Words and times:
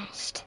Podcast. 0.00 0.44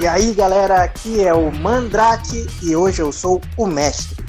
E 0.00 0.06
aí 0.06 0.32
galera, 0.34 0.84
aqui 0.84 1.24
é 1.24 1.34
o 1.34 1.50
Mandrake 1.50 2.46
e 2.62 2.76
hoje 2.76 3.02
eu 3.02 3.12
sou 3.12 3.40
o 3.56 3.66
mestre. 3.66 4.24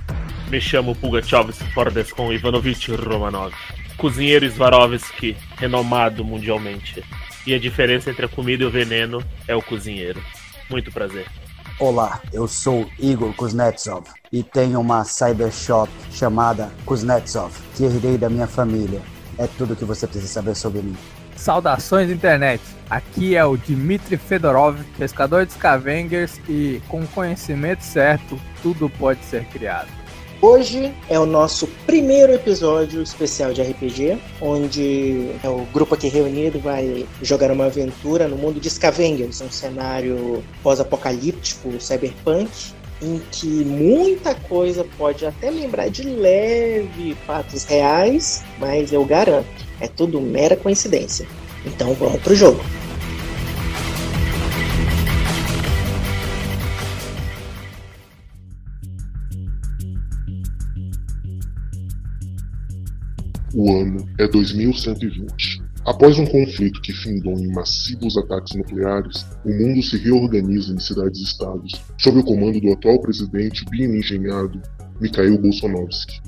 Me 0.50 0.60
chamo 0.60 0.96
Pugatovski 0.96 1.64
Fordescon 1.74 2.34
Ivanovich 2.34 2.92
Romanov, 2.92 3.54
cozinheiro 3.98 4.50
Svarovski, 4.50 5.38
renomado 5.58 6.26
mundialmente. 6.26 7.04
E 7.46 7.54
a 7.54 7.60
diferença 7.60 8.10
entre 8.10 8.26
a 8.26 8.30
comida 8.30 8.64
e 8.64 8.66
o 8.66 8.72
veneno 8.72 9.24
é 9.48 9.56
o 9.56 9.62
cozinheiro. 9.62 10.22
Muito 10.70 10.92
prazer. 10.92 11.28
Olá, 11.80 12.22
eu 12.34 12.46
sou 12.46 12.86
Igor 13.00 13.34
Kuznetsov 13.34 14.04
e 14.34 14.44
tenho 14.44 14.82
uma 14.82 15.06
cybershop 15.06 15.90
chamada 16.12 16.70
Kuznetsov, 16.86 17.54
que 17.74 17.86
herdei 17.86 18.18
da 18.18 18.30
minha 18.30 18.48
família. 18.48 19.02
É 19.38 19.48
tudo 19.48 19.78
que 19.78 19.86
você 19.86 20.06
precisa 20.06 20.28
saber 20.28 20.56
sobre 20.56 20.82
mim. 20.82 20.98
Saudações 21.38 22.10
internet! 22.10 22.62
Aqui 22.90 23.34
é 23.34 23.46
o 23.46 23.56
Dmitry 23.56 24.18
Fedorov, 24.18 24.78
pescador 24.98 25.46
de 25.46 25.54
scavengers 25.54 26.38
e 26.50 26.82
com 26.90 27.08
conhecimento 27.08 27.82
certo, 27.82 28.38
tudo 28.62 28.90
pode 28.90 29.24
ser 29.24 29.46
criado. 29.46 29.99
Hoje 30.42 30.94
é 31.10 31.20
o 31.20 31.26
nosso 31.26 31.68
primeiro 31.86 32.32
episódio 32.32 33.02
especial 33.02 33.52
de 33.52 33.62
RPG, 33.62 34.18
onde 34.40 35.32
é 35.44 35.50
o 35.50 35.66
grupo 35.74 35.96
aqui 35.96 36.08
reunido 36.08 36.60
vai 36.60 37.06
jogar 37.22 37.52
uma 37.52 37.66
aventura 37.66 38.26
no 38.26 38.38
mundo 38.38 38.58
de 38.58 38.70
Scavengers, 38.70 39.42
um 39.42 39.52
cenário 39.52 40.42
pós-apocalíptico, 40.64 41.78
cyberpunk, 41.82 42.50
em 43.02 43.22
que 43.30 43.66
muita 43.66 44.34
coisa 44.34 44.86
pode 44.98 45.26
até 45.26 45.50
lembrar 45.50 45.90
de 45.90 46.04
leve 46.04 47.18
fatos 47.28 47.66
reais, 47.66 48.42
mas 48.58 48.94
eu 48.94 49.04
garanto, 49.04 49.46
é 49.82 49.90
tudo 49.90 50.22
mera 50.22 50.56
coincidência. 50.56 51.28
Então 51.66 51.94
vamos 51.96 52.22
pro 52.22 52.34
jogo. 52.34 52.62
O 63.54 63.74
ano 63.76 64.08
é 64.20 64.28
2120. 64.28 65.64
Após 65.86 66.20
um 66.20 66.26
conflito 66.26 66.82
que 66.82 66.94
findou 66.94 67.34
em 67.34 67.52
massivos 67.52 68.16
ataques 68.16 68.56
nucleares, 68.56 69.26
o 69.44 69.50
mundo 69.50 69.82
se 69.82 69.98
reorganiza 69.98 70.72
em 70.72 70.80
cidades-estados, 70.80 71.72
sob 71.98 72.20
o 72.20 72.24
comando 72.24 72.62
do 72.62 72.72
atual 72.72 73.02
presidente 73.02 73.66
bem 73.72 73.98
engenhado 73.98 74.62
Mikhail 75.02 75.40
Bolsonovsky. 75.40 76.22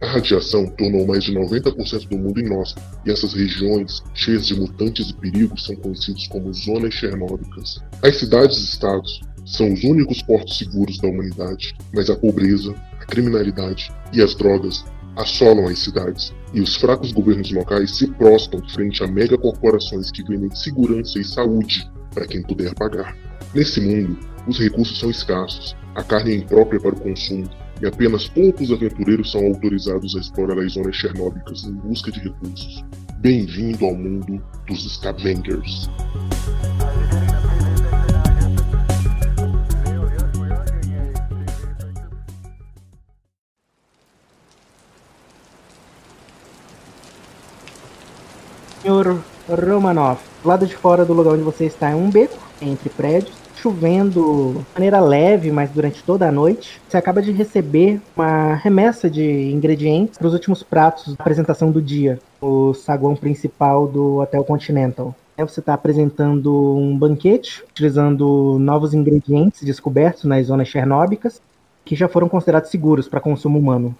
A 0.00 0.06
radiação 0.06 0.66
tornou 0.66 1.04
mais 1.04 1.24
de 1.24 1.32
90% 1.32 2.08
do 2.08 2.16
mundo 2.16 2.38
inóspito, 2.38 2.86
e 3.04 3.10
essas 3.10 3.34
regiões, 3.34 4.00
cheias 4.14 4.46
de 4.46 4.54
mutantes 4.54 5.10
e 5.10 5.14
perigos, 5.14 5.64
são 5.64 5.74
conhecidas 5.74 6.28
como 6.28 6.52
zonas 6.54 6.94
chernóbicas. 6.94 7.82
As 8.00 8.16
cidades-estados 8.18 9.20
são 9.44 9.72
os 9.72 9.82
únicos 9.82 10.22
portos 10.22 10.58
seguros 10.58 10.98
da 10.98 11.08
humanidade, 11.08 11.74
mas 11.92 12.08
a 12.08 12.16
pobreza, 12.16 12.72
a 13.00 13.06
criminalidade 13.06 13.90
e 14.12 14.22
as 14.22 14.36
drogas 14.36 14.84
assolam 15.18 15.66
as 15.66 15.80
cidades, 15.80 16.32
e 16.54 16.60
os 16.60 16.76
fracos 16.76 17.12
governos 17.12 17.50
locais 17.50 17.98
se 17.98 18.06
prostam 18.12 18.66
frente 18.68 19.02
a 19.02 19.06
megacorporações 19.06 20.10
que 20.10 20.22
vendem 20.22 20.54
segurança 20.54 21.18
e 21.18 21.24
saúde 21.24 21.90
para 22.14 22.26
quem 22.26 22.42
puder 22.42 22.74
pagar. 22.74 23.16
Nesse 23.54 23.80
mundo, 23.80 24.18
os 24.46 24.58
recursos 24.58 24.98
são 24.98 25.10
escassos, 25.10 25.76
a 25.94 26.02
carne 26.02 26.32
é 26.32 26.36
imprópria 26.36 26.80
para 26.80 26.94
o 26.94 27.00
consumo, 27.00 27.48
e 27.82 27.86
apenas 27.86 28.28
poucos 28.28 28.72
aventureiros 28.72 29.30
são 29.30 29.44
autorizados 29.46 30.16
a 30.16 30.20
explorar 30.20 30.58
as 30.58 30.72
zonas 30.72 30.96
chernóbicas 30.96 31.64
em 31.64 31.72
busca 31.72 32.10
de 32.10 32.20
recursos. 32.20 32.84
Bem-vindo 33.18 33.84
ao 33.84 33.94
mundo 33.94 34.42
dos 34.66 34.94
Scavengers. 34.94 35.88
Senhor 48.82 49.20
Romanov, 49.48 50.20
do 50.42 50.48
lado 50.48 50.66
de 50.66 50.76
fora 50.76 51.04
do 51.04 51.12
lugar 51.12 51.34
onde 51.34 51.42
você 51.42 51.64
está 51.64 51.90
é 51.90 51.96
um 51.96 52.08
beco 52.08 52.38
entre 52.62 52.88
prédios, 52.88 53.34
chovendo 53.56 54.52
de 54.52 54.66
maneira 54.74 55.00
leve, 55.00 55.50
mas 55.50 55.70
durante 55.70 56.02
toda 56.04 56.28
a 56.28 56.32
noite. 56.32 56.80
Você 56.88 56.96
acaba 56.96 57.20
de 57.20 57.32
receber 57.32 58.00
uma 58.16 58.54
remessa 58.54 59.10
de 59.10 59.50
ingredientes 59.50 60.16
para 60.16 60.28
os 60.28 60.32
últimos 60.32 60.62
pratos 60.62 61.14
da 61.14 61.22
apresentação 61.22 61.72
do 61.72 61.82
dia, 61.82 62.20
o 62.40 62.72
saguão 62.72 63.16
principal 63.16 63.88
do 63.88 64.18
Hotel 64.18 64.44
Continental. 64.44 65.14
Você 65.36 65.60
está 65.60 65.74
apresentando 65.74 66.76
um 66.76 66.96
banquete, 66.96 67.64
utilizando 67.70 68.58
novos 68.58 68.94
ingredientes 68.94 69.62
descobertos 69.62 70.24
nas 70.24 70.46
zonas 70.46 70.68
chernóbicas, 70.68 71.40
que 71.84 71.94
já 71.96 72.08
foram 72.08 72.28
considerados 72.28 72.70
seguros 72.70 73.08
para 73.08 73.20
consumo 73.20 73.58
humano. 73.58 73.94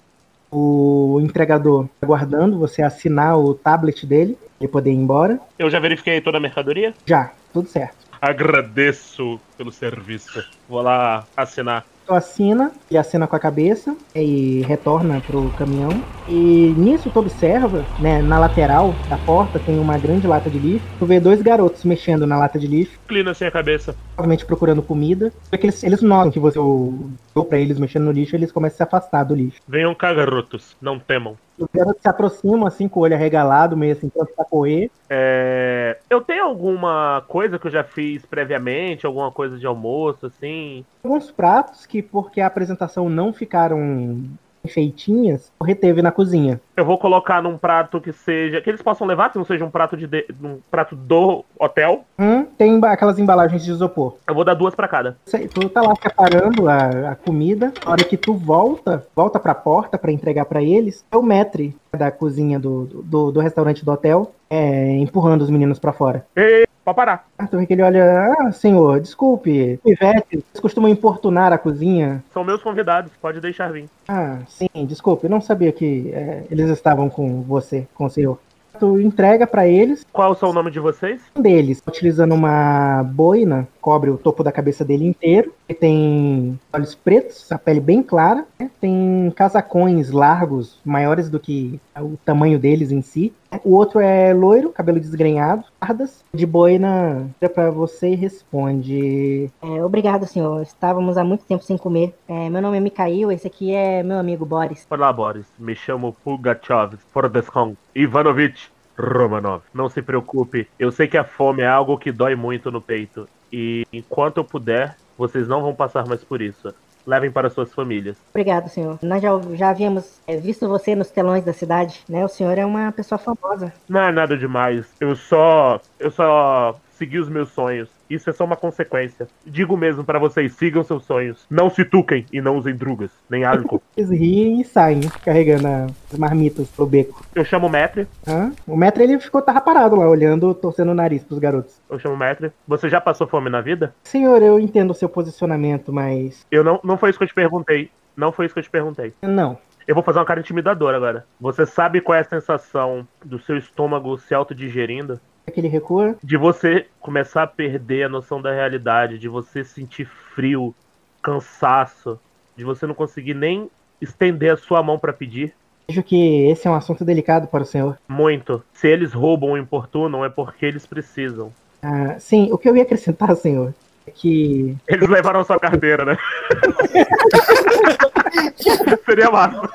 O 0.51 1.21
entregador 1.23 1.85
está 1.85 2.07
aguardando 2.07 2.59
você 2.59 2.83
assinar 2.83 3.39
o 3.39 3.55
tablet 3.55 4.07
dele, 4.07 4.37
ele 4.61 4.69
poder 4.69 4.91
ir 4.91 4.97
embora. 4.97 5.39
Eu 5.59 5.71
já 5.71 5.79
verifiquei 5.79 6.21
toda 6.21 6.39
a 6.39 6.41
mercadoria? 6.41 6.95
Já, 7.07 7.31
tudo 7.53 7.69
certo. 7.69 7.97
Agradeço 8.21 9.39
pelo 9.57 9.71
serviço. 9.71 10.43
Vou 10.69 10.83
lá 10.83 11.25
assinar. 11.37 11.85
Tu 12.07 12.15
assina 12.15 12.73
e 12.91 12.97
assina 12.97 13.27
com 13.27 13.37
a 13.37 13.39
cabeça 13.39 13.95
e 14.15 14.63
retorna 14.67 15.21
pro 15.21 15.51
caminhão. 15.59 15.91
E 16.27 16.75
nisso 16.77 17.11
tu 17.11 17.21
observa, 17.21 17.85
né, 18.01 18.23
na 18.23 18.39
lateral 18.39 18.95
da 19.11 19.19
porta 19.19 19.59
tem 19.59 19.79
uma 19.79 19.99
grande 19.99 20.27
lata 20.27 20.49
de 20.49 20.59
lixo. 20.59 20.87
Tu 20.99 21.05
vê 21.05 21.21
dois 21.21 21.43
garotos 21.43 21.85
mexendo 21.85 22.27
na 22.27 22.39
lata 22.39 22.59
de 22.59 22.67
lixo, 22.67 22.99
Inclina 23.05 23.33
assim 23.33 23.45
a 23.45 23.51
cabeça. 23.51 23.95
provavelmente 24.17 24.47
procurando 24.47 24.83
comida. 24.83 25.31
Só 25.51 25.57
que 25.59 25.67
eles, 25.67 25.85
eles 25.85 26.01
notam 26.01 26.31
que 26.31 26.41
você 26.41 26.59
olhou 26.59 27.45
pra 27.47 27.59
eles 27.59 27.79
mexendo 27.79 28.05
no 28.05 28.13
lixo, 28.13 28.35
eles 28.35 28.51
começam 28.51 28.75
a 28.75 28.79
se 28.79 28.83
afastar 28.85 29.25
do 29.25 29.35
lixo. 29.35 29.61
Venham 29.69 29.95
cá, 29.95 30.13
garotos. 30.15 30.75
Não 30.81 30.99
temam. 30.99 31.37
Os 31.59 31.69
garotos 31.75 32.01
se 32.01 32.09
aproximam 32.09 32.67
assim 32.67 32.89
com 32.89 33.01
o 33.01 33.03
olho 33.03 33.15
arregalado, 33.15 33.77
meio 33.77 33.93
assim, 33.93 34.09
pronto 34.09 34.33
pra 34.35 34.45
correr. 34.45 34.91
É... 35.11 35.99
Eu 36.09 36.21
tenho 36.21 36.45
alguma 36.45 37.25
coisa 37.27 37.59
que 37.59 37.67
eu 37.67 37.71
já 37.71 37.83
fiz 37.83 38.25
previamente? 38.25 39.05
Alguma 39.05 39.33
coisa 39.33 39.59
de 39.59 39.67
almoço, 39.67 40.27
assim? 40.27 40.85
Alguns 41.03 41.31
pratos 41.31 41.85
que, 41.87 42.01
porque 42.03 42.41
a 42.41 42.47
apresentação 42.47 43.09
não 43.09 43.33
ficaram 43.33 44.23
feitinhas, 44.67 45.53
reteve 45.63 46.03
na 46.03 46.13
cozinha. 46.13 46.61
Eu 46.79 46.85
vou 46.85 46.97
colocar 46.97 47.43
num 47.43 47.59
prato 47.59 48.01
que 48.01 48.13
seja. 48.13 48.61
Que 48.61 48.71
eles 48.71 48.81
possam 48.81 49.05
levar, 49.05 49.31
que 49.33 49.37
não 49.37 49.45
seja 49.45 49.65
um 49.65 49.71
prato 49.71 49.97
de, 49.97 50.07
de- 50.07 50.27
um 50.41 50.61
prato 50.71 50.95
do 50.95 51.45
hotel. 51.59 52.05
Hum, 52.17 52.45
tem 52.57 52.79
aquelas 52.85 53.19
embalagens 53.19 53.65
de 53.65 53.73
isopor. 53.73 54.15
Eu 54.29 54.33
vou 54.33 54.45
dar 54.45 54.55
duas 54.55 54.77
pra 54.77 54.87
cada. 54.87 55.17
Sei, 55.27 55.49
Tu 55.49 55.69
tá 55.71 55.83
lá 55.83 55.93
separando 56.01 56.69
a, 56.69 57.11
a 57.11 57.15
comida. 57.17 57.73
Na 57.85 57.91
hora 57.91 58.05
que 58.05 58.17
tu 58.17 58.33
volta, 58.33 59.05
volta 59.17 59.41
pra 59.41 59.57
porta 59.57 59.99
pra 59.99 60.13
entregar 60.13 60.45
pra 60.45 60.63
eles, 60.63 61.05
é 61.11 61.17
o 61.17 61.23
maître 61.23 61.75
da 61.93 62.13
cozinha 62.13 62.61
do, 62.61 62.85
do, 62.85 63.33
do 63.33 63.41
restaurante 63.41 63.85
do 63.85 63.91
hotel, 63.91 64.31
é, 64.49 64.93
empurrando 64.99 65.43
os 65.43 65.51
meninos 65.51 65.81
pra 65.81 65.93
fora. 65.93 66.25
Ei, 66.37 66.65
pode 66.85 66.95
parar. 66.97 67.27
Ah, 67.39 67.47
Tu 67.47 67.57
vê 67.59 67.67
que 67.67 67.73
ele 67.73 67.83
olha, 67.83 68.35
ah, 68.39 68.53
senhor, 68.53 69.01
desculpe, 69.01 69.81
Ivete, 69.85 70.37
vocês 70.37 70.61
costumam 70.61 70.89
importunar 70.91 71.53
a 71.53 71.59
cozinha? 71.59 72.23
São 72.33 72.45
meus 72.45 72.63
convidados, 72.63 73.11
pode 73.21 73.41
deixar 73.41 73.73
vir. 73.73 73.89
Ah, 74.07 74.39
sim, 74.49 74.69
desculpe, 74.87 75.25
eu 75.25 75.31
não 75.31 75.41
sabia 75.41 75.73
que 75.73 76.11
é, 76.13 76.45
eles 76.51 76.68
estavam 76.69 77.09
com 77.09 77.43
você, 77.43 77.87
com 77.95 78.05
o 78.07 78.11
senhor. 78.11 78.39
Tu 78.79 79.01
entrega 79.01 79.45
pra 79.45 79.67
eles, 79.67 80.07
Qual 80.13 80.37
é 80.41 80.45
o 80.47 80.53
nome 80.53 80.71
de 80.71 80.79
vocês? 80.79 81.21
Um 81.35 81.43
deles, 81.43 81.83
utilizando 81.85 82.33
uma 82.33 83.03
boina, 83.03 83.67
cobre 83.81 84.09
o 84.09 84.17
topo 84.17 84.45
da 84.45 84.53
cabeça 84.53 84.85
dele 84.85 85.05
inteiro. 85.05 85.53
Ele 85.69 85.79
tem 85.79 86.61
olhos 86.73 86.95
pretos, 86.95 87.51
a 87.51 87.59
pele 87.59 87.81
bem 87.81 88.03
clara. 88.05 88.47
né? 88.59 88.71
Tem 88.81 89.33
casacões 89.35 90.11
largos, 90.11 90.79
maiores 90.85 91.29
do 91.29 91.41
que 91.41 91.81
o 92.01 92.17
tamanho 92.25 92.57
deles 92.59 92.93
em 92.93 93.03
si. 93.03 93.33
O 93.65 93.75
outro 93.75 94.01
é 94.01 94.33
loiro, 94.35 94.71
cabelo 94.71 95.01
desgrenhado, 95.01 95.65
pardas. 95.81 96.25
De 96.33 96.47
boina, 96.47 97.29
pra 97.55 97.71
você 97.71 98.11
e 98.11 98.15
responde. 98.15 99.51
É, 99.63 99.85
obrigado, 99.85 100.27
senhor. 100.27 100.63
Estávamos 100.63 101.17
há 101.17 101.25
muito 101.25 101.45
tempo 101.45 101.65
sem 101.65 101.77
comer. 101.77 102.15
É, 102.29 102.51
meu 102.51 102.61
nome 102.61 102.77
é 102.77 102.81
Mikhail, 102.81 103.33
esse 103.33 103.47
aqui 103.47 103.73
é 103.73 104.03
meu 104.03 104.19
amigo 104.19 104.45
Boris. 104.45 104.87
Olá, 104.91 105.13
Boris. 105.13 105.47
Me 105.59 105.75
chamo 105.75 106.17
Pugachov 106.25 106.95
Fordescon 107.13 107.75
Ivanovich 107.95 108.71
Romanov. 108.99 109.63
Não 109.73 109.89
se 109.89 110.03
preocupe, 110.03 110.69
eu 110.79 110.91
sei 110.91 111.07
que 111.07 111.17
a 111.17 111.25
fome 111.25 111.63
é 111.63 111.67
algo 111.67 111.97
que 111.97 112.13
dói 112.13 112.35
muito 112.35 112.71
no 112.71 112.81
peito. 112.81 113.29
E 113.53 113.87
enquanto 113.93 114.39
eu 114.39 114.45
puder, 114.45 114.97
vocês 115.17 115.49
não 115.49 115.63
vão 115.63 115.75
passar 115.75 116.07
mais 116.07 116.23
por 116.23 116.43
isso. 116.43 116.75
Levem 117.09 117.31
para 117.31 117.49
suas 117.49 117.73
famílias. 117.73 118.19
Obrigado, 118.29 118.69
senhor. 118.69 118.99
Nós 119.01 119.23
já, 119.23 119.31
já 119.55 119.71
havíamos 119.71 120.21
é, 120.27 120.37
visto 120.37 120.69
você 120.69 120.95
nos 120.95 121.11
telões 121.11 121.43
da 121.43 121.55
cidade, 121.55 122.03
né? 122.07 122.23
O 122.23 122.29
senhor 122.29 122.59
é 122.59 122.67
uma 122.67 122.93
pessoa 122.93 123.19
famosa. 123.19 123.73
Não 123.89 124.03
é 124.03 124.13
nada 124.13 124.37
demais. 124.37 124.87
Eu 125.01 125.17
só. 125.17 125.81
Eu 125.99 126.11
só 126.11 126.79
seguir 126.99 127.19
os 127.19 127.29
meus 127.29 127.51
sonhos. 127.51 127.89
Isso 128.11 128.29
é 128.29 128.33
só 128.33 128.45
uma 128.45 128.57
consequência. 128.57 129.29
Digo 129.47 129.77
mesmo 129.77 130.03
para 130.05 130.19
vocês, 130.19 130.53
sigam 130.55 130.83
seus 130.83 131.05
sonhos. 131.05 131.47
Não 131.49 131.71
se 131.71 131.85
tuquem 131.85 132.27
e 132.33 132.41
não 132.41 132.57
usem 132.57 132.75
drugas, 132.75 133.11
nem 133.31 133.45
álcool. 133.45 133.83
Eles 133.97 134.11
riem 134.11 134.61
e 134.61 134.65
saem, 134.65 135.01
carregando 135.25 135.69
as 136.13 136.19
marmitas 136.19 136.69
pro 136.69 136.87
beco. 136.87 137.25
Eu 137.35 137.45
chamo 137.45 137.67
o 137.67 137.71
Metre, 137.71 138.07
Hã? 138.27 138.53
O 138.67 138.77
Metro 138.77 139.03
ele 139.03 139.19
ficou 139.21 139.41
tava 139.41 139.61
parado 139.61 139.97
lá, 139.97 140.09
olhando, 140.09 140.53
torcendo 140.55 140.91
o 140.91 140.95
nariz 140.95 141.23
pros 141.23 141.39
garotos. 141.39 141.81
eu 141.89 141.99
chamo 141.99 142.15
o 142.15 142.19
Metre. 142.19 142.51
Você 142.67 142.89
já 142.89 143.01
passou 143.01 143.27
fome 143.27 143.49
na 143.49 143.61
vida? 143.61 143.95
Senhor, 144.03 144.43
eu 144.43 144.59
entendo 144.59 144.91
o 144.91 144.95
seu 144.95 145.09
posicionamento, 145.09 145.93
mas. 145.93 146.47
Eu 146.51 146.65
não, 146.65 146.81
não 146.83 146.99
foi 146.99 147.11
isso 147.11 147.19
que 147.19 147.25
eu 147.25 147.29
te 147.29 147.35
perguntei. 147.35 147.91
Não 148.17 148.33
foi 148.33 148.47
isso 148.47 148.55
que 148.55 148.59
eu 148.59 148.65
te 148.65 148.71
perguntei. 148.71 149.13
Não. 149.23 149.59
Eu 149.87 149.95
vou 149.95 150.05
fazer 150.05 150.19
uma 150.19 150.25
cara 150.27 150.41
intimidadora 150.41 150.97
agora. 150.97 151.25
Você 151.41 151.65
sabe 151.65 152.01
qual 152.03 152.17
é 152.17 152.21
a 152.21 152.25
sensação 152.25 153.09
do 153.25 153.39
seu 153.39 153.57
estômago 153.57 154.19
se 154.19 154.35
autodigerindo? 154.35 155.19
Aquele 155.49 155.69
recua. 155.69 156.17
De 156.23 156.37
você 156.37 156.87
começar 157.01 157.43
a 157.43 157.47
perder 157.47 158.05
a 158.05 158.09
noção 158.09 158.41
da 158.41 158.53
realidade, 158.53 159.19
de 159.19 159.29
você 159.29 159.65
sentir 159.65 160.07
frio, 160.35 160.75
cansaço, 161.23 162.21
de 162.55 162.65
você 162.65 162.87
não 162.87 162.95
conseguir 162.95 163.35
nem 163.35 163.71
estender 164.01 164.53
a 164.53 164.57
sua 164.57 164.83
mão 164.83 164.99
pra 164.99 165.13
pedir? 165.13 165.55
Vejo 165.89 166.03
que 166.03 166.47
esse 166.51 166.69
é 166.69 166.71
um 166.71 166.75
assunto 166.75 167.03
delicado 167.03 167.49
para 167.49 167.63
o 167.63 167.67
senhor. 167.67 167.97
Muito. 168.07 168.63
Se 168.75 168.87
eles 168.87 169.15
roubam 169.15 169.51
ou 169.51 169.59
importunam, 169.59 170.23
é 170.23 170.29
porque 170.29 170.67
eles 170.67 170.85
precisam. 170.85 171.51
Ah, 171.83 172.17
sim, 172.19 172.53
o 172.53 172.59
que 172.59 172.69
eu 172.69 172.77
ia 172.77 172.83
acrescentar, 172.83 173.35
senhor, 173.35 173.73
é 174.07 174.11
que 174.11 174.77
Eles 174.87 175.09
levaram 175.09 175.43
sua 175.45 175.59
carteira, 175.59 176.05
né? 176.05 176.19
Seria 179.07 179.31
massa. 179.31 179.69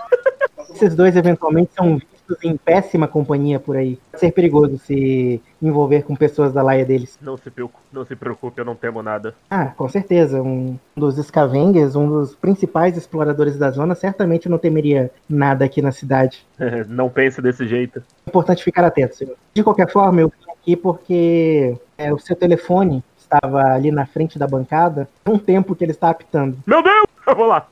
esses 0.76 0.96
dois 0.96 1.16
eventualmente 1.16 1.72
são 1.76 2.00
vistos 2.28 2.44
em 2.44 2.58
péssima 2.58 3.08
companhia 3.08 3.60
por 3.60 3.76
aí. 3.76 4.00
Pode 4.12 4.20
ser 4.20 4.32
perigoso 4.32 4.78
se 4.80 5.42
envolver 5.62 6.04
com 6.04 6.16
pessoas 6.16 6.54
da 6.54 6.62
laia 6.62 6.86
deles. 6.86 7.18
Não 7.22 7.38
se 7.38 7.50
preocupe, 7.50 7.84
não 7.92 8.06
se 8.06 8.16
preocupe, 8.16 8.60
eu 8.60 8.66
não 8.66 8.76
temo 8.76 9.02
nada. 9.02 9.36
Ah, 9.50 9.68
com 9.68 9.88
certeza. 9.88 10.42
Um 10.42 10.78
dos 10.96 11.16
Scavengers, 11.16 11.96
um 11.96 12.08
dos 12.08 12.36
principais 12.36 12.98
exploradores 12.98 13.58
da 13.58 13.72
zona, 13.72 13.96
certamente 13.96 14.50
não 14.50 14.58
temeria 14.58 15.12
nada 15.30 15.66
aqui 15.66 15.82
na 15.82 15.92
cidade. 15.92 16.46
Não 16.88 17.10
pense 17.10 17.42
desse 17.42 17.68
jeito. 17.68 18.00
É 18.26 18.30
importante 18.30 18.64
ficar 18.64 18.86
atento, 18.86 19.16
senhor. 19.16 19.36
De 19.54 19.64
qualquer 19.64 19.90
forma, 19.92 20.22
eu 20.22 20.28
vim 20.28 20.52
aqui 20.52 20.76
porque 20.76 21.78
é, 21.98 22.14
o 22.14 22.20
seu 22.20 22.36
telefone 22.36 23.04
estava 23.18 23.74
ali 23.74 23.92
na 23.92 24.06
frente 24.06 24.38
da 24.38 24.48
bancada 24.48 25.08
há 25.26 25.32
um 25.32 25.38
tempo 25.38 25.76
que 25.76 25.84
ele 25.84 25.92
está 25.92 26.10
apitando. 26.10 26.58
Meu 26.66 26.82
Deus! 26.84 27.13
Eu 27.28 27.36
vou 27.36 27.46
lá. 27.46 27.68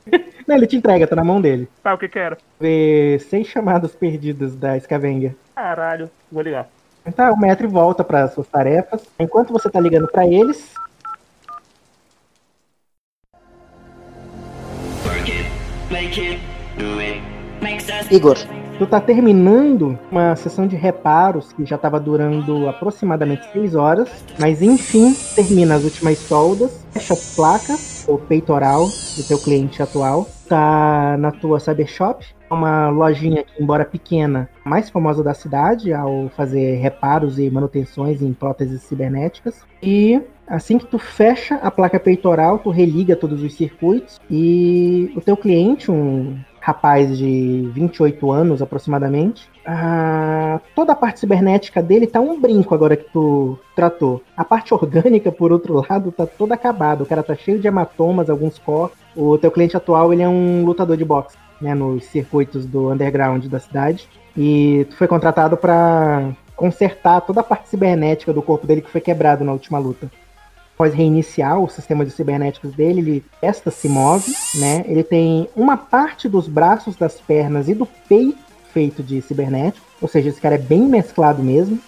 Não, 0.46 0.56
ele 0.56 0.66
te 0.66 0.76
entrega, 0.76 1.06
tá 1.06 1.14
na 1.14 1.24
mão 1.24 1.40
dele. 1.40 1.68
Tá, 1.82 1.94
o 1.94 1.98
que 1.98 2.08
que 2.08 2.18
era? 2.18 2.38
Vê 2.58 3.18
seis 3.28 3.46
chamadas 3.46 3.94
perdidas 3.94 4.56
da 4.56 4.78
Scavenger. 4.78 5.34
Caralho, 5.54 6.10
vou 6.30 6.42
ligar. 6.42 6.68
Então 7.06 7.32
o 7.34 7.38
Metri 7.38 7.66
volta 7.66 8.02
para 8.02 8.28
suas 8.28 8.46
tarefas. 8.46 9.02
Enquanto 9.18 9.52
você 9.52 9.68
tá 9.68 9.80
ligando 9.80 10.08
para 10.08 10.26
eles, 10.26 10.72
Igor, 18.10 18.36
tu 18.78 18.86
tá 18.86 19.00
terminando 19.00 19.98
uma 20.10 20.34
sessão 20.36 20.66
de 20.66 20.76
reparos 20.76 21.52
que 21.52 21.64
já 21.64 21.78
tava 21.78 22.00
durando 22.00 22.68
aproximadamente 22.68 23.50
6 23.52 23.74
horas, 23.74 24.24
mas 24.38 24.62
enfim, 24.62 25.14
termina 25.34 25.74
as 25.74 25.84
últimas 25.84 26.18
soldas, 26.18 26.84
fecha 26.90 27.14
as 27.14 27.34
placas, 27.34 28.04
o 28.08 28.18
peitoral 28.18 28.86
do 28.86 29.22
teu 29.26 29.38
cliente 29.38 29.82
atual, 29.82 30.26
tá 30.48 31.16
na 31.18 31.30
tua 31.30 31.60
cybershop, 31.60 32.26
uma 32.50 32.90
lojinha 32.90 33.44
que, 33.44 33.62
embora 33.62 33.84
pequena, 33.84 34.48
mais 34.64 34.90
famosa 34.90 35.22
da 35.22 35.32
cidade 35.32 35.92
ao 35.92 36.28
fazer 36.36 36.76
reparos 36.76 37.38
e 37.38 37.50
manutenções 37.50 38.20
em 38.20 38.32
próteses 38.32 38.82
cibernéticas. 38.82 39.62
E 39.82 40.20
assim 40.46 40.76
que 40.76 40.86
tu 40.86 40.98
fecha 40.98 41.54
a 41.56 41.70
placa 41.70 41.98
peitoral, 41.98 42.58
tu 42.58 42.70
religa 42.70 43.16
todos 43.16 43.42
os 43.42 43.54
circuitos 43.54 44.20
e 44.30 45.12
o 45.16 45.20
teu 45.20 45.36
cliente, 45.36 45.90
um 45.90 46.36
rapaz 46.62 47.18
de 47.18 47.68
28 47.74 48.30
anos 48.30 48.62
aproximadamente, 48.62 49.50
ah, 49.66 50.60
toda 50.76 50.92
a 50.92 50.96
parte 50.96 51.18
cibernética 51.18 51.82
dele 51.82 52.06
tá 52.06 52.20
um 52.20 52.40
brinco 52.40 52.72
agora 52.72 52.96
que 52.96 53.10
tu 53.12 53.58
tratou. 53.74 54.22
A 54.36 54.44
parte 54.44 54.72
orgânica, 54.72 55.32
por 55.32 55.52
outro 55.52 55.84
lado, 55.88 56.12
tá 56.12 56.24
toda 56.24 56.54
acabada. 56.54 57.02
O 57.02 57.06
cara 57.06 57.22
tá 57.22 57.34
cheio 57.34 57.58
de 57.58 57.66
hematomas, 57.66 58.30
alguns 58.30 58.58
cortes. 58.58 58.96
O 59.16 59.36
teu 59.36 59.50
cliente 59.50 59.76
atual, 59.76 60.12
ele 60.12 60.22
é 60.22 60.28
um 60.28 60.64
lutador 60.64 60.96
de 60.96 61.04
boxe, 61.04 61.36
né, 61.60 61.74
nos 61.74 62.04
circuitos 62.04 62.64
do 62.64 62.92
underground 62.92 63.44
da 63.46 63.58
cidade. 63.58 64.08
E 64.36 64.86
tu 64.88 64.96
foi 64.96 65.08
contratado 65.08 65.56
para 65.56 66.30
consertar 66.54 67.22
toda 67.22 67.40
a 67.40 67.44
parte 67.44 67.68
cibernética 67.68 68.32
do 68.32 68.40
corpo 68.40 68.68
dele 68.68 68.82
que 68.82 68.90
foi 68.90 69.00
quebrado 69.00 69.44
na 69.44 69.52
última 69.52 69.80
luta. 69.80 70.08
Após 70.74 70.94
reiniciar 70.94 71.60
o 71.60 71.68
sistema 71.68 72.04
de 72.04 72.10
cibernéticos 72.10 72.72
dele, 72.72 73.00
ele 73.00 73.24
esta 73.40 73.70
se 73.70 73.88
move, 73.88 74.32
né? 74.56 74.84
Ele 74.86 75.04
tem 75.04 75.48
uma 75.54 75.76
parte 75.76 76.28
dos 76.28 76.48
braços, 76.48 76.96
das 76.96 77.20
pernas 77.20 77.68
e 77.68 77.74
do 77.74 77.86
peito 77.86 78.52
feito 78.72 79.02
de 79.02 79.20
cibernético, 79.22 79.86
ou 80.00 80.08
seja, 80.08 80.30
esse 80.30 80.40
cara 80.40 80.56
é 80.56 80.58
bem 80.58 80.82
mesclado 80.82 81.42
mesmo. 81.42 81.78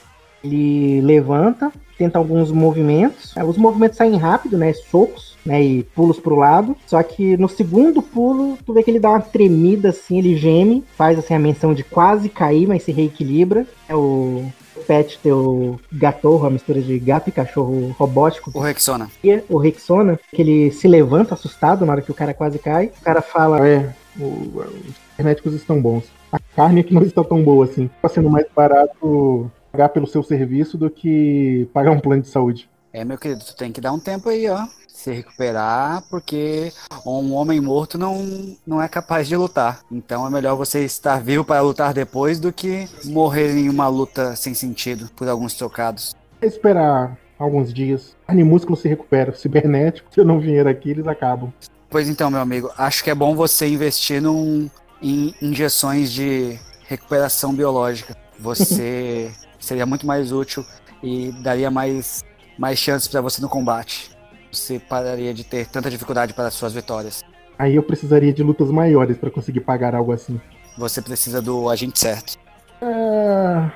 Ele 0.45 1.01
levanta, 1.01 1.73
tenta 1.97 2.19
alguns 2.19 2.53
movimentos. 2.53 3.35
Os 3.47 3.57
movimentos 3.57 3.97
saem 3.97 4.17
rápido, 4.17 4.59
né? 4.59 4.73
Socos, 4.73 5.37
né? 5.45 5.63
E 5.63 5.83
pulos 5.83 6.21
pro 6.21 6.37
lado. 6.37 6.77
Só 6.87 7.03
que 7.03 7.37
no 7.37 7.49
segundo 7.49 8.03
pulo, 8.03 8.59
tu 8.65 8.73
vê 8.73 8.83
que 8.83 8.91
ele 8.91 9.01
dá 9.01 9.11
uma 9.11 9.21
tremida 9.21 9.89
assim, 9.89 10.19
ele 10.19 10.37
geme, 10.37 10.85
faz 10.97 11.19
assim 11.19 11.35
a 11.35 11.39
menção 11.39 11.73
de 11.73 11.83
quase 11.83 12.29
cair, 12.29 12.67
mas 12.67 12.83
se 12.83 12.93
reequilibra. 12.93 13.67
É 13.89 13.95
o 13.95 14.45
pet 14.87 15.19
teu 15.23 15.81
gatorro, 15.93 16.47
a 16.47 16.51
mistura 16.51 16.81
de 16.81 16.99
gato 16.99 17.29
e 17.29 17.33
cachorro 17.33 17.95
robótico. 17.99 18.51
O 18.55 18.61
Rexona. 18.61 19.11
E 19.23 19.43
o 19.49 19.57
Rexona, 19.57 20.19
que 20.31 20.43
ele 20.43 20.71
se 20.73 20.87
levanta 20.87 21.35
assustado 21.35 21.87
na 21.87 21.93
hora 21.93 22.03
que 22.03 22.11
o 22.11 22.15
cara 22.15 22.35
quase 22.35 22.59
cai. 22.59 22.91
O 23.01 23.05
cara 23.05 23.23
fala: 23.23 23.67
É, 23.67 23.89
os 24.19 24.95
cibernéticos 25.11 25.55
estão 25.55 25.81
bons. 25.81 26.05
A 26.31 26.39
carne 26.57 26.81
é 26.81 26.83
que 26.83 26.93
não 26.93 27.03
está 27.03 27.23
tão 27.23 27.43
boa 27.43 27.65
assim. 27.65 27.89
Está 27.97 28.09
sendo 28.09 28.29
mais 28.29 28.47
barato 28.55 29.51
pagar 29.75 29.89
pelo 29.89 30.07
seu 30.07 30.23
serviço 30.23 30.79
do 30.79 30.89
que 30.89 31.69
pagar 31.75 31.91
um 31.91 31.99
plano 31.99 32.23
de 32.23 32.29
saúde. 32.29 32.71
É, 32.93 33.05
meu 33.05 33.19
querido, 33.19 33.45
tu 33.45 33.57
tem 33.57 33.73
que 33.73 33.81
dar 33.81 33.93
um 33.93 33.99
tempo 33.99 34.29
aí, 34.29 34.49
ó. 34.49 34.69
Se 34.87 35.13
recuperar, 35.13 36.05
porque 36.09 36.73
um 37.05 37.35
homem 37.35 37.61
morto 37.61 37.99
não, 37.99 38.57
não 38.65 38.81
é 38.81 38.87
capaz 38.87 39.27
de 39.27 39.37
lutar. 39.37 39.81
Então 39.91 40.25
é 40.25 40.31
melhor 40.31 40.55
você 40.55 40.85
estar 40.85 41.21
vivo 41.21 41.45
para 41.45 41.61
lutar 41.61 41.93
depois 41.93 42.39
do 42.39 42.53
que 42.53 42.89
morrer 43.05 43.51
em 43.51 43.69
uma 43.69 43.89
luta 43.89 44.37
sem 44.37 44.55
sentido 44.55 45.11
por 45.17 45.29
alguns 45.29 45.55
trocados. 45.55 46.15
É 46.41 46.47
esperar 46.47 47.19
alguns 47.37 47.75
dias. 47.75 48.17
Carne 48.29 48.43
e 48.43 48.45
músculo 48.45 48.77
se 48.77 48.89
recupera. 48.89 49.35
Cibernético, 49.37 50.15
se 50.15 50.21
eu 50.21 50.25
não 50.25 50.39
vier 50.39 50.69
aqui, 50.69 50.91
eles 50.91 51.09
acabam. 51.09 51.53
Pois 51.91 52.09
então, 52.09 52.31
meu 52.31 52.41
amigo, 52.41 52.71
acho 52.79 53.03
que 53.03 53.11
é 53.11 53.15
bom 53.15 53.35
você 53.35 53.67
investir 53.67 54.23
num, 54.23 54.71
em 55.03 55.35
injeções 55.43 56.13
de 56.13 56.57
recuperação 56.87 57.53
biológica. 57.53 58.17
Você 58.39 59.33
seria 59.65 59.87
muito 59.87 60.07
mais 60.07 60.33
útil 60.33 60.65
e 61.03 61.33
daria 61.43 61.71
mais, 61.71 62.25
mais 62.59 62.79
chances 62.79 63.09
para 63.09 63.21
você 63.21 63.41
no 63.41 63.49
combate. 63.49 64.11
Você 64.53 64.79
pararia 64.79 65.35
de 65.35 65.45
ter 65.45 65.67
tanta 65.67 65.91
dificuldade 65.91 66.33
para 66.33 66.47
as 66.47 66.55
suas 66.55 66.73
vitórias. 66.73 67.23
Aí 67.59 67.77
eu 67.77 67.83
precisaria 67.83 68.33
de 68.33 68.43
lutas 68.43 68.71
maiores 68.71 69.17
para 69.17 69.31
conseguir 69.31 69.61
pagar 69.61 69.95
algo 69.95 70.13
assim. 70.13 70.41
Você 70.77 71.01
precisa 71.01 71.41
do 71.41 71.69
agente 71.69 71.99
certo. 71.99 72.37
É... 72.81 73.71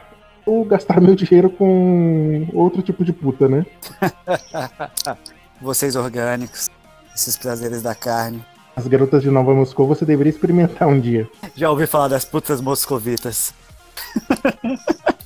Ou 0.47 0.65
gastar 0.65 1.01
meu 1.01 1.15
dinheiro 1.15 1.51
com 1.51 2.49
outro 2.53 2.83
tipo 2.83 3.05
de 3.05 3.13
puta, 3.13 3.49
né? 3.49 3.67
Vocês 5.61 5.97
orgânicos, 5.97 6.69
esses 7.15 7.37
prazeres 7.37 7.83
da 7.83 7.95
carne. 7.95 8.45
As 8.75 8.87
garotas 8.87 9.23
de 9.23 9.31
Nova 9.31 9.53
Moscou 9.55 9.89
você 9.89 10.05
deveria 10.05 10.31
experimentar 10.31 10.87
um 10.87 11.01
dia. 11.01 11.29
Já 11.57 11.69
ouvi 11.71 11.87
falar 11.87 12.09
das 12.09 12.25
putas 12.25 12.61
moscovitas. 12.61 13.53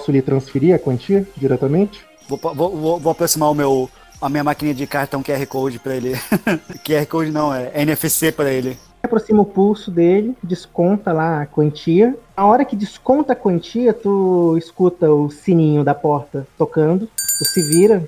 Posso 0.00 0.10
lhe 0.12 0.22
transferir 0.22 0.74
a 0.74 0.78
quantia 0.78 1.26
diretamente? 1.36 2.00
Vou, 2.26 2.38
vou, 2.54 2.98
vou, 2.98 3.12
aproximar 3.12 3.50
o 3.50 3.54
meu, 3.54 3.90
a 4.18 4.30
minha 4.30 4.42
máquina 4.42 4.72
de 4.72 4.86
cartão 4.86 5.22
QR 5.22 5.44
Code 5.46 5.78
pra 5.78 5.94
ele. 5.94 6.14
QR 6.82 7.04
Code 7.06 7.30
não, 7.30 7.54
é 7.54 7.70
NFC 7.82 8.32
pra 8.32 8.50
ele. 8.50 8.78
aproxima 9.02 9.42
o 9.42 9.44
pulso 9.44 9.90
dele, 9.90 10.34
desconta 10.42 11.12
lá 11.12 11.42
a 11.42 11.46
quantia. 11.46 12.16
Na 12.34 12.46
hora 12.46 12.64
que 12.64 12.74
desconta 12.74 13.34
a 13.34 13.36
quantia, 13.36 13.92
tu 13.92 14.56
escuta 14.56 15.12
o 15.12 15.30
sininho 15.30 15.84
da 15.84 15.94
porta 15.94 16.46
tocando, 16.56 17.06
tu 17.06 17.44
se 17.44 17.60
vira. 17.68 18.02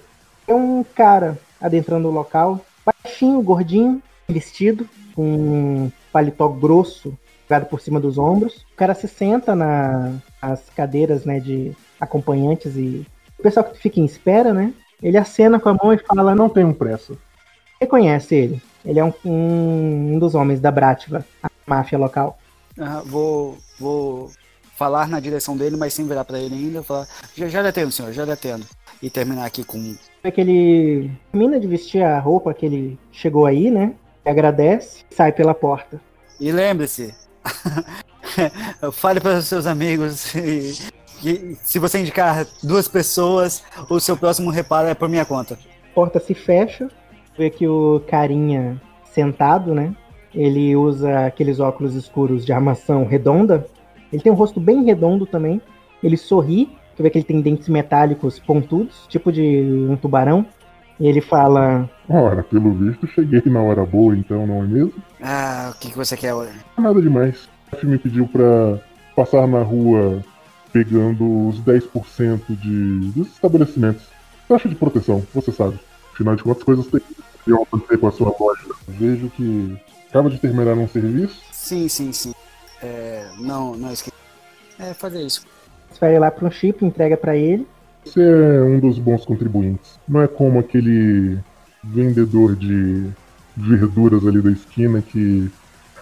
É 0.49 0.55
um 0.55 0.83
cara 0.95 1.39
adentrando 1.61 2.09
o 2.09 2.13
local, 2.13 2.59
baixinho, 2.87 3.43
gordinho, 3.43 4.03
vestido, 4.27 4.89
com 5.15 5.23
um 5.23 5.93
paletó 6.11 6.49
grosso 6.49 7.13
jogado 7.47 7.67
por 7.67 7.83
cima 7.83 8.01
dos 8.01 8.17
ombros. 8.17 8.65
O 8.73 8.77
cara 8.77 8.95
se 8.95 9.07
senta 9.07 9.55
na- 9.55 10.15
nas 10.43 10.69
cadeiras 10.77 11.25
né, 11.25 11.39
de 11.39 11.73
acompanhantes 12.01 12.77
e 12.77 13.07
o 13.39 13.43
pessoal 13.43 13.65
que 13.65 13.79
fica 13.79 14.01
em 14.01 14.05
espera, 14.05 14.53
né? 14.53 14.73
Ele 15.03 15.17
acena 15.17 15.59
com 15.59 15.69
a 15.69 15.75
mão 15.75 15.93
e 15.93 15.99
fala, 15.99 16.35
não 16.35 16.49
tenho 16.49 16.73
pressa. 16.75 17.15
reconhece 17.81 18.35
ele. 18.35 18.63
Ele 18.85 18.99
é 18.99 19.05
um, 19.05 19.13
um, 19.25 20.15
um 20.15 20.19
dos 20.19 20.35
homens 20.35 20.61
da 20.61 20.71
Brativa, 20.71 21.25
a 21.43 21.51
máfia 21.67 21.99
local. 21.99 22.39
Ah, 22.79 23.03
vou, 23.05 23.57
vou 23.79 24.31
falar 24.77 25.09
na 25.09 25.21
direção 25.21 25.57
dele, 25.57 25.77
mas 25.77 25.95
sem 25.95 26.07
virar 26.07 26.25
pra 26.25 26.39
ele 26.39 26.55
ainda. 26.55 26.83
Falar, 26.83 27.07
já, 27.35 27.49
já 27.49 27.63
lhe 27.63 27.69
atendo, 27.69 27.91
senhor, 27.91 28.13
já 28.13 28.25
lhe 28.25 28.33
atendo. 28.33 28.65
e 29.03 29.11
terminar 29.11 29.45
aqui 29.45 29.65
com. 29.65 29.97
É 30.23 30.31
que 30.31 30.41
ele 30.41 31.11
termina 31.31 31.59
de 31.59 31.67
vestir 31.67 32.03
a 32.03 32.19
roupa 32.19 32.55
que 32.55 32.67
ele 32.67 32.99
chegou 33.11 33.47
aí, 33.47 33.71
né? 33.71 33.95
Agradece, 34.25 35.05
sai 35.11 35.33
pela 35.33 35.55
porta. 35.55 36.01
E 36.41 36.51
lembre-se, 36.51 37.15
fale 38.93 39.21
para 39.21 39.39
os 39.39 39.47
seus 39.47 39.67
amigos 39.67 40.35
e, 40.35 40.75
e 41.25 41.57
se 41.63 41.79
você 41.79 42.01
indicar 42.01 42.47
duas 42.63 42.89
pessoas, 42.89 43.63
o 43.89 44.01
seu 44.01 44.17
próximo 44.17 44.51
reparo 44.51 44.89
é 44.89 44.95
por 44.95 45.09
minha 45.09 45.25
conta. 45.25 45.59
Porta 45.95 46.19
se 46.19 46.35
fecha, 46.35 46.89
vê 47.37 47.51
que 47.51 47.67
o 47.67 48.01
carinha 48.09 48.81
sentado, 49.13 49.75
né? 49.75 49.95
Ele 50.35 50.75
usa 50.75 51.27
aqueles 51.27 51.61
óculos 51.61 51.95
escuros 51.95 52.45
de 52.45 52.53
armação 52.53 53.05
redonda. 53.05 53.67
Ele 54.13 54.23
tem 54.23 54.33
um 54.33 54.37
rosto 54.37 54.59
bem 54.59 54.85
redondo 54.85 55.27
também. 55.27 55.61
Ele 56.03 56.17
sorri, 56.17 56.75
tu 56.97 57.03
vê 57.03 57.11
que 57.11 57.19
ele 57.19 57.25
tem 57.25 57.41
dentes 57.41 57.69
metálicos 57.69 58.39
pontudos, 58.39 59.07
tipo 59.09 59.31
de 59.31 59.87
um 59.89 59.97
tubarão. 59.97 60.47
E 60.99 61.07
ele 61.07 61.21
fala: 61.21 61.89
Ora, 62.09 62.43
pelo 62.43 62.73
visto, 62.73 63.07
cheguei 63.09 63.43
na 63.47 63.61
hora 63.61 63.85
boa, 63.85 64.17
então, 64.17 64.47
não 64.47 64.63
é 64.63 64.67
mesmo? 64.67 64.95
Ah, 65.23 65.73
o 65.75 65.79
que, 65.79 65.91
que 65.91 65.97
você 65.97 66.17
quer? 66.17 66.35
Nada 66.79 67.01
demais. 67.01 67.49
Me 67.83 67.99
pediu 67.99 68.29
pra 68.29 68.79
passar 69.17 69.47
na 69.47 69.63
rua 69.63 70.23
pegando 70.73 71.49
os 71.49 71.61
10% 71.61 72.41
de, 72.49 73.11
dos 73.13 73.29
estabelecimentos. 73.29 74.05
Taxa 74.49 74.69
de 74.69 74.75
proteção, 74.75 75.23
você 75.35 75.53
sabe. 75.53 75.79
Afinal 76.13 76.37
de 76.37 76.43
contas, 76.43 76.63
coisas 76.63 76.87
que 76.87 77.53
acontecer 77.53 77.99
com 77.99 78.07
a 78.07 78.13
sua 78.13 78.35
loja. 78.39 78.63
Vejo 78.87 79.29
que 79.31 79.77
acaba 80.09 80.31
de 80.31 80.39
terminar 80.39 80.75
um 80.75 80.89
serviço. 80.89 81.41
Sim, 81.51 81.89
sim, 81.89 82.13
sim. 82.13 82.33
É, 82.83 83.27
não, 83.39 83.75
não 83.77 83.93
esqueci. 83.93 84.17
É 84.79 84.95
fazer 84.95 85.23
isso. 85.23 85.45
transfere 85.89 86.19
lá 86.19 86.31
para 86.31 86.47
um 86.47 86.51
chip, 86.51 86.85
entrega 86.85 87.17
para 87.17 87.37
ele. 87.37 87.67
Você 88.05 88.21
é 88.21 88.63
um 88.63 88.81
dos 88.81 88.99
bons 88.99 89.25
contribuintes. 89.25 89.99
Não 90.09 90.23
é 90.23 90.29
como 90.29 90.59
aquele 90.59 91.39
vendedor 91.83 92.57
de 92.57 93.11
verduras 93.57 94.27
ali 94.27 94.41
da 94.41 94.51
esquina 94.51 95.01
que 95.01 95.51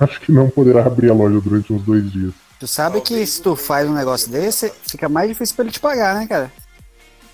acho 0.05 0.21
que 0.21 0.33
não 0.33 0.49
poderá 0.49 0.87
abrir 0.87 1.11
a 1.11 1.15
loja 1.15 1.41
durante 1.41 1.73
uns 1.73 1.83
dois 1.83 2.11
dias. 2.11 2.33
Tu 2.59 2.67
sabe 2.67 3.01
que 3.01 3.25
se 3.27 3.41
tu 3.41 3.57
faz 3.57 3.89
um 3.89 3.95
negócio 3.95 4.31
desse, 4.31 4.71
fica 4.83 5.09
mais 5.09 5.29
difícil 5.29 5.57
pra 5.57 5.65
ele 5.65 5.73
te 5.73 5.81
pagar, 5.81 6.15
né, 6.15 6.27
cara? 6.27 6.53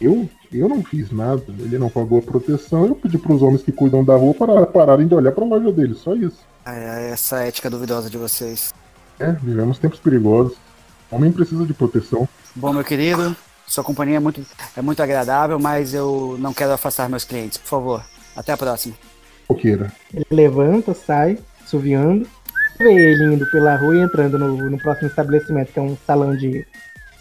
Eu? 0.00 0.28
Eu 0.52 0.68
não 0.68 0.84
fiz 0.84 1.10
nada. 1.10 1.42
Ele 1.48 1.78
não 1.78 1.88
pagou 1.88 2.18
a 2.18 2.22
proteção. 2.22 2.86
Eu 2.86 2.94
pedi 2.94 3.18
pros 3.18 3.42
homens 3.42 3.62
que 3.62 3.72
cuidam 3.72 4.04
da 4.04 4.14
rua 4.14 4.34
para 4.34 4.66
pararem 4.66 5.08
de 5.08 5.14
olhar 5.14 5.32
pra 5.32 5.44
loja 5.44 5.72
dele. 5.72 5.94
Só 5.94 6.14
isso. 6.14 6.38
É, 6.64 7.10
essa 7.10 7.38
ética 7.38 7.68
duvidosa 7.68 8.08
de 8.08 8.16
vocês. 8.16 8.72
É, 9.18 9.32
vivemos 9.32 9.78
tempos 9.78 9.98
perigosos. 9.98 10.56
O 11.10 11.16
homem 11.16 11.32
precisa 11.32 11.64
de 11.64 11.74
proteção. 11.74 12.28
Bom, 12.54 12.72
meu 12.72 12.84
querido, 12.84 13.36
sua 13.66 13.82
companhia 13.82 14.16
é 14.16 14.20
muito, 14.20 14.44
é 14.76 14.82
muito 14.82 15.02
agradável, 15.02 15.58
mas 15.58 15.94
eu 15.94 16.36
não 16.38 16.52
quero 16.52 16.72
afastar 16.72 17.08
meus 17.08 17.24
clientes. 17.24 17.58
Por 17.58 17.68
favor, 17.68 18.04
até 18.36 18.52
a 18.52 18.56
próxima. 18.56 18.94
Coqueira. 19.48 19.92
Ele 20.12 20.26
levanta, 20.30 20.94
sai, 20.94 21.38
suviando. 21.66 22.28
Vê 22.78 22.92
ele 22.92 23.34
indo 23.34 23.46
pela 23.46 23.74
rua 23.76 23.96
e 23.96 24.00
entrando 24.00 24.38
no, 24.38 24.70
no 24.70 24.78
próximo 24.78 25.08
estabelecimento, 25.08 25.72
que 25.72 25.78
é 25.78 25.82
um 25.82 25.96
salão 26.06 26.36
de 26.36 26.66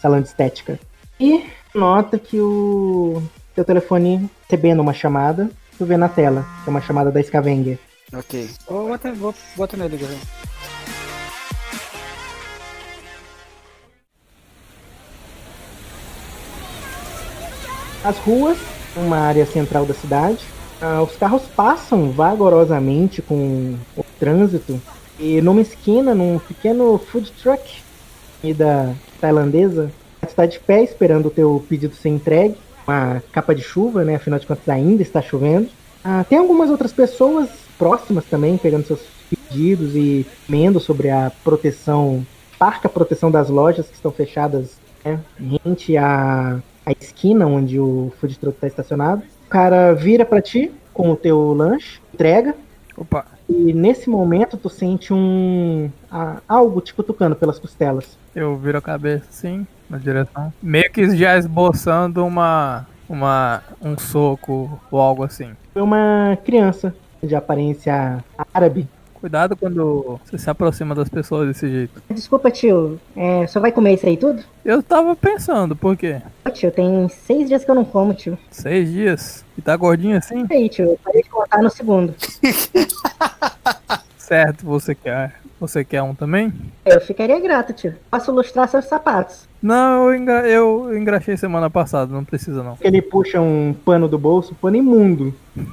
salão 0.02 0.22
de 0.22 0.28
estética. 0.28 0.78
E 1.18 1.46
nota 1.74 2.20
que 2.20 2.40
o 2.40 3.24
teu 3.56 3.64
telefone 3.64 4.30
recebendo 4.44 4.82
uma 4.82 4.94
chamada, 4.94 5.50
tu 5.78 5.86
vê 5.86 5.96
na 5.96 6.10
tela, 6.10 6.46
que 6.64 6.70
é 6.70 6.72
uma 6.72 6.82
chamada 6.82 7.10
da 7.10 7.24
Scavenger. 7.24 7.80
Ok. 8.14 8.50
Vou 8.68 8.90
botar, 8.90 9.14
vou, 9.14 9.34
bota 9.56 9.78
nele, 9.78 9.98
Guerreiro. 9.98 10.22
As 18.04 18.18
ruas, 18.20 18.58
uma 18.96 19.18
área 19.18 19.46
central 19.46 19.86
da 19.86 19.94
cidade, 19.94 20.46
ah, 20.82 21.02
os 21.02 21.16
carros 21.16 21.44
passam 21.56 22.12
vagarosamente 22.12 23.22
com 23.22 23.76
o 23.98 24.06
trânsito 24.20 24.80
e 25.20 25.42
numa 25.42 25.62
esquina, 25.62 26.14
num 26.14 26.40
pequeno 26.40 26.98
food 26.98 27.32
truck 27.32 27.84
comida 28.42 28.96
tailandesa, 29.20 29.92
está 30.22 30.46
de 30.46 30.60
pé 30.60 30.84
esperando 30.84 31.28
o 31.28 31.32
teu 31.32 31.64
pedido 31.68 31.96
ser 31.96 32.10
entregue, 32.10 32.56
uma 32.88 33.24
capa 33.32 33.56
de 33.56 33.62
chuva, 33.62 34.04
né? 34.04 34.16
Afinal 34.16 34.40
de 34.40 34.46
contas 34.46 34.68
ainda 34.70 35.02
está 35.02 35.22
chovendo. 35.22 35.68
Ah, 36.04 36.24
tem 36.28 36.38
algumas 36.38 36.70
outras 36.70 36.94
pessoas 36.94 37.50
próximas 37.78 38.26
também 38.26 38.58
pegando 38.58 38.86
seus 38.86 39.02
pedidos 39.30 39.96
e 39.96 40.26
comendo 40.46 40.80
sobre 40.80 41.10
a 41.10 41.32
proteção, 41.44 42.26
parca 42.60 42.88
proteção 42.88 43.32
das 43.32 43.50
lojas 43.50 43.88
que 43.88 43.96
estão 43.96 44.12
fechadas, 44.12 44.78
né? 45.04 45.20
Rente 45.40 45.98
à, 45.98 46.60
à 46.86 46.92
esquina 46.92 47.48
onde 47.48 47.80
o 47.80 48.14
food 48.20 48.38
truck 48.38 48.58
está 48.58 48.68
estacionado. 48.68 49.24
O 49.48 49.50
cara 49.50 49.94
vira 49.94 50.26
para 50.26 50.42
ti 50.42 50.72
com 50.94 51.12
o 51.12 51.16
teu 51.16 51.54
lanche, 51.54 52.00
entrega, 52.14 52.56
Opa, 52.98 53.26
e 53.48 53.74
nesse 53.74 54.10
momento 54.10 54.58
tu 54.58 54.70
sente 54.70 55.14
um 55.14 55.90
ah, 56.12 56.38
algo 56.48 56.82
te 56.82 56.94
cutucando 56.94 57.36
pelas 57.36 57.60
costelas. 57.60 58.18
eu 58.36 58.58
viro 58.58 58.78
a 58.78 58.82
cabeça 58.82 59.26
assim, 59.30 59.66
na 59.90 59.98
direção. 59.98 60.52
Meio 60.62 60.92
que 60.92 61.16
já 61.16 61.38
esboçando 61.38 62.26
uma. 62.26 62.88
uma. 63.08 63.62
um 63.82 63.98
soco 63.98 64.80
ou 64.92 65.00
algo 65.00 65.24
assim. 65.24 65.52
É 65.76 65.82
uma 65.82 66.38
criança 66.44 66.96
de 67.22 67.36
aparência 67.36 68.24
árabe. 68.54 68.88
Cuidado 69.26 69.58
quando 69.58 70.20
você 70.24 70.38
se 70.38 70.48
aproxima 70.52 70.94
das 70.94 71.10
pessoas 71.10 71.48
desse 71.48 71.68
jeito. 71.68 72.00
Desculpa, 72.12 72.52
tio. 72.52 73.00
É, 73.16 73.48
só 73.48 73.60
vai 73.60 73.72
comer 73.72 73.96
isso 73.96 74.06
aí 74.06 74.16
tudo? 74.16 74.44
Eu 74.64 74.84
tava 74.84 75.16
pensando, 75.16 75.76
por 75.76 75.98
quê? 75.98 76.22
Ô, 76.46 76.52
tio, 76.52 76.70
tem 76.70 77.10
seis 77.10 77.48
dias 77.48 77.66
que 77.66 77.72
eu 77.72 77.74
não 77.74 77.84
como, 77.84 78.14
tio. 78.14 78.38
Seis 78.52 78.94
dias? 78.94 79.44
E 79.58 79.64
tá 79.64 79.76
gordinho 79.76 80.16
assim? 80.16 80.46
E 80.48 80.54
aí, 80.54 80.70
tio, 80.70 80.92
eu 80.92 81.00
parei 81.04 81.24
de 81.24 81.30
contar 81.32 81.60
no 81.64 81.72
segundo. 81.72 82.14
Certo, 84.16 84.64
você 84.64 84.94
quer. 84.94 85.42
Você 85.60 85.84
quer 85.84 86.04
um 86.04 86.14
também? 86.14 86.54
Eu 86.86 87.02
ficaria 87.02 87.40
grato, 87.40 87.74
tio. 87.74 87.96
Posso 88.12 88.32
lustrar 88.32 88.70
seus 88.70 88.86
sapatos. 88.86 89.48
Não, 89.60 90.12
eu, 90.12 90.16
engra... 90.16 90.48
eu 90.48 90.96
engraxei 90.96 91.36
semana 91.36 91.68
passada, 91.68 92.14
não 92.14 92.24
precisa 92.24 92.62
não. 92.62 92.78
Ele 92.80 93.02
puxa 93.02 93.42
um 93.42 93.76
pano 93.84 94.08
do 94.08 94.20
bolso, 94.20 94.54
pano 94.54 94.76
imundo. 94.76 95.34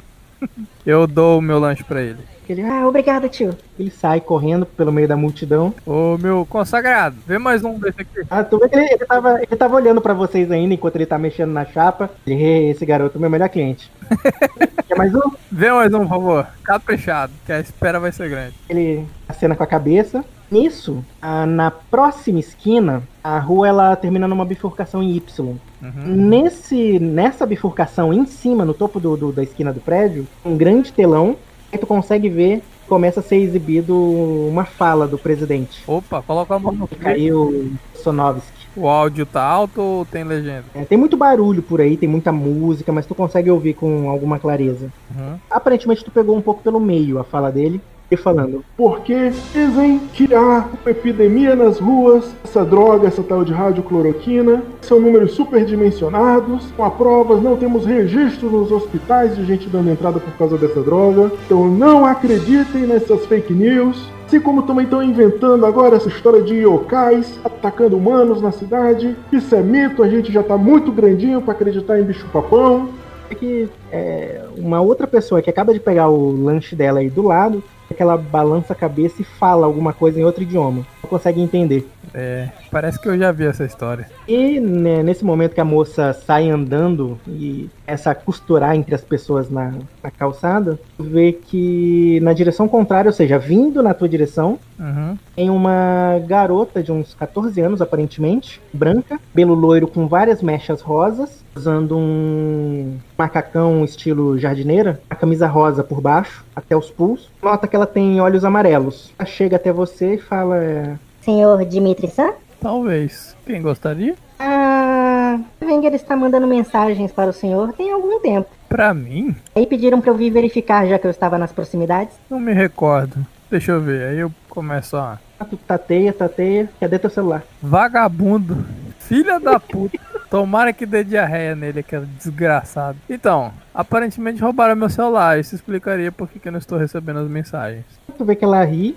Eu 0.84 1.06
dou 1.06 1.38
o 1.38 1.42
meu 1.42 1.60
lanche 1.60 1.84
pra 1.84 2.02
ele. 2.02 2.18
Ele, 2.48 2.62
Ah, 2.62 2.86
obrigado, 2.86 3.28
tio. 3.28 3.56
ele 3.78 3.90
sai 3.90 4.20
correndo 4.20 4.66
pelo 4.66 4.92
meio 4.92 5.06
da 5.08 5.16
multidão. 5.16 5.72
Ô 5.86 6.18
meu 6.18 6.44
consagrado, 6.48 7.16
vê 7.26 7.38
mais 7.38 7.62
um 7.64 7.78
desse 7.78 8.00
aqui. 8.02 8.20
Ah, 8.30 8.42
tu 8.44 8.58
vê 8.58 8.68
que 8.68 8.76
ele, 8.76 8.84
ele, 8.92 9.06
tava, 9.06 9.36
ele 9.36 9.56
tava 9.56 9.76
olhando 9.76 10.00
pra 10.00 10.12
vocês 10.12 10.50
ainda 10.50 10.74
enquanto 10.74 10.96
ele 10.96 11.06
tá 11.06 11.16
mexendo 11.18 11.52
na 11.52 11.64
chapa. 11.64 12.10
Ele, 12.26 12.42
"Ê, 12.42 12.70
esse 12.70 12.84
garoto 12.84 13.16
é 13.16 13.20
meu 13.20 13.30
melhor 13.30 13.48
cliente. 13.48 13.90
Quer 14.88 14.96
mais 14.96 15.14
um? 15.14 15.30
Vê 15.50 15.70
mais 15.72 15.94
um, 15.94 16.00
por 16.00 16.08
favor. 16.08 16.46
Caprichado, 16.64 17.32
que 17.46 17.52
a 17.52 17.60
espera 17.60 17.98
vai 18.00 18.12
ser 18.12 18.28
grande. 18.28 18.54
Ele 18.68 19.06
acena 19.28 19.54
com 19.54 19.62
a 19.62 19.66
cabeça. 19.66 20.24
Nisso, 20.50 21.02
ah, 21.22 21.46
na 21.46 21.70
próxima 21.70 22.38
esquina, 22.38 23.02
a 23.24 23.38
rua 23.38 23.68
ela 23.68 23.96
termina 23.96 24.28
numa 24.28 24.44
bifurcação 24.44 25.02
em 25.02 25.16
Y. 25.16 25.56
Nesse, 26.04 26.98
nessa 26.98 27.46
bifurcação 27.46 28.12
em 28.12 28.26
cima, 28.26 28.64
no 28.64 28.74
topo 28.74 29.00
do, 29.00 29.16
do- 29.16 29.32
da 29.32 29.42
esquina 29.42 29.72
do 29.72 29.80
prédio, 29.80 30.26
um 30.44 30.56
grande 30.56 30.92
telão, 30.92 31.36
aí 31.72 31.78
tu 31.78 31.86
consegue 31.86 32.28
ver, 32.28 32.62
começa 32.88 33.20
a 33.20 33.22
ser 33.22 33.36
exibido 33.36 33.96
uma 33.96 34.64
fala 34.64 35.08
do 35.08 35.18
presidente. 35.18 35.82
Opa, 35.86 36.22
coloca 36.22 36.54
a 36.54 36.58
mão 36.58 36.72
no. 36.72 36.86
Caiu 36.88 37.72
Sonovski. 37.94 38.62
O 38.74 38.88
áudio 38.88 39.26
tá 39.26 39.42
alto 39.42 39.82
ou 39.82 40.04
tem 40.04 40.24
legenda? 40.24 40.64
É, 40.74 40.84
tem 40.84 40.96
muito 40.96 41.16
barulho 41.16 41.62
por 41.62 41.80
aí, 41.80 41.96
tem 41.96 42.08
muita 42.08 42.32
música, 42.32 42.90
mas 42.90 43.04
tu 43.04 43.14
consegue 43.14 43.50
ouvir 43.50 43.74
com 43.74 44.08
alguma 44.08 44.38
clareza. 44.38 44.90
Uhum. 45.14 45.36
Aparentemente 45.50 46.04
tu 46.04 46.10
pegou 46.10 46.36
um 46.36 46.40
pouco 46.40 46.62
pelo 46.62 46.80
meio 46.80 47.18
a 47.18 47.24
fala 47.24 47.52
dele, 47.52 47.80
e 48.10 48.16
falando, 48.16 48.62
Porque 48.76 49.32
dizem 49.52 49.98
que 50.12 50.34
há 50.34 50.66
uma 50.82 50.90
epidemia 50.90 51.56
nas 51.56 51.78
ruas, 51.78 52.34
essa 52.44 52.64
droga, 52.64 53.08
essa 53.08 53.22
tal 53.22 53.44
de 53.44 53.52
radiocloroquina, 53.52 54.62
são 54.82 55.00
números 55.00 55.32
superdimensionados, 55.32 56.70
com 56.76 56.88
provas, 56.90 57.42
não 57.42 57.56
temos 57.56 57.86
registros 57.86 58.52
nos 58.52 58.70
hospitais 58.70 59.34
de 59.34 59.44
gente 59.44 59.68
dando 59.68 59.90
entrada 59.90 60.20
por 60.20 60.32
causa 60.34 60.58
dessa 60.58 60.82
droga. 60.82 61.32
Então 61.46 61.68
não 61.68 62.04
acreditem 62.04 62.82
nessas 62.82 63.24
fake 63.26 63.52
news. 63.52 64.10
Assim 64.26 64.40
como 64.40 64.62
também 64.62 64.84
estão 64.84 65.02
inventando 65.02 65.66
agora 65.66 65.96
essa 65.96 66.08
história 66.08 66.40
de 66.40 66.54
yokais 66.54 67.38
atacando 67.44 67.98
humanos 67.98 68.40
na 68.40 68.50
cidade. 68.50 69.14
Isso 69.30 69.54
é 69.54 69.62
mito, 69.62 70.02
a 70.02 70.08
gente 70.08 70.32
já 70.32 70.42
tá 70.42 70.56
muito 70.56 70.90
grandinho 70.90 71.42
para 71.42 71.52
acreditar 71.52 72.00
em 72.00 72.04
bicho-papão. 72.04 72.88
é 72.88 73.01
que 73.34 73.68
é, 73.90 74.44
uma 74.56 74.80
outra 74.80 75.06
pessoa 75.06 75.42
que 75.42 75.50
acaba 75.50 75.72
de 75.72 75.80
pegar 75.80 76.08
o 76.08 76.30
lanche 76.32 76.74
dela 76.74 77.00
aí 77.00 77.10
do 77.10 77.22
lado, 77.22 77.62
é 77.90 77.94
que 77.94 78.02
ela 78.02 78.16
balança 78.16 78.72
a 78.72 78.76
cabeça 78.76 79.22
e 79.22 79.24
fala 79.24 79.66
alguma 79.66 79.92
coisa 79.92 80.18
em 80.20 80.24
outro 80.24 80.42
idioma. 80.42 80.86
Não 81.02 81.10
consegue 81.10 81.40
entender. 81.40 81.86
É, 82.14 82.48
parece 82.70 83.00
que 83.00 83.08
eu 83.08 83.18
já 83.18 83.32
vi 83.32 83.46
essa 83.46 83.64
história. 83.64 84.06
E 84.28 84.60
né, 84.60 85.02
nesse 85.02 85.24
momento 85.24 85.54
que 85.54 85.60
a 85.60 85.64
moça 85.64 86.12
sai 86.12 86.50
andando 86.50 87.18
e 87.26 87.70
essa 87.86 88.14
costurar 88.14 88.74
entre 88.74 88.94
as 88.94 89.02
pessoas 89.02 89.50
na, 89.50 89.72
na 90.02 90.10
calçada, 90.10 90.78
tu 90.96 91.04
vê 91.04 91.32
que 91.32 92.20
na 92.22 92.32
direção 92.32 92.68
contrária, 92.68 93.08
ou 93.08 93.12
seja, 93.12 93.38
vindo 93.38 93.82
na 93.82 93.94
tua 93.94 94.08
direção, 94.08 94.58
Uhum. 94.78 95.16
tem 95.36 95.48
uma 95.48 96.18
garota 96.26 96.82
de 96.82 96.90
uns 96.90 97.14
14 97.14 97.60
anos, 97.60 97.80
aparentemente, 97.80 98.60
branca, 98.72 99.20
pelo 99.32 99.54
loiro 99.54 99.86
com 99.86 100.08
várias 100.08 100.42
mechas 100.42 100.80
rosas, 100.80 101.44
usando 101.54 101.96
um 101.96 102.96
macacão 103.16 103.84
estilo 103.84 104.36
jardineira, 104.38 105.00
a 105.08 105.14
camisa 105.14 105.46
rosa 105.46 105.84
por 105.84 106.00
baixo, 106.00 106.44
até 106.56 106.76
os 106.76 106.90
pulsos. 106.90 107.30
Nota 107.40 107.68
que 107.68 107.76
ela 107.76 107.86
tem 107.86 108.20
olhos 108.20 108.44
amarelos. 108.44 109.12
Ela 109.16 109.26
chega 109.26 109.54
até 109.54 109.72
você 109.72 110.14
e 110.14 110.18
fala: 110.18 110.56
é, 110.56 110.94
Senhor 111.22 111.64
Dimitri 111.64 112.08
San? 112.08 112.32
Talvez. 112.60 113.36
Quem 113.46 113.62
gostaria? 113.62 114.14
Ah, 114.38 115.38
Wenger 115.60 115.94
está 115.94 116.16
mandando 116.16 116.46
mensagens 116.46 117.12
para 117.12 117.30
o 117.30 117.32
senhor 117.32 117.72
tem 117.72 117.92
algum 117.92 118.20
tempo. 118.20 118.48
Pra 118.68 118.92
mim? 118.92 119.34
Aí 119.54 119.66
pediram 119.66 120.00
para 120.00 120.10
eu 120.10 120.16
vir 120.16 120.30
verificar 120.30 120.86
já 120.86 120.98
que 120.98 121.06
eu 121.06 121.10
estava 121.10 121.38
nas 121.38 121.52
proximidades. 121.52 122.14
Não 122.28 122.40
me 122.40 122.52
recordo. 122.52 123.24
Deixa 123.50 123.72
eu 123.72 123.80
ver. 123.80 124.08
Aí 124.08 124.18
eu 124.18 124.32
começo 124.48 124.96
a. 124.96 125.18
Ah, 125.38 125.44
tu 125.44 125.56
tateia, 125.56 126.12
tateia, 126.12 126.68
cadê 126.80 126.98
teu 126.98 127.10
celular? 127.10 127.42
Vagabundo. 127.60 128.64
Filha 128.98 129.38
da 129.38 129.60
puta. 129.60 129.98
Tomara 130.30 130.72
que 130.72 130.86
dê 130.86 131.04
diarreia 131.04 131.54
nele, 131.54 131.80
aquele 131.80 132.06
desgraçado. 132.06 132.96
Então, 133.10 133.52
aparentemente 133.74 134.40
roubaram 134.40 134.74
meu 134.74 134.88
celular. 134.88 135.38
Isso 135.38 135.54
explicaria 135.54 136.10
por 136.10 136.28
que 136.28 136.38
que 136.38 136.48
eu 136.48 136.52
não 136.52 136.58
estou 136.58 136.78
recebendo 136.78 137.18
as 137.18 137.28
mensagens. 137.28 137.84
Tu 138.16 138.24
vê 138.24 138.34
que 138.34 138.44
ela 138.44 138.64
ri. 138.64 138.96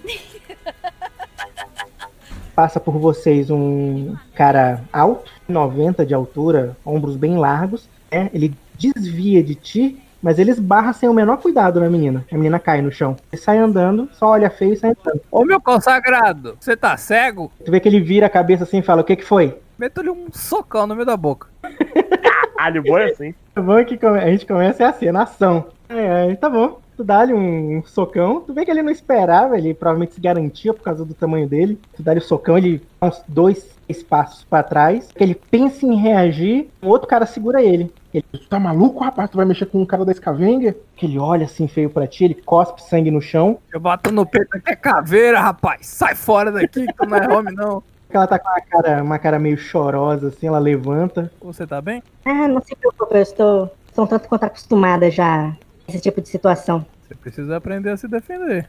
Passa 2.56 2.80
por 2.80 2.98
vocês 2.98 3.52
um 3.52 4.16
cara 4.34 4.82
alto, 4.94 5.30
90 5.48 6.06
de 6.06 6.14
altura, 6.14 6.76
ombros 6.86 7.18
bem 7.18 7.38
largos. 7.38 7.90
né? 8.12 8.30
Ele 8.34 8.56
desvia 8.78 9.44
de 9.44 9.56
ti, 9.56 10.02
mas 10.22 10.40
ele 10.40 10.52
esbarra 10.52 10.94
sem 10.94 11.10
o 11.10 11.14
menor 11.14 11.38
cuidado 11.38 11.80
na 11.82 11.90
menina. 11.90 12.24
A 12.32 12.36
menina 12.36 12.58
cai 12.58 12.82
no 12.82 12.92
chão. 12.92 13.18
Ele 13.32 13.42
sai 13.42 13.58
andando, 13.58 14.08
só 14.14 14.28
olha 14.30 14.50
feio 14.50 14.74
e 14.74 14.78
sai 14.78 14.92
andando. 14.92 15.22
Ô 15.30 15.44
meu 15.44 15.60
consagrado, 15.60 16.56
você 16.60 16.78
tá 16.78 16.96
cego? 16.96 17.52
Tu 17.66 17.70
vê 17.72 17.80
que 17.82 17.90
ele 17.90 18.00
vira 18.00 18.28
a 18.28 18.30
cabeça 18.30 18.64
assim 18.64 18.78
e 18.80 18.84
fala: 18.84 19.02
O 19.02 19.06
que 19.06 19.18
que 19.18 19.26
foi? 19.26 19.58
Meto-lhe 19.78 20.10
um 20.10 20.28
socão 20.32 20.88
no 20.88 20.96
meio 20.96 21.06
da 21.06 21.18
boca. 21.18 21.48
Caralho, 22.56 22.84
bom 22.84 22.98
é 22.98 23.12
assim. 23.12 23.34
Tá 23.54 23.62
bom 23.62 23.84
que 23.84 23.98
come- 23.98 24.20
a 24.20 24.28
gente 24.28 24.46
começa 24.46 24.84
é 24.84 24.88
assim, 24.88 25.08
é 25.08 25.12
na 25.12 25.24
ação. 25.24 25.66
É, 25.90 26.32
é, 26.32 26.36
tá 26.36 26.50
bom. 26.50 26.80
Tu 26.96 27.04
dá-lhe 27.04 27.34
um 27.34 27.84
socão. 27.86 28.42
Tu 28.42 28.54
vê 28.54 28.64
que 28.66 28.72
ele 28.72 28.82
não 28.84 28.92
esperava, 28.92 29.58
ele 29.58 29.74
provavelmente 29.74 30.14
se 30.14 30.22
garantia 30.22 30.74
por 30.74 30.84
causa 30.84 31.04
do 31.04 31.14
tamanho 31.14 31.48
dele. 31.48 31.80
Tu 31.96 32.04
dá-lhe 32.04 32.20
o 32.20 32.24
socão, 32.24 32.58
ele 32.58 32.82
dá 33.00 33.08
uns 33.08 33.22
dois 33.28 33.76
três 33.86 34.04
passos 34.04 34.44
pra 34.44 34.64
trás. 34.64 35.10
Ele 35.16 35.36
pensa 35.36 35.86
em 35.86 35.96
reagir, 35.96 36.70
um 36.82 36.88
outro 36.88 37.08
cara 37.08 37.26
segura 37.26 37.62
ele. 37.62 37.94
Ele, 38.14 38.24
Tá 38.50 38.60
maluco, 38.60 39.04
rapaz? 39.04 39.30
Tu 39.30 39.38
vai 39.38 39.46
mexer 39.46 39.66
com 39.66 39.82
um 39.82 39.86
cara 39.86 40.06
da 40.06 40.14
Scavenger? 40.14 40.76
que 40.96 41.06
ele 41.06 41.20
olha 41.20 41.46
assim 41.46 41.68
feio 41.68 41.90
pra 41.90 42.08
ti, 42.08 42.24
ele 42.24 42.36
cospe 42.36 42.82
sangue 42.82 43.12
no 43.12 43.22
chão. 43.22 43.58
Eu 43.74 43.80
bato 43.80 44.12
no 44.12 44.26
peito 44.26 44.56
aqui 44.56 44.72
é 44.72 44.76
caveira, 44.76 45.40
rapaz. 45.40 45.86
Sai 45.88 46.16
fora 46.16 46.52
daqui 46.52 46.86
que 46.86 46.94
tu 46.94 47.06
não 47.06 47.18
é 47.18 47.28
homem, 47.28 47.54
não. 47.54 47.84
Ela 48.10 48.28
tá 48.28 48.40
com 48.40 48.48
uma 48.48 48.62
cara, 48.62 49.04
uma 49.04 49.20
cara 49.20 49.38
meio 49.38 49.58
chorosa, 49.58 50.30
assim, 50.30 50.48
ela 50.48 50.60
levanta. 50.60 51.30
Você 51.42 51.68
tá 51.68 51.82
bem? 51.82 52.02
Ah, 52.24 52.48
não 52.48 52.62
se 52.62 52.74
preocupe, 52.74 53.14
eu 53.14 53.22
estou, 53.22 53.72
estou 53.88 54.06
um 54.06 54.08
tanto 54.08 54.30
quanto 54.30 54.46
acostumada 54.46 55.12
já 55.12 55.54
esse 55.88 56.00
tipo 56.00 56.22
de 56.22 56.30
situação. 56.30 56.86
Você 57.02 57.16
precisa 57.16 57.58
aprender 57.58 57.92
a 57.92 57.98
se 57.98 58.08
defender. 58.08 58.68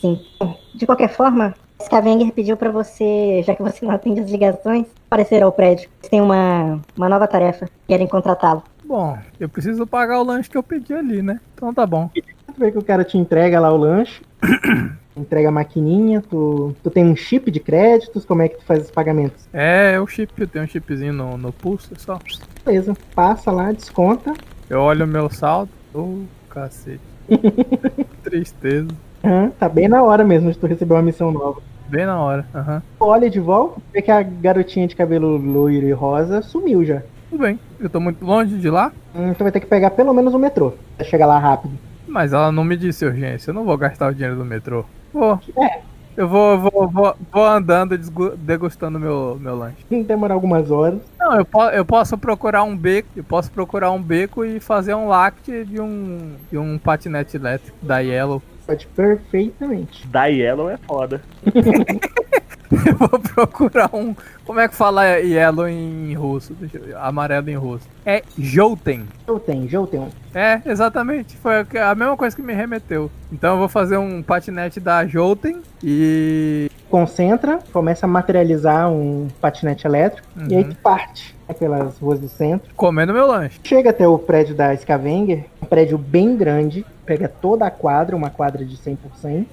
Sim. 0.00 0.20
Bom, 0.38 0.58
De 0.74 0.86
qualquer 0.86 1.08
forma, 1.08 1.54
Scavenger 1.80 2.32
pediu 2.32 2.56
para 2.56 2.70
você, 2.70 3.42
já 3.44 3.54
que 3.54 3.62
você 3.62 3.84
não 3.84 3.92
atende 3.92 4.20
as 4.20 4.30
ligações, 4.30 4.86
aparecer 5.06 5.42
ao 5.42 5.52
prédio. 5.52 5.88
Eles 6.00 6.10
têm 6.10 6.20
uma, 6.20 6.80
uma 6.96 7.08
nova 7.08 7.26
tarefa. 7.26 7.68
Querem 7.86 8.06
contratá-lo. 8.06 8.62
Bom, 8.84 9.16
eu 9.38 9.48
preciso 9.48 9.86
pagar 9.86 10.20
o 10.20 10.24
lanche 10.24 10.50
que 10.50 10.56
eu 10.56 10.62
pedi 10.62 10.92
ali, 10.92 11.22
né? 11.22 11.40
Então 11.54 11.72
tá 11.72 11.86
bom. 11.86 12.10
Tu 12.14 12.54
vê 12.58 12.70
que 12.70 12.78
o 12.78 12.84
cara 12.84 13.04
te 13.04 13.16
entrega 13.16 13.60
lá 13.60 13.72
o 13.72 13.76
lanche. 13.76 14.22
entrega 15.16 15.48
a 15.48 15.52
maquininha, 15.52 16.22
tu, 16.22 16.74
tu 16.82 16.90
tem 16.90 17.04
um 17.04 17.14
chip 17.14 17.50
de 17.50 17.60
créditos, 17.60 18.24
como 18.24 18.42
é 18.42 18.48
que 18.48 18.56
tu 18.56 18.64
faz 18.64 18.84
os 18.84 18.90
pagamentos? 18.90 19.46
É, 19.52 20.00
o 20.00 20.06
chip, 20.06 20.32
eu 20.40 20.48
tenho 20.48 20.64
um 20.64 20.68
chipzinho 20.68 21.12
no, 21.12 21.36
no 21.36 21.52
pulso, 21.52 21.92
é 21.94 21.98
só. 21.98 22.18
Beleza, 22.64 22.96
passa 23.14 23.50
lá, 23.50 23.72
desconta. 23.72 24.32
Eu 24.70 24.80
olho 24.80 25.04
o 25.04 25.08
meu 25.08 25.28
saldo. 25.28 25.70
Ô, 25.94 26.20
cacete. 26.48 27.00
Tristeza. 28.22 28.88
Aham, 29.24 29.50
tá 29.58 29.68
bem 29.68 29.88
na 29.88 30.02
hora 30.02 30.24
mesmo 30.24 30.50
de 30.50 30.58
tu 30.58 30.66
receber 30.66 30.94
uma 30.94 31.02
missão 31.02 31.30
nova. 31.30 31.60
Bem 31.88 32.06
na 32.06 32.18
hora. 32.20 32.46
Aham. 32.54 32.82
Tu 32.98 33.04
olha 33.04 33.28
de 33.30 33.38
volta, 33.40 33.80
vê 33.92 34.02
que 34.02 34.10
a 34.10 34.22
garotinha 34.22 34.88
de 34.88 34.96
cabelo 34.96 35.36
loiro 35.36 35.86
e 35.86 35.92
rosa 35.92 36.42
sumiu 36.42 36.84
já. 36.84 37.02
Tudo 37.30 37.42
bem. 37.42 37.58
Eu 37.78 37.88
tô 37.90 38.00
muito 38.00 38.24
longe 38.24 38.56
de 38.58 38.68
lá, 38.70 38.92
Hum, 39.14 39.34
tu 39.34 39.42
vai 39.42 39.52
ter 39.52 39.60
que 39.60 39.66
pegar 39.66 39.90
pelo 39.90 40.12
menos 40.14 40.32
o 40.32 40.38
metrô 40.38 40.72
pra 40.96 41.04
chegar 41.04 41.26
lá 41.26 41.38
rápido. 41.38 41.74
mas 42.08 42.32
ela 42.32 42.50
não 42.50 42.64
me 42.64 42.76
disse 42.76 43.04
urgência. 43.04 43.50
Eu 43.50 43.54
não 43.54 43.64
vou 43.64 43.76
gastar 43.76 44.08
o 44.10 44.14
dinheiro 44.14 44.36
do 44.36 44.44
metrô. 44.44 44.84
Vou. 45.12 45.38
É. 45.58 45.80
Eu 46.16 46.28
vou, 46.28 46.58
vou, 46.58 46.88
vou, 46.88 47.16
vou 47.32 47.44
andando 47.44 47.96
degustando 48.36 48.98
meu, 48.98 49.38
meu 49.40 49.56
lanche. 49.56 49.84
Tem 49.88 50.02
que 50.02 50.08
demorar 50.08 50.34
algumas 50.34 50.70
horas. 50.70 51.00
Não, 51.18 51.38
eu, 51.38 51.44
po 51.44 51.64
eu 51.64 51.84
posso 51.84 52.18
procurar 52.18 52.62
um 52.64 52.76
beco, 52.76 53.08
eu 53.16 53.24
posso 53.24 53.50
procurar 53.50 53.90
um 53.90 54.02
beco 54.02 54.44
e 54.44 54.60
fazer 54.60 54.94
um 54.94 55.08
lacte 55.08 55.64
de 55.64 55.80
um, 55.80 56.34
de 56.50 56.58
um 56.58 56.78
patinete 56.78 57.36
elétrico 57.36 57.76
da 57.80 58.00
Yellow. 58.00 58.42
Pode 58.66 58.86
perfeitamente. 58.88 60.06
Da 60.06 60.26
Yellow 60.26 60.68
é 60.68 60.76
foda. 60.76 61.22
Eu 62.86 62.96
vou 62.96 63.18
procurar 63.18 63.90
um. 63.92 64.14
Como 64.44 64.58
é 64.58 64.66
que 64.68 64.74
fala 64.74 65.06
Yellow 65.18 65.68
em 65.68 66.14
russo? 66.14 66.56
Eu. 66.72 66.98
Amarelo 66.98 67.50
em 67.50 67.54
russo. 67.56 67.86
É 68.04 68.22
Jouten. 68.38 69.04
Eu 69.26 69.38
tenho. 69.38 70.08
É, 70.34 70.60
exatamente. 70.64 71.36
Foi 71.36 71.54
a 71.78 71.94
mesma 71.94 72.16
coisa 72.16 72.34
que 72.34 72.42
me 72.42 72.52
remeteu. 72.54 73.10
Então 73.30 73.52
eu 73.54 73.58
vou 73.58 73.68
fazer 73.68 73.96
um 73.98 74.22
patinete 74.22 74.80
da 74.80 75.06
Jouten 75.06 75.60
e. 75.82 76.70
Concentra, 76.90 77.58
começa 77.72 78.04
a 78.04 78.08
materializar 78.08 78.90
um 78.90 79.28
patinete 79.40 79.86
elétrico 79.86 80.26
e 80.48 80.54
aí 80.54 80.62
Uhum. 80.62 80.70
tu 80.70 80.76
parte 80.76 81.34
pelas 81.58 81.98
ruas 81.98 82.18
do 82.18 82.28
centro. 82.28 82.70
comendo 82.74 83.12
meu 83.12 83.26
lanche. 83.26 83.60
Chega 83.64 83.90
até 83.90 84.06
o 84.08 84.18
prédio 84.18 84.54
da 84.54 84.74
Scavenger, 84.76 85.44
um 85.62 85.66
prédio 85.66 85.98
bem 85.98 86.34
grande, 86.36 86.84
pega 87.04 87.28
toda 87.28 87.66
a 87.66 87.70
quadra, 87.70 88.16
uma 88.16 88.30
quadra 88.30 88.64
de 88.64 88.74
100%. 88.76 88.96
Uhum. 89.24 89.46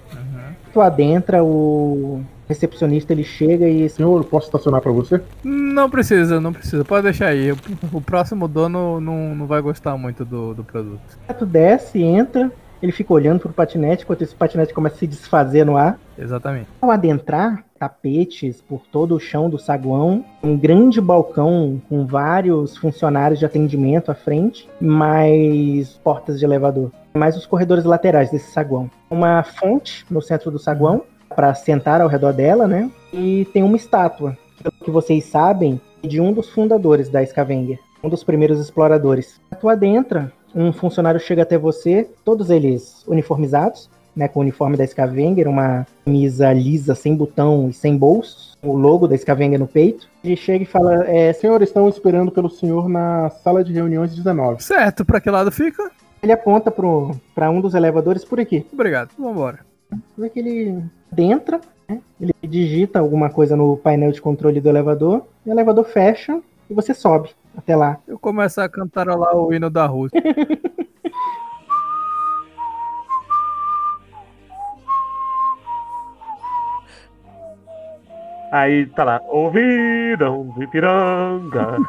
Tu 0.74 0.80
adentra, 0.82 1.44
o 1.44 2.22
recepcionista 2.50 3.14
ele 3.14 3.24
chega 3.24 3.70
e 3.70 3.88
Senhor, 3.88 4.26
posso 4.26 4.48
estacionar 4.48 4.82
pra 4.82 4.92
você? 4.92 5.22
Não 5.44 5.88
precisa, 5.90 6.42
não 6.42 6.52
precisa. 6.52 6.84
Pode 6.84 7.04
deixar 7.04 7.28
aí. 7.28 7.52
O, 7.94 8.02
próximo 8.02 8.48
dono 8.48 9.00
não, 9.00 9.36
não 9.36 9.46
vai 9.46 9.62
gostar 9.62 9.96
muito 9.96 10.26
do, 10.26 10.56
do 10.56 10.64
produto. 10.64 11.00
tu 11.38 11.46
desce, 11.46 12.02
entra, 12.02 12.52
ele 12.82 12.92
fica 12.92 13.14
olhando 13.14 13.40
pro 13.40 13.54
patinete, 13.54 14.04
enquanto 14.04 14.24
esse 14.24 14.34
patinete 14.34 14.74
começa 14.74 14.96
a 14.96 15.00
se 15.00 15.08
desfazer 15.08 15.66
no 15.66 15.78
ar. 15.78 16.00
Exatamente. 16.18 16.68
Ao 16.82 16.90
adentrar, 16.90 17.64
tapetes 17.78 18.62
por 18.62 18.82
todo 18.92 19.16
o 19.16 19.20
chão 19.20 19.50
do 19.50 19.60
saguão, 19.60 20.26
um 20.44 20.58
grande 20.58 21.00
balcão 21.00 21.80
com 21.88 22.06
vários 22.06 22.76
funcionários 22.78 23.40
de 23.40 23.46
atendimento 23.46 24.12
à 24.12 24.16
frente, 24.16 24.68
mais 24.82 25.92
portas 26.04 26.40
de 26.40 26.46
elevador, 26.46 26.92
mais 27.14 27.38
os 27.38 27.46
corredores 27.46 27.86
laterais 27.86 28.32
desse 28.32 28.52
saguão. 28.52 28.90
Uma 29.10 29.44
fonte 29.44 30.06
no 30.10 30.22
centro 30.22 30.50
do 30.50 30.58
saguão 30.60 31.04
para 31.36 31.54
sentar 31.54 32.02
ao 32.02 32.08
redor 32.08 32.34
dela, 32.34 32.68
né? 32.68 32.90
E 33.14 33.48
tem 33.54 33.64
uma 33.64 33.78
estátua, 33.78 34.38
pelo 34.62 34.74
que 34.84 34.92
vocês 34.92 35.26
sabem, 35.26 35.80
de 36.02 36.20
um 36.20 36.32
dos 36.32 36.50
fundadores 36.50 37.10
da 37.10 37.26
Scavenger, 37.26 37.80
um 38.04 38.10
dos 38.10 38.24
primeiros 38.24 38.60
exploradores. 38.60 39.40
Tu 39.60 39.70
adentra, 39.70 40.32
um 40.54 40.72
funcionário 40.72 41.20
chega 41.20 41.44
até 41.44 41.58
você, 41.58 42.10
todos 42.24 42.50
eles 42.50 43.04
uniformizados, 43.08 43.90
né, 44.16 44.28
com 44.28 44.40
o 44.40 44.42
uniforme 44.42 44.76
da 44.76 44.86
Scavenger, 44.86 45.48
uma 45.48 45.88
camisa 46.04 46.52
lisa, 46.52 46.96
sem 46.96 47.16
botão 47.16 47.70
e 47.70 47.74
sem 47.74 47.98
bolsos, 47.98 48.58
o 48.62 48.76
logo 48.76 49.08
da 49.08 49.18
Scavenger 49.18 49.60
no 49.60 49.68
peito. 49.68 50.10
Ele 50.24 50.36
chega 50.36 50.64
e 50.64 50.68
fala: 50.68 51.06
é, 51.08 51.32
Senhor, 51.32 51.62
estão 51.62 51.88
esperando 51.88 52.32
pelo 52.32 52.50
senhor 52.50 52.90
na 52.90 53.30
sala 53.30 53.64
de 53.64 53.72
reuniões 53.72 54.14
19. 54.14 54.62
Certo, 54.64 55.06
pra 55.06 55.22
que 55.22 55.30
lado 55.30 55.52
fica? 55.52 55.90
Ele 56.22 56.34
aponta 56.34 56.70
para 56.70 57.50
um 57.50 57.62
dos 57.62 57.74
elevadores 57.74 58.26
por 58.26 58.40
aqui. 58.40 58.66
Obrigado, 58.74 59.12
vambora. 59.18 59.60
Você 59.60 59.79
vê 60.18 60.30
que 60.30 60.40
ele 60.40 60.84
adentra, 61.12 61.60
né, 61.88 62.02
ele 62.20 62.34
digita 62.44 63.00
alguma 63.00 63.30
coisa 63.30 63.56
no 63.56 63.78
painel 63.78 64.12
de 64.12 64.22
controle 64.22 64.62
do 64.62 64.70
elevador, 64.70 65.26
e 65.46 65.50
o 65.50 65.52
elevador 65.52 65.86
fecha 65.86 66.40
e 66.70 66.74
você 66.74 66.94
sobe 66.94 67.30
até 67.58 67.76
lá. 67.76 67.98
Eu 68.08 68.20
começo 68.20 68.62
a 68.62 68.70
cantarolar 68.70 69.36
o 69.36 69.54
hino 69.54 69.70
da 69.70 69.86
Rússia. 69.86 70.22
Aí 78.52 78.88
tá 78.88 79.04
lá, 79.04 79.22
ouviram 79.28 80.50
de 80.58 80.66
piranga. 80.68 81.78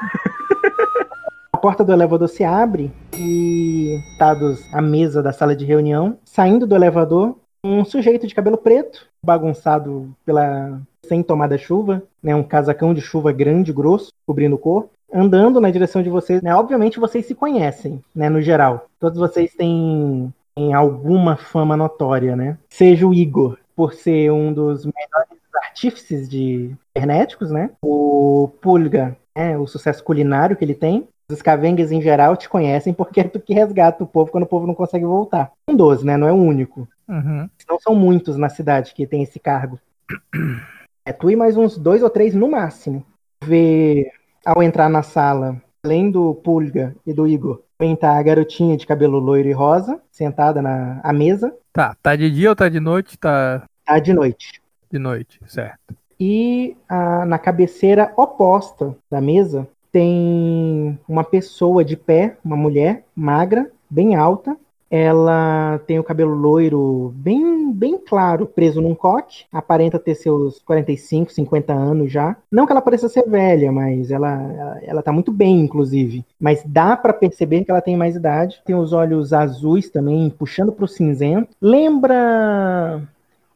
A 1.53 1.57
porta 1.57 1.83
do 1.83 1.93
elevador 1.93 2.29
se 2.29 2.45
abre 2.45 2.93
e, 3.17 3.99
dados 4.19 4.63
à 4.73 4.81
mesa 4.81 5.23
da 5.23 5.33
sala 5.33 5.57
de 5.57 5.65
reunião, 5.65 6.19
saindo 6.25 6.67
do 6.67 6.75
elevador, 6.75 7.39
um 7.62 7.85
sujeito 7.85 8.27
de 8.27 8.35
cabelo 8.35 8.57
preto, 8.57 9.07
bagunçado 9.25 10.14
pela 10.25 10.81
sem 11.07 11.23
tomada 11.23 11.59
chuva, 11.59 12.03
né, 12.23 12.35
um 12.35 12.42
casacão 12.42 12.94
de 12.94 13.01
chuva 13.01 13.33
grande, 13.33 13.73
grosso, 13.73 14.12
cobrindo 14.27 14.55
o 14.55 14.59
corpo, 14.59 14.90
andando 15.12 15.61
na 15.61 15.70
direção 15.70 16.03
de 16.03 16.11
vocês. 16.11 16.40
Né, 16.40 16.55
obviamente 16.55 17.01
vocês 17.01 17.27
se 17.27 17.35
conhecem, 17.35 18.03
né, 18.14 18.29
no 18.29 18.40
geral. 18.40 18.87
Todos 18.99 19.18
vocês 19.18 19.53
têm, 19.55 20.33
têm 20.55 20.73
alguma 20.73 21.37
fama 21.37 21.77
notória, 21.77 22.37
né? 22.37 22.57
Seja 22.68 23.07
o 23.07 23.14
Igor, 23.14 23.59
por 23.75 23.92
ser 23.92 24.31
um 24.31 24.53
dos 24.53 24.85
melhores 24.85 25.40
artífices 25.55 26.29
de 26.29 26.70
internéticos, 26.94 27.51
né? 27.51 27.70
O 27.83 28.51
Pulga, 28.61 29.16
né, 29.37 29.59
o 29.59 29.66
sucesso 29.66 30.05
culinário 30.05 30.57
que 30.57 30.64
ele 30.64 30.75
tem. 30.75 31.09
Os 31.29 31.37
escavengues 31.37 31.92
em 31.92 32.03
geral 32.03 32.37
te 32.37 32.49
conhecem 32.49 32.92
porque 32.92 33.20
é 33.20 33.25
tu 33.25 33.38
que 33.38 33.55
resgata 33.55 34.03
o 34.03 34.07
povo 34.07 34.33
quando 34.33 34.44
o 34.44 34.49
povo 34.49 34.66
não 34.66 34.75
consegue 34.75 35.05
voltar. 35.05 35.53
Um 35.68 35.77
dos, 35.77 36.03
né? 36.03 36.16
Não 36.16 36.27
é 36.27 36.33
o 36.33 36.37
único. 36.37 36.88
Uhum. 37.11 37.49
Não 37.68 37.79
são 37.81 37.94
muitos 37.94 38.37
na 38.37 38.49
cidade 38.49 38.94
que 38.94 39.07
tem 39.07 39.23
esse 39.23 39.38
cargo. 39.40 39.79
É 41.03 41.12
tu 41.14 41.31
e 41.31 41.35
mais 41.35 41.57
uns 41.57 41.79
dois 41.79 42.03
ou 42.03 42.11
três 42.11 42.35
no 42.35 42.49
máximo. 42.49 43.05
Vê, 43.42 44.12
ao 44.44 44.62
entrar 44.62 44.88
na 44.90 45.03
sala, 45.03 45.61
além 45.83 46.11
do 46.11 46.35
Pulga 46.35 46.94
e 47.07 47.12
do 47.12 47.27
Igor, 47.27 47.62
vem 47.81 47.96
tá 47.96 48.18
a 48.18 48.23
garotinha 48.23 48.77
de 48.77 48.87
cabelo 48.87 49.18
loiro 49.18 49.49
e 49.49 49.53
rosa, 49.53 49.99
sentada 50.12 50.61
na 50.61 51.01
à 51.03 51.11
mesa. 51.11 51.53
Tá, 51.73 51.96
tá 52.03 52.14
de 52.14 52.31
dia 52.31 52.51
ou 52.51 52.55
tá 52.55 52.68
de 52.68 52.79
noite? 52.79 53.18
Tá 53.18 53.64
Tá 53.85 53.99
de 53.99 54.12
noite. 54.12 54.61
de 54.92 54.99
noite, 54.99 55.40
certo. 55.46 55.96
E 56.20 56.77
a- 56.87 57.25
na 57.25 57.38
cabeceira 57.38 58.12
oposta 58.14 58.94
da 59.11 59.23
mesa 59.23 59.66
tem 59.90 60.99
uma 61.09 61.25
pessoa 61.25 61.83
de 61.83 61.96
pé, 61.96 62.37
uma 62.44 62.57
mulher 62.57 63.05
magra, 63.16 63.68
bem 63.88 64.14
alta. 64.16 64.55
Ela 64.90 65.81
tem 65.87 66.00
o 66.00 66.05
cabelo 66.05 66.35
loiro 66.35 67.14
bem, 67.14 67.72
bem 67.72 67.96
claro, 67.96 68.44
preso 68.44 68.81
num 68.81 68.94
coque. 68.94 69.44
Aparenta 69.53 70.00
ter 70.00 70.16
seus 70.16 70.59
45, 70.61 71.33
50 71.33 71.72
anos 71.72 72.11
já. 72.11 72.37
Não 72.50 72.66
que 72.66 72.72
ela 72.72 72.83
pareça 72.83 73.09
ser 73.09 73.29
velha, 73.29 73.70
mas 73.70 74.11
ela, 74.11 74.29
ela, 74.29 74.79
ela 74.83 75.03
tá 75.03 75.12
muito 75.12 75.31
bem, 75.31 75.61
inclusive. 75.61 76.24
Mas 76.40 76.64
dá 76.66 76.96
pra 76.96 77.12
perceber 77.12 77.64
que 77.64 77.70
ela 77.70 77.81
tem 77.81 77.96
mais 77.96 78.16
idade. 78.16 78.61
Tem 78.64 78.74
os 78.74 78.92
olhos 78.92 79.33
azuis 79.33 79.88
também, 79.88 80.29
puxando 80.29 80.72
pro 80.72 80.88
cinzento. 80.88 81.55
Lembra 81.62 83.00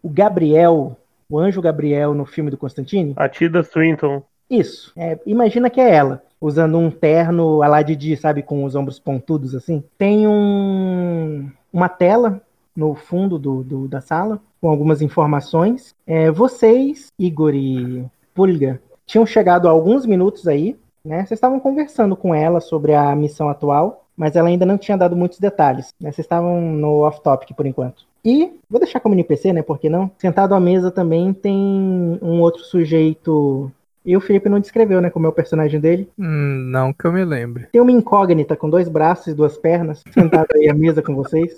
o 0.00 0.08
Gabriel, 0.08 0.96
o 1.28 1.38
anjo 1.38 1.60
Gabriel 1.60 2.14
no 2.14 2.24
filme 2.24 2.50
do 2.50 2.56
Constantine? 2.56 3.12
A 3.16 3.28
Tida 3.28 3.62
Swinton. 3.64 4.22
Isso. 4.48 4.92
É, 4.96 5.18
imagina 5.26 5.70
que 5.70 5.80
é 5.80 5.94
ela, 5.94 6.22
usando 6.44 6.76
um 6.76 6.90
terno 6.90 7.62
a 7.62 7.66
lá 7.68 7.78
sabe, 8.20 8.42
com 8.42 8.64
os 8.64 8.74
ombros 8.74 8.98
pontudos 8.98 9.54
assim. 9.54 9.82
Tem 9.96 10.28
um, 10.28 11.50
uma 11.72 11.88
tela 11.88 12.42
no 12.76 12.94
fundo 12.94 13.38
do, 13.38 13.64
do- 13.64 13.88
da 13.88 14.02
sala 14.02 14.38
com 14.60 14.68
algumas 14.68 15.00
informações. 15.00 15.94
É, 16.06 16.30
vocês, 16.30 17.06
Igor 17.18 17.54
e 17.54 18.04
Pulga, 18.34 18.78
tinham 19.06 19.24
chegado 19.24 19.66
há 19.66 19.70
alguns 19.70 20.04
minutos 20.04 20.46
aí, 20.46 20.76
né? 21.02 21.18
Vocês 21.24 21.32
estavam 21.38 21.58
conversando 21.58 22.14
com 22.14 22.34
ela 22.34 22.60
sobre 22.60 22.92
a 22.94 23.16
missão 23.16 23.48
atual, 23.48 24.04
mas 24.14 24.36
ela 24.36 24.48
ainda 24.48 24.66
não 24.66 24.76
tinha 24.76 24.98
dado 24.98 25.16
muitos 25.16 25.38
detalhes. 25.38 25.94
Né? 25.98 26.12
Vocês 26.12 26.26
estavam 26.26 26.60
no 26.60 27.00
off-topic 27.00 27.54
por 27.56 27.64
enquanto. 27.64 28.04
E 28.22 28.52
vou 28.68 28.80
deixar 28.80 29.00
como 29.00 29.14
NPC, 29.14 29.52
né? 29.54 29.62
Por 29.62 29.78
que 29.78 29.88
não? 29.88 30.10
Sentado 30.18 30.54
à 30.54 30.60
mesa 30.60 30.90
também 30.90 31.32
tem 31.32 32.18
um 32.22 32.40
outro 32.42 32.62
sujeito 32.64 33.70
e 34.04 34.16
o 34.16 34.20
Felipe 34.20 34.48
não 34.48 34.60
descreveu, 34.60 35.00
né, 35.00 35.08
como 35.10 35.26
é 35.26 35.28
o 35.28 35.32
personagem 35.32 35.80
dele. 35.80 36.08
Hum, 36.18 36.68
não 36.70 36.92
que 36.92 37.06
eu 37.06 37.12
me 37.12 37.24
lembre. 37.24 37.68
Tem 37.72 37.80
uma 37.80 37.90
incógnita 37.92 38.54
com 38.56 38.68
dois 38.68 38.88
braços 38.88 39.28
e 39.28 39.34
duas 39.34 39.56
pernas, 39.56 40.02
sentado 40.12 40.48
aí 40.54 40.68
à 40.68 40.74
mesa 40.74 41.02
com 41.02 41.14
vocês. 41.14 41.56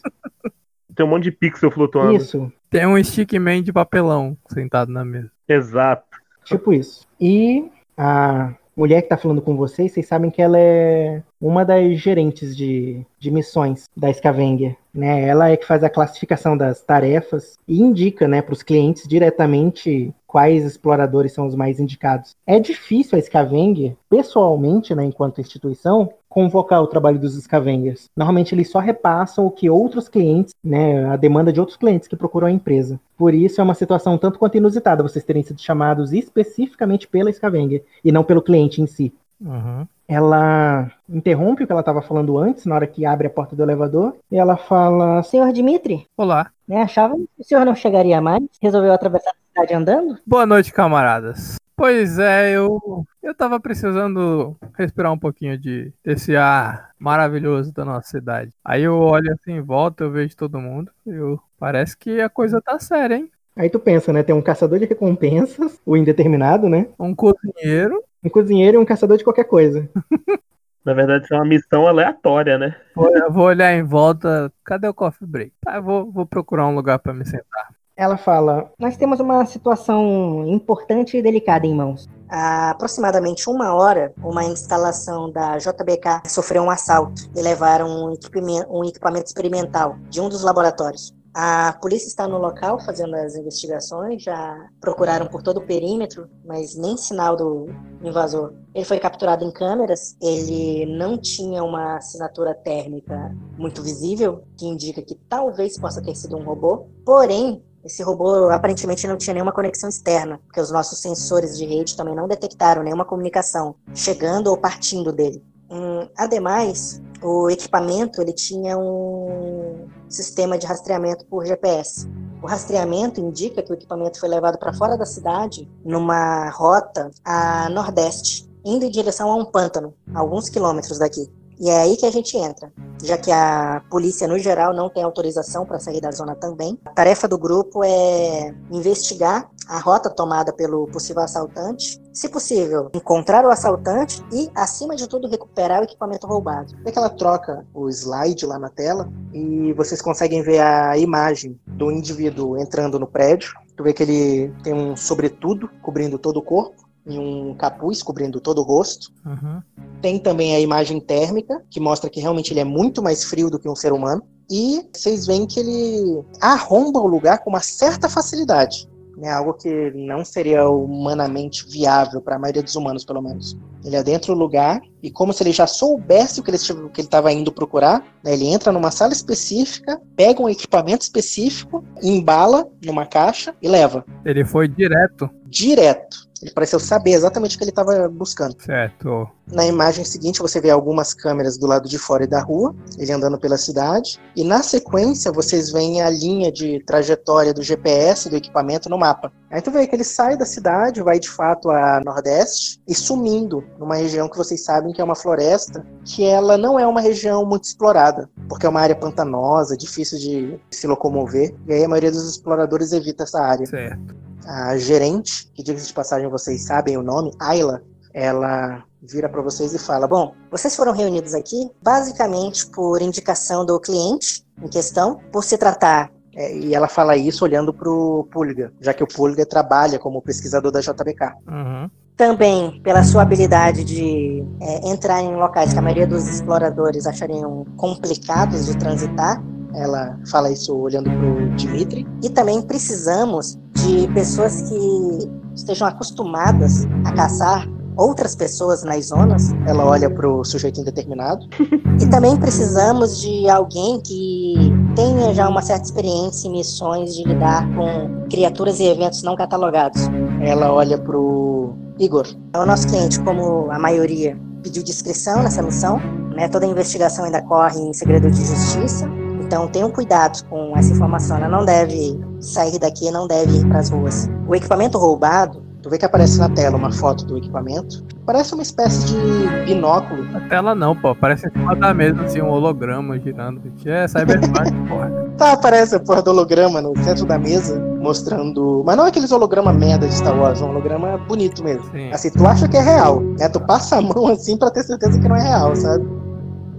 Tem 0.95 1.05
um 1.05 1.09
monte 1.09 1.25
de 1.25 1.33
pixel 1.33 1.71
flutuando. 1.71 2.17
Isso, 2.17 2.51
Tem 2.71 2.87
um 2.87 3.03
stickman 3.03 3.63
de 3.63 3.73
papelão 3.73 4.37
sentado 4.49 4.91
na 4.91 5.05
mesa. 5.05 5.31
Exato. 5.49 6.05
tipo 6.45 6.73
isso. 6.73 7.07
E 7.21 7.69
a 7.97 8.55
mulher 8.77 9.03
que 9.03 9.09
tá 9.09 9.17
falando 9.17 9.41
com 9.41 9.57
vocês, 9.57 9.93
vocês 9.93 10.07
sabem 10.07 10.31
que 10.31 10.43
ela 10.43 10.59
é 10.59 11.23
uma 11.41 11.65
das 11.65 11.99
gerentes 11.99 12.57
de, 12.57 13.05
de 13.19 13.31
missões 13.31 13.85
da 13.97 14.13
Scavenger. 14.13 14.77
Né? 14.93 15.27
Ela 15.27 15.51
é 15.51 15.57
que 15.57 15.67
faz 15.67 15.83
a 15.83 15.91
classificação 15.91 16.57
das 16.57 16.83
tarefas 16.83 17.59
e 17.67 17.81
indica 17.81 18.29
né, 18.29 18.43
para 18.43 18.53
os 18.53 18.63
clientes 18.63 19.09
diretamente 19.09 20.15
quais 20.27 20.65
exploradores 20.65 21.33
são 21.33 21.47
os 21.47 21.55
mais 21.55 21.81
indicados. 21.81 22.37
É 22.47 22.61
difícil 22.61 23.19
a 23.19 23.23
Scavenger, 23.23 23.97
pessoalmente, 24.09 24.95
né, 24.95 25.05
enquanto 25.05 25.41
instituição, 25.41 26.13
convocar 26.37 26.83
o 26.83 26.87
trabalho 26.87 27.19
dos 27.19 27.35
Scavengers. 27.43 28.11
Normalmente 28.15 28.55
eles 28.55 28.71
só 28.71 28.79
repassam 28.79 29.47
o 29.47 29.51
que 29.51 29.71
outros 29.71 30.07
clientes, 30.07 30.53
né, 30.63 31.07
a 31.07 31.17
demanda 31.17 31.51
de 31.51 31.59
outros 31.59 31.79
clientes 31.79 32.07
que 32.07 32.15
procuram 32.15 32.47
a 32.47 32.51
empresa. 32.51 33.01
Por 33.17 33.33
isso 33.33 33.59
é 33.59 33.65
uma 33.65 33.73
situação 33.73 34.19
tanto 34.19 34.39
quanto 34.39 34.59
inusitada 34.59 35.03
vocês 35.03 35.25
terem 35.25 35.43
sido 35.43 35.59
chamados 35.63 36.13
especificamente 36.13 37.09
pela 37.09 37.33
Scavenger 37.33 37.83
e 38.05 38.13
não 38.13 38.23
pelo 38.23 38.43
cliente 38.43 38.83
em 38.83 38.87
si. 38.87 39.15
Uhum. 39.41 39.87
Ela 40.07 40.93
interrompe 41.09 41.65
o 41.65 41.67
que 41.67 41.73
ela 41.73 41.81
estava 41.81 42.03
falando 42.03 42.37
antes, 42.37 42.67
na 42.67 42.75
hora 42.75 42.87
que 42.87 43.07
abre 43.07 43.29
a 43.29 43.31
porta 43.31 43.57
do 43.57 43.63
elevador, 43.63 44.15
e 44.31 44.37
ela 44.37 44.59
fala: 44.59 45.23
Senhor 45.23 45.51
Dimitri, 45.55 46.07
Olá. 46.19 46.51
né, 46.69 46.83
achava 46.83 47.17
que 47.17 47.29
o 47.39 47.45
senhor 47.45 47.65
não 47.65 47.75
chegaria 47.75 48.21
mais? 48.21 48.43
Resolveu 48.61 48.93
atravessar 48.93 49.31
a 49.31 49.49
cidade 49.49 49.75
andando? 49.75 50.19
Boa 50.27 50.45
noite, 50.45 50.71
camaradas. 50.71 51.57
Pois 51.77 52.19
é, 52.19 52.57
eu 52.57 53.05
eu 53.23 53.35
tava 53.35 53.61
precisando 53.61 54.57
respirar 54.75 55.13
um 55.13 55.19
pouquinho 55.19 55.59
de 55.59 55.93
desse 56.03 56.35
ar 56.35 56.91
maravilhoso 56.99 57.73
da 57.73 57.85
nossa 57.85 58.09
cidade. 58.09 58.51
Aí 58.65 58.83
eu 58.83 58.97
olho 58.99 59.31
assim 59.33 59.53
em 59.53 59.61
volta, 59.61 60.05
eu 60.05 60.11
vejo 60.11 60.35
todo 60.35 60.59
mundo. 60.59 60.91
Eu 61.07 61.39
parece 61.59 61.97
que 61.97 62.21
a 62.21 62.31
coisa 62.31 62.63
tá 62.63 62.79
séria, 62.79 63.17
hein? 63.17 63.31
Aí 63.55 63.69
tu 63.69 63.79
pensa, 63.79 64.13
né? 64.13 64.23
Tem 64.23 64.35
um 64.35 64.43
caçador 64.43 64.79
de 64.79 64.87
recompensas, 64.87 65.79
o 65.85 65.97
indeterminado, 65.97 66.69
né? 66.69 66.89
Um 66.99 67.15
cozinheiro. 67.15 68.03
Um 68.25 68.31
cozinheiro 68.31 68.79
e 68.79 68.81
um 68.81 68.85
caçador 68.85 69.19
de 69.19 69.25
qualquer 69.25 69.45
coisa. 69.45 69.89
Na 70.85 70.95
verdade, 70.95 71.25
isso 71.25 71.35
é 71.35 71.37
uma 71.37 71.45
missão 71.45 71.87
aleatória, 71.87 72.57
né? 72.57 72.77
Vou, 72.95 73.11
eu 73.15 73.33
vou 73.33 73.47
olhar 73.47 73.75
em 73.75 73.83
volta. 73.83 74.53
Cadê 74.65 74.87
o 74.87 74.95
coffee 74.95 75.27
break? 75.27 75.53
Tá, 75.61 75.77
eu 75.77 75.83
vou, 75.83 76.13
vou 76.13 76.25
procurar 76.25 76.69
um 76.69 76.75
lugar 76.75 77.01
pra 77.01 77.13
me 77.13 77.25
sentar. 77.25 77.76
Ela 77.97 78.19
fala: 78.19 78.71
Nós 78.79 78.97
temos 78.97 79.21
uma 79.21 79.47
situação 79.47 80.47
importante 80.47 81.17
e 81.17 81.23
delicada 81.23 81.67
em 81.67 81.75
mãos. 81.75 82.07
Há 82.29 82.71
aproximadamente 82.71 83.49
uma 83.49 83.75
hora, 83.75 84.13
uma 84.23 84.45
instalação 84.45 85.31
da 85.31 85.57
JBK 85.57 86.29
sofreu 86.29 86.63
um 86.63 86.71
assalto 86.71 87.23
e 87.35 87.41
levaram 87.41 87.89
um 87.89 88.13
equipamento, 88.13 88.69
um 88.71 88.85
equipamento 88.85 89.27
experimental 89.27 89.97
de 90.11 90.21
um 90.21 90.29
dos 90.29 90.43
laboratórios. 90.43 91.15
A 91.39 91.75
polícia 91.83 92.09
está 92.09 92.27
no 92.27 92.39
local 92.39 92.81
fazendo 92.81 93.15
as 93.15 93.37
investigações, 93.37 94.23
já 94.23 94.57
procuraram 94.81 95.27
por 95.27 95.43
todo 95.43 95.59
o 95.59 95.67
perímetro, 95.67 96.29
mas 96.45 96.75
nem 96.75 96.97
sinal 96.97 97.37
do 97.37 97.67
invasor. 98.03 98.55
Ele 98.75 98.87
foi 98.87 98.99
capturado 98.99 99.45
em 99.45 99.51
câmeras, 99.51 100.17
ele 100.21 100.87
não 100.87 101.19
tinha 101.19 101.63
uma 101.63 101.99
assinatura 101.99 102.55
térmica 102.55 103.37
muito 103.59 103.83
visível, 103.83 104.45
que 104.57 104.67
indica 104.67 105.03
que 105.03 105.15
talvez 105.29 105.79
possa 105.79 106.03
ter 106.03 106.15
sido 106.15 106.39
um 106.39 106.43
robô, 106.43 106.87
porém, 107.05 107.63
esse 107.87 108.03
robô 108.03 108.51
aparentemente 108.51 109.07
não 109.07 109.17
tinha 109.17 109.33
nenhuma 109.33 109.53
conexão 109.53 109.89
externa, 109.89 110.41
porque 110.45 110.61
os 110.61 110.71
nossos 110.71 110.99
sensores 111.01 111.57
de 111.57 111.65
rede 111.65 111.97
também 111.97 112.15
não 112.15 112.27
detectaram 112.27 112.83
nenhuma 112.83 113.05
comunicação 113.05 113.77
chegando 113.95 114.49
ou 114.49 114.57
partindo 114.57 115.13
dele. 115.13 115.43
Hum, 115.71 116.09
ademais, 116.17 117.01
o 117.23 117.49
equipamento 117.49 118.21
ele 118.21 118.33
tinha 118.33 118.77
um 118.77 119.87
sistema 120.09 120.59
de 120.59 120.67
rastreamento 120.67 121.25
por 121.27 121.47
GPS. 121.47 122.09
O 122.43 122.47
rastreamento 122.47 123.21
indica 123.21 123.63
que 123.63 123.71
o 123.71 123.75
equipamento 123.75 124.21
foi 124.21 124.29
levado 124.29 124.59
para 124.59 124.73
fora 124.73 124.97
da 124.97 125.07
cidade 125.07 125.69
numa 125.85 126.51
rota 126.51 127.11
a 127.25 127.69
nordeste, 127.71 128.49
indo 128.65 128.85
em 128.85 128.91
direção 128.91 129.31
a 129.31 129.37
um 129.37 129.45
pântano, 129.45 129.95
alguns 130.13 130.49
quilômetros 130.49 130.99
daqui. 130.99 131.31
E 131.59 131.71
é 131.71 131.81
aí 131.81 131.97
que 131.97 132.05
a 132.05 132.11
gente 132.11 132.37
entra, 132.37 132.71
já 133.03 133.17
que 133.17 133.33
a 133.33 133.83
polícia 133.91 134.29
no 134.29 134.39
geral 134.39 134.75
não 134.75 134.91
tem 134.91 135.03
autorização 135.03 135.65
para 135.65 135.79
sair 135.79 136.01
da 136.01 136.11
zona 136.11 136.35
também. 136.35 136.79
A 136.85 136.91
tarefa 136.91 137.27
do 137.27 137.39
grupo 137.39 137.83
é 137.83 138.55
investigar 138.71 139.49
a 139.69 139.79
rota 139.79 140.11
tomada 140.11 140.53
pelo 140.53 140.87
possível 140.87 141.23
assaltante, 141.23 142.01
se 142.13 142.29
possível, 142.29 142.91
encontrar 142.95 143.45
o 143.45 143.51
assaltante 143.51 144.23
e, 144.33 144.51
acima 144.55 144.95
de 144.95 145.09
tudo, 145.09 145.29
recuperar 145.29 145.81
o 145.81 145.85
equipamento 145.85 146.27
roubado. 146.27 146.75
É 146.85 146.93
que 146.93 146.99
ela 146.99 147.11
troca 147.11 147.67
o 147.75 147.89
slide 147.89 148.47
lá 148.47 148.59
na 148.59 148.69
tela 148.69 149.11
e 149.33 149.73
vocês 149.73 150.01
conseguem 150.01 150.43
ver 150.43 150.61
a 150.61 150.97
imagem 150.97 151.59
do 151.67 151.91
indivíduo 151.91 152.59
entrando 152.59 152.99
no 152.99 153.07
prédio. 153.07 153.53
Tu 153.77 153.83
vê 153.83 153.93
que 153.93 154.03
ele 154.03 154.53
tem 154.63 154.73
um 154.73 154.97
sobretudo 154.97 155.69
cobrindo 155.83 156.19
todo 156.19 156.39
o 156.39 156.43
corpo 156.43 156.86
e 157.07 157.19
um 157.19 157.55
capuz 157.55 158.03
cobrindo 158.03 158.41
todo 158.41 158.59
o 158.59 158.65
rosto. 158.65 159.13
Uhum. 159.25 159.63
Tem 160.01 160.19
também 160.19 160.55
a 160.55 160.61
imagem 160.61 161.01
térmica, 161.01 161.63
que 161.71 161.81
mostra 161.81 162.11
que 162.11 162.21
realmente 162.21 162.53
ele 162.53 162.61
é 162.61 162.65
muito 162.65 163.03
mais 163.03 163.25
frio 163.25 163.49
do 163.51 163.59
que 163.59 163.69
um 163.69 163.77
ser 163.77 163.93
humano. 163.93 164.23
E 164.51 164.83
vocês 164.93 165.27
veem 165.27 165.47
que 165.47 165.61
ele 165.61 166.23
arromba 166.41 167.01
o 167.01 167.07
lugar 167.07 167.39
com 167.39 167.51
uma 167.51 167.61
certa 167.61 168.09
facilidade. 168.09 168.89
Né, 169.17 169.31
algo 169.31 169.55
que 169.55 169.91
não 169.93 170.23
seria 170.27 170.69
humanamente 170.69 171.67
viável 171.67 172.21
para 172.21 172.37
a 172.37 172.39
maioria 172.39 172.63
dos 172.63 172.77
humanos, 172.77 173.03
pelo 173.03 173.23
menos. 173.23 173.57
Ele 173.83 173.97
adentra 173.97 174.31
o 174.31 174.35
lugar 174.35 174.83
e, 175.03 175.11
como 175.11 175.33
se 175.33 175.43
ele 175.43 175.53
já 175.53 175.67
soubesse 175.67 176.39
o 176.39 176.43
que 176.43 176.51
ele 176.51 176.59
estiv- 176.59 176.91
que 176.93 177.01
ele 177.01 177.07
estava 177.09 177.33
indo 177.33 177.51
procurar, 177.51 178.05
né, 178.23 178.35
ele 178.35 178.47
entra 178.47 178.71
numa 178.71 178.91
sala 178.91 179.15
específica, 179.15 179.99
pega 180.15 180.43
um 180.43 180.51
equipamento 180.51 181.01
específico, 181.03 181.83
embala 182.03 182.69
numa 182.85 183.07
caixa 183.07 183.55
e 183.63 183.69
leva 183.69 184.05
Ele 184.23 184.45
foi 184.45 184.69
direto. 184.69 185.31
Direto. 185.49 186.27
Ele 186.43 186.51
pareceu 186.51 186.79
saber 186.79 187.13
exatamente 187.13 187.57
o 187.57 187.59
que 187.59 187.65
ele 187.65 187.71
estava 187.71 188.09
buscando. 188.09 188.57
Certo. 188.63 189.29
Na 189.51 189.67
imagem 189.67 190.05
seguinte, 190.05 190.41
você 190.41 190.61
vê 190.61 190.71
algumas 190.71 191.15
câmeras 191.15 191.57
do 191.57 191.67
lado 191.67 191.89
de 191.89 191.99
fora 191.99 192.27
da 192.27 192.41
rua, 192.41 192.75
ele 192.99 193.13
andando 193.13 193.39
pela 193.39 193.57
cidade. 193.57 194.21
E 194.35 194.45
na 194.45 194.63
sequência, 194.63 195.33
vocês 195.33 195.71
veem 195.71 196.03
a 196.03 196.11
linha 196.11 196.53
de 196.53 196.83
trajetória 196.85 197.55
do 197.55 197.63
GPS 197.63 198.29
do 198.29 198.37
equipamento 198.37 198.89
no 198.89 198.99
mapa. 198.99 199.33
Aí 199.51 199.63
tu 199.63 199.71
vê 199.71 199.87
que 199.87 199.95
ele 199.95 200.05
sai 200.05 200.37
da 200.37 200.45
cidade, 200.45 201.03
vai 201.03 201.19
de 201.19 201.29
fato 201.29 201.71
a 201.71 202.01
nordeste 202.05 202.81
e 202.87 202.95
sumindo 202.95 203.65
numa 203.79 203.97
região 203.97 204.29
que 204.29 204.37
vocês 204.37 204.63
sabem 204.63 204.93
que 204.93 205.01
é 205.01 205.05
uma 205.05 205.15
floresta, 205.15 205.87
que 206.05 206.25
ela 206.25 206.59
não 206.59 206.79
é 206.79 206.87
uma 206.87 207.01
região 207.01 207.47
muito 207.47 207.65
explorada, 207.65 208.29
porque 208.49 208.67
é 208.67 208.69
uma 208.69 208.81
área 208.81 208.97
pantanosa, 208.97 209.77
difícil 209.77 210.19
de 210.19 210.59
se 210.71 210.87
locomover. 210.87 211.55
E 211.67 211.73
aí 211.73 211.85
a 211.85 211.89
maioria 211.89 212.11
dos 212.11 212.29
exploradores 212.29 212.93
evita 212.93 213.23
essa 213.23 213.41
área 213.41 213.67
Certo. 213.67 214.26
A 214.47 214.77
gerente, 214.79 215.51
que 215.55 215.63
diga 215.63 215.81
de 215.81 215.93
passagem 215.93 216.29
vocês 216.29 216.65
sabem 216.65 216.97
o 216.97 217.03
nome, 217.03 217.33
Ayla, 217.41 217.83
ela 218.15 218.85
vira 219.03 219.29
para 219.29 219.43
vocês 219.43 219.75
e 219.75 219.79
fala: 219.79 220.07
Bom, 220.07 220.35
Vocês 220.51 220.75
foram 220.75 220.93
reunidos 220.93 221.35
aqui 221.35 221.71
basicamente 221.83 222.67
por 222.67 223.03
indicação 223.03 223.67
do 223.67 223.79
cliente 223.81 224.45
em 224.63 224.69
questão, 224.69 225.21
por 225.31 225.45
se 225.45 225.59
tratar 225.59 226.11
é, 226.37 226.55
e 226.55 226.75
ela 226.75 226.87
fala 226.87 227.17
isso 227.17 227.43
olhando 227.45 227.73
pro 227.73 228.29
Pulga, 228.31 228.71
já 228.79 228.93
que 228.93 229.03
o 229.03 229.07
Pulga 229.07 229.47
trabalha 229.47 229.99
como 229.99 230.21
pesquisador 230.21 230.71
da 230.71 230.81
JBK. 230.81 231.33
Uhum. 231.49 231.91
também 232.15 232.81
pela 232.83 233.03
sua 233.03 233.23
habilidade 233.23 233.85
de 233.85 234.45
é, 234.61 234.89
entrar 234.89 235.23
em 235.23 235.35
locais 235.35 235.73
que 235.73 235.79
a 235.79 235.83
maioria 235.83 236.07
dos 236.07 236.27
exploradores 236.29 237.07
achariam 237.07 237.67
complicados 237.77 238.67
de 238.67 238.77
transitar. 238.77 239.43
Ela 239.77 240.19
fala 240.31 240.51
isso 240.51 240.75
olhando 240.75 241.11
pro 241.11 241.55
Dimitri. 241.57 242.07
E 242.23 242.31
também 242.31 242.63
precisamos 242.63 243.59
de 243.75 244.09
pessoas 244.15 244.63
que 244.63 245.31
estejam 245.55 245.87
acostumadas 245.87 246.87
a 247.05 247.13
caçar 247.13 247.69
outras 247.97 248.35
pessoas 248.35 248.83
nas 248.85 249.07
zonas. 249.07 249.53
Ela 249.67 249.85
olha 249.85 250.11
pro 250.11 250.45
sujeito 250.45 250.81
indeterminado. 250.81 251.47
E 251.99 252.07
também 252.11 252.37
precisamos 252.37 253.23
de 253.23 253.49
alguém 253.49 253.99
que 254.03 254.55
tenha 254.95 255.33
já 255.33 255.49
uma 255.49 255.63
certa 255.63 255.85
experiência 255.85 256.47
em 256.47 256.53
missões 256.53 257.15
de 257.15 257.25
lidar 257.25 257.67
com 257.75 258.29
criaturas 258.29 258.79
e 258.81 258.85
eventos 258.85 259.23
não 259.23 259.35
catalogados. 259.35 260.03
Ela 260.43 260.71
olha 260.71 260.99
pro 260.99 261.73
Igor. 261.99 262.27
O 262.55 262.67
nosso 262.67 262.87
cliente, 262.87 263.19
como 263.21 263.71
a 263.71 263.79
maioria, 263.79 264.39
pediu 264.63 264.83
discrição 264.83 265.43
nessa 265.43 265.63
missão, 265.63 265.99
né? 266.35 266.49
Toda 266.49 266.67
a 266.67 266.69
investigação 266.69 267.25
ainda 267.25 267.41
corre 267.41 267.81
em 267.81 267.95
segredo 267.95 268.31
de 268.31 268.45
justiça. 268.45 269.09
Então 269.47 269.69
tenham 269.69 269.91
cuidado 269.91 270.45
com 270.49 270.77
essa 270.77 270.93
informação. 270.93 271.37
Ela 271.37 271.49
não 271.49 271.65
deve 271.65 272.19
sair 272.41 272.79
daqui, 272.79 273.11
não 273.11 273.27
deve 273.27 273.59
ir 273.59 273.67
para 273.69 273.79
as 273.79 273.91
ruas. 273.91 274.29
O 274.49 274.55
equipamento 274.55 274.99
roubado 274.99 275.67
Tu 275.87 275.91
vê 275.91 275.99
que 275.99 276.05
aparece 276.05 276.41
na 276.41 276.49
tela 276.49 276.77
uma 276.77 276.91
foto 276.91 277.25
do 277.25 277.39
equipamento. 277.39 278.03
Parece 278.27 278.55
uma 278.55 278.63
espécie 278.65 279.07
de 279.07 279.65
binóculo. 279.67 280.27
A 280.37 280.41
tela 280.49 280.75
não, 280.75 280.97
pô. 280.97 281.15
Parece 281.15 281.47
em 281.47 281.53
cima 281.53 281.77
da 281.77 281.95
mesa, 281.95 282.23
assim, 282.23 282.43
um 282.43 282.49
holograma 282.49 283.17
girando. 283.21 283.63
É 283.85 284.09
Cyberpunk, 284.09 284.73
porra. 284.89 285.13
Tá, 285.39 285.53
aparece 285.53 285.95
a 285.95 286.01
porra 286.01 286.23
do 286.23 286.31
holograma 286.33 286.83
no 286.83 286.93
centro 287.05 287.25
da 287.25 287.39
mesa, 287.39 287.81
mostrando. 288.01 288.83
Mas 288.85 288.97
não 288.97 289.07
é 289.07 289.11
aqueles 289.11 289.31
holograma 289.31 289.73
merda 289.73 290.09
de 290.09 290.15
Star 290.15 290.37
Wars, 290.37 290.61
é 290.61 290.65
um 290.65 290.71
holograma 290.71 291.19
bonito 291.19 291.63
mesmo. 291.63 291.85
Sim. 291.93 292.11
Assim, 292.13 292.31
tu 292.31 292.45
acha 292.45 292.67
que 292.67 292.77
é 292.77 292.83
real, 292.83 293.21
né? 293.39 293.49
Tu 293.49 293.61
passa 293.61 293.99
a 293.99 294.03
mão 294.03 294.27
assim 294.27 294.57
pra 294.57 294.73
ter 294.73 294.83
certeza 294.83 295.21
que 295.21 295.29
não 295.29 295.37
é 295.37 295.43
real, 295.43 295.77
sabe? 295.77 296.05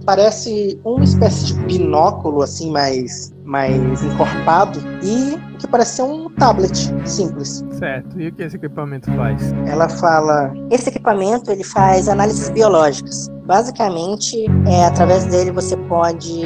Parece 0.08 0.80
uma 0.86 1.04
espécie 1.04 1.48
de 1.48 1.54
binóculo, 1.64 2.40
assim, 2.40 2.70
mais, 2.70 3.30
mais 3.44 4.02
encorpado 4.02 4.78
e 5.02 5.34
o 5.34 5.58
que 5.58 5.68
parece 5.68 5.96
ser 5.96 6.02
um 6.04 6.30
tablet 6.30 6.90
simples. 7.06 7.62
Certo. 7.72 8.18
E 8.18 8.28
o 8.28 8.32
que 8.32 8.42
esse 8.42 8.56
equipamento 8.56 9.12
faz? 9.12 9.52
Ela 9.66 9.86
fala: 9.86 10.50
Esse 10.70 10.88
equipamento 10.88 11.52
ele 11.52 11.62
faz 11.62 12.08
análises 12.08 12.48
biológicas. 12.48 13.28
Basicamente, 13.44 14.46
é, 14.66 14.86
através 14.86 15.26
dele 15.26 15.50
você 15.50 15.76
pode 15.76 16.42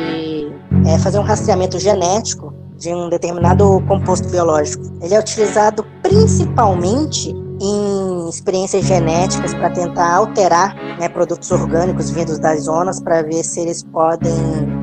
é, 0.85 0.99
fazer 0.99 1.21
um 1.21 1.23
rastreamento 1.23 1.79
genético 1.79 2.53
de 2.77 2.93
um 2.93 3.09
determinado 3.09 3.81
composto 3.87 4.29
biológico. 4.29 4.83
Ele 5.01 5.15
é 5.15 5.21
utilizado 5.21 5.87
principalmente 6.03 7.33
em 7.63 8.29
experiências 8.29 8.85
genéticas 8.85 9.55
para 9.55 9.71
tentar 9.71 10.17
alterar 10.17 10.75
né, 10.99 11.09
produtos 11.09 11.49
orgânicos 11.53 12.11
vindos 12.11 12.39
das 12.39 12.65
zonas 12.65 13.01
para 13.01 13.23
ver 13.23 13.45
se 13.45 13.61
eles 13.61 13.85
podem, 13.85 14.33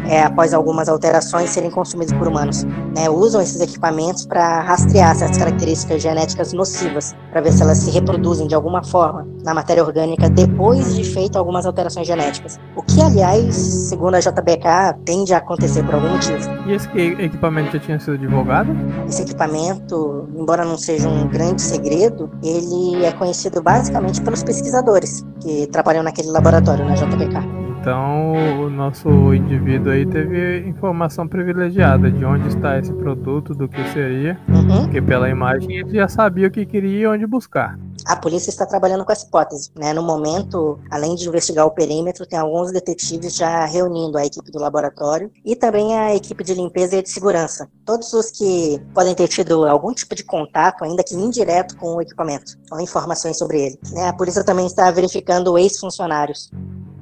é, 0.09 0.23
após 0.23 0.53
algumas 0.53 0.89
alterações, 0.89 1.51
serem 1.51 1.69
consumidos 1.69 2.13
por 2.13 2.27
humanos. 2.27 2.63
Né, 2.63 3.09
usam 3.09 3.39
esses 3.39 3.61
equipamentos 3.61 4.25
para 4.25 4.61
rastrear 4.61 5.15
certas 5.15 5.37
características 5.37 6.01
genéticas 6.01 6.51
nocivas, 6.51 7.15
para 7.31 7.41
ver 7.41 7.53
se 7.53 7.61
elas 7.61 7.77
se 7.77 7.91
reproduzem 7.91 8.47
de 8.47 8.55
alguma 8.55 8.83
forma 8.83 9.27
na 9.43 9.53
matéria 9.53 9.83
orgânica 9.83 10.29
depois 10.29 10.95
de 10.95 11.03
feito 11.03 11.37
algumas 11.37 11.65
alterações 11.65 12.07
genéticas. 12.07 12.59
O 12.75 12.81
que, 12.81 13.01
aliás, 13.01 13.55
segundo 13.55 14.15
a 14.15 14.19
JBK, 14.19 14.99
tende 15.05 15.33
a 15.33 15.37
acontecer 15.37 15.83
por 15.83 15.95
algum 15.95 16.09
motivo. 16.09 16.39
E 16.65 16.73
esse 16.73 16.89
equipamento 16.97 17.73
já 17.73 17.79
tinha 17.79 17.99
sido 17.99 18.17
divulgado? 18.17 18.71
Esse 19.07 19.21
equipamento, 19.21 20.27
embora 20.35 20.65
não 20.65 20.77
seja 20.77 21.07
um 21.07 21.27
grande 21.27 21.61
segredo, 21.61 22.29
ele 22.43 23.05
é 23.05 23.11
conhecido 23.11 23.61
basicamente 23.61 24.21
pelos 24.21 24.41
pesquisadores 24.41 25.23
que 25.39 25.67
trabalham 25.67 26.03
naquele 26.03 26.29
laboratório 26.29 26.83
na 26.85 26.95
JBK. 26.95 27.58
Então, 27.81 28.33
o 28.61 28.69
nosso 28.69 29.33
indivíduo 29.33 29.93
aí 29.93 30.05
teve 30.05 30.67
informação 30.67 31.25
privilegiada 31.25 32.11
de 32.11 32.25
onde 32.25 32.49
está 32.49 32.77
esse 32.77 32.91
produto, 32.91 33.53
do 33.55 33.69
que 33.69 33.81
seria, 33.93 34.37
Uhum. 34.49 34.83
porque 34.83 35.01
pela 35.01 35.29
imagem 35.29 35.77
ele 35.77 35.93
já 35.95 36.09
sabia 36.09 36.47
o 36.47 36.51
que 36.51 36.65
queria 36.65 36.99
e 36.99 37.07
onde 37.07 37.25
buscar. 37.25 37.79
A 38.05 38.15
polícia 38.15 38.49
está 38.49 38.65
trabalhando 38.65 39.05
com 39.05 39.11
essa 39.11 39.25
hipótese. 39.25 39.71
Né? 39.77 39.93
No 39.93 40.01
momento, 40.03 40.77
além 40.91 41.15
de 41.15 41.27
investigar 41.27 41.65
o 41.65 41.71
perímetro, 41.71 42.25
tem 42.25 42.37
alguns 42.39 42.71
detetives 42.71 43.35
já 43.35 43.65
reunindo 43.65 44.17
a 44.17 44.25
equipe 44.25 44.51
do 44.51 44.59
laboratório 44.59 45.31
e 45.45 45.55
também 45.55 45.97
a 45.97 46.13
equipe 46.15 46.43
de 46.43 46.53
limpeza 46.53 46.95
e 46.97 47.03
de 47.03 47.09
segurança. 47.09 47.67
Todos 47.85 48.11
os 48.13 48.29
que 48.31 48.81
podem 48.93 49.15
ter 49.15 49.27
tido 49.27 49.65
algum 49.65 49.93
tipo 49.93 50.15
de 50.15 50.23
contato, 50.23 50.83
ainda 50.83 51.03
que 51.03 51.15
indireto, 51.15 51.77
com 51.77 51.95
o 51.95 52.01
equipamento, 52.01 52.53
ou 52.71 52.79
informações 52.81 53.37
sobre 53.37 53.61
ele. 53.61 53.79
né? 53.93 54.07
A 54.09 54.13
polícia 54.13 54.43
também 54.43 54.65
está 54.65 54.89
verificando 54.91 55.57
ex-funcionários. 55.57 56.49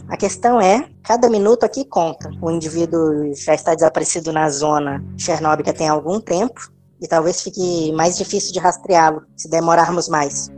A 0.10 0.16
questão 0.16 0.60
é, 0.62 0.88
cada 1.04 1.30
minuto 1.30 1.64
aqui 1.64 1.84
conta. 1.84 2.32
O 2.42 2.50
indivíduo 2.50 3.34
já 3.34 3.54
está 3.54 3.76
desaparecido 3.76 4.32
na 4.32 4.50
zona 4.50 5.04
Chernóbica 5.18 5.74
tem 5.74 5.90
algum 5.90 6.20
tempo 6.20 6.72
e 7.02 7.08
talvez 7.08 7.42
fique 7.42 7.92
mais 7.92 8.18
difícil 8.18 8.54
de 8.54 8.60
rastreá-lo 8.60 9.24
se 9.36 9.50
demorarmos 9.50 10.08
mais. 10.08 10.50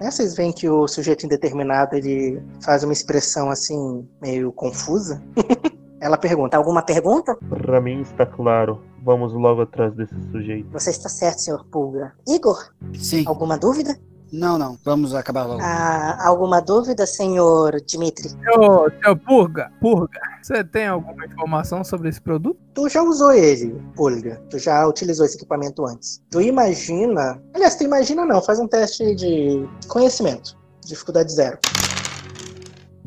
Né, 0.00 0.10
vocês 0.10 0.36
veem 0.36 0.52
que 0.52 0.68
o 0.68 0.86
sujeito 0.86 1.26
indeterminado 1.26 1.96
ele 1.96 2.40
faz 2.62 2.84
uma 2.84 2.92
expressão 2.92 3.50
assim 3.50 4.06
meio 4.20 4.52
confusa. 4.52 5.22
Ela 6.00 6.16
pergunta: 6.16 6.56
Alguma 6.56 6.82
pergunta? 6.82 7.34
Pra 7.48 7.80
mim 7.80 8.02
está 8.02 8.24
claro. 8.24 8.80
Vamos 9.02 9.32
logo 9.32 9.62
atrás 9.62 9.94
desse 9.94 10.14
sujeito. 10.30 10.68
Você 10.70 10.90
está 10.90 11.08
certo, 11.08 11.40
senhor 11.40 11.64
Pulga. 11.64 12.12
Igor, 12.28 12.58
Sim. 12.94 13.24
alguma 13.26 13.56
dúvida? 13.56 13.98
Não, 14.32 14.58
não. 14.58 14.78
Vamos 14.84 15.14
acabar 15.14 15.44
logo. 15.44 15.60
Ah, 15.62 16.18
alguma 16.26 16.60
dúvida, 16.60 17.06
senhor 17.06 17.80
Dimitri? 17.86 18.30
Ô, 18.56 18.88
seu 19.02 19.16
Purga, 19.16 19.70
Purga, 19.80 20.20
você 20.42 20.62
tem 20.62 20.86
alguma 20.86 21.26
informação 21.26 21.82
sobre 21.82 22.08
esse 22.08 22.20
produto? 22.20 22.58
Tu 22.74 22.88
já 22.88 23.02
usou 23.02 23.32
ele, 23.32 23.74
Pulga. 23.94 24.40
Tu 24.50 24.58
já 24.58 24.86
utilizou 24.86 25.26
esse 25.26 25.36
equipamento 25.36 25.86
antes. 25.86 26.22
Tu 26.30 26.40
imagina. 26.40 27.40
Aliás, 27.54 27.76
tu 27.76 27.84
imagina 27.84 28.24
não, 28.24 28.42
faz 28.42 28.58
um 28.58 28.66
teste 28.66 29.14
de 29.14 29.68
conhecimento. 29.88 30.56
Dificuldade 30.84 31.32
zero. 31.32 31.58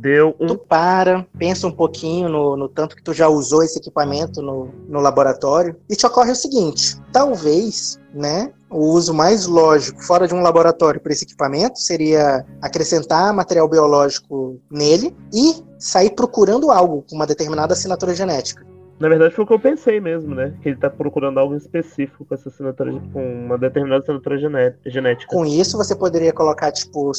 Deu 0.01 0.33
Tu 0.33 0.53
um. 0.53 0.57
para, 0.57 1.23
pensa 1.37 1.67
um 1.67 1.71
pouquinho 1.71 2.27
no, 2.27 2.57
no 2.57 2.67
tanto 2.67 2.95
que 2.95 3.03
tu 3.03 3.13
já 3.13 3.27
usou 3.27 3.61
esse 3.61 3.77
equipamento 3.77 4.41
no, 4.41 4.69
no 4.87 4.99
laboratório 4.99 5.75
e 5.87 5.95
te 5.95 6.07
ocorre 6.07 6.31
o 6.31 6.35
seguinte: 6.35 6.99
talvez, 7.13 7.99
né, 8.11 8.51
o 8.67 8.79
uso 8.79 9.13
mais 9.13 9.45
lógico 9.45 10.03
fora 10.03 10.27
de 10.27 10.33
um 10.33 10.41
laboratório 10.41 10.99
para 10.99 11.13
esse 11.13 11.23
equipamento 11.23 11.79
seria 11.79 12.43
acrescentar 12.61 13.31
material 13.31 13.69
biológico 13.69 14.59
nele 14.71 15.15
e 15.31 15.63
sair 15.77 16.09
procurando 16.15 16.71
algo 16.71 17.05
com 17.07 17.15
uma 17.15 17.27
determinada 17.27 17.73
assinatura 17.73 18.15
genética. 18.15 18.65
Na 18.99 19.09
verdade 19.09 19.33
foi 19.33 19.43
o 19.43 19.47
que 19.47 19.53
eu 19.53 19.59
pensei 19.59 19.99
mesmo, 19.99 20.33
né? 20.35 20.53
Que 20.61 20.69
ele 20.69 20.77
tá 20.77 20.87
procurando 20.87 21.39
algo 21.39 21.55
específico 21.55 22.23
com 22.23 22.35
essa 22.35 22.49
assinatura, 22.49 22.91
com 23.11 23.45
uma 23.45 23.57
determinada 23.57 24.01
assinatura 24.01 24.37
gené- 24.37 24.75
genética. 24.85 25.31
Com 25.31 25.43
isso, 25.43 25.75
você 25.75 25.95
poderia 25.95 26.31
colocar 26.31 26.71
tipo 26.71 27.11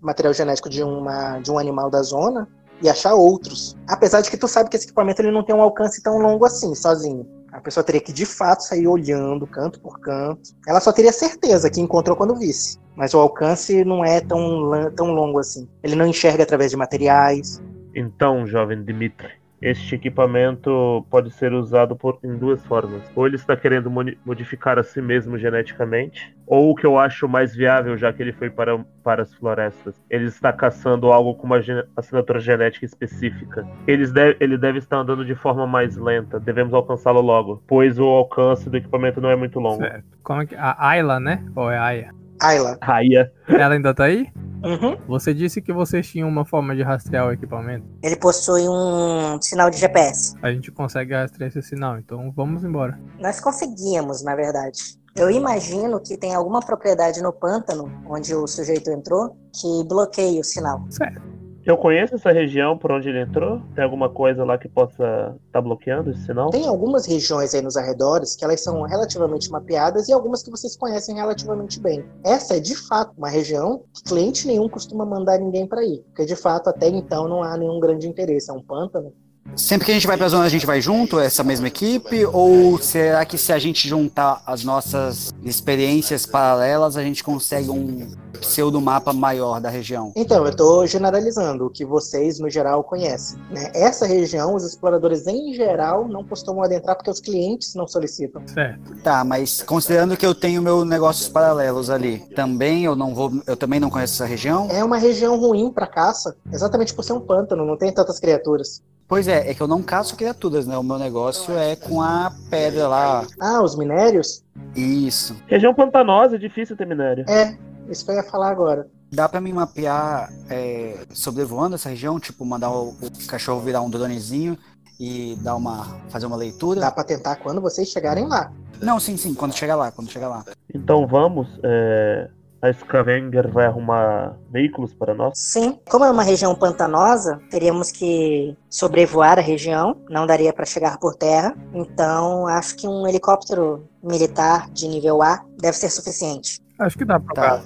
material 0.00 0.34
genético 0.34 0.68
de, 0.68 0.82
uma, 0.82 1.38
de 1.38 1.50
um 1.50 1.58
animal 1.58 1.90
da 1.90 2.02
zona 2.02 2.48
e 2.82 2.88
achar 2.88 3.14
outros. 3.14 3.76
Apesar 3.88 4.20
de 4.20 4.30
que 4.30 4.36
tu 4.36 4.46
sabe 4.46 4.70
que 4.70 4.76
esse 4.76 4.86
equipamento 4.86 5.20
ele 5.20 5.30
não 5.30 5.42
tem 5.42 5.54
um 5.54 5.62
alcance 5.62 6.02
tão 6.02 6.18
longo 6.18 6.44
assim, 6.44 6.74
sozinho. 6.74 7.26
A 7.52 7.60
pessoa 7.60 7.82
teria 7.82 8.00
que 8.00 8.12
de 8.12 8.26
fato 8.26 8.62
sair 8.62 8.86
olhando 8.86 9.46
canto 9.46 9.80
por 9.80 9.98
canto. 10.00 10.50
Ela 10.66 10.80
só 10.80 10.92
teria 10.92 11.12
certeza 11.12 11.70
que 11.70 11.80
encontrou 11.80 12.16
quando 12.16 12.36
visse. 12.36 12.78
Mas 12.94 13.14
o 13.14 13.18
alcance 13.18 13.84
não 13.84 14.04
é 14.04 14.20
tão, 14.20 14.70
tão 14.94 15.12
longo 15.12 15.38
assim. 15.38 15.68
Ele 15.82 15.96
não 15.96 16.06
enxerga 16.06 16.42
através 16.42 16.70
de 16.70 16.76
materiais. 16.76 17.62
Então, 17.94 18.46
jovem 18.46 18.84
Dimitri, 18.84 19.30
este 19.60 19.94
equipamento 19.94 21.04
pode 21.10 21.30
ser 21.30 21.52
usado 21.52 21.96
por, 21.96 22.18
em 22.22 22.36
duas 22.36 22.64
formas. 22.66 23.02
Ou 23.14 23.26
ele 23.26 23.36
está 23.36 23.56
querendo 23.56 23.90
modificar 24.24 24.78
a 24.78 24.82
si 24.82 25.00
mesmo 25.00 25.36
geneticamente, 25.38 26.34
ou 26.46 26.70
o 26.70 26.74
que 26.74 26.86
eu 26.86 26.98
acho 26.98 27.28
mais 27.28 27.54
viável, 27.54 27.96
já 27.96 28.12
que 28.12 28.22
ele 28.22 28.32
foi 28.32 28.50
para, 28.50 28.78
para 29.02 29.22
as 29.22 29.34
florestas, 29.34 30.00
ele 30.08 30.26
está 30.26 30.52
caçando 30.52 31.12
algo 31.12 31.34
com 31.34 31.46
uma 31.46 31.60
assinatura 31.96 32.40
genética 32.40 32.84
específica. 32.84 33.66
Ele 33.86 34.56
deve 34.56 34.78
estar 34.78 34.98
andando 34.98 35.24
de 35.24 35.34
forma 35.34 35.66
mais 35.66 35.96
lenta, 35.96 36.38
devemos 36.40 36.72
alcançá-lo 36.72 37.20
logo, 37.20 37.62
pois 37.66 37.98
o 37.98 38.04
alcance 38.04 38.70
do 38.70 38.76
equipamento 38.76 39.20
não 39.20 39.30
é 39.30 39.36
muito 39.36 39.58
longo. 39.58 39.78
Certo. 39.78 40.18
Como 40.22 40.42
é 40.42 40.46
que, 40.46 40.54
a 40.54 40.76
Ayla, 40.78 41.18
né? 41.20 41.44
Ou 41.54 41.70
é 41.70 41.78
Aya? 41.78 42.17
Ayla. 42.40 42.78
Aya. 42.80 43.32
Ela 43.48 43.74
ainda 43.74 43.94
tá 43.94 44.04
aí? 44.04 44.26
Uhum. 44.62 44.96
Você 45.06 45.32
disse 45.32 45.62
que 45.62 45.72
vocês 45.72 46.06
tinham 46.06 46.28
uma 46.28 46.44
forma 46.44 46.74
de 46.74 46.82
rastrear 46.82 47.26
o 47.28 47.32
equipamento. 47.32 47.86
Ele 48.02 48.16
possui 48.16 48.68
um 48.68 49.40
sinal 49.40 49.70
de 49.70 49.78
GPS. 49.78 50.34
A 50.42 50.50
gente 50.50 50.70
consegue 50.70 51.14
rastrear 51.14 51.48
esse 51.48 51.62
sinal, 51.62 51.98
então 51.98 52.32
vamos 52.34 52.64
embora. 52.64 52.98
Nós 53.20 53.40
conseguíamos, 53.40 54.22
na 54.22 54.34
verdade. 54.34 54.98
Eu 55.16 55.30
imagino 55.30 56.00
que 56.00 56.16
tem 56.16 56.34
alguma 56.34 56.60
propriedade 56.60 57.20
no 57.20 57.32
pântano 57.32 57.90
onde 58.08 58.34
o 58.34 58.46
sujeito 58.46 58.90
entrou 58.90 59.36
que 59.52 59.84
bloqueia 59.88 60.40
o 60.40 60.44
sinal. 60.44 60.84
Certo. 60.90 61.37
Eu 61.68 61.76
conheço 61.76 62.14
essa 62.14 62.32
região 62.32 62.78
por 62.78 62.90
onde 62.90 63.10
ele 63.10 63.20
entrou? 63.20 63.60
Tem 63.74 63.84
alguma 63.84 64.08
coisa 64.08 64.42
lá 64.42 64.56
que 64.56 64.66
possa 64.66 64.94
estar 64.94 65.36
tá 65.52 65.60
bloqueando 65.60 66.10
esse 66.10 66.24
sinal? 66.24 66.48
Tem 66.48 66.66
algumas 66.66 67.04
regiões 67.04 67.54
aí 67.54 67.60
nos 67.60 67.76
arredores 67.76 68.34
que 68.34 68.42
elas 68.42 68.62
são 68.62 68.80
relativamente 68.84 69.50
mapeadas 69.50 70.08
e 70.08 70.12
algumas 70.14 70.42
que 70.42 70.50
vocês 70.50 70.74
conhecem 70.74 71.16
relativamente 71.16 71.78
bem. 71.78 72.02
Essa 72.24 72.56
é 72.56 72.58
de 72.58 72.74
fato 72.74 73.12
uma 73.18 73.28
região 73.28 73.82
que 73.92 74.02
cliente 74.02 74.46
nenhum 74.46 74.66
costuma 74.66 75.04
mandar 75.04 75.38
ninguém 75.38 75.66
para 75.66 75.84
ir, 75.84 76.02
porque 76.06 76.24
de 76.24 76.34
fato 76.34 76.70
até 76.70 76.88
então 76.88 77.28
não 77.28 77.42
há 77.42 77.54
nenhum 77.54 77.78
grande 77.78 78.08
interesse, 78.08 78.50
é 78.50 78.54
um 78.54 78.62
pântano. 78.62 79.12
Sempre 79.56 79.86
que 79.86 79.90
a 79.90 79.94
gente 79.94 80.06
vai 80.06 80.16
pra 80.16 80.28
zona, 80.28 80.44
a 80.44 80.48
gente 80.48 80.64
vai 80.66 80.80
junto, 80.80 81.18
essa 81.18 81.42
mesma 81.42 81.66
equipe? 81.66 82.24
Ou 82.26 82.78
será 82.78 83.24
que 83.24 83.36
se 83.36 83.52
a 83.52 83.58
gente 83.58 83.88
juntar 83.88 84.42
as 84.46 84.64
nossas 84.64 85.32
experiências 85.44 86.24
paralelas, 86.24 86.96
a 86.96 87.02
gente 87.02 87.24
consegue 87.24 87.68
um 87.68 88.08
pseudo 88.40 88.80
mapa 88.80 89.12
maior 89.12 89.60
da 89.60 89.68
região? 89.68 90.12
Então, 90.14 90.44
eu 90.44 90.50
estou 90.50 90.86
generalizando 90.86 91.66
o 91.66 91.70
que 91.70 91.84
vocês, 91.84 92.38
no 92.38 92.48
geral, 92.48 92.84
conhecem. 92.84 93.38
Né? 93.50 93.70
Essa 93.74 94.06
região, 94.06 94.54
os 94.54 94.64
exploradores, 94.64 95.26
em 95.26 95.52
geral, 95.54 96.06
não 96.06 96.22
costumam 96.24 96.62
adentrar 96.62 96.96
porque 96.96 97.10
os 97.10 97.20
clientes 97.20 97.74
não 97.74 97.86
solicitam. 97.86 98.42
Certo. 98.46 98.96
Tá, 99.02 99.24
mas 99.24 99.62
considerando 99.62 100.16
que 100.16 100.24
eu 100.24 100.34
tenho 100.34 100.62
meus 100.62 100.86
negócios 100.86 101.28
paralelos 101.28 101.90
ali, 101.90 102.18
também 102.34 102.84
eu 102.84 102.94
não 102.94 103.14
vou. 103.14 103.32
Eu 103.46 103.56
também 103.56 103.80
não 103.80 103.90
conheço 103.90 104.14
essa 104.14 104.26
região? 104.26 104.68
É 104.70 104.84
uma 104.84 104.98
região 104.98 105.36
ruim 105.38 105.70
para 105.70 105.86
caça, 105.86 106.36
exatamente 106.52 106.94
por 106.94 107.02
ser 107.02 107.12
um 107.12 107.20
pântano, 107.20 107.64
não 107.64 107.76
tem 107.76 107.92
tantas 107.92 108.20
criaturas. 108.20 108.82
Pois 109.08 109.26
é, 109.26 109.50
é 109.50 109.54
que 109.54 109.60
eu 109.62 109.66
não 109.66 109.82
caço 109.82 110.14
criaturas, 110.14 110.66
né? 110.66 110.76
O 110.76 110.82
meu 110.82 110.98
negócio 110.98 111.56
é 111.56 111.74
com 111.74 112.02
a 112.02 112.30
pedra 112.50 112.86
lá. 112.86 113.26
Ah, 113.40 113.62
os 113.62 113.74
minérios? 113.74 114.44
Isso. 114.76 115.34
Região 115.46 115.72
pantanosa, 115.72 116.36
é 116.36 116.38
difícil 116.38 116.76
ter 116.76 116.86
minério. 116.86 117.24
É, 117.26 117.56
isso 117.88 118.04
que 118.04 118.10
eu 118.10 118.16
ia 118.16 118.22
falar 118.22 118.50
agora. 118.50 118.86
Dá 119.10 119.26
pra 119.26 119.40
mim 119.40 119.54
mapear 119.54 120.30
é, 120.50 121.06
sobrevoando 121.14 121.74
essa 121.74 121.88
região, 121.88 122.20
tipo, 122.20 122.44
mandar 122.44 122.70
o, 122.70 122.90
o, 122.90 123.26
cachorro 123.26 123.60
virar 123.60 123.80
um 123.80 123.88
dronezinho 123.88 124.58
e 125.00 125.38
dar 125.42 125.56
uma. 125.56 125.98
fazer 126.10 126.26
uma 126.26 126.36
leitura? 126.36 126.80
Dá 126.80 126.90
pra 126.90 127.02
tentar 127.02 127.36
quando 127.36 127.62
vocês 127.62 127.88
chegarem 127.88 128.26
lá. 128.26 128.52
Não, 128.78 129.00
sim, 129.00 129.16
sim, 129.16 129.32
quando 129.32 129.54
chegar 129.54 129.76
lá, 129.76 129.90
quando 129.90 130.10
chegar 130.10 130.28
lá. 130.28 130.44
Então 130.74 131.06
vamos. 131.06 131.48
É 131.62 132.28
a 132.60 132.72
Scavenger 132.72 133.50
vai 133.50 133.66
arrumar 133.66 134.36
veículos 134.50 134.92
para 134.92 135.14
nós? 135.14 135.38
Sim. 135.38 135.78
Como 135.88 136.04
é 136.04 136.10
uma 136.10 136.22
região 136.22 136.54
pantanosa, 136.54 137.40
teríamos 137.50 137.90
que 137.90 138.56
sobrevoar 138.68 139.38
a 139.38 139.42
região, 139.42 139.96
não 140.08 140.26
daria 140.26 140.52
para 140.52 140.66
chegar 140.66 140.98
por 140.98 141.14
terra. 141.14 141.54
Então, 141.72 142.46
acho 142.46 142.76
que 142.76 142.88
um 142.88 143.06
helicóptero 143.06 143.88
militar 144.02 144.68
de 144.70 144.88
nível 144.88 145.22
A 145.22 145.44
deve 145.60 145.76
ser 145.76 145.90
suficiente. 145.90 146.60
Acho 146.78 146.98
que 146.98 147.04
dá 147.04 147.18
para 147.18 147.34
tá. 147.34 147.62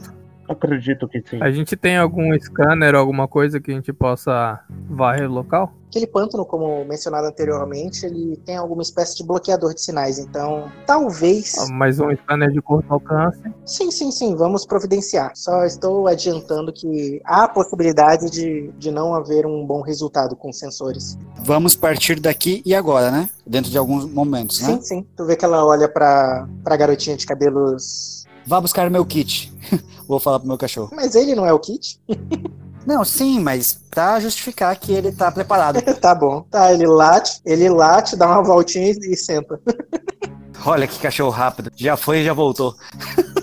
Acredito 0.49 1.09
que 1.09 1.23
sim. 1.23 1.43
A 1.43 1.51
gente 1.51 1.77
tem 1.77 1.97
algum 1.97 2.39
scanner, 2.39 2.95
alguma 2.95 3.27
coisa 3.27 3.61
que 3.61 3.71
a 3.71 3.75
gente 3.75 3.93
possa 3.93 4.61
varrer 4.89 5.31
o 5.31 5.33
local? 5.33 5.73
Aquele 5.93 6.07
pântano, 6.07 6.47
como 6.47 6.87
mencionado 6.87 7.27
anteriormente, 7.27 8.07
ele 8.07 8.35
tem 8.47 8.57
alguma 8.57 8.81
espécie 8.81 9.15
de 9.15 9.23
bloqueador 9.23 9.75
de 9.75 9.83
sinais, 9.83 10.19
então 10.19 10.73
talvez. 10.87 11.53
Ah, 11.59 11.67
mais 11.71 12.01
um 12.01 12.11
scanner 12.17 12.51
de 12.51 12.63
curto 12.63 12.91
alcance? 12.91 13.39
Sim, 13.67 13.91
sim, 13.91 14.11
sim, 14.11 14.35
vamos 14.35 14.65
providenciar. 14.65 15.33
Só 15.35 15.67
estou 15.67 16.07
adiantando 16.07 16.73
que 16.73 17.21
há 17.27 17.45
a 17.45 17.49
possibilidade 17.49 18.31
de, 18.31 18.73
de 18.79 18.91
não 18.91 19.15
haver 19.15 19.45
um 19.45 19.67
bom 19.67 19.83
resultado 19.83 20.35
com 20.35 20.51
sensores. 20.51 21.19
Vamos 21.45 21.77
partir 21.77 22.19
daqui 22.19 22.63
e 22.65 22.75
agora, 22.75 23.11
né? 23.11 23.29
Dentro 23.47 23.71
de 23.71 23.77
alguns 23.77 24.11
momentos, 24.11 24.63
né? 24.63 24.69
Sim, 24.69 24.81
sim. 24.81 25.07
Tu 25.15 25.27
vê 25.27 25.37
que 25.37 25.45
ela 25.45 25.63
olha 25.63 25.91
pra, 25.91 26.49
pra 26.65 26.75
garotinha 26.75 27.19
de 27.19 27.27
cabelos. 27.27 28.25
Vá 28.47 28.59
buscar 28.63 28.89
meu 28.89 29.05
kit. 29.05 29.53
Vou 30.09 30.19
falar 30.19 30.39
pro 30.39 30.49
meu 30.49 30.57
cachorro. 30.57 30.89
Mas 30.95 31.15
ele 31.15 31.35
não 31.35 31.45
é 31.45 31.53
o 31.53 31.59
kit? 31.59 32.01
Não, 32.87 33.05
sim, 33.05 33.40
mas 33.40 33.81
pra 33.90 34.18
justificar 34.21 34.75
que 34.77 34.92
ele 34.92 35.12
tá 35.12 35.31
preparado. 35.31 35.81
tá 36.01 36.14
bom. 36.14 36.42
Tá, 36.51 36.73
ele 36.73 36.87
late, 36.87 37.40
ele 37.45 37.68
late, 37.68 38.16
dá 38.16 38.27
uma 38.27 38.42
voltinha 38.42 38.90
e, 38.90 39.12
e 39.12 39.16
senta. 39.16 39.61
Olha 40.64 40.87
que 40.87 40.99
cachorro 40.99 41.31
rápido. 41.31 41.71
Já 41.75 41.97
foi 41.97 42.21
e 42.21 42.25
já 42.25 42.33
voltou. 42.33 42.75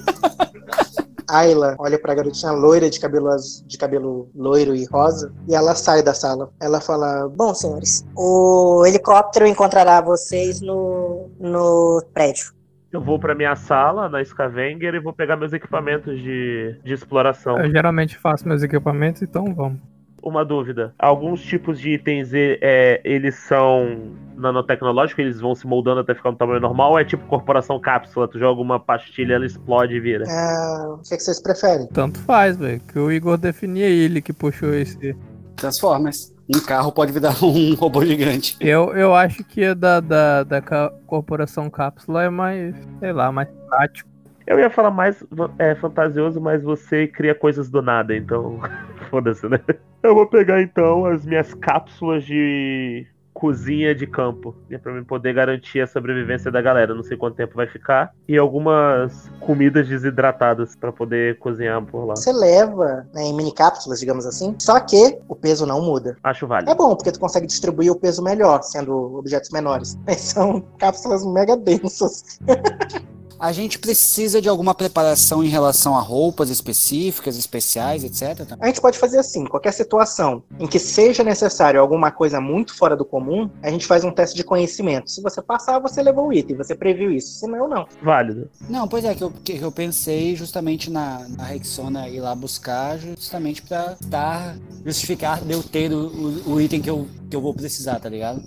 Ayla 1.30 1.76
olha 1.78 2.00
pra 2.00 2.16
garotinha 2.16 2.52
loira 2.52 2.90
de 2.90 3.00
cabelo, 3.00 3.30
de 3.68 3.78
cabelo 3.78 4.30
loiro 4.36 4.76
e 4.76 4.86
rosa 4.86 5.32
e 5.48 5.54
ela 5.54 5.76
sai 5.76 6.02
da 6.02 6.14
sala. 6.14 6.52
Ela 6.60 6.82
fala: 6.82 7.30
Bom, 7.30 7.54
senhores, 7.54 8.04
o 8.16 8.84
helicóptero 8.84 9.46
encontrará 9.46 10.02
vocês 10.02 10.60
no, 10.60 11.30
no 11.40 12.04
prédio. 12.14 12.52
Eu 12.92 13.02
vou 13.02 13.20
para 13.20 13.36
minha 13.36 13.56
sala 13.56 14.10
na 14.10 14.24
Scavenger 14.24 14.96
e 14.96 15.00
vou 15.00 15.14
pegar 15.14 15.38
meus 15.38 15.54
equipamentos 15.54 16.20
de, 16.20 16.76
de 16.84 16.94
exploração. 16.94 17.60
Eu 17.60 17.70
geralmente 17.70 18.18
faço 18.18 18.48
meus 18.48 18.64
equipamentos, 18.64 19.22
então 19.22 19.54
vamos. 19.54 19.80
Uma 20.24 20.44
dúvida: 20.44 20.94
alguns 20.98 21.42
tipos 21.42 21.80
de 21.80 21.92
itens 21.92 22.32
é, 22.34 23.00
eles 23.04 23.36
são 23.36 24.16
nanotecnológicos, 24.36 25.24
eles 25.24 25.40
vão 25.40 25.54
se 25.54 25.68
moldando 25.68 26.02
até 26.02 26.16
ficar 26.16 26.32
no 26.32 26.38
tamanho 26.38 26.60
normal, 26.60 26.92
ou 26.92 27.00
é 27.00 27.06
tipo 27.06 27.26
corporação 27.28 27.80
cápsula? 27.80 28.28
Tu 28.28 28.40
joga 28.40 28.60
uma 28.60 28.80
pastilha, 28.80 29.36
ela 29.36 29.46
explode 29.46 29.94
e 29.96 30.00
vira? 30.00 30.26
É, 30.28 30.88
o 30.88 30.98
que, 30.98 31.14
é 31.14 31.18
que 31.18 31.24
vocês 31.24 31.42
preferem? 31.42 31.88
Tanto 31.88 32.20
faz, 32.20 32.58
velho. 32.58 32.82
Que 32.82 33.00
o 33.00 33.12
Igor 33.12 33.38
definia 33.38 33.88
ele 33.88 34.22
que 34.22 34.34
puxou 34.34 34.74
esse. 34.74 35.16
Transformers 35.56 36.34
um 36.50 36.60
carro 36.60 36.92
pode 36.92 37.12
virar 37.12 37.36
um 37.44 37.76
robô 37.76 38.04
gigante. 38.04 38.58
Eu, 38.60 38.96
eu 38.96 39.14
acho 39.14 39.44
que 39.44 39.64
a 39.64 39.74
da, 39.74 40.00
da, 40.00 40.44
da 40.44 40.62
corporação 41.06 41.70
cápsula 41.70 42.24
é 42.24 42.30
mais, 42.30 42.76
sei 43.00 43.14
lá, 43.14 43.32
mais 43.32 43.48
prático. 43.68 44.10
Eu 44.48 44.60
ia 44.60 44.70
falar 44.70 44.90
mais 44.90 45.24
é, 45.60 45.76
fantasioso, 45.76 46.42
mas 46.42 46.64
você 46.64 47.06
cria 47.06 47.36
coisas 47.36 47.70
do 47.70 47.84
nada, 47.84 48.16
então 48.16 48.60
foda-se, 49.12 49.48
né? 49.48 49.60
Eu 50.02 50.16
vou 50.16 50.26
pegar 50.26 50.60
então 50.62 51.06
as 51.06 51.24
minhas 51.24 51.54
cápsulas 51.54 52.26
de 52.26 53.06
cozinha 53.40 53.96
de 53.96 54.06
campo, 54.06 54.54
né, 54.70 54.78
para 54.78 54.92
mim 54.92 55.02
poder 55.02 55.34
garantir 55.34 55.80
a 55.80 55.88
sobrevivência 55.88 56.52
da 56.52 56.62
galera. 56.62 56.94
Não 56.94 57.04
sei 57.04 57.16
quanto 57.16 57.38
tempo 57.38 57.56
vai 57.56 57.68
ficar 57.68 58.14
e 58.28 58.38
algumas 58.38 59.32
comidas 59.40 59.88
desidratadas 59.88 60.76
para 60.76 60.92
poder 60.92 61.40
cozinhar 61.40 61.82
por 61.86 62.04
lá. 62.04 62.18
Você 62.18 62.34
leva 62.34 63.08
né, 63.14 63.24
em 63.24 63.34
mini 63.34 63.54
cápsulas, 63.54 64.02
digamos 64.02 64.26
assim, 64.26 64.54
só 64.60 64.78
que 64.82 65.18
o 65.30 65.36
peso 65.36 65.66
não 65.66 65.82
muda. 65.82 66.18
Acho 66.22 66.46
válido. 66.46 66.70
É 66.70 66.76
bom 66.76 66.94
porque 66.98 67.14
tu 67.14 67.20
consegue 67.20 67.48
distribuir 67.48 67.90
o 67.90 67.96
peso 67.96 68.22
melhor, 68.22 68.62
sendo 68.62 69.18
objetos 69.18 69.50
menores. 69.52 69.98
São 70.18 70.60
cápsulas 70.78 71.26
mega 71.26 71.56
densas. 71.56 72.40
A 73.40 73.52
gente 73.52 73.80
precisa 73.80 74.42
de 74.42 74.50
alguma 74.50 74.76
preparação 74.76 75.44
em 75.44 75.48
relação 75.48 75.98
a 75.98 76.02
roupas 76.02 76.50
específicas, 76.50 77.38
especiais, 77.38 78.04
etc. 78.04 78.46
A 78.60 78.68
gente 78.68 78.82
pode 78.82 78.98
fazer 78.98 79.20
assim: 79.20 79.46
qualquer 79.46 79.72
situação 79.72 80.44
em 80.60 80.68
que 80.68 80.80
seja 80.80 81.24
necessário 81.24 81.80
alguma 81.80 82.12
coisa 82.12 82.42
muito 82.42 82.76
fora 82.76 82.96
do 82.96 83.06
comum, 83.06 83.50
a 83.64 83.70
gente 83.70 83.86
faz 83.86 84.04
um 84.04 84.12
teste 84.12 84.36
de 84.36 84.44
conhecimento. 84.44 85.10
Se 85.10 85.22
você 85.22 85.42
passar, 85.42 85.80
você 85.80 86.02
levou 86.02 86.28
o 86.28 86.34
item, 86.34 86.58
você 86.58 86.76
previu 86.76 87.12
isso. 87.12 87.40
Se 87.40 87.48
não, 87.48 87.68
não. 87.68 87.88
Válido. 88.02 88.50
Não, 88.70 88.88
pois 88.88 89.06
é, 89.06 89.16
que 89.16 89.24
eu, 89.24 89.32
que 89.44 89.58
eu 89.58 89.72
pensei 89.72 90.36
justamente 90.36 90.90
na, 90.90 91.26
na 91.30 91.44
Rexona 91.44 92.10
ir 92.10 92.20
lá 92.20 92.36
buscar, 92.36 92.98
justamente 92.98 93.62
pra 93.62 93.96
dar, 94.06 94.56
justificar 94.86 95.42
de 95.42 95.54
eu 95.54 95.64
ter 95.64 95.92
o, 95.92 96.08
o, 96.08 96.54
o 96.54 96.62
item 96.62 96.82
que 96.82 96.90
eu, 96.90 97.08
que 97.30 97.36
eu 97.36 97.42
vou 97.42 97.54
precisar, 97.54 98.00
tá 98.00 98.10
ligado? 98.10 98.44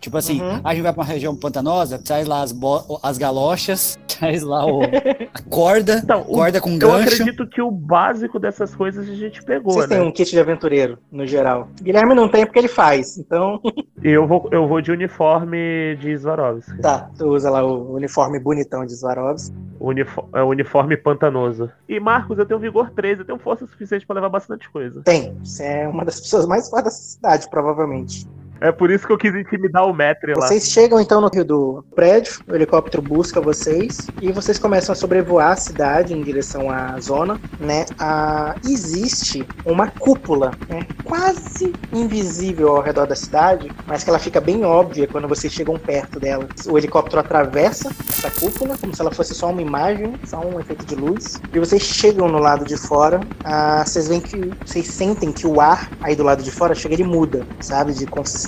Tipo 0.00 0.16
assim, 0.16 0.40
uhum. 0.40 0.60
a 0.62 0.74
gente 0.74 0.82
vai 0.82 0.92
pra 0.92 1.02
uma 1.02 1.08
região 1.08 1.34
pantanosa, 1.34 1.98
traz 1.98 2.26
lá 2.26 2.42
as, 2.42 2.54
as 3.02 3.18
galochas, 3.18 3.98
faz 4.40 4.42
lá 4.42 4.66
o, 4.66 4.82
a 5.34 5.42
corda, 5.50 6.00
Então, 6.02 6.22
o- 6.28 6.34
com 6.60 6.70
Eu 6.72 6.78
gancho. 6.78 7.14
acredito 7.14 7.46
que 7.48 7.60
o 7.62 7.70
básico 7.70 8.38
dessas 8.38 8.74
coisas 8.74 9.08
a 9.08 9.14
gente 9.14 9.42
pegou, 9.44 9.72
Vocês 9.74 9.86
têm 9.88 9.98
né? 9.98 10.04
um 10.04 10.12
kit 10.12 10.30
de 10.30 10.38
aventureiro, 10.40 10.98
no 11.10 11.26
geral. 11.26 11.68
Guilherme 11.82 12.14
não 12.14 12.28
tem 12.28 12.44
porque 12.46 12.58
ele 12.58 12.68
faz. 12.68 13.18
Então, 13.18 13.60
E 14.02 14.08
eu 14.10 14.26
vou, 14.26 14.48
eu 14.52 14.66
vou 14.68 14.80
de 14.80 14.90
uniforme 14.92 15.96
de 16.00 16.18
Swarovski. 16.18 16.80
tá. 16.80 17.10
Tu 17.16 17.26
usa 17.26 17.50
lá 17.50 17.64
o 17.64 17.94
uniforme 17.94 18.38
bonitão 18.38 18.84
de 18.84 18.96
Swarovski. 18.96 19.54
Unifo- 19.78 20.28
é, 20.34 20.42
uniforme 20.42 20.96
pantanoso. 20.96 21.70
E 21.88 22.00
Marcos, 22.00 22.38
eu 22.38 22.46
tenho 22.46 22.58
vigor 22.58 22.90
13, 22.90 23.20
eu 23.20 23.26
tenho 23.26 23.38
força 23.38 23.66
suficiente 23.66 24.06
pra 24.06 24.14
levar 24.14 24.30
bastante 24.30 24.70
coisa. 24.70 25.02
Tem. 25.02 25.36
Você 25.44 25.64
é 25.64 25.88
uma 25.88 26.04
das 26.04 26.18
pessoas 26.20 26.46
mais 26.46 26.68
fortes 26.70 26.84
dessa 26.92 27.02
cidade, 27.02 27.50
provavelmente. 27.50 28.26
É 28.60 28.72
por 28.72 28.90
isso 28.90 29.06
que 29.06 29.12
eu 29.12 29.18
quis 29.18 29.34
intimidar 29.34 29.86
o 29.86 29.92
Metri 29.92 30.34
lá. 30.34 30.46
Vocês 30.46 30.68
chegam 30.68 31.00
então 31.00 31.20
no 31.20 31.28
rio 31.28 31.44
do 31.44 31.84
prédio, 31.94 32.40
o 32.48 32.54
helicóptero 32.54 33.02
busca 33.02 33.40
vocês 33.40 34.06
e 34.20 34.32
vocês 34.32 34.58
começam 34.58 34.92
a 34.92 34.96
sobrevoar 34.96 35.52
a 35.52 35.56
cidade 35.56 36.14
em 36.14 36.22
direção 36.22 36.70
à 36.70 36.98
zona, 37.00 37.38
né? 37.60 37.84
Ah, 37.98 38.54
existe 38.64 39.46
uma 39.64 39.90
cúpula, 39.90 40.52
né? 40.68 40.86
Quase 41.04 41.72
invisível 41.92 42.76
ao 42.76 42.82
redor 42.82 43.06
da 43.06 43.14
cidade, 43.14 43.70
mas 43.86 44.02
que 44.02 44.10
ela 44.10 44.18
fica 44.18 44.40
bem 44.40 44.64
óbvia 44.64 45.06
quando 45.06 45.28
vocês 45.28 45.52
chegam 45.52 45.78
perto 45.78 46.18
dela. 46.18 46.46
O 46.68 46.78
helicóptero 46.78 47.20
atravessa 47.20 47.90
essa 48.08 48.30
cúpula 48.30 48.76
como 48.78 48.94
se 48.94 49.00
ela 49.00 49.10
fosse 49.10 49.34
só 49.34 49.50
uma 49.50 49.60
imagem, 49.60 50.14
só 50.24 50.40
um 50.40 50.58
efeito 50.58 50.84
de 50.86 50.94
luz. 50.94 51.40
E 51.52 51.58
vocês 51.58 51.82
chegam 51.82 52.28
no 52.28 52.38
lado 52.38 52.64
de 52.64 52.76
fora, 52.76 53.20
ah, 53.44 53.84
vocês 53.84 54.08
veem 54.08 54.20
que 54.20 54.50
vocês 54.64 54.86
sentem 54.86 55.30
que 55.30 55.46
o 55.46 55.60
ar 55.60 55.90
aí 56.00 56.16
do 56.16 56.22
lado 56.22 56.42
de 56.42 56.50
fora 56.50 56.74
chega 56.74 56.94
ele 56.94 57.04
muda, 57.04 57.46
sabe, 57.60 57.92
de 57.92 58.06
consistência. 58.06 58.45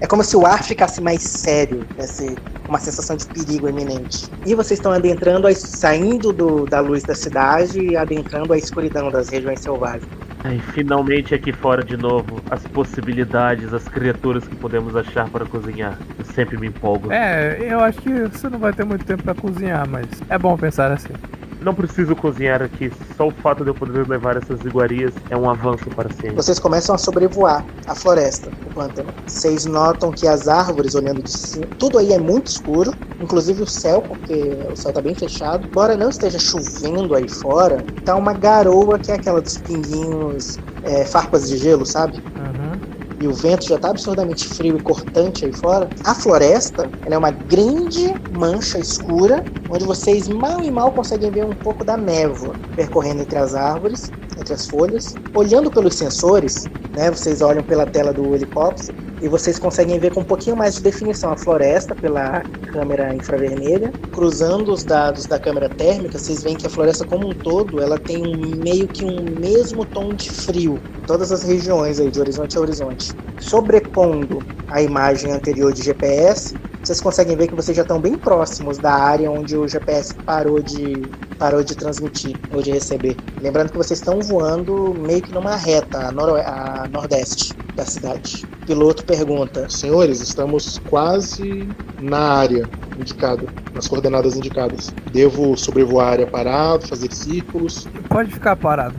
É 0.00 0.06
como 0.06 0.22
se 0.22 0.36
o 0.36 0.44
ar 0.46 0.62
ficasse 0.62 1.00
mais 1.00 1.22
sério, 1.22 1.84
tivesse 1.90 2.36
uma 2.68 2.78
sensação 2.78 3.16
de 3.16 3.26
perigo 3.26 3.68
iminente. 3.68 4.30
E 4.44 4.54
vocês 4.54 4.78
estão 4.78 4.92
adentrando, 4.92 5.52
saindo 5.54 6.32
do- 6.32 6.66
da 6.66 6.80
luz 6.80 7.04
da 7.04 7.14
cidade 7.14 7.80
e 7.80 7.96
adentrando 7.96 8.52
a 8.52 8.58
escuridão 8.58 9.10
das 9.10 9.28
regiões 9.28 9.60
selvagens. 9.60 10.08
Ai, 10.42 10.58
finalmente 10.72 11.34
aqui 11.34 11.52
fora 11.52 11.84
de 11.84 11.96
novo. 11.96 12.40
As 12.48 12.62
possibilidades, 12.66 13.74
as 13.74 13.86
criaturas 13.88 14.46
que 14.46 14.56
podemos 14.56 14.96
achar 14.96 15.28
para 15.28 15.44
cozinhar. 15.44 15.98
Eu 16.18 16.24
sempre 16.24 16.56
me 16.56 16.68
empolgo. 16.68 17.12
É, 17.12 17.58
eu 17.60 17.80
acho 17.80 18.00
que 18.00 18.10
você 18.28 18.48
não 18.48 18.58
vai 18.58 18.72
ter 18.72 18.84
muito 18.84 19.04
tempo 19.04 19.22
pra 19.22 19.34
cozinhar, 19.34 19.86
mas 19.86 20.06
é 20.28 20.38
bom 20.38 20.56
pensar 20.56 20.90
assim. 20.92 21.12
Não 21.60 21.74
preciso 21.74 22.16
cozinhar 22.16 22.62
aqui. 22.62 22.90
Só 23.16 23.28
o 23.28 23.32
fato 23.32 23.64
de 23.64 23.70
eu 23.70 23.74
poder 23.74 24.08
levar 24.08 24.36
essas 24.36 24.64
iguarias 24.64 25.14
é 25.28 25.36
um 25.36 25.48
avanço 25.48 25.90
para 25.90 26.08
ciência. 26.10 26.36
Vocês 26.36 26.58
começam 26.58 26.94
a 26.94 26.98
sobrevoar 26.98 27.66
a 27.86 27.94
floresta, 27.94 28.52
o 28.64 28.70
pântano. 28.70 29.14
Vocês 29.26 29.66
notam 29.66 30.12
que 30.12 30.26
as 30.26 30.48
árvores 30.48 30.94
olhando 30.94 31.22
de 31.22 31.30
cima, 31.30 31.68
tudo 31.78 31.98
aí 31.98 32.12
é 32.12 32.18
muito 32.18 32.46
escuro, 32.46 32.94
inclusive 33.18 33.62
o 33.62 33.66
céu, 33.66 34.02
porque 34.02 34.54
o 34.70 34.76
céu 34.76 34.92
tá 34.92 35.02
bem 35.02 35.14
fechado. 35.14 35.66
Embora 35.66 35.96
não 35.96 36.08
esteja 36.08 36.38
chovendo 36.38 37.14
aí 37.14 37.26
fora, 37.28 37.86
tá 38.04 38.16
uma 38.16 38.32
garoa 38.32 38.98
que 38.98 39.12
é 39.12 39.14
aquela 39.14 39.42
dos 39.42 39.58
pinguinhos, 39.58 40.60
é, 40.82 41.04
farpas 41.04 41.46
de 41.46 41.58
gelo, 41.58 41.84
sabe? 41.84 42.16
Uhum. 42.36 42.80
E 43.20 43.28
o 43.28 43.34
vento 43.34 43.66
já 43.66 43.76
está 43.76 43.90
absurdamente 43.90 44.48
frio 44.48 44.76
e 44.78 44.80
cortante 44.80 45.44
aí 45.44 45.52
fora, 45.52 45.92
a 46.02 46.14
floresta 46.14 46.90
é 47.04 47.16
uma 47.18 47.30
grande 47.30 48.18
mancha 48.26 48.78
escura, 48.80 49.46
onde 49.68 49.84
vocês 49.84 50.26
mal 50.26 50.64
e 50.64 50.70
mal 50.70 50.92
conseguem 50.92 51.30
ver 51.30 51.44
um 51.44 51.54
pouco 51.54 51.84
da 51.84 51.96
névoa 51.98 52.58
percorrendo 52.74 53.20
entre 53.22 53.38
as 53.38 53.54
árvores, 53.54 54.10
entre 54.40 54.54
as 54.54 54.66
folhas. 54.66 55.18
Olhando 55.32 55.70
pelos 55.70 55.94
sensores, 55.94 56.68
né, 56.94 57.10
vocês 57.10 57.40
olham 57.40 57.62
pela 57.62 57.86
tela 57.86 58.12
do 58.12 58.34
helicóptero 58.34 58.92
e 59.20 59.28
vocês 59.28 59.58
conseguem 59.58 59.98
ver 59.98 60.10
com 60.10 60.20
um 60.20 60.24
pouquinho 60.24 60.56
mais 60.56 60.74
de 60.74 60.82
definição 60.82 61.30
a 61.30 61.36
floresta 61.36 61.94
pela 61.94 62.44
câmera 62.66 63.14
infravermelha. 63.14 63.94
Cruzando 64.10 64.72
os 64.72 64.84
dados 64.84 65.26
da 65.26 65.38
câmera 65.38 65.68
térmica, 65.68 66.18
vocês 66.18 66.42
veem 66.42 66.56
que 66.56 66.66
a 66.66 66.70
floresta 66.70 67.04
como 67.04 67.28
um 67.28 67.34
todo, 67.34 67.80
ela 67.80 67.98
tem 67.98 68.22
um, 68.22 68.60
meio 68.62 68.88
que 68.88 69.04
um 69.04 69.36
mesmo 69.38 69.84
tom 69.84 70.14
de 70.14 70.30
frio 70.30 70.82
todas 71.06 71.32
as 71.32 71.42
regiões 71.42 71.98
aí, 71.98 72.08
de 72.08 72.20
horizonte 72.20 72.56
a 72.56 72.60
horizonte. 72.60 73.16
Sobrepondo 73.36 74.46
a 74.68 74.80
imagem 74.80 75.32
anterior 75.32 75.72
de 75.72 75.82
GPS, 75.82 76.60
vocês 76.82 77.00
conseguem 77.00 77.36
ver 77.36 77.48
que 77.48 77.54
vocês 77.54 77.76
já 77.76 77.82
estão 77.82 78.00
bem 78.00 78.16
próximos 78.16 78.78
da 78.78 78.92
área 78.92 79.30
onde 79.30 79.56
o 79.56 79.68
GPS 79.68 80.14
parou 80.14 80.62
de, 80.62 81.02
parou 81.38 81.62
de 81.62 81.76
transmitir 81.76 82.36
ou 82.52 82.62
de 82.62 82.70
receber. 82.70 83.16
Lembrando 83.40 83.70
que 83.70 83.76
vocês 83.76 83.98
estão 83.98 84.20
voando 84.20 84.94
meio 84.94 85.20
que 85.22 85.32
numa 85.32 85.56
reta 85.56 86.08
a, 86.08 86.12
noro- 86.12 86.36
a 86.36 86.88
nordeste 86.90 87.54
da 87.74 87.84
cidade. 87.84 88.46
O 88.62 88.66
piloto 88.66 89.04
pergunta: 89.04 89.68
Senhores, 89.68 90.20
estamos 90.20 90.78
quase 90.88 91.68
na 92.00 92.18
área 92.18 92.68
indicada, 92.98 93.46
nas 93.74 93.86
coordenadas 93.86 94.36
indicadas. 94.36 94.92
Devo 95.12 95.56
sobrevoar 95.56 96.06
a 96.08 96.10
área 96.12 96.26
parado, 96.26 96.86
fazer 96.86 97.12
círculos? 97.12 97.86
Pode 98.08 98.30
ficar 98.32 98.56
parado. 98.56 98.94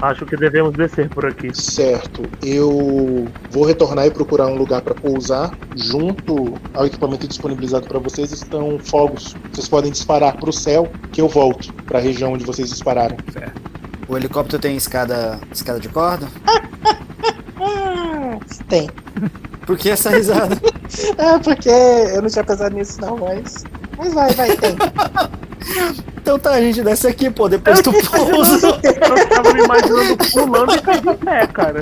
Acho 0.00 0.26
que 0.26 0.36
devemos 0.36 0.74
descer 0.74 1.08
por 1.08 1.24
aqui. 1.26 1.54
Certo. 1.54 2.22
Eu 2.42 3.26
vou 3.50 3.64
retornar 3.64 4.06
e 4.06 4.10
procurar 4.10 4.46
um 4.48 4.56
lugar 4.56 4.82
para 4.82 4.94
pousar. 4.94 5.56
Junto 5.76 6.54
ao 6.74 6.86
equipamento 6.86 7.26
disponibilizado 7.26 7.86
para 7.86 7.98
vocês 7.98 8.32
estão 8.32 8.78
fogos. 8.78 9.34
Vocês 9.52 9.68
podem 9.68 9.90
disparar 9.90 10.36
para 10.36 10.50
o 10.50 10.52
céu, 10.52 10.90
que 11.12 11.20
eu 11.20 11.28
volto 11.28 11.72
para 11.84 11.98
a 11.98 12.02
região 12.02 12.32
onde 12.32 12.44
vocês 12.44 12.68
dispararam. 12.68 13.16
O 14.08 14.16
helicóptero 14.16 14.60
tem 14.60 14.76
escada, 14.76 15.40
escada 15.50 15.80
de 15.80 15.88
corda? 15.88 16.28
Ah, 16.46 18.38
tem. 18.68 18.90
Por 19.66 19.78
que 19.78 19.90
essa 19.90 20.10
risada? 20.10 20.56
É, 21.18 21.38
porque 21.38 21.68
eu 21.68 22.22
não 22.22 22.28
tinha 22.28 22.44
pensado 22.44 22.74
nisso, 22.74 23.00
não, 23.00 23.16
mas. 23.16 23.64
Mas 23.96 24.12
vai, 24.14 24.32
vai, 24.34 24.56
tem. 24.56 24.76
então 26.20 26.38
tá, 26.38 26.50
a 26.52 26.60
gente 26.60 26.82
desce 26.82 27.06
aqui, 27.06 27.30
pô, 27.30 27.48
depois 27.48 27.80
tu 27.80 27.92
pousa. 27.92 28.66
Eu 28.82 29.28
tava 29.28 29.52
me 29.54 29.62
imaginando 29.62 30.16
pulando 30.32 30.74
e 30.74 30.80
cair 30.82 31.00
de 31.00 31.14
pé, 31.14 31.46
cara. 31.46 31.80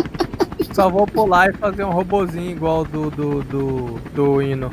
Só 0.75 0.89
vou 0.89 1.07
pular 1.07 1.49
e 1.51 1.57
fazer 1.59 1.85
um 1.85 1.91
robozinho 1.91 2.51
igual 2.51 2.85
do 2.85 3.11
do, 3.11 3.43
do, 3.43 4.01
do 4.15 4.43
hino. 4.43 4.71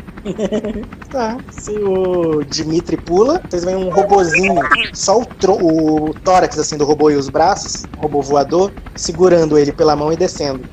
Tá. 1.10 1.38
Se 1.50 1.72
o 1.72 2.44
Dimitri 2.44 2.96
pula, 2.98 3.42
vocês 3.50 3.64
veem 3.66 3.76
um 3.78 3.90
robozinho, 3.90 4.56
só 4.94 5.20
o, 5.20 5.26
tro- 5.26 5.58
o 5.62 6.14
tórax 6.24 6.58
assim 6.58 6.78
do 6.78 6.86
robô 6.86 7.10
e 7.10 7.16
os 7.16 7.30
braços, 7.30 7.84
robô 7.98 8.22
voador, 8.22 8.72
segurando 8.96 9.58
ele 9.58 9.72
pela 9.74 9.96
mão 9.96 10.14
e 10.14 10.18
descendo. 10.18 10.64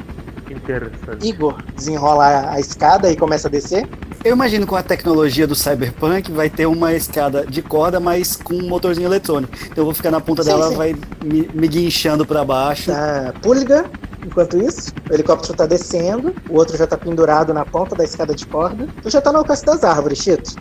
Interessante. 0.49 1.27
Igor 1.27 1.61
desenrola 1.75 2.51
a 2.53 2.61
escada 2.61 3.11
e 3.11 3.17
começa 3.17 3.49
a 3.49 3.51
descer. 3.51 3.89
Eu 4.27 4.33
imagino 4.33 4.67
com 4.67 4.75
a 4.75 4.83
tecnologia 4.83 5.47
do 5.47 5.55
Cyberpunk 5.55 6.33
vai 6.33 6.51
ter 6.51 6.67
uma 6.67 6.93
escada 6.93 7.47
de 7.47 7.63
corda, 7.63 8.01
mas 8.01 8.35
com 8.35 8.55
um 8.55 8.69
motorzinho 8.69 9.07
eletrônico. 9.07 9.53
Então 9.67 9.77
eu 9.77 9.85
vou 9.85 9.95
ficar 9.95 10.11
na 10.11 10.21
ponta 10.21 10.43
Sim, 10.43 10.49
dela, 10.49 10.69
sim. 10.71 10.75
vai 10.75 10.97
me, 11.25 11.49
me 11.55 11.69
guinchando 11.69 12.27
pra 12.27 12.45
baixo. 12.45 12.91
Tá, 12.91 13.33
pulga. 13.41 13.89
Enquanto 14.27 14.59
isso, 14.59 14.93
o 15.09 15.15
helicóptero 15.15 15.55
tá 15.55 15.65
descendo, 15.65 16.35
o 16.49 16.57
outro 16.57 16.77
já 16.77 16.89
tá 16.89 16.97
pendurado 16.97 17.55
na 17.55 17.65
ponta 17.65 17.95
da 17.95 18.03
escada 18.03 18.35
de 18.35 18.45
corda. 18.47 18.89
Tu 19.01 19.11
já 19.11 19.21
tá 19.21 19.31
no 19.31 19.39
alcance 19.39 19.65
das 19.65 19.85
árvores, 19.85 20.19
Chito. 20.19 20.57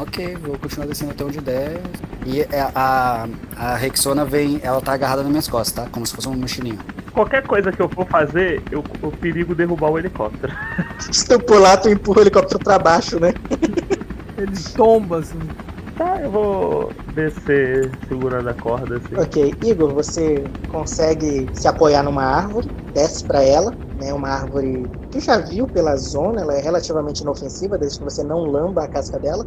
Ok, 0.00 0.36
vou 0.36 0.58
continuar 0.58 0.86
descendo 0.86 1.12
até 1.12 1.22
onde 1.24 1.40
der. 1.42 1.82
E 2.24 2.40
é- 2.40 2.70
a, 2.74 3.26
a 3.54 3.76
Rexona 3.76 4.24
vem, 4.24 4.58
ela 4.62 4.80
tá 4.80 4.94
agarrada 4.94 5.22
nas 5.22 5.30
minhas 5.30 5.46
costas, 5.48 5.84
tá? 5.84 5.92
Como 5.92 6.06
se 6.06 6.14
fosse 6.14 6.26
um 6.28 6.34
mochilinho. 6.34 6.78
Qualquer 7.12 7.46
coisa 7.46 7.70
que 7.72 7.82
eu 7.82 7.88
for 7.88 8.08
fazer, 8.08 8.66
eu, 8.70 8.82
eu 9.02 9.12
perigo 9.12 9.54
derrubar 9.54 9.90
o 9.90 9.98
helicóptero. 9.98 10.52
Se 11.12 11.26
tu 11.26 11.38
pular, 11.40 11.76
tu 11.76 11.88
empurra 11.90 12.20
o 12.20 12.22
helicóptero 12.22 12.60
pra 12.62 12.78
baixo, 12.78 13.18
né? 13.18 13.34
Ele 14.38 14.52
tomba 14.74 15.18
assim. 15.18 15.52
Tá, 15.98 16.20
eu 16.22 16.30
vou 16.30 16.94
descer 17.04 17.92
segurando 18.08 18.48
a 18.48 18.54
corda 18.54 18.96
assim. 18.96 19.16
Ok, 19.16 19.58
Igor, 19.62 19.92
você 19.92 20.50
consegue 20.66 21.50
se 21.52 21.68
apoiar 21.68 22.02
numa 22.02 22.24
árvore, 22.24 22.72
desce 22.94 23.22
pra 23.26 23.42
ela, 23.42 23.76
né? 23.98 24.14
Uma 24.14 24.30
árvore 24.30 24.90
que 25.10 25.20
já 25.20 25.36
viu 25.38 25.68
pela 25.68 25.94
zona, 25.96 26.40
ela 26.40 26.54
é 26.54 26.60
relativamente 26.60 27.20
inofensiva, 27.20 27.76
desde 27.76 27.98
que 27.98 28.04
você 28.04 28.24
não 28.24 28.38
lamba 28.46 28.84
a 28.84 28.88
casca 28.88 29.18
dela. 29.18 29.44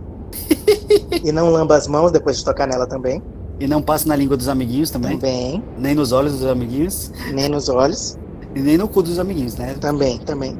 E 1.23 1.31
não 1.31 1.49
lamba 1.49 1.75
as 1.75 1.87
mãos 1.87 2.11
depois 2.11 2.37
de 2.37 2.45
tocar 2.45 2.67
nela 2.67 2.85
também. 2.87 3.21
E 3.59 3.67
não 3.67 3.81
passa 3.81 4.07
na 4.07 4.15
língua 4.15 4.35
dos 4.35 4.47
amiguinhos 4.47 4.89
também, 4.89 5.11
Também. 5.17 5.63
nem 5.77 5.93
nos 5.95 6.11
olhos 6.11 6.33
dos 6.33 6.45
amiguinhos, 6.45 7.11
Nem 7.33 7.47
nos 7.49 7.69
olhos. 7.69 8.17
e 8.55 8.59
nem 8.59 8.77
no 8.77 8.87
cu 8.87 9.01
dos 9.03 9.19
amiguinhos, 9.19 9.55
né? 9.55 9.75
Também, 9.79 10.17
também. 10.19 10.57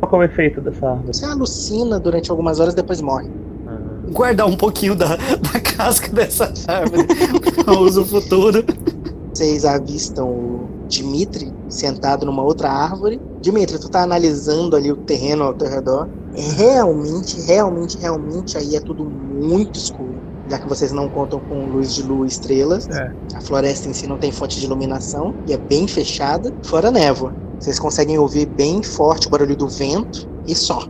Qual 0.00 0.22
é 0.22 0.26
o 0.26 0.28
efeito 0.30 0.60
dessa 0.60 0.86
árvore? 0.90 1.06
Você 1.14 1.24
alucina 1.24 1.98
durante 1.98 2.30
algumas 2.30 2.60
horas 2.60 2.74
depois 2.74 3.00
morre. 3.00 3.28
Ah, 3.66 3.78
Guardar 4.10 4.46
um 4.46 4.56
pouquinho 4.56 4.94
da, 4.94 5.16
da 5.52 5.60
casca 5.60 6.08
dessa 6.12 6.52
árvore 6.68 7.06
para 7.64 7.78
uso 7.80 8.04
futuro. 8.04 8.62
Vocês 9.32 9.64
avistam 9.64 10.28
o 10.28 10.68
Dimitri 10.88 11.50
sentado 11.68 12.26
numa 12.26 12.42
outra 12.42 12.70
árvore. 12.70 13.18
Dimitri, 13.40 13.78
tu 13.78 13.88
tá 13.88 14.02
analisando 14.02 14.76
ali 14.76 14.92
o 14.92 14.96
terreno 14.96 15.44
ao 15.44 15.54
teu 15.54 15.68
redor. 15.70 16.06
Realmente, 16.34 17.40
realmente, 17.42 17.98
realmente 17.98 18.56
aí 18.56 18.76
é 18.76 18.80
tudo 18.80 19.04
muito 19.04 19.78
escuro. 19.78 20.14
Já 20.48 20.58
que 20.58 20.68
vocês 20.68 20.92
não 20.92 21.08
contam 21.08 21.40
com 21.40 21.66
luz 21.66 21.94
de 21.94 22.02
lua 22.02 22.24
e 22.26 22.28
estrelas. 22.28 22.88
É. 22.88 23.12
A 23.34 23.40
floresta 23.40 23.88
em 23.88 23.92
si 23.92 24.06
não 24.06 24.18
tem 24.18 24.32
fonte 24.32 24.58
de 24.58 24.66
iluminação 24.66 25.34
e 25.46 25.52
é 25.52 25.56
bem 25.56 25.86
fechada, 25.86 26.52
fora 26.62 26.90
névoa. 26.90 27.34
Vocês 27.58 27.78
conseguem 27.78 28.18
ouvir 28.18 28.46
bem 28.46 28.82
forte 28.82 29.28
o 29.28 29.30
barulho 29.30 29.56
do 29.56 29.68
vento 29.68 30.28
e 30.46 30.54
só. 30.54 30.86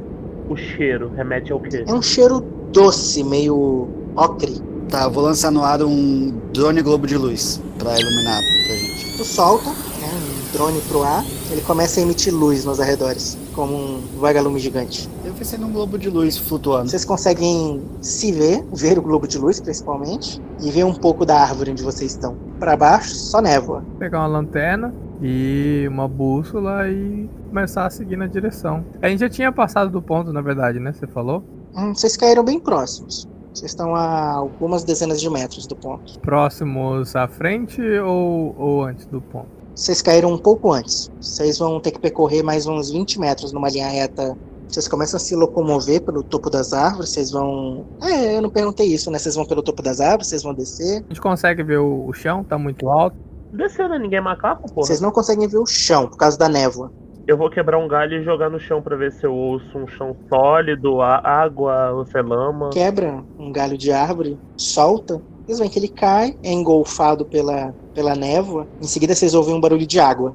o 0.49 0.57
cheiro 0.57 1.11
remete 1.15 1.53
ao 1.53 1.61
quê? 1.61 1.85
É 1.87 1.93
um 1.93 2.03
cheiro 2.03 2.41
doce, 2.73 3.23
meio 3.23 3.89
ocre. 4.17 4.61
Tá, 4.89 5.09
vou 5.09 5.23
lançar 5.23 5.51
no 5.51 5.63
ar 5.63 5.83
um 5.83 6.33
drone 6.53 6.83
globo 6.83 7.07
de 7.07 7.17
luz 7.17 7.61
pra 7.79 7.99
iluminar 7.99 8.41
pra 8.67 8.77
gente. 8.77 9.17
Tu 9.17 9.25
solta 9.25 9.71
né, 9.71 10.09
um 10.13 10.53
drone 10.57 10.81
pro 10.89 11.03
ar, 11.03 11.25
ele 11.51 11.61
começa 11.63 12.01
a 12.01 12.03
emitir 12.03 12.35
luz 12.35 12.65
nos 12.65 12.81
arredores, 12.81 13.39
como 13.53 13.77
um 13.77 14.01
vagalume 14.19 14.59
gigante. 14.59 15.09
Eu 15.25 15.33
pensei 15.35 15.59
num 15.59 15.73
globo 15.73 15.99
de 15.99 16.11
luz 16.11 16.37
flutuando. 16.37 16.91
Vocês 16.91 17.05
conseguem 17.05 17.83
se 18.01 18.33
ver, 18.33 18.65
ver 18.73 18.99
o 18.99 19.03
globo 19.03 19.27
de 19.27 19.39
luz 19.39 19.61
principalmente, 19.61 20.41
e 20.61 20.71
ver 20.71 20.85
um 20.85 20.95
pouco 20.95 21.25
da 21.25 21.41
árvore 21.41 21.71
onde 21.71 21.83
vocês 21.83 22.13
estão. 22.13 22.37
Pra 22.59 22.77
baixo, 22.77 23.15
só 23.15 23.41
névoa. 23.41 23.85
Pegar 23.99 24.21
uma 24.21 24.27
lanterna 24.27 24.95
e 25.21 25.87
uma 25.89 26.09
bússola 26.09 26.89
e 26.89 27.29
começar 27.49 27.87
a 27.87 27.91
seguir 27.91 28.17
na 28.17 28.27
direção. 28.27 28.85
A 29.01 29.09
gente 29.09 29.21
já 29.21 29.29
tinha 29.29 29.53
passado 29.53 29.91
do 29.91 30.03
ponto, 30.03 30.33
na 30.33 30.41
verdade, 30.41 30.81
né? 30.81 30.93
Você 30.93 31.07
falou? 31.07 31.45
Hum, 31.75 31.95
vocês 31.95 32.17
caíram 32.17 32.45
bem 32.45 32.59
próximos. 32.59 33.29
Vocês 33.55 33.71
estão 33.71 33.95
a 33.95 34.33
algumas 34.33 34.83
dezenas 34.83 35.21
de 35.21 35.29
metros 35.29 35.67
do 35.67 35.77
ponto. 35.77 36.19
Próximos 36.21 37.15
à 37.15 37.29
frente 37.29 37.83
ou, 37.99 38.55
ou 38.59 38.85
antes 38.85 39.07
do 39.07 39.21
ponto? 39.21 39.62
Vocês 39.75 40.03
caíram 40.03 40.31
um 40.33 40.39
pouco 40.39 40.73
antes. 40.73 41.11
Vocês 41.21 41.59
vão 41.59 41.81
ter 41.81 41.91
que 41.93 41.99
percorrer 42.01 42.43
mais 42.43 42.67
uns 42.67 42.91
20 42.91 43.19
metros 43.19 43.53
numa 43.53 43.69
linha 43.69 43.89
reta. 43.89 44.37
Vocês 44.69 44.87
começam 44.89 45.17
a 45.17 45.21
se 45.21 45.35
locomover 45.35 46.03
pelo 46.03 46.23
topo 46.23 46.49
das 46.51 46.73
árvores. 46.73 47.11
Vocês 47.11 47.31
vão. 47.31 47.85
É, 48.03 48.37
eu 48.37 48.43
não 48.43 48.51
perguntei 48.51 48.87
isso, 48.87 49.11
né? 49.11 49.19
Vocês 49.19 49.35
vão 49.35 49.45
pelo 49.47 49.63
topo 49.63 49.83
das 49.83 50.01
árvores, 50.01 50.29
vocês 50.29 50.43
vão 50.43 50.55
descer. 50.55 51.03
A 51.05 51.13
gente 51.13 51.21
consegue 51.21 51.63
ver 51.63 51.79
o, 51.79 52.07
o 52.07 52.13
chão? 52.13 52.43
Tá 52.45 52.57
muito 52.59 52.89
alto. 52.89 53.17
Descendo, 53.53 53.99
ninguém 53.99 54.19
é 54.19 54.23
macaco, 54.23 54.63
porra. 54.73 54.87
Vocês 54.87 55.01
não 55.01 55.11
conseguem 55.11 55.47
ver 55.47 55.59
o 55.59 55.67
chão 55.67 56.09
por 56.09 56.17
causa 56.17 56.39
da 56.39 56.49
névoa. 56.49 56.91
Eu 57.27 57.37
vou 57.37 57.49
quebrar 57.51 57.79
um 57.79 57.87
galho 57.87 58.15
e 58.21 58.25
jogar 58.25 58.51
no 58.51 58.59
chão 58.59 58.83
pra 58.83 58.97
ver 58.97 59.13
se 59.13 59.25
eu 59.25 59.33
ouço 59.35 59.79
um 59.79 59.87
chão 59.87 60.17
sólido, 60.29 61.01
a- 61.03 61.21
água, 61.23 61.93
ou 61.93 62.05
se 62.05 62.19
é 62.19 62.23
lama. 62.23 62.71
Quebra 62.71 63.23
um 63.39 63.53
galho 63.53 63.77
de 63.79 63.93
árvore, 63.93 64.39
solta. 64.57 65.21
Vocês 65.47 65.59
veem 65.59 65.71
que 65.71 65.79
ele 65.79 65.89
cai, 65.89 66.37
é 66.43 66.53
engolfado 66.53 67.25
pela, 67.25 67.75
pela 67.95 68.15
névoa. 68.15 68.67
Em 68.81 68.87
seguida, 68.87 69.15
vocês 69.15 69.35
ouvem 69.35 69.55
um 69.55 69.61
barulho 69.61 69.87
de 69.87 69.99
água. 69.99 70.35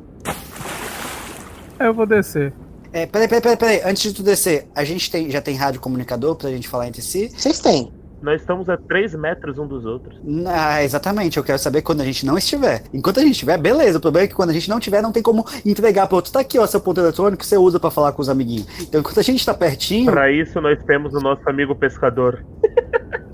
Eu 1.79 1.93
vou 1.93 2.05
descer. 2.05 2.53
É, 2.91 3.05
peraí, 3.05 3.27
peraí, 3.27 3.41
peraí, 3.41 3.57
peraí. 3.57 3.81
Antes 3.85 4.03
de 4.03 4.13
tu 4.13 4.23
descer, 4.23 4.67
a 4.75 4.83
gente 4.83 5.09
tem, 5.09 5.29
já 5.29 5.41
tem 5.41 5.55
rádio 5.55 5.79
comunicador 5.79 6.35
pra 6.35 6.49
gente 6.49 6.67
falar 6.67 6.87
entre 6.87 7.01
si? 7.01 7.31
Vocês 7.35 7.59
têm. 7.59 7.91
Nós 8.21 8.41
estamos 8.41 8.67
a 8.67 8.77
3 8.77 9.13
metros 9.15 9.59
um 9.59 9.67
dos 9.67 9.85
outros. 9.85 10.19
Ah, 10.47 10.83
exatamente. 10.83 11.37
Eu 11.37 11.43
quero 11.43 11.59
saber 11.59 11.81
quando 11.83 12.01
a 12.01 12.05
gente 12.05 12.25
não 12.25 12.37
estiver. 12.37 12.83
Enquanto 12.93 13.19
a 13.19 13.21
gente 13.21 13.33
estiver, 13.33 13.57
beleza. 13.57 13.99
O 13.99 14.01
problema 14.01 14.25
é 14.25 14.27
que 14.27 14.33
quando 14.33 14.49
a 14.49 14.53
gente 14.53 14.69
não 14.69 14.79
tiver, 14.79 15.01
não 15.01 15.11
tem 15.11 15.21
como 15.21 15.45
entregar 15.65 16.07
pro 16.07 16.15
outro. 16.15 16.31
Tá 16.31 16.39
aqui, 16.39 16.57
ó, 16.57 16.65
seu 16.65 16.81
ponto 16.81 16.99
eletrônico 16.99 17.37
que 17.37 17.45
você 17.45 17.57
usa 17.57 17.79
pra 17.79 17.91
falar 17.91 18.11
com 18.13 18.21
os 18.21 18.29
amiguinhos. 18.29 18.67
Então, 18.81 19.01
enquanto 19.01 19.19
a 19.19 19.23
gente 19.23 19.45
tá 19.45 19.53
pertinho. 19.53 20.11
Pra 20.11 20.31
isso, 20.31 20.59
nós 20.59 20.81
temos 20.83 21.13
o 21.13 21.19
nosso 21.19 21.47
amigo 21.47 21.75
pescador. 21.75 22.43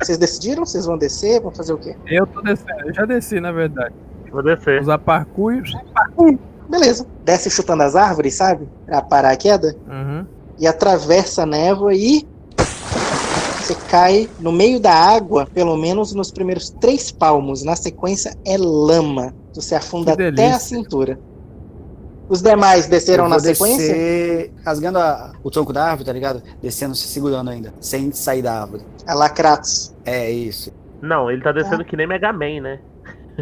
Vocês 0.02 0.18
decidiram? 0.18 0.66
Vocês 0.66 0.86
vão 0.86 0.98
descer? 0.98 1.40
Vão 1.40 1.52
fazer 1.52 1.74
o 1.74 1.78
quê? 1.78 1.96
Eu 2.08 2.28
tô 2.28 2.42
descendo. 2.42 2.88
Eu 2.88 2.94
já 2.94 3.06
desci, 3.06 3.40
na 3.40 3.54
verdade. 3.54 3.96
Vou 4.30 4.44
descer. 4.44 4.82
Usar 4.82 4.98
parkour. 4.98 5.64
Beleza. 6.70 7.08
Desce 7.24 7.50
chutando 7.50 7.84
as 7.84 7.96
árvores, 7.96 8.34
sabe? 8.34 8.68
Pra 8.86 9.02
parar 9.02 9.32
a 9.32 9.38
queda. 9.38 9.76
Uhum. 9.88 10.26
E 10.60 10.68
atravessa 10.68 11.44
a 11.44 11.46
névoa 11.46 11.94
e. 11.94 12.28
Você 13.64 13.76
cai 13.90 14.30
no 14.42 14.52
meio 14.52 14.78
da 14.80 14.94
água, 14.94 15.46
pelo 15.46 15.78
menos 15.78 16.14
nos 16.14 16.30
primeiros 16.32 16.70
três 16.70 17.12
palmos. 17.12 17.64
Na 17.64 17.76
sequência 17.78 18.36
é 18.46 18.58
lama. 18.58 19.34
Você 19.54 19.74
afunda 19.74 20.12
até 20.12 20.52
a 20.52 20.60
cintura. 20.60 21.18
Os 22.28 22.42
demais 22.42 22.88
desceram 22.88 23.30
na 23.30 23.40
sequência? 23.40 23.78
descer 23.94 24.54
rasgando 24.66 24.98
a- 25.00 25.32
o 25.44 25.50
tronco 25.50 25.72
da 25.72 25.86
árvore, 25.86 26.06
tá 26.06 26.12
ligado? 26.14 26.42
Descendo, 26.62 26.94
se 26.96 27.08
segurando 27.08 27.50
ainda. 27.50 27.74
Sem 27.80 28.12
sair 28.12 28.42
da 28.42 28.62
árvore. 28.62 28.84
A 29.08 29.14
Lacratos. 29.14 29.94
É 30.06 30.30
isso. 30.30 30.72
Não, 31.02 31.32
ele 31.32 31.42
tá 31.42 31.52
descendo 31.54 31.86
que 31.86 31.96
nem 31.96 32.08
Mega 32.08 32.34
Man, 32.34 32.62
né? 32.62 32.80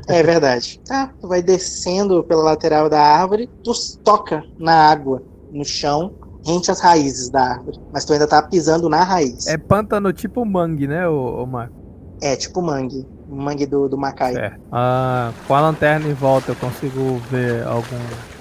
É 0.07 0.21
verdade. 0.21 0.79
Tá, 0.85 1.11
tu 1.19 1.27
vai 1.27 1.41
descendo 1.41 2.23
pela 2.23 2.43
lateral 2.43 2.89
da 2.89 3.01
árvore, 3.01 3.49
tu 3.63 3.71
toca 4.03 4.43
na 4.59 4.89
água, 4.89 5.21
no 5.51 5.65
chão, 5.65 6.13
rente 6.45 6.71
as 6.71 6.79
raízes 6.79 7.29
da 7.29 7.41
árvore. 7.41 7.79
Mas 7.91 8.05
tu 8.05 8.13
ainda 8.13 8.27
tá 8.27 8.41
pisando 8.41 8.89
na 8.89 9.03
raiz. 9.03 9.47
É 9.47 9.57
pântano 9.57 10.11
tipo 10.13 10.45
mangue, 10.45 10.87
né, 10.87 11.07
ô, 11.07 11.43
ô 11.43 11.45
Marco? 11.45 11.81
É, 12.21 12.35
tipo 12.35 12.61
mangue. 12.61 13.05
Mangue 13.27 13.65
do, 13.65 13.89
do 13.89 13.97
Macai. 13.97 14.33
Certo. 14.33 14.61
Ah, 14.71 15.31
com 15.47 15.55
a 15.55 15.61
lanterna 15.61 16.07
em 16.07 16.13
volta 16.13 16.51
eu 16.51 16.55
consigo 16.55 17.17
ver 17.31 17.65
algum, 17.65 17.97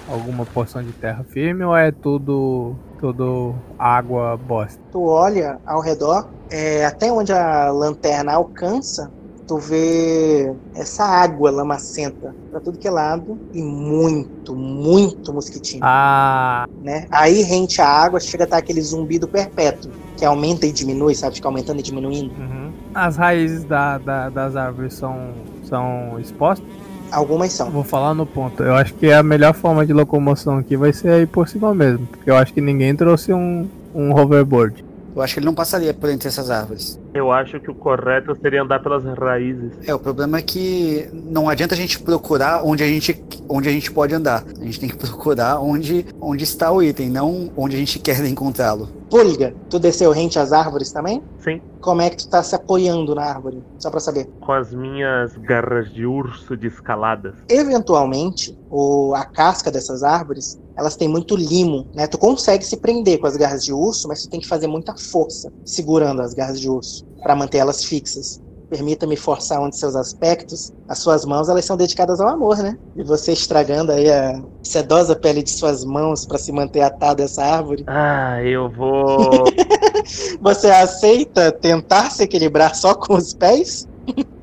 alguma 0.07 0.45
porção 0.45 0.83
de 0.83 0.91
terra 0.91 1.23
firme 1.23 1.63
ou 1.63 1.75
é 1.75 1.91
tudo, 1.91 2.75
tudo 2.99 3.55
água 3.79 4.37
bosta? 4.37 4.79
Tu 4.91 5.01
olha 5.01 5.59
ao 5.65 5.81
redor, 5.81 6.29
é, 6.49 6.85
até 6.85 7.11
onde 7.11 7.33
a 7.33 7.71
lanterna 7.71 8.33
alcança, 8.33 9.11
tu 9.51 9.57
vê 9.57 10.49
essa 10.73 11.03
água 11.03 11.51
lamacenta 11.51 12.33
pra 12.49 12.61
tudo 12.61 12.77
que 12.79 12.87
é 12.87 12.91
lado 12.91 13.37
e 13.53 13.61
muito, 13.61 14.55
muito 14.55 15.33
mosquitinho, 15.33 15.81
Ah, 15.83 16.63
né? 16.81 17.05
Aí 17.11 17.41
rente 17.41 17.81
a 17.81 17.85
água, 17.85 18.17
chega 18.21 18.43
a 18.43 18.45
estar 18.45 18.57
aquele 18.57 18.81
zumbido 18.81 19.27
perpétuo, 19.27 19.91
que 20.17 20.23
aumenta 20.23 20.65
e 20.65 20.71
diminui, 20.71 21.15
sabe? 21.15 21.35
Fica 21.35 21.49
aumentando 21.49 21.81
e 21.81 21.83
diminuindo. 21.83 22.33
uhum. 22.39 22.71
as 22.93 23.17
raízes 23.17 23.65
da, 23.65 23.97
da- 23.97 24.29
das 24.29 24.55
árvores 24.55 24.93
são, 24.93 25.33
são 25.67 26.17
expostas? 26.17 26.65
Algumas 27.11 27.51
são. 27.51 27.69
Vou 27.69 27.83
falar 27.83 28.13
no 28.13 28.25
ponto. 28.25 28.63
Eu 28.63 28.73
acho 28.73 28.93
que 28.93 29.11
a 29.11 29.21
melhor 29.21 29.53
forma 29.53 29.85
de 29.85 29.91
locomoção 29.91 30.59
aqui 30.59 30.77
vai 30.77 30.93
ser 30.93 31.09
aí 31.09 31.25
por 31.27 31.49
cima 31.49 31.75
mesmo. 31.75 32.07
Porque 32.07 32.29
eu 32.29 32.37
acho 32.37 32.53
que 32.53 32.61
ninguém 32.61 32.95
trouxe 32.95 33.33
um, 33.33 33.67
um 33.93 34.17
hoverboard. 34.17 34.81
Eu 35.15 35.21
acho 35.21 35.33
que 35.33 35.39
ele 35.39 35.45
não 35.45 35.53
passaria 35.53 35.93
por 35.93 36.09
entre 36.09 36.27
essas 36.27 36.49
árvores. 36.49 36.99
Eu 37.13 37.31
acho 37.31 37.59
que 37.59 37.69
o 37.69 37.75
correto 37.75 38.35
seria 38.41 38.61
andar 38.63 38.81
pelas 38.81 39.03
raízes. 39.03 39.71
É, 39.85 39.93
o 39.93 39.99
problema 39.99 40.37
é 40.37 40.41
que 40.41 41.09
não 41.11 41.49
adianta 41.49 41.73
a 41.75 41.77
gente 41.77 41.99
procurar 41.99 42.63
onde 42.63 42.83
a 42.83 42.87
gente, 42.87 43.21
onde 43.49 43.67
a 43.67 43.71
gente 43.71 43.91
pode 43.91 44.13
andar. 44.15 44.43
A 44.59 44.63
gente 44.63 44.79
tem 44.79 44.89
que 44.89 44.95
procurar 44.95 45.59
onde, 45.59 46.05
onde 46.21 46.43
está 46.43 46.71
o 46.71 46.81
item, 46.81 47.09
não 47.09 47.51
onde 47.57 47.75
a 47.75 47.79
gente 47.79 47.99
quer 47.99 48.23
encontrá-lo. 48.25 48.87
Pulga, 49.09 49.53
tu 49.69 49.77
desceu 49.77 50.11
rente 50.11 50.39
às 50.39 50.53
árvores 50.53 50.89
também? 50.93 51.21
Sim, 51.39 51.61
Como 51.81 52.01
é 52.01 52.09
que 52.09 52.15
tu 52.17 52.29
tá 52.29 52.41
se 52.41 52.55
apoiando 52.55 53.13
na 53.13 53.23
árvore? 53.23 53.61
Só 53.77 53.89
pra 53.91 53.99
saber. 53.99 54.29
com 54.39 54.53
as 54.53 54.73
minhas 54.73 55.35
garras 55.35 55.91
de 55.91 56.05
urso 56.05 56.55
de 56.55 56.67
escaladas. 56.67 57.35
Eventualmente, 57.49 58.57
o, 58.69 59.13
a 59.13 59.25
casca 59.25 59.69
dessas 59.69 60.01
árvores, 60.01 60.57
elas 60.81 60.95
têm 60.95 61.07
muito 61.07 61.35
limo, 61.35 61.87
né? 61.93 62.07
Tu 62.07 62.17
consegue 62.17 62.65
se 62.65 62.77
prender 62.77 63.19
com 63.19 63.27
as 63.27 63.37
garras 63.37 63.63
de 63.63 63.71
urso, 63.71 64.07
mas 64.07 64.23
tu 64.23 64.29
tem 64.29 64.39
que 64.39 64.47
fazer 64.47 64.67
muita 64.67 64.95
força 64.97 65.51
segurando 65.63 66.21
as 66.21 66.33
garras 66.33 66.59
de 66.59 66.69
urso 66.69 67.05
para 67.21 67.35
manter 67.35 67.59
elas 67.59 67.83
fixas. 67.83 68.41
Permita-me 68.67 69.17
forçar 69.17 69.61
um 69.61 69.69
de 69.69 69.77
seus 69.77 69.95
aspectos. 69.95 70.71
As 70.87 70.99
suas 70.99 71.25
mãos, 71.25 71.49
elas 71.49 71.65
são 71.65 71.75
dedicadas 71.77 72.19
ao 72.19 72.29
amor, 72.29 72.57
né? 72.57 72.77
E 72.95 73.03
você 73.03 73.33
estragando 73.33 73.91
aí 73.91 74.09
a 74.09 74.41
sedosa 74.63 75.15
pele 75.15 75.43
de 75.43 75.51
suas 75.51 75.83
mãos 75.83 76.25
para 76.25 76.37
se 76.37 76.51
manter 76.51 76.81
atado 76.81 77.21
a 77.21 77.25
essa 77.25 77.43
árvore. 77.43 77.83
Ah, 77.87 78.41
eu 78.43 78.69
vou. 78.69 79.43
Você 80.41 80.67
aceita 80.67 81.51
tentar 81.51 82.09
se 82.09 82.23
equilibrar 82.23 82.73
só 82.73 82.95
com 82.95 83.13
os 83.13 83.33
pés? 83.33 83.87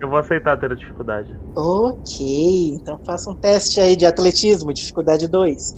eu 0.01 0.09
vou 0.09 0.19
aceitar 0.19 0.57
ter 0.57 0.71
a 0.71 0.75
dificuldade. 0.75 1.35
Ok, 1.57 2.75
então 2.75 3.01
faça 3.05 3.31
um 3.31 3.35
teste 3.35 3.81
aí 3.81 3.97
de 3.97 4.07
atletismo, 4.07 4.73
dificuldade 4.73 5.27
2. 5.27 5.75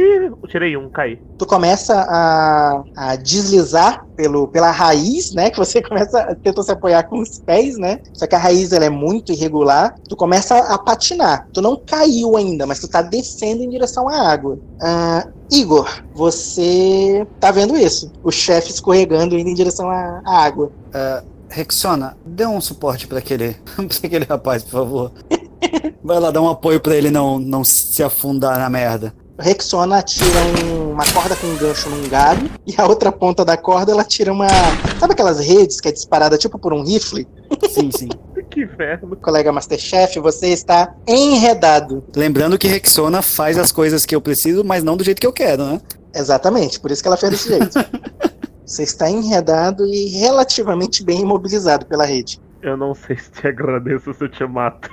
Ih, 0.00 0.30
eu 0.42 0.48
tirei 0.48 0.76
um, 0.78 0.88
caí. 0.88 1.20
tu 1.36 1.44
começa 1.44 1.94
a, 2.08 2.82
a 2.96 3.16
deslizar 3.16 4.06
pelo, 4.16 4.48
pela 4.48 4.70
raiz, 4.70 5.34
né? 5.34 5.50
Que 5.50 5.58
você 5.58 5.82
começa, 5.86 6.34
tentou 6.42 6.64
se 6.64 6.72
apoiar 6.72 7.02
com 7.02 7.20
os 7.20 7.38
pés, 7.38 7.76
né? 7.76 8.00
Só 8.14 8.26
que 8.26 8.34
a 8.34 8.38
raiz 8.38 8.72
ela 8.72 8.86
é 8.86 8.90
muito 8.90 9.30
irregular. 9.30 9.94
Tu 10.08 10.16
começa 10.16 10.56
a, 10.56 10.78
patinar. 10.78 11.46
Tu 11.52 11.60
não 11.60 11.76
caiu 11.76 12.36
ainda, 12.36 12.66
mas 12.66 12.80
tu 12.80 12.88
tá 12.88 13.02
descendo 13.02 13.62
em 13.62 13.68
direção 13.68 14.08
à 14.08 14.30
água. 14.30 14.58
Ah, 14.82 15.28
Igor, 15.52 16.02
você 16.14 17.26
tá 17.38 17.50
vendo 17.50 17.76
isso? 17.76 18.10
O 18.24 18.30
chefe 18.30 18.70
escorregando 18.70 19.38
indo 19.38 19.50
em 19.50 19.54
direção 19.54 19.90
à, 19.90 20.22
à 20.24 20.44
água. 20.44 20.72
Rexona, 21.50 22.16
dê 22.24 22.46
um 22.46 22.60
suporte 22.60 23.06
pra 23.06 23.18
aquele, 23.18 23.54
pra 23.76 23.84
aquele 24.04 24.24
rapaz, 24.24 24.62
por 24.62 24.70
favor. 24.70 25.12
Vai 26.02 26.18
lá 26.18 26.30
dar 26.30 26.40
um 26.40 26.48
apoio 26.48 26.80
pra 26.80 26.96
ele 26.96 27.10
não, 27.10 27.38
não 27.38 27.62
se 27.62 28.02
afundar 28.02 28.58
na 28.58 28.70
merda. 28.70 29.12
Rexona 29.40 29.98
atira 29.98 30.26
um- 30.64 30.92
uma 30.92 31.04
corda 31.12 31.34
com 31.36 31.46
um 31.46 31.56
gancho 31.56 31.88
num 31.90 32.08
galho 32.08 32.50
e 32.66 32.74
a 32.76 32.86
outra 32.86 33.10
ponta 33.10 33.44
da 33.44 33.56
corda 33.56 33.92
ela 33.92 34.04
tira 34.04 34.32
uma. 34.32 34.46
Sabe 34.98 35.12
aquelas 35.14 35.40
redes 35.40 35.80
que 35.80 35.88
é 35.88 35.92
disparada 35.92 36.36
tipo 36.38 36.58
por 36.58 36.72
um 36.72 36.82
rifle? 36.84 37.26
Sim, 37.68 37.90
sim. 37.96 38.08
Que 38.50 38.62
inferno. 38.64 39.14
Colega 39.16 39.52
Masterchef, 39.52 40.18
você 40.18 40.48
está 40.48 40.92
enredado. 41.06 42.02
Lembrando 42.16 42.58
que 42.58 42.66
Rexona 42.66 43.22
faz 43.22 43.56
as 43.56 43.70
coisas 43.70 44.04
que 44.04 44.12
eu 44.14 44.20
preciso, 44.20 44.64
mas 44.64 44.82
não 44.82 44.96
do 44.96 45.04
jeito 45.04 45.20
que 45.20 45.26
eu 45.26 45.32
quero, 45.32 45.64
né? 45.64 45.80
Exatamente, 46.12 46.80
por 46.80 46.90
isso 46.90 47.00
que 47.00 47.06
ela 47.06 47.16
fez 47.16 47.30
desse 47.32 47.48
jeito. 47.48 47.70
Você 48.66 48.82
está 48.82 49.08
enredado 49.10 49.84
e 49.86 50.08
relativamente 50.18 51.04
bem 51.04 51.20
imobilizado 51.20 51.86
pela 51.86 52.04
rede. 52.04 52.40
Eu 52.62 52.76
não 52.76 52.92
sei 52.94 53.16
se 53.16 53.30
te 53.30 53.46
agradeço 53.46 54.12
se 54.14 54.22
eu 54.24 54.28
te 54.28 54.44
mato. 54.44 54.88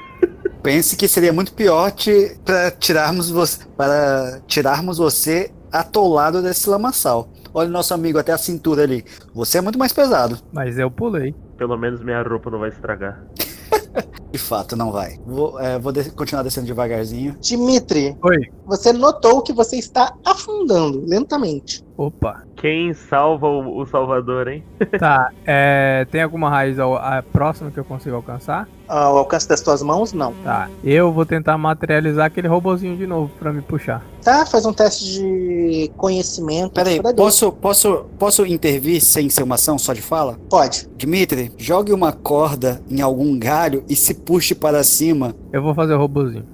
Pense 0.64 0.96
que 0.96 1.08
seria 1.08 1.32
muito 1.32 1.54
pior 1.54 1.92
te, 1.92 2.38
para 2.44 2.72
tirarmos 2.72 3.30
você, 3.30 3.66
para 3.78 4.42
tirarmos 4.48 4.98
você 4.98 5.52
atolado 5.72 6.42
desse 6.42 6.70
lamaçal. 6.70 7.30
Olha 7.54 7.70
o 7.70 7.72
nosso 7.72 7.94
amigo 7.94 8.20
até 8.20 8.32
a 8.32 8.38
cintura 8.38 8.84
ali. 8.84 9.04
Você 9.34 9.58
é 9.58 9.62
muito 9.62 9.80
mais 9.80 9.94
pesado. 9.94 10.38
Mas 10.52 10.78
eu 10.78 10.92
pulei. 10.92 11.34
Pelo 11.58 11.78
menos 11.78 12.04
minha 12.04 12.22
roupa 12.22 12.50
não 12.52 12.60
vai 12.60 12.70
estragar. 12.70 13.24
De 14.32 14.38
fato, 14.38 14.76
não 14.76 14.92
vai. 14.92 15.18
Vou, 15.26 15.60
é, 15.60 15.80
vou 15.80 15.92
de- 15.92 16.12
continuar 16.12 16.44
descendo 16.44 16.68
devagarzinho. 16.68 17.36
Dimitri, 17.40 18.16
Oi. 18.22 18.38
você 18.66 18.92
notou 18.94 19.42
que 19.42 19.54
você 19.54 19.78
está 19.78 20.14
afundando 20.26 21.04
lentamente. 21.08 21.84
Opa. 21.98 22.44
Quem 22.56 22.94
salva 22.94 23.48
o, 23.48 23.80
o 23.82 23.86
Salvador, 23.88 24.48
hein? 24.48 24.64
Tá. 25.00 25.32
É, 25.46 26.06
tem 26.12 26.22
alguma 26.22 26.50
raiz 26.50 26.78
ao, 26.80 26.96
a 26.96 27.24
próxima 27.24 27.72
que 27.72 27.80
eu 27.80 27.84
consigo 27.84 28.16
alcançar? 28.16 28.68
Ao 28.88 29.18
alcance 29.18 29.48
das 29.50 29.62
tuas 29.62 29.82
mãos, 29.82 30.14
não. 30.14 30.34
Tá. 30.44 30.70
Eu 30.84 31.12
vou 31.12 31.26
tentar 31.26 31.58
materializar 31.58 32.28
aquele 32.28 32.48
robozinho 32.48 32.96
de 32.96 33.08
novo 33.08 33.32
pra 33.40 33.52
me 33.52 33.62
puxar. 33.62 34.04
Tá, 34.24 34.46
faz 34.46 34.66
um 34.66 34.74
teste 34.74 35.06
de 35.06 35.92
conhecimento. 35.98 36.74
Peraí, 36.74 37.02
posso, 37.16 37.52
posso, 37.52 38.06
posso 38.20 38.46
intervir 38.46 39.02
sem 39.02 39.30
ser 39.30 39.44
uma 39.44 39.56
ação 39.56 39.78
só 39.78 39.94
de 39.94 40.02
fala? 40.02 40.38
Pode. 40.50 40.88
Dimitri, 40.96 41.52
jogue 41.58 41.92
uma 41.92 42.14
corda 42.14 42.82
em 42.90 43.02
algum 43.02 43.38
galho 43.38 43.84
e 43.90 43.96
se 43.96 44.14
puxe 44.14 44.54
para 44.54 44.84
cima. 44.84 45.36
Eu 45.52 45.62
vou 45.64 45.74
fazer 45.74 45.96
o 45.96 45.98
robozinho. 45.98 46.46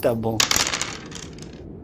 Tá 0.00 0.14
bom. 0.14 0.36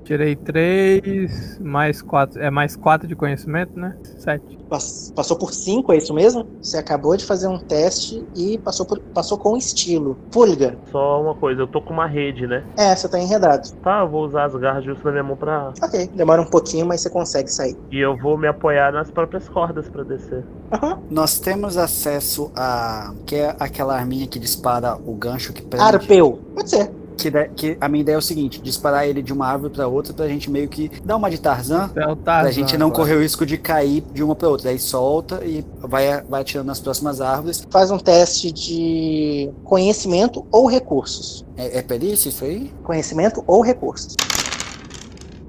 Tirei 0.04 0.36
3, 0.36 1.58
mais 1.60 2.02
4. 2.02 2.40
É 2.40 2.50
mais 2.50 2.76
4 2.76 3.08
de 3.08 3.16
conhecimento, 3.16 3.78
né? 3.78 3.96
7. 4.18 4.58
Pass- 4.68 5.12
Passou 5.14 5.36
por 5.38 5.52
5, 5.52 5.92
é 5.92 5.96
isso 5.96 6.12
mesmo? 6.12 6.46
Você 6.60 6.76
acabou 6.76 7.16
de 7.16 7.24
fazer 7.24 7.48
um 7.48 7.58
teste 7.58 8.24
e 8.34 8.58
passou, 8.58 8.84
por- 8.86 9.00
passou 9.14 9.38
com 9.38 9.56
estilo. 9.56 10.16
Pulga. 10.30 10.76
Só 10.90 11.22
uma 11.22 11.34
coisa, 11.34 11.62
eu 11.62 11.66
tô 11.66 11.80
com 11.80 11.92
uma 11.92 12.06
rede, 12.06 12.46
né? 12.46 12.64
É, 12.76 12.94
você 12.94 13.08
tá 13.08 13.18
enredado. 13.18 13.70
Tá, 13.82 14.00
eu 14.00 14.08
vou 14.08 14.24
usar 14.26 14.44
as 14.44 14.54
garras 14.56 14.84
justo 14.84 15.04
na 15.04 15.10
minha 15.12 15.22
mão 15.24 15.36
pra. 15.36 15.72
Ok, 15.82 16.08
demora 16.14 16.42
um 16.42 16.46
pouquinho, 16.50 16.86
mas 16.86 17.00
você 17.00 17.10
consegue 17.10 17.50
sair. 17.50 17.76
E 17.90 17.98
eu 17.98 18.16
vou 18.16 18.36
me 18.36 18.46
apoiar 18.46 18.92
nas 18.92 19.10
próprias 19.10 19.48
cordas 19.48 19.88
pra 19.88 20.02
descer. 20.02 20.44
Aham. 20.72 20.98
Nós 21.10 21.38
temos 21.40 21.76
acesso 21.76 22.50
a. 22.54 23.12
que 23.26 23.36
é 23.36 23.56
aquela 23.58 23.94
arminha 23.96 24.26
que 24.26 24.38
dispara 24.38 24.96
o 25.06 25.14
gancho 25.14 25.52
que 25.52 25.62
prende. 25.62 25.84
Arpeu. 25.84 26.38
Pode 26.54 26.68
ser. 26.70 26.90
Que, 27.16 27.30
que 27.56 27.76
a 27.80 27.88
minha 27.88 28.02
ideia 28.02 28.16
é 28.16 28.18
o 28.18 28.22
seguinte: 28.22 28.60
disparar 28.60 29.06
ele 29.06 29.22
de 29.22 29.32
uma 29.32 29.46
árvore 29.46 29.72
pra 29.72 29.86
outra 29.86 30.12
pra 30.12 30.28
gente 30.28 30.50
meio 30.50 30.68
que 30.68 30.90
dar 31.04 31.16
uma 31.16 31.30
de 31.30 31.40
Tarzan. 31.40 31.90
É 31.94 32.06
o 32.06 32.16
Pra 32.16 32.34
Tarzan 32.34 32.52
gente 32.52 32.76
não 32.76 32.90
correr 32.90 33.14
o 33.14 33.20
risco 33.20 33.46
de 33.46 33.56
cair 33.56 34.04
de 34.12 34.22
uma 34.22 34.34
pra 34.34 34.48
outra. 34.48 34.70
Aí 34.70 34.78
solta 34.78 35.44
e 35.44 35.64
vai, 35.80 36.22
vai 36.22 36.40
atirando 36.42 36.66
nas 36.66 36.80
próximas 36.80 37.20
árvores. 37.20 37.66
Faz 37.70 37.90
um 37.90 37.98
teste 37.98 38.52
de 38.52 39.50
conhecimento 39.64 40.46
ou 40.50 40.66
recursos. 40.66 41.44
É, 41.56 41.78
é 41.78 41.82
perícia 41.82 42.28
isso 42.28 42.44
aí? 42.44 42.72
Conhecimento 42.82 43.42
ou 43.46 43.62
recursos. 43.62 44.14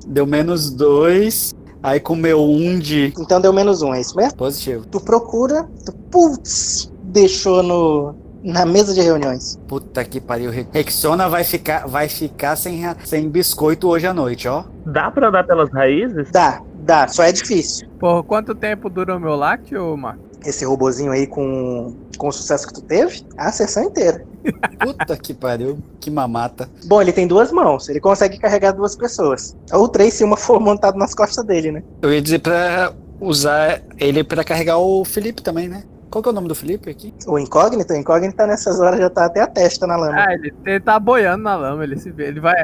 Deu 0.07 0.25
menos 0.25 0.69
dois. 0.69 1.53
Aí 1.81 1.99
com 1.99 2.15
meu 2.15 2.41
um 2.41 2.79
de 2.79 3.13
Então 3.19 3.39
deu 3.39 3.53
menos 3.53 3.83
um, 3.83 3.93
é 3.93 4.01
isso 4.01 4.15
mesmo? 4.15 4.35
positivo. 4.35 4.85
Tu 4.87 4.99
procura, 4.99 5.69
tu, 5.85 5.91
putz, 6.09 6.91
deixou 7.03 7.61
no, 7.61 8.15
na 8.45 8.63
mesa 8.63 8.93
de 8.93 9.01
reuniões. 9.01 9.59
Puta 9.67 10.05
que 10.05 10.21
pariu. 10.21 10.51
Rexona 10.71 11.27
vai 11.27 11.43
ficar, 11.43 11.87
vai 11.87 12.07
ficar 12.07 12.55
sem, 12.55 12.83
sem 13.03 13.27
biscoito 13.27 13.89
hoje 13.89 14.05
à 14.05 14.13
noite, 14.13 14.47
ó. 14.47 14.63
Dá 14.85 15.09
pra 15.09 15.29
andar 15.29 15.43
pelas 15.45 15.71
raízes? 15.71 16.29
Dá, 16.31 16.61
dá, 16.75 17.07
só 17.07 17.23
é 17.23 17.31
difícil. 17.31 17.89
Por 17.99 18.23
quanto 18.23 18.53
tempo 18.53 18.87
dura 18.87 19.17
o 19.17 19.19
meu 19.19 19.35
lácteo, 19.35 19.97
Marco? 19.97 20.23
Esse 20.45 20.63
robozinho 20.63 21.11
aí 21.11 21.25
com, 21.25 21.95
com 22.19 22.27
o 22.27 22.31
sucesso 22.31 22.67
que 22.67 22.75
tu 22.75 22.81
teve, 22.81 23.25
a 23.35 23.51
sessão 23.51 23.83
inteira. 23.85 24.23
Puta 24.79 25.17
que 25.17 25.33
pariu. 25.33 25.79
Que 25.99 26.11
mamata. 26.11 26.69
Bom, 26.85 27.01
ele 27.01 27.11
tem 27.11 27.25
duas 27.25 27.51
mãos, 27.51 27.89
ele 27.89 27.99
consegue 27.99 28.37
carregar 28.37 28.73
duas 28.73 28.95
pessoas. 28.95 29.57
Ou 29.73 29.89
três 29.89 30.13
se 30.13 30.23
uma 30.23 30.37
for 30.37 30.59
montada 30.59 30.95
nas 30.99 31.15
costas 31.15 31.43
dele, 31.43 31.71
né? 31.71 31.83
Eu 31.99 32.13
ia 32.13 32.21
dizer 32.21 32.39
pra 32.39 32.93
usar 33.19 33.81
ele 33.97 34.23
pra 34.23 34.43
carregar 34.43 34.77
o 34.77 35.03
Felipe 35.03 35.41
também, 35.41 35.67
né? 35.67 35.83
Qual 36.15 36.23
que 36.23 36.29
é 36.29 36.31
o 36.31 36.35
nome 36.35 36.47
do 36.47 36.55
Felipe 36.55 36.89
aqui? 36.89 37.13
O 37.27 37.37
incógnito, 37.37 37.91
o 37.91 37.97
incógnito 37.97 38.37
tá 38.37 38.47
nessas 38.47 38.79
horas 38.79 39.01
já 39.01 39.09
tá 39.09 39.25
até 39.25 39.41
a 39.41 39.47
testa 39.47 39.85
na 39.85 39.97
lama. 39.97 40.15
Ah, 40.15 40.33
ele, 40.33 40.53
ele 40.65 40.79
tá 40.79 40.97
boiando 40.97 41.43
na 41.43 41.57
lama, 41.57 41.83
ele 41.83 41.97
se 41.97 42.09
vê, 42.09 42.29
ele 42.29 42.39
vai. 42.39 42.55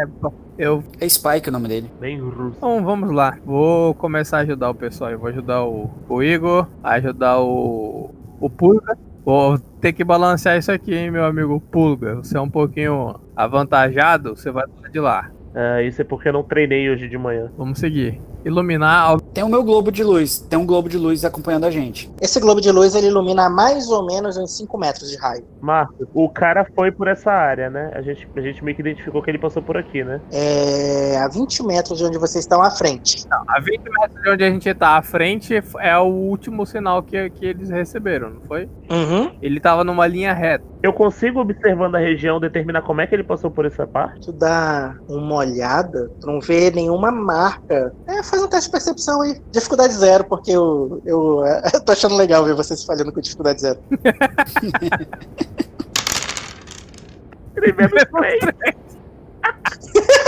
Eu. 0.58 0.82
É 1.02 1.10
Spike 1.10 1.49
o 1.49 1.52
nome 1.52 1.68
dele. 1.68 1.91
Bem 1.99 2.18
russo. 2.18 2.56
Então 2.56 2.82
vamos 2.82 3.12
lá. 3.12 3.38
Vou 3.45 3.93
começar 3.95 4.38
a 4.38 4.39
ajudar 4.39 4.70
o 4.70 4.74
pessoal. 4.74 5.12
Eu 5.12 5.20
vou 5.20 5.28
ajudar 5.28 5.66
o, 5.66 5.89
o 6.08 6.24
Igor, 6.24 6.66
ajudar 6.82 7.41
o. 7.41 8.12
o 8.39 8.49
Pulga. 8.49 8.97
Vou 9.26 9.60
ter 9.82 9.91
que 9.91 10.06
balancear 10.06 10.58
isso 10.58 10.72
aqui, 10.72 10.95
hein, 10.95 11.12
meu 11.12 11.26
amigo 11.26 11.60
Pulga. 11.60 12.16
Você 12.24 12.38
é 12.38 12.41
um 12.41 12.49
pouquinho 12.49 13.20
avantajado, 13.36 14.34
você 14.34 14.49
vai 14.49 14.64
de 14.89 14.99
lá. 15.02 15.30
É, 15.54 15.86
isso 15.86 15.99
é 16.02 16.06
porque 16.06 16.30
eu 16.30 16.34
não 16.34 16.43
treinei 16.43 16.89
hoje 16.89 17.10
de 17.10 17.18
manhã. 17.18 17.52
Vamos 17.58 17.80
seguir. 17.80 18.22
Iluminar. 18.45 19.18
Tem 19.34 19.43
o 19.43 19.49
meu 19.49 19.63
globo 19.63 19.91
de 19.91 20.03
luz. 20.03 20.39
Tem 20.39 20.59
um 20.59 20.65
globo 20.65 20.89
de 20.89 20.97
luz 20.97 21.23
acompanhando 21.23 21.65
a 21.65 21.71
gente. 21.71 22.11
Esse 22.21 22.39
globo 22.39 22.59
de 22.59 22.71
luz 22.71 22.95
ele 22.95 23.07
ilumina 23.07 23.45
a 23.45 23.49
mais 23.49 23.89
ou 23.89 24.05
menos 24.05 24.38
uns 24.38 24.57
5 24.57 24.77
metros 24.77 25.09
de 25.09 25.17
raio. 25.17 25.45
Marcos, 25.61 26.07
o 26.13 26.27
cara 26.27 26.65
foi 26.75 26.91
por 26.91 27.07
essa 27.07 27.32
área, 27.32 27.69
né? 27.69 27.91
A 27.93 28.01
gente, 28.01 28.27
a 28.36 28.41
gente 28.41 28.63
meio 28.63 28.75
que 28.75 28.82
identificou 28.82 29.21
que 29.21 29.32
ele 29.32 29.38
passou 29.38 29.61
por 29.61 29.77
aqui, 29.77 30.03
né? 30.03 30.19
É 30.32 31.17
a 31.17 31.27
20 31.27 31.63
metros 31.63 31.97
de 31.97 32.05
onde 32.05 32.17
vocês 32.17 32.43
estão 32.43 32.61
à 32.61 32.71
frente. 32.71 33.25
A 33.47 33.59
20 33.59 33.82
metros 33.84 34.21
de 34.21 34.29
onde 34.29 34.43
a 34.43 34.49
gente 34.49 34.73
tá 34.73 34.97
à 34.97 35.01
frente 35.01 35.63
é 35.79 35.97
o 35.97 36.07
último 36.07 36.65
sinal 36.65 37.01
que, 37.01 37.29
que 37.29 37.45
eles 37.45 37.69
receberam, 37.69 38.32
não 38.32 38.41
foi? 38.41 38.67
Uhum. 38.89 39.32
Ele 39.41 39.59
tava 39.59 39.84
numa 39.84 40.05
linha 40.07 40.34
reta. 40.34 40.65
Eu 40.84 40.91
consigo, 40.91 41.39
observando 41.39 41.95
a 41.95 41.99
região, 41.99 42.39
determinar 42.39 42.82
como 42.82 43.01
é 43.01 43.07
que 43.07 43.13
ele 43.13 43.23
passou 43.23 43.51
por 43.51 43.65
essa 43.65 43.86
parte? 43.86 44.25
Tu 44.25 44.32
dá 44.32 44.95
uma 45.07 45.36
olhada, 45.36 46.11
tu 46.19 46.25
não 46.25 46.41
vê 46.41 46.71
nenhuma 46.71 47.11
marca. 47.11 47.93
É, 48.07 48.23
faz 48.23 48.41
um 48.41 48.47
teste 48.47 48.65
de 48.65 48.71
percepção 48.71 49.20
aí. 49.22 49.41
Dificuldade 49.51 49.93
zero, 49.93 50.24
porque 50.26 50.51
eu, 50.51 51.01
eu, 51.05 51.43
eu 51.74 51.82
tô 51.82 51.91
achando 51.91 52.15
legal 52.15 52.43
ver 52.45 52.55
vocês 52.55 52.84
falhando 52.84 53.11
com 53.11 53.22
dificuldade 53.22 53.61
zero. 53.61 53.80
Ele 57.55 57.74
menos 57.74 58.03
três. 58.11 58.41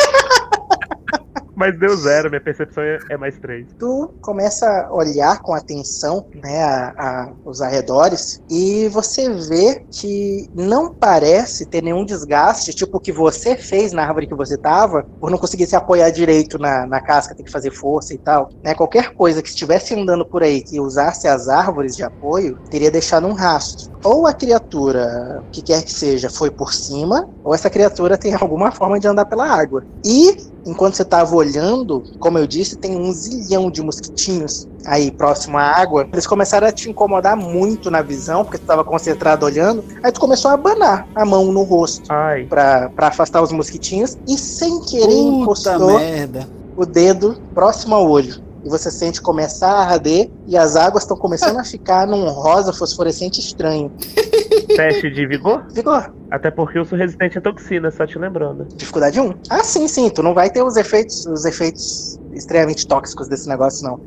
Mas 1.63 1.79
deu 1.79 1.95
zero, 1.95 2.29
minha 2.29 2.41
percepção 2.41 2.83
é, 2.83 2.99
é 3.11 3.15
mais 3.17 3.39
três. 3.39 3.69
Tu 3.79 4.13
começa 4.19 4.67
a 4.69 4.93
olhar 4.93 5.39
com 5.41 5.53
atenção 5.53 6.21
né, 6.35 6.61
a, 6.61 6.89
a- 6.97 7.33
os 7.45 7.61
arredores 7.61 8.41
e 8.49 8.89
você 8.89 9.29
vê 9.29 9.81
que 9.89 10.49
não 10.53 10.93
parece 10.93 11.65
ter 11.65 11.81
nenhum 11.81 12.03
desgaste, 12.03 12.73
tipo 12.73 12.97
o 12.97 12.99
que 12.99 13.13
você 13.13 13.55
fez 13.55 13.93
na 13.93 14.05
árvore 14.05 14.27
que 14.27 14.35
você 14.35 14.57
tava, 14.57 15.05
por 15.17 15.31
não 15.31 15.37
conseguir 15.37 15.65
se 15.65 15.73
apoiar 15.73 16.09
direito 16.09 16.57
na, 16.59 16.85
na 16.85 16.99
casca, 16.99 17.33
tem 17.33 17.45
que 17.45 17.51
fazer 17.51 17.71
força 17.71 18.13
e 18.13 18.17
tal. 18.17 18.49
Né, 18.61 18.75
qualquer 18.75 19.13
coisa 19.13 19.41
que 19.41 19.47
estivesse 19.47 19.93
andando 19.95 20.27
por 20.27 20.43
aí 20.43 20.61
que 20.61 20.81
usasse 20.81 21.29
as 21.29 21.47
árvores 21.47 21.95
de 21.95 22.03
apoio, 22.03 22.57
teria 22.69 22.91
deixado 22.91 23.25
um 23.25 23.33
rastro. 23.33 23.87
Ou 24.03 24.27
a 24.27 24.33
criatura, 24.33 25.41
que 25.49 25.61
quer 25.61 25.81
que 25.81 25.93
seja, 25.93 26.29
foi 26.29 26.51
por 26.51 26.73
cima, 26.73 27.25
ou 27.41 27.55
essa 27.55 27.69
criatura 27.69 28.17
tem 28.17 28.33
alguma 28.33 28.69
forma 28.69 28.99
de 28.99 29.07
andar 29.07 29.25
pela 29.25 29.47
água. 29.47 29.81
E 30.05 30.35
enquanto 30.65 30.95
você 30.95 31.01
estava 31.03 31.35
olhando, 31.35 32.03
como 32.19 32.37
eu 32.37 32.47
disse, 32.47 32.75
tem 32.77 32.95
um 32.95 33.11
zilhão 33.11 33.69
de 33.69 33.81
mosquitinhos 33.81 34.67
aí 34.85 35.11
próximo 35.11 35.57
à 35.57 35.63
água. 35.63 36.07
Eles 36.11 36.27
começaram 36.27 36.67
a 36.67 36.71
te 36.71 36.89
incomodar 36.89 37.35
muito 37.35 37.89
na 37.91 38.01
visão, 38.01 38.43
porque 38.43 38.57
tu 38.57 38.61
estava 38.61 38.83
concentrado 38.83 39.45
olhando. 39.45 39.83
Aí 40.03 40.11
tu 40.11 40.19
começou 40.19 40.51
a 40.51 40.55
abanar 40.55 41.07
a 41.15 41.25
mão 41.25 41.51
no 41.51 41.63
rosto 41.63 42.07
para 42.49 42.91
afastar 42.97 43.41
os 43.41 43.51
mosquitinhos 43.51 44.17
e 44.27 44.37
sem 44.37 44.81
querer 44.81 45.07
Puta 45.07 45.41
encostou 45.41 45.99
merda. 45.99 46.47
o 46.75 46.85
dedo 46.85 47.37
próximo 47.53 47.95
ao 47.95 48.09
olho. 48.09 48.41
E 48.63 48.69
você 48.69 48.89
sente 48.89 49.21
começar 49.21 49.71
a 49.71 49.83
arder 49.91 50.29
e 50.47 50.57
as 50.57 50.75
águas 50.75 51.03
estão 51.03 51.17
começando 51.17 51.57
a 51.59 51.63
ficar 51.63 52.07
num 52.07 52.25
rosa 52.29 52.71
fosforescente 52.71 53.39
estranho. 53.39 53.91
teste 54.75 55.11
de 55.11 55.27
vigor? 55.27 55.65
Vigor, 55.71 56.13
Até 56.31 56.49
porque 56.49 56.79
eu 56.79 56.85
sou 56.85 56.97
resistente 56.97 57.37
a 57.37 57.41
toxina, 57.41 57.91
só 57.91 58.07
te 58.07 58.17
lembrando. 58.17 58.65
dificuldade 58.75 59.19
1. 59.19 59.33
Ah, 59.49 59.63
sim, 59.63 59.87
sim, 59.87 60.09
tu 60.09 60.23
não 60.23 60.33
vai 60.33 60.49
ter 60.49 60.63
os 60.63 60.77
efeitos, 60.77 61.25
os 61.25 61.45
efeitos 61.45 62.19
extremamente 62.33 62.87
tóxicos 62.87 63.27
desse 63.27 63.47
negócio, 63.47 63.83
não. 63.87 63.99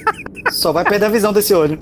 Só 0.52 0.72
vai 0.72 0.84
perder 0.84 1.06
a 1.06 1.08
visão 1.08 1.32
desse 1.32 1.54
olho. 1.54 1.78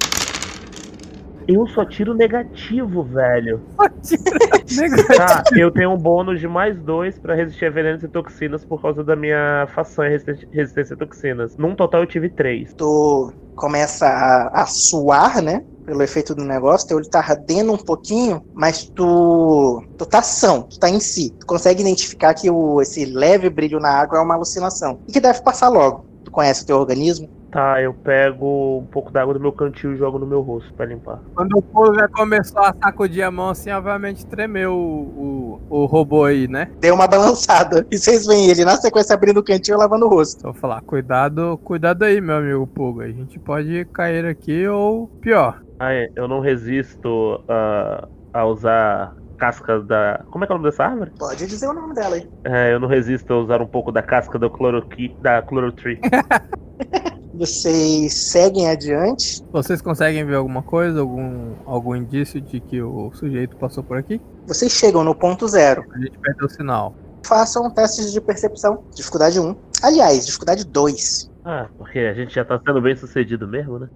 Eu 1.53 1.67
só 1.67 1.85
tiro 1.85 2.15
negativo, 2.15 3.03
velho. 3.03 3.61
Negativo. 4.71 5.17
Tá, 5.17 5.43
eu 5.57 5.69
tenho 5.73 5.91
um 5.91 5.97
bônus 5.97 6.39
de 6.39 6.47
mais 6.47 6.79
dois 6.79 7.19
pra 7.19 7.35
resistir 7.35 7.67
a 7.67 7.71
venenos 7.71 8.05
e 8.05 8.09
toxinas 8.09 8.65
por 8.65 8.81
causa 8.81 9.03
da 9.03 9.17
minha 9.17 9.67
façanha 9.75 10.17
resistência 10.53 10.95
a 10.95 10.97
toxinas. 10.97 11.57
Num 11.57 11.75
total 11.75 12.03
eu 12.03 12.07
tive 12.07 12.29
três. 12.29 12.73
Tu 12.75 13.33
começa 13.57 14.07
a, 14.07 14.63
a 14.63 14.67
suar, 14.67 15.43
né? 15.43 15.65
Pelo 15.85 16.03
efeito 16.05 16.37
do 16.37 16.45
negócio, 16.45 16.87
teu 16.87 16.99
olho 16.99 17.11
tá 17.11 17.19
ardendo 17.19 17.73
um 17.73 17.77
pouquinho, 17.77 18.45
mas 18.55 18.85
tu, 18.85 19.83
tu 19.99 20.07
tá 20.07 20.23
são, 20.23 20.63
tu 20.63 20.79
tá 20.79 20.89
em 20.89 21.01
si. 21.01 21.31
Tu 21.41 21.47
consegue 21.47 21.83
identificar 21.83 22.33
que 22.33 22.49
o, 22.49 22.81
esse 22.81 23.05
leve 23.05 23.51
brilho 23.51 23.81
na 23.81 23.91
água 23.91 24.19
é 24.19 24.23
uma 24.23 24.35
alucinação. 24.35 25.01
E 25.09 25.13
que 25.13 25.19
deve 25.19 25.43
passar 25.43 25.69
logo. 25.69 26.05
Tu 26.25 26.31
conhece 26.31 26.63
o 26.63 26.67
teu 26.67 26.77
organismo? 26.77 27.29
Tá, 27.51 27.83
eu 27.83 27.93
pego 27.93 28.79
um 28.79 28.87
pouco 28.87 29.11
d'água 29.11 29.35
do 29.35 29.41
meu 29.41 29.53
cantil 29.53 29.93
e 29.95 29.97
jogo 29.97 30.19
no 30.19 30.27
meu 30.27 30.41
rosto 30.41 30.73
pra 30.75 30.87
limpar. 30.87 31.19
Quando 31.35 31.59
o 31.59 31.63
Pulga 31.63 32.09
começou 32.09 32.63
a 32.63 32.73
sacudir 32.73 33.25
a 33.25 33.31
mão 33.31 33.51
assim, 33.51 33.71
obviamente 33.71 34.25
tremeu 34.25 34.73
o, 34.73 35.61
o, 35.69 35.83
o 35.83 35.85
robô 35.87 36.25
aí, 36.25 36.47
né? 36.47 36.71
Deu 36.79 36.95
uma 36.95 37.09
balançada. 37.09 37.85
E 37.91 37.99
vocês 37.99 38.25
veem 38.25 38.49
ele 38.49 38.65
na 38.65 38.77
sequência 38.77 39.15
abrindo 39.15 39.39
o 39.39 39.43
cantinho 39.43 39.77
e 39.77 39.79
lavando 39.79 40.07
o 40.07 40.09
rosto. 40.09 40.39
Então, 40.39 40.53
vou 40.53 40.61
falar, 40.61 40.81
cuidado, 40.83 41.59
cuidado 41.65 42.05
aí, 42.05 42.21
meu 42.21 42.37
amigo 42.37 42.67
Pulga. 42.69 43.05
A 43.05 43.09
gente 43.09 43.39
pode 43.41 43.85
cair 43.87 44.25
aqui 44.27 44.69
ou 44.69 45.09
pior. 45.21 45.61
Ah, 45.81 45.93
é, 45.93 46.09
eu 46.15 46.29
não 46.29 46.41
resisto 46.41 47.43
a, 47.49 48.07
a 48.33 48.47
usar 48.47 49.17
casca 49.37 49.81
da. 49.81 50.23
Como 50.31 50.45
é 50.45 50.47
que 50.47 50.53
é 50.53 50.55
o 50.55 50.59
nome 50.59 50.71
dessa 50.71 50.85
árvore? 50.85 51.11
Pode 51.19 51.47
dizer 51.47 51.67
o 51.67 51.73
nome 51.73 51.95
dela 51.95 52.15
aí. 52.15 52.29
É, 52.45 52.73
eu 52.73 52.79
não 52.79 52.87
resisto 52.87 53.33
a 53.33 53.39
usar 53.41 53.61
um 53.61 53.67
pouco 53.67 53.91
da 53.91 54.03
casca 54.03 54.39
do 54.39 54.49
cloroqui, 54.51 55.17
da 55.21 55.43
clorotree. 55.43 55.99
Vocês 57.41 58.13
seguem 58.13 58.69
adiante. 58.69 59.43
Vocês 59.51 59.81
conseguem 59.81 60.23
ver 60.27 60.35
alguma 60.37 60.63
coisa, 60.63 61.01
algum, 61.01 61.55
algum 61.65 61.97
indício 61.97 62.39
de 62.39 62.61
que 62.61 62.83
o 62.83 63.11
sujeito 63.15 63.57
passou 63.57 63.83
por 63.83 63.97
aqui? 63.97 64.21
Vocês 64.47 64.71
chegam 64.71 65.03
no 65.03 65.15
ponto 65.15 65.49
zero. 65.49 65.83
A 65.91 65.99
gente 66.01 66.19
perdeu 66.19 66.47
o 66.47 66.51
sinal. 66.51 66.95
Façam 67.27 67.71
testes 67.71 68.13
de 68.13 68.21
percepção. 68.21 68.85
Dificuldade 68.95 69.41
1. 69.41 69.57
Aliás, 69.83 70.27
dificuldade 70.27 70.67
2. 70.67 71.31
ah, 71.47 71.67
porque 71.79 72.01
a 72.01 72.13
gente 72.13 72.35
já 72.35 72.45
tá 72.45 72.61
sendo 72.63 72.83
bem 72.83 72.95
sucedido 72.95 73.49
mesmo, 73.49 73.79
né? 73.79 73.89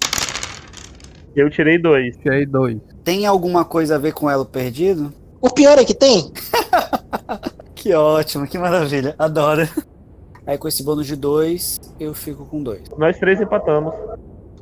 Eu 1.36 1.50
tirei 1.50 1.78
dois. 1.78 2.16
Tirei 2.16 2.46
dois. 2.46 2.78
Tem 3.04 3.26
alguma 3.26 3.62
coisa 3.62 3.96
a 3.96 3.98
ver 3.98 4.14
com 4.14 4.30
elo 4.30 4.46
perdido? 4.46 5.12
O 5.38 5.50
pior 5.50 5.78
é 5.78 5.84
que 5.84 5.92
tem. 5.94 6.32
Que 7.74 7.92
ótimo, 7.92 8.46
que 8.46 8.56
maravilha. 8.56 9.14
Adoro. 9.18 9.68
Aí 10.46 10.58
com 10.58 10.68
esse 10.68 10.82
bônus 10.82 11.06
de 11.06 11.16
dois, 11.16 11.80
eu 11.98 12.12
fico 12.12 12.44
com 12.44 12.62
dois. 12.62 12.82
Nós 12.98 13.18
três 13.18 13.40
empatamos. 13.40 13.94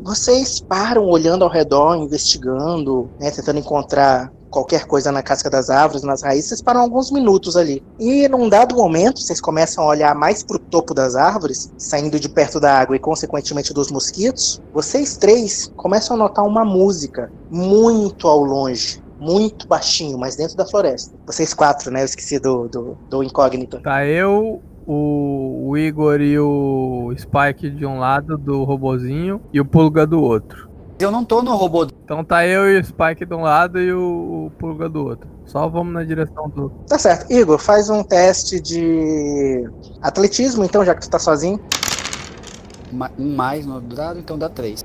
Vocês 0.00 0.60
param 0.60 1.06
olhando 1.06 1.44
ao 1.44 1.50
redor, 1.50 1.96
investigando, 1.96 3.08
né, 3.20 3.30
tentando 3.30 3.58
encontrar 3.58 4.32
qualquer 4.52 4.84
coisa 4.84 5.10
na 5.10 5.22
casca 5.22 5.48
das 5.48 5.70
árvores, 5.70 6.02
nas 6.02 6.22
raízes. 6.22 6.48
Vocês 6.48 6.62
param 6.62 6.80
alguns 6.82 7.10
minutos 7.10 7.56
ali. 7.56 7.82
E 7.98 8.28
num 8.28 8.48
dado 8.48 8.76
momento, 8.76 9.20
vocês 9.20 9.40
começam 9.40 9.82
a 9.82 9.88
olhar 9.88 10.14
mais 10.14 10.42
pro 10.42 10.58
topo 10.58 10.92
das 10.92 11.16
árvores, 11.16 11.72
saindo 11.78 12.20
de 12.20 12.28
perto 12.28 12.60
da 12.60 12.78
água 12.78 12.94
e 12.94 12.98
consequentemente 12.98 13.72
dos 13.72 13.90
mosquitos. 13.90 14.60
Vocês 14.72 15.16
três 15.16 15.72
começam 15.76 16.14
a 16.16 16.18
notar 16.18 16.44
uma 16.44 16.64
música 16.64 17.32
muito 17.50 18.28
ao 18.28 18.44
longe. 18.44 19.02
Muito 19.18 19.68
baixinho, 19.68 20.18
mas 20.18 20.34
dentro 20.34 20.56
da 20.56 20.66
floresta. 20.66 21.14
Vocês 21.26 21.54
quatro, 21.54 21.92
né? 21.92 22.00
Eu 22.00 22.06
esqueci 22.06 22.40
do, 22.40 22.68
do, 22.68 22.98
do 23.08 23.22
incógnito. 23.22 23.80
Tá 23.80 24.04
eu, 24.04 24.60
o, 24.86 25.68
o 25.68 25.78
Igor 25.78 26.20
e 26.20 26.38
o 26.38 27.12
Spike 27.16 27.70
de 27.70 27.86
um 27.86 27.98
lado 27.98 28.36
do 28.36 28.64
robozinho 28.64 29.40
e 29.52 29.60
o 29.60 29.64
Pulga 29.64 30.06
do 30.06 30.20
outro. 30.20 30.70
Eu 30.98 31.10
não 31.10 31.24
tô 31.24 31.42
no 31.42 31.56
robô. 31.56 31.88
Então 32.04 32.24
tá 32.24 32.46
eu 32.46 32.70
e 32.70 32.78
o 32.78 32.84
Spike 32.84 33.26
de 33.26 33.34
um 33.34 33.42
lado 33.42 33.80
e 33.80 33.92
o, 33.92 34.46
o 34.46 34.52
Pulga 34.58 34.88
do 34.88 35.04
outro. 35.04 35.28
Só 35.46 35.68
vamos 35.68 35.92
na 35.92 36.04
direção 36.04 36.48
do. 36.48 36.70
Tá 36.86 36.98
certo. 36.98 37.32
Igor, 37.32 37.58
faz 37.58 37.90
um 37.90 38.02
teste 38.04 38.60
de 38.60 39.68
atletismo, 40.00 40.64
então, 40.64 40.84
já 40.84 40.94
que 40.94 41.00
tu 41.00 41.10
tá 41.10 41.18
sozinho. 41.18 41.60
Um 43.18 43.34
mais 43.34 43.66
no 43.66 43.80
dado, 43.80 44.18
então 44.18 44.38
dá 44.38 44.48
três. 44.48 44.84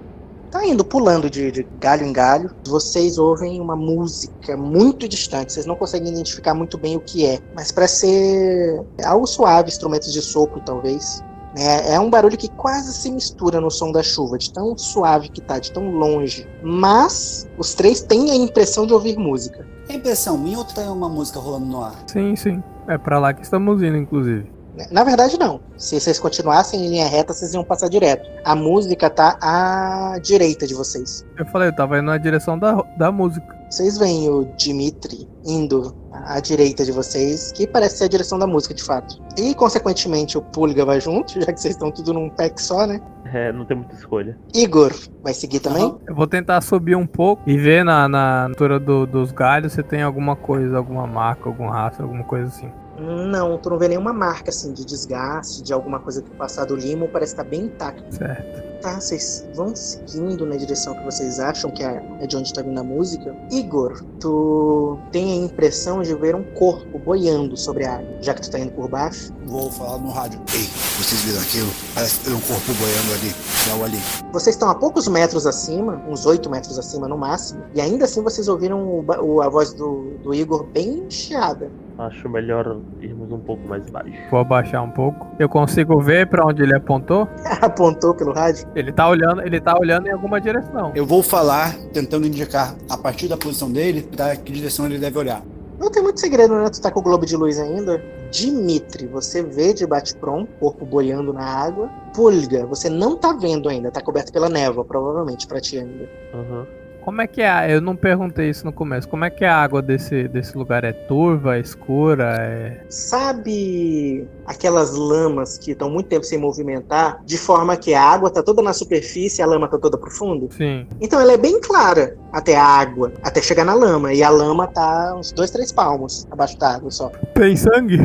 Tá 0.51 0.65
indo 0.65 0.83
pulando 0.83 1.29
de, 1.29 1.51
de 1.51 1.67
galho 1.79 2.05
em 2.05 2.13
galho. 2.13 2.51
Vocês 2.65 3.17
ouvem 3.17 3.59
uma 3.59 3.75
música 3.75 4.55
muito 4.55 5.07
distante. 5.07 5.53
Vocês 5.53 5.65
não 5.65 5.75
conseguem 5.75 6.11
identificar 6.11 6.53
muito 6.53 6.77
bem 6.77 6.95
o 6.95 6.99
que 6.99 7.25
é. 7.25 7.39
Mas 7.53 7.71
parece 7.71 8.07
ser 8.07 8.85
algo 9.05 9.27
suave, 9.27 9.69
instrumentos 9.69 10.11
de 10.11 10.21
sopro, 10.21 10.61
talvez. 10.65 11.21
É, 11.55 11.95
é 11.95 11.99
um 11.99 12.09
barulho 12.09 12.37
que 12.37 12.49
quase 12.49 12.93
se 12.93 13.11
mistura 13.11 13.59
no 13.59 13.71
som 13.71 13.91
da 13.91 14.03
chuva, 14.03 14.37
de 14.37 14.53
tão 14.53 14.77
suave 14.77 15.29
que 15.29 15.41
tá, 15.41 15.59
de 15.59 15.71
tão 15.71 15.89
longe. 15.91 16.47
Mas 16.61 17.47
os 17.57 17.73
três 17.73 18.01
têm 18.01 18.31
a 18.31 18.35
impressão 18.35 18.85
de 18.85 18.93
ouvir 18.93 19.17
música. 19.17 19.67
É 19.89 19.95
impressão 19.95 20.37
minha 20.37 20.59
ou 20.59 20.65
tem 20.65 20.87
uma 20.87 21.09
música 21.09 21.39
rolando 21.39 21.65
no 21.65 21.83
ar? 21.83 21.95
Sim, 22.07 22.35
sim. 22.35 22.63
É 22.87 22.97
pra 22.97 23.19
lá 23.19 23.33
que 23.33 23.41
estamos 23.41 23.81
indo, 23.81 23.97
inclusive. 23.97 24.56
Na 24.91 25.03
verdade, 25.03 25.37
não. 25.39 25.59
Se 25.77 25.99
vocês 25.99 26.19
continuassem 26.19 26.85
em 26.85 26.89
linha 26.89 27.07
reta, 27.07 27.33
vocês 27.33 27.53
iam 27.53 27.63
passar 27.63 27.89
direto. 27.89 28.29
A 28.43 28.55
música 28.55 29.09
tá 29.09 29.37
à 29.41 30.19
direita 30.21 30.65
de 30.67 30.73
vocês. 30.73 31.25
Eu 31.37 31.45
falei, 31.47 31.69
eu 31.69 31.75
tava 31.75 31.97
indo 31.97 32.05
na 32.05 32.17
direção 32.17 32.57
da, 32.57 32.81
da 32.97 33.11
música. 33.11 33.55
Vocês 33.69 33.97
veem 33.97 34.29
o 34.29 34.45
Dimitri 34.57 35.27
indo 35.45 35.93
à 36.11 36.39
direita 36.39 36.85
de 36.85 36.91
vocês, 36.91 37.51
que 37.51 37.67
parece 37.67 37.97
ser 37.97 38.05
a 38.05 38.07
direção 38.07 38.39
da 38.39 38.47
música, 38.47 38.73
de 38.73 38.81
fato. 38.83 39.21
E, 39.37 39.53
consequentemente, 39.55 40.37
o 40.37 40.41
Pulga 40.41 40.85
vai 40.85 41.01
junto, 41.01 41.33
já 41.41 41.51
que 41.51 41.59
vocês 41.59 41.73
estão 41.75 41.91
tudo 41.91 42.13
num 42.13 42.29
pack 42.29 42.61
só, 42.61 42.87
né? 42.87 43.01
É, 43.33 43.51
não 43.51 43.65
tem 43.65 43.75
muita 43.75 43.93
escolha. 43.95 44.37
Igor 44.55 44.93
vai 45.21 45.33
seguir 45.33 45.59
também? 45.59 45.83
Aham. 45.83 45.97
Eu 46.07 46.15
vou 46.15 46.25
tentar 46.27 46.61
subir 46.61 46.95
um 46.95 47.05
pouco 47.05 47.43
e 47.45 47.57
ver 47.57 47.83
na, 47.83 48.07
na 48.07 48.45
altura 48.45 48.79
do- 48.79 49.05
dos 49.05 49.31
galhos 49.33 49.73
se 49.73 49.83
tem 49.83 50.01
alguma 50.01 50.35
coisa, 50.35 50.77
alguma 50.77 51.05
marca, 51.05 51.49
algum 51.49 51.67
rastro, 51.67 52.03
alguma 52.03 52.23
coisa 52.23 52.47
assim. 52.47 52.69
Não, 52.99 53.59
tu 53.59 53.69
não 53.69 53.77
vê 53.77 53.87
nenhuma 53.87 54.11
marca, 54.11 54.49
assim, 54.49 54.73
de 54.73 54.83
desgaste, 54.85 55.61
de 55.61 55.71
alguma 55.71 55.99
coisa 55.99 56.21
que 56.21 56.35
passar 56.35 56.65
do 56.65 56.75
limo, 56.75 57.07
parece 57.09 57.33
estar 57.33 57.43
bem 57.43 57.61
intacto. 57.65 58.03
Certo. 58.15 58.63
Tá, 58.81 58.99
vocês 59.01 59.45
vão 59.55 59.75
seguindo 59.75 60.45
na 60.45 60.55
direção 60.55 60.93
que 60.93 61.03
vocês 61.03 61.39
acham 61.39 61.71
que 61.71 61.83
é 61.83 62.01
é 62.19 62.27
de 62.27 62.37
onde 62.37 62.53
tá 62.53 62.61
vindo 62.61 62.79
a 62.79 62.83
música. 62.83 63.35
Igor, 63.51 64.03
tu 64.19 64.97
tem 65.11 65.31
a 65.33 65.45
impressão 65.45 66.01
de 66.03 66.13
ver 66.15 66.35
um 66.35 66.43
corpo 66.53 66.97
boiando 66.99 67.57
sobre 67.57 67.85
a 67.85 67.95
água, 67.95 68.07
já 68.21 68.33
que 68.33 68.41
tu 68.41 68.51
tá 68.51 68.59
indo 68.59 68.71
por 68.71 68.87
baixo. 68.87 69.33
Vou 69.45 69.71
falar 69.71 69.97
no 69.97 70.09
rádio. 70.11 70.39
Ei, 70.53 70.63
vocês 70.97 71.21
viram 71.23 71.41
aquilo? 71.41 71.69
Parece 71.95 72.19
ter 72.23 72.31
um 72.31 72.39
corpo 72.41 72.71
boiando 72.73 73.13
ali. 73.13 73.29
Céu 73.31 73.83
ali. 73.83 73.97
Vocês 74.31 74.55
estão 74.55 74.69
a 74.69 74.75
poucos 74.75 75.07
metros 75.07 75.47
acima, 75.47 76.01
uns 76.07 76.25
8 76.25 76.49
metros 76.49 76.77
acima 76.77 77.07
no 77.07 77.17
máximo, 77.17 77.63
e 77.73 77.81
ainda 77.81 78.05
assim 78.05 78.21
vocês 78.21 78.47
ouviram 78.47 78.83
o 78.83 79.05
o- 79.21 79.41
a 79.41 79.49
voz 79.49 79.73
do, 79.73 80.17
do 80.23 80.33
Igor 80.33 80.63
bem 80.65 81.05
chiada. 81.09 81.69
Acho 81.97 82.29
melhor 82.29 82.77
irmos 83.01 83.31
um 83.31 83.39
pouco 83.39 83.67
mais 83.67 83.83
baixo. 83.89 84.13
Vou 84.29 84.39
abaixar 84.39 84.83
um 84.83 84.91
pouco. 84.91 85.25
Eu 85.39 85.49
consigo 85.49 85.99
ver 85.99 86.29
pra 86.29 86.45
onde 86.45 86.61
ele 86.61 86.75
apontou? 86.75 87.27
Apontou 87.59 88.13
pelo 88.13 88.33
rádio. 88.33 88.67
Ele 88.77 88.91
tá 88.91 89.09
olhando, 89.09 89.41
ele 89.41 89.59
tá 89.59 89.75
olhando 89.75 90.07
em 90.07 90.11
alguma 90.11 90.39
direção. 90.39 90.91
Eu 90.93 91.03
vou 91.03 91.23
falar, 91.23 91.75
tentando 91.91 92.27
indicar 92.27 92.75
a 92.87 92.95
partir 92.95 93.27
da 93.27 93.35
posição 93.35 93.71
dele, 93.71 94.03
pra 94.03 94.35
que 94.35 94.51
direção 94.51 94.85
ele 94.85 94.99
deve 94.99 95.17
olhar. 95.17 95.41
Não 95.79 95.89
tem 95.89 96.03
muito 96.03 96.19
segredo, 96.19 96.53
né? 96.53 96.69
Tu 96.69 96.79
tá 96.79 96.91
com 96.91 96.99
o 96.99 97.03
globo 97.03 97.25
de 97.25 97.35
luz 97.35 97.59
ainda. 97.59 97.99
Dimitri, 98.29 99.07
você 99.07 99.41
vê 99.41 99.73
de 99.73 99.87
bate-pronto, 99.87 100.51
corpo 100.59 100.85
boiando 100.85 101.33
na 101.33 101.43
água. 101.43 101.89
Pulga, 102.13 102.67
você 102.67 102.87
não 102.87 103.15
tá 103.15 103.33
vendo 103.33 103.67
ainda, 103.67 103.89
tá 103.89 103.99
coberto 103.99 104.31
pela 104.31 104.47
névoa, 104.47 104.85
provavelmente, 104.85 105.47
pra 105.47 105.59
ti 105.59 105.79
ainda. 105.79 106.07
Aham. 106.35 106.67
Como 107.07 107.21
é 107.21 107.25
que 107.27 107.41
é? 107.41 107.49
a- 107.49 107.69
Eu 107.69 107.79
não 107.79 107.95
perguntei 107.95 108.49
isso 108.49 108.65
no 108.65 108.73
começo. 108.73 109.07
Como 109.07 109.23
é 109.23 109.29
que 109.29 109.45
é 109.45 109.47
a 109.47 109.55
água 109.55 109.81
desse, 109.81 110.27
desse 110.27 110.57
lugar? 110.57 110.83
É 110.83 110.91
turva, 110.91 111.55
é 111.55 111.61
escura? 111.61 112.35
É... 112.37 112.81
Sabe 112.89 114.27
aquelas 114.45 114.93
lamas 114.93 115.57
que 115.57 115.71
estão 115.71 115.89
muito 115.89 116.07
tempo 116.07 116.25
sem 116.25 116.37
movimentar, 116.37 117.21
de 117.25 117.37
forma 117.37 117.77
que 117.77 117.93
a 117.93 118.03
água 118.03 118.29
tá 118.29 118.43
toda 118.43 118.61
na 118.61 118.73
superfície 118.73 119.39
e 119.39 119.41
a 119.41 119.45
lama 119.45 119.69
tá 119.69 119.77
toda 119.77 119.97
pro 119.97 120.11
fundo? 120.11 120.49
Sim. 120.51 120.85
Então 120.99 121.17
ela 121.21 121.31
é 121.31 121.37
bem 121.37 121.61
clara 121.61 122.17
até 122.33 122.57
a 122.57 122.63
água, 122.65 123.13
até 123.23 123.41
chegar 123.41 123.63
na 123.63 123.73
lama. 123.73 124.13
E 124.13 124.21
a 124.21 124.29
lama 124.29 124.67
tá 124.67 125.15
uns 125.17 125.31
dois, 125.31 125.49
três 125.49 125.71
palmos 125.71 126.27
abaixo 126.29 126.59
da 126.59 126.75
água 126.75 126.91
só. 126.91 127.07
Tem 127.33 127.55
sangue? 127.55 127.99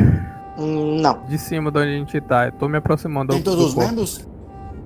Hum, 0.57 1.01
não, 1.01 1.23
De 1.27 1.37
cima 1.37 1.69
de 1.69 1.77
onde 1.77 1.89
a 1.89 1.97
gente 1.97 2.21
tá. 2.21 2.45
Eu 2.45 2.51
tô 2.53 2.69
me 2.69 2.77
aproximando 2.77 3.33
Tem 3.33 3.41
do 3.41 3.51
todos 3.51 3.65
os 3.65 3.73
corpo. 3.73 3.89
membros? 3.89 4.27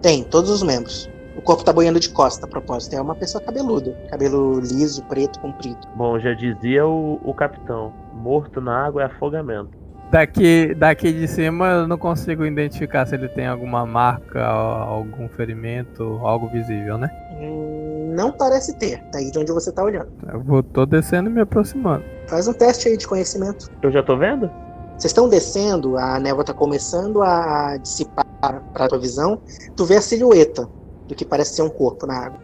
tem, 0.01 0.23
todos 0.23 0.49
os 0.49 0.63
membros. 0.63 1.07
O 1.47 1.51
corpo 1.55 1.63
tá 1.63 1.71
boiando 1.71 1.97
de 1.97 2.09
costa, 2.09 2.45
a 2.45 2.49
propósito. 2.49 2.97
É 2.97 3.01
uma 3.01 3.15
pessoa 3.15 3.41
cabeluda. 3.41 3.97
Cabelo 4.09 4.59
liso, 4.59 5.01
preto, 5.03 5.39
comprido. 5.39 5.79
Bom, 5.95 6.19
já 6.19 6.33
dizia 6.33 6.85
o, 6.85 7.21
o 7.23 7.33
capitão: 7.33 7.93
morto 8.15 8.59
na 8.59 8.85
água 8.85 9.03
é 9.03 9.05
afogamento. 9.05 9.69
Daqui, 10.11 10.75
daqui 10.75 11.13
de 11.13 11.25
cima 11.25 11.67
eu 11.69 11.87
não 11.87 11.97
consigo 11.97 12.45
identificar 12.45 13.05
se 13.05 13.15
ele 13.15 13.29
tem 13.29 13.47
alguma 13.47 13.85
marca, 13.85 14.45
algum 14.45 15.29
ferimento, 15.29 16.19
algo 16.21 16.49
visível, 16.49 16.97
né? 16.97 17.09
Hum, 17.39 18.11
não 18.13 18.33
parece 18.33 18.77
ter, 18.77 19.01
daí 19.13 19.31
de 19.31 19.39
onde 19.39 19.53
você 19.53 19.71
tá 19.71 19.81
olhando. 19.81 20.09
Eu 20.29 20.41
vou, 20.41 20.61
tô 20.61 20.85
descendo 20.85 21.29
e 21.29 21.33
me 21.33 21.39
aproximando. 21.39 22.03
Faz 22.27 22.49
um 22.49 22.53
teste 22.53 22.89
aí 22.89 22.97
de 22.97 23.07
conhecimento. 23.07 23.71
Eu 23.81 23.89
já 23.89 24.03
tô 24.03 24.17
vendo? 24.17 24.51
Vocês 24.97 25.11
estão 25.11 25.29
descendo, 25.29 25.97
a 25.97 26.19
névoa 26.19 26.43
tá 26.43 26.53
começando 26.53 27.21
a 27.21 27.77
dissipar 27.77 28.25
pra 28.73 28.89
tua 28.89 28.99
visão. 28.99 29.39
Tu 29.77 29.85
vê 29.85 29.95
a 29.95 30.01
silhueta 30.01 30.67
do 31.07 31.15
que 31.15 31.25
parece 31.25 31.55
ser 31.55 31.61
um 31.61 31.69
corpo 31.69 32.05
na 32.05 32.17
água. 32.25 32.39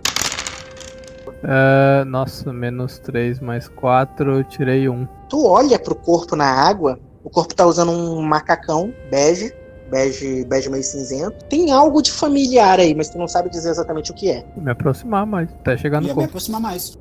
É, 1.44 2.06
nossa, 2.06 2.54
menos 2.54 3.00
3 3.00 3.40
mais 3.40 3.68
4, 3.68 4.38
eu 4.40 4.44
tirei 4.46 4.88
1. 4.88 5.08
Tu 5.30 5.46
olha 5.46 5.78
pro 5.78 5.96
corpo 5.96 6.36
na 6.36 6.46
água, 6.46 6.98
o 7.24 7.30
corpo 7.30 7.54
tá 7.54 7.66
usando 7.66 7.92
um 7.92 8.22
macacão 8.22 8.94
bege, 9.10 9.54
bege, 9.90 10.46
bege 10.46 10.70
meio 10.70 10.84
cinzento. 10.84 11.44
Tem 11.46 11.72
algo 11.72 12.02
de 12.02 12.12
familiar 12.12 12.80
aí, 12.80 12.96
mas 12.96 13.10
tu 13.10 13.18
não 13.18 13.28
sabe 13.28 13.50
dizer 13.50 13.70
exatamente 13.70 14.12
o 14.12 14.14
que 14.14 14.30
é. 14.30 14.46
Me 14.56 14.72
aproximar 14.72 15.26
mais, 15.26 15.50
até 15.50 15.76
chegar 15.76 16.00
no 16.00 16.08
Ia 16.08 16.14
me 16.14 16.16
corpo. 16.16 16.30
aproximar 16.30 16.62
mais. 16.62 16.98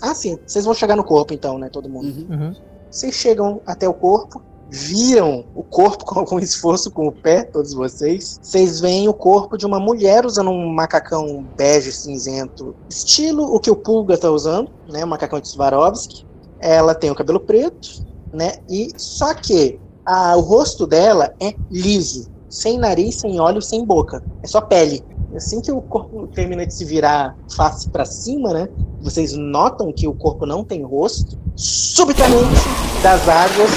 Ah, 0.00 0.14
sim, 0.14 0.38
vocês 0.46 0.64
vão 0.64 0.74
chegar 0.74 0.96
no 0.96 1.04
corpo 1.04 1.34
então, 1.34 1.58
né, 1.58 1.68
todo 1.68 1.88
mundo. 1.88 2.06
Uhum. 2.06 2.36
Uhum. 2.36 2.54
Vocês 2.90 3.14
chegam 3.14 3.60
até 3.66 3.88
o 3.88 3.94
corpo, 3.94 4.40
viram 4.70 5.44
o 5.54 5.62
corpo 5.62 6.04
com 6.06 6.18
algum 6.18 6.38
esforço 6.38 6.90
com 6.90 7.06
o 7.06 7.12
pé, 7.12 7.44
todos 7.44 7.72
vocês. 7.74 8.38
Vocês 8.42 8.80
veem 8.80 9.08
o 9.08 9.14
corpo 9.14 9.56
de 9.56 9.66
uma 9.66 9.78
mulher 9.78 10.24
usando 10.26 10.50
um 10.50 10.72
macacão 10.72 11.44
bege 11.56 11.92
cinzento, 11.92 12.74
estilo 12.88 13.44
o 13.44 13.60
que 13.60 13.70
o 13.70 13.76
Pulga 13.76 14.16
tá 14.18 14.30
usando, 14.30 14.70
né? 14.88 15.04
Um 15.04 15.08
macacão 15.08 15.40
de 15.40 15.48
Swarovski. 15.48 16.24
Ela 16.60 16.94
tem 16.94 17.10
o 17.10 17.14
cabelo 17.14 17.40
preto, 17.40 17.88
né? 18.32 18.54
E 18.68 18.88
só 18.96 19.34
que 19.34 19.78
a- 20.04 20.36
o 20.36 20.40
rosto 20.40 20.86
dela 20.86 21.30
é 21.40 21.54
liso, 21.70 22.28
sem 22.48 22.78
nariz, 22.78 23.20
sem 23.20 23.38
olhos, 23.40 23.68
sem 23.68 23.84
boca. 23.84 24.22
É 24.42 24.46
só 24.46 24.60
pele. 24.60 25.02
Assim 25.34 25.60
que 25.60 25.72
o 25.72 25.80
corpo 25.80 26.28
termina 26.28 26.64
de 26.66 26.72
se 26.72 26.84
virar 26.84 27.36
face 27.56 27.88
para 27.90 28.04
cima, 28.04 28.52
né? 28.52 28.68
vocês 29.04 29.34
notam 29.34 29.92
que 29.92 30.08
o 30.08 30.14
corpo 30.14 30.46
não 30.46 30.64
tem 30.64 30.82
rosto. 30.82 31.38
Subitamente, 31.56 32.62
das 33.02 33.28
águas, 33.28 33.70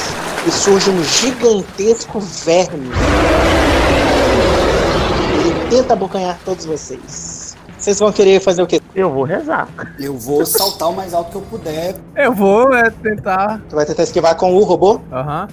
e 0.47 0.51
surge 0.51 0.89
um 0.89 1.03
gigantesco 1.03 2.20
verme. 2.20 2.89
Ele 5.34 5.70
tenta 5.70 5.93
abocanhar 5.93 6.39
todos 6.45 6.66
vocês. 6.66 7.55
Vocês 7.78 7.99
vão 7.99 8.12
querer 8.12 8.39
fazer 8.39 8.64
o 8.64 8.68
quê? 8.68 8.82
Eu 8.95 9.12
vou 9.12 9.24
rezar. 9.24 9.68
Eu 9.99 10.18
vou 10.18 10.45
saltar 10.45 10.89
o 10.89 10.95
mais 10.95 11.14
alto 11.14 11.30
que 11.32 11.36
eu 11.36 11.41
puder. 11.41 11.95
Eu 12.16 12.34
vou 12.34 12.74
é, 12.74 12.89
tentar. 12.89 13.62
Tu 13.70 13.76
vai 13.76 13.86
tentar 13.86 14.03
esquivar 14.03 14.36
com 14.36 14.55
o 14.55 14.64
robô? 14.64 15.01
Aham. 15.12 15.47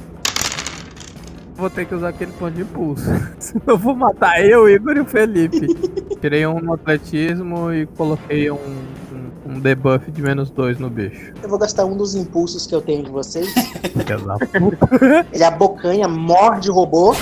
Vou 1.55 1.71
ter 1.71 1.87
que 1.87 1.95
usar 1.95 2.09
aquele 2.09 2.33
ponto 2.33 2.53
de 2.53 2.63
impulso. 2.63 3.05
Senão 3.39 3.65
eu 3.69 3.79
vou 3.79 3.95
matar 3.95 4.45
eu, 4.45 4.69
Igor 4.69 4.97
e 4.97 5.01
o 5.01 5.05
Felipe. 5.05 5.67
Tirei 6.21 6.47
um 6.47 6.59
no 6.59 6.75
atletismo 6.75 7.73
e 7.73 7.87
coloquei 7.87 8.51
um, 8.51 8.57
um, 8.57 9.53
um 9.53 9.61
debuff 9.61 10.11
de 10.11 10.21
menos 10.21 10.51
dois 10.51 10.79
no 10.79 10.91
bicho. 10.91 11.33
Eu 11.43 11.49
vou 11.49 11.59
gastar 11.59 11.85
um 11.85 11.97
dos 11.97 12.15
impulsos 12.15 12.67
que 12.67 12.75
eu 12.75 12.81
tenho 12.81 13.05
de 13.05 13.11
vocês. 13.11 13.55
Ele 15.33 15.45
abocanha, 15.45 16.09
morde 16.09 16.71
o 16.71 16.75
robô 16.75 17.15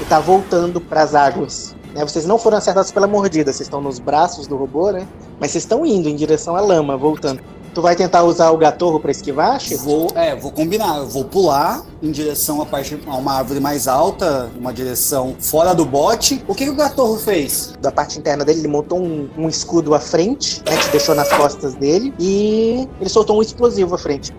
e 0.00 0.04
tá 0.06 0.18
voltando 0.18 0.80
pras 0.80 1.14
águas. 1.14 1.76
Né, 1.94 2.02
vocês 2.04 2.24
não 2.24 2.38
foram 2.38 2.56
acertados 2.56 2.90
pela 2.90 3.06
mordida, 3.06 3.52
vocês 3.52 3.66
estão 3.66 3.80
nos 3.80 3.98
braços 3.98 4.46
do 4.46 4.56
robô, 4.56 4.90
né? 4.90 5.06
Mas 5.38 5.50
vocês 5.50 5.64
estão 5.64 5.84
indo 5.84 6.08
em 6.08 6.16
direção 6.16 6.56
à 6.56 6.60
lama, 6.60 6.96
voltando. 6.96 7.40
Tu 7.74 7.80
vai 7.80 7.96
tentar 7.96 8.22
usar 8.24 8.50
o 8.50 8.58
gatorro 8.58 9.00
pra 9.00 9.10
esquivar, 9.10 9.58
Chico? 9.58 9.82
Vou, 9.82 10.12
é, 10.14 10.36
vou 10.36 10.52
combinar. 10.52 10.98
Eu 10.98 11.08
vou 11.08 11.24
pular 11.24 11.82
em 12.02 12.10
direção 12.10 12.60
a, 12.60 12.66
parte, 12.66 13.00
a 13.06 13.16
uma 13.16 13.32
árvore 13.32 13.60
mais 13.60 13.88
alta, 13.88 14.50
uma 14.58 14.74
direção 14.74 15.34
fora 15.40 15.74
do 15.74 15.86
bote. 15.86 16.44
O 16.46 16.54
que, 16.54 16.64
que 16.64 16.70
o 16.70 16.74
gatorro 16.74 17.18
fez? 17.18 17.72
Da 17.80 17.90
parte 17.90 18.18
interna 18.18 18.44
dele, 18.44 18.60
ele 18.60 18.68
montou 18.68 19.00
um, 19.00 19.28
um 19.38 19.48
escudo 19.48 19.94
à 19.94 20.00
frente, 20.00 20.62
né, 20.66 20.76
que 20.76 20.90
deixou 20.90 21.14
nas 21.14 21.32
costas 21.32 21.74
dele, 21.74 22.12
e 22.18 22.86
ele 23.00 23.08
soltou 23.08 23.38
um 23.38 23.42
explosivo 23.42 23.94
à 23.94 23.98
frente. 23.98 24.34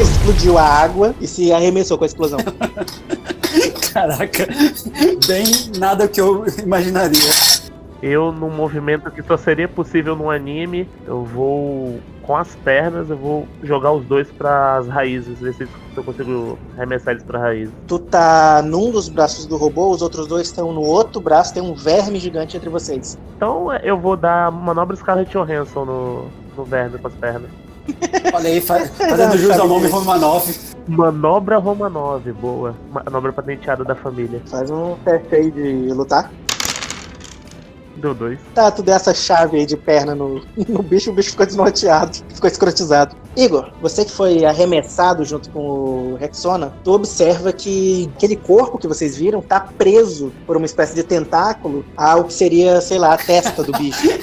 Explodiu 0.00 0.58
a 0.58 0.64
água 0.64 1.14
e 1.20 1.28
se 1.28 1.52
arremessou 1.52 1.96
com 1.96 2.02
a 2.02 2.06
explosão. 2.08 2.40
Caraca, 3.92 4.48
bem 5.28 5.44
nada 5.78 6.08
que 6.08 6.20
eu 6.20 6.44
imaginaria. 6.60 7.63
Eu, 8.06 8.30
num 8.30 8.50
movimento 8.50 9.10
que 9.10 9.22
só 9.22 9.34
seria 9.34 9.66
possível 9.66 10.14
no 10.14 10.28
anime, 10.30 10.86
eu 11.06 11.24
vou 11.24 11.98
com 12.20 12.36
as 12.36 12.54
pernas, 12.56 13.08
eu 13.08 13.16
vou 13.16 13.48
jogar 13.62 13.92
os 13.92 14.04
dois 14.04 14.30
pras 14.30 14.86
raízes, 14.88 15.38
ver 15.40 15.54
se 15.54 15.66
eu 15.96 16.04
consigo 16.04 16.58
arremessar 16.76 17.12
eles 17.14 17.24
pra 17.24 17.38
raiz. 17.38 17.70
Tu 17.86 17.98
tá 17.98 18.60
num 18.62 18.90
dos 18.90 19.08
braços 19.08 19.46
do 19.46 19.56
robô, 19.56 19.90
os 19.90 20.02
outros 20.02 20.26
dois 20.26 20.46
estão 20.48 20.70
no 20.70 20.82
outro 20.82 21.18
braço, 21.18 21.54
tem 21.54 21.62
um 21.62 21.72
verme 21.74 22.18
gigante 22.18 22.58
entre 22.58 22.68
vocês. 22.68 23.16
Então 23.38 23.72
eu 23.82 23.98
vou 23.98 24.18
dar 24.18 24.52
manobra 24.52 24.94
Scarlett 24.96 25.32
Johansson 25.32 25.86
no, 25.86 26.24
no 26.58 26.64
verme 26.64 26.98
com 26.98 27.08
as 27.08 27.14
pernas. 27.14 27.48
Olha 28.34 28.50
aí, 28.50 28.60
fa- 28.60 28.80
fazendo 28.84 29.38
jus 29.38 29.58
ao 29.58 29.66
nome 29.68 29.88
Romanov. 29.88 30.46
Manobra 30.86 31.56
Romanov, 31.56 32.30
boa. 32.32 32.74
Manobra 32.92 33.32
patenteada 33.32 33.82
da 33.82 33.94
família. 33.94 34.42
Faz 34.46 34.70
um 34.70 34.94
teste 35.04 35.34
aí 35.34 35.50
de 35.50 35.92
lutar. 35.92 36.30
Deu 37.96 38.14
dois. 38.14 38.38
Tá, 38.54 38.70
tu 38.70 38.82
deu 38.82 38.94
essa 38.94 39.14
chave 39.14 39.58
aí 39.58 39.66
de 39.66 39.76
perna 39.76 40.14
no, 40.14 40.42
no 40.68 40.82
bicho, 40.82 41.10
o 41.10 41.14
bicho 41.14 41.30
ficou 41.30 41.46
desnorteado, 41.46 42.18
ficou 42.34 42.48
escrotizado. 42.48 43.16
Igor, 43.36 43.72
você 43.80 44.04
que 44.04 44.12
foi 44.12 44.44
arremessado 44.44 45.24
junto 45.24 45.50
com 45.50 46.12
o 46.12 46.16
Rexona, 46.16 46.72
tu 46.84 46.92
observa 46.92 47.52
que 47.52 48.10
aquele 48.16 48.36
corpo 48.36 48.78
que 48.78 48.86
vocês 48.86 49.16
viram 49.16 49.42
tá 49.42 49.60
preso 49.60 50.32
por 50.46 50.56
uma 50.56 50.66
espécie 50.66 50.94
de 50.94 51.02
tentáculo 51.02 51.84
ao 51.96 52.24
que 52.24 52.32
seria, 52.32 52.80
sei 52.80 52.98
lá, 52.98 53.14
a 53.14 53.18
testa 53.18 53.62
do 53.62 53.72
bicho. 53.72 54.06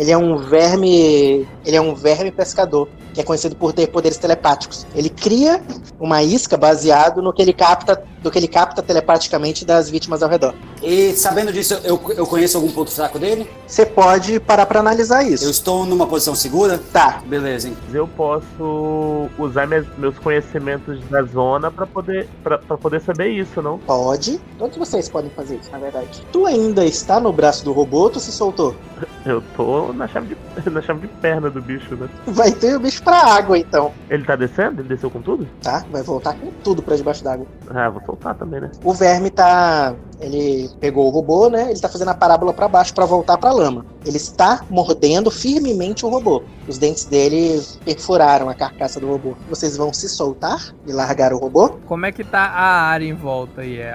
Ele 0.00 0.10
é 0.10 0.16
um 0.16 0.38
verme. 0.38 1.46
Ele 1.62 1.76
é 1.76 1.80
um 1.80 1.94
verme 1.94 2.30
pescador, 2.30 2.88
que 3.20 3.22
é 3.22 3.26
conhecido 3.26 3.54
por 3.54 3.72
ter 3.72 3.86
poderes 3.88 4.16
telepáticos. 4.18 4.86
Ele 4.94 5.10
cria 5.10 5.62
uma 5.98 6.22
isca 6.22 6.56
baseado 6.56 7.20
no 7.20 7.32
que 7.32 7.42
ele 7.42 7.52
capta, 7.52 8.02
do 8.22 8.30
que 8.30 8.38
ele 8.38 8.48
capta 8.48 8.82
telepaticamente 8.82 9.64
das 9.64 9.90
vítimas 9.90 10.22
ao 10.22 10.28
redor. 10.28 10.54
E 10.82 11.12
sabendo 11.12 11.52
disso, 11.52 11.74
eu, 11.84 12.00
eu 12.16 12.26
conheço 12.26 12.56
algum 12.56 12.70
ponto 12.72 12.90
fraco 12.90 13.18
dele? 13.18 13.48
Você 13.66 13.84
pode 13.84 14.40
parar 14.40 14.64
pra 14.66 14.80
analisar 14.80 15.22
isso. 15.22 15.44
Eu 15.44 15.50
estou 15.50 15.84
numa 15.84 16.06
posição 16.06 16.34
segura? 16.34 16.80
Tá. 16.92 17.22
Beleza, 17.26 17.68
hein? 17.68 17.76
Eu 17.92 18.08
posso 18.08 19.28
usar 19.38 19.66
minhas- 19.66 19.86
meus 19.98 20.18
conhecimentos 20.18 20.98
da 21.10 21.22
zona 21.22 21.70
pra 21.70 21.86
poder, 21.86 22.28
pra 22.42 22.58
poder 22.58 23.00
saber 23.02 23.28
isso, 23.28 23.60
não? 23.60 23.78
Pode. 23.78 24.40
Todos 24.58 24.76
vocês 24.78 25.08
podem 25.08 25.30
fazer 25.30 25.56
isso, 25.56 25.70
na 25.70 25.78
verdade. 25.78 26.22
Tu 26.32 26.46
ainda 26.46 26.84
está 26.86 27.20
no 27.20 27.32
braço 27.32 27.64
do 27.64 27.72
robô 27.72 27.98
ou 28.04 28.10
tu 28.10 28.20
se 28.20 28.32
soltou? 28.32 28.74
Eu 29.24 29.42
tô 29.56 29.92
na 29.92 30.08
chave 30.08 30.34
de, 30.34 30.70
na 30.70 30.80
chave 30.80 31.00
de 31.00 31.08
perna 31.08 31.50
do 31.50 31.60
bicho, 31.60 31.94
né? 31.94 32.08
Vai 32.26 32.52
ter 32.52 32.76
o 32.76 32.80
bicho 32.80 33.02
pra 33.02 33.16
água, 33.18 33.58
então. 33.58 33.92
Ele 34.08 34.24
tá 34.24 34.36
descendo? 34.36 34.80
Ele 34.80 34.88
desceu 34.88 35.10
com 35.10 35.20
tudo? 35.20 35.46
Tá? 35.62 35.84
Vai 35.90 36.02
voltar 36.02 36.34
com 36.34 36.50
tudo 36.64 36.82
pra 36.82 36.96
debaixo 36.96 37.22
d'água. 37.22 37.46
Ah, 37.68 37.90
vou 37.90 38.02
soltar 38.04 38.34
também, 38.34 38.60
né? 38.60 38.70
O 38.82 38.94
verme 38.94 39.30
tá. 39.30 39.94
Ele 40.20 40.70
pegou 40.78 41.06
o 41.06 41.10
robô, 41.10 41.48
né? 41.48 41.70
Ele 41.70 41.80
tá 41.80 41.88
fazendo 41.88 42.08
a 42.08 42.14
parábola 42.14 42.52
pra 42.52 42.68
baixo 42.68 42.92
pra 42.94 43.06
voltar 43.06 43.38
pra 43.38 43.52
lama. 43.52 43.84
Ele 44.04 44.16
está 44.16 44.62
mordendo 44.68 45.30
firmemente 45.30 46.04
o 46.04 46.08
robô. 46.08 46.42
Os 46.68 46.78
dentes 46.78 47.04
dele 47.04 47.62
perfuraram 47.84 48.48
a 48.48 48.54
carcaça 48.54 49.00
do 49.00 49.08
robô. 49.08 49.34
Vocês 49.48 49.76
vão 49.76 49.92
se 49.92 50.08
soltar 50.08 50.74
e 50.86 50.92
largar 50.92 51.32
o 51.32 51.38
robô? 51.38 51.70
Como 51.86 52.06
é 52.06 52.12
que 52.12 52.22
tá 52.24 52.40
a 52.46 52.82
área 52.82 53.04
em 53.06 53.14
volta 53.14 53.62
aí? 53.62 53.78
É, 53.78 53.92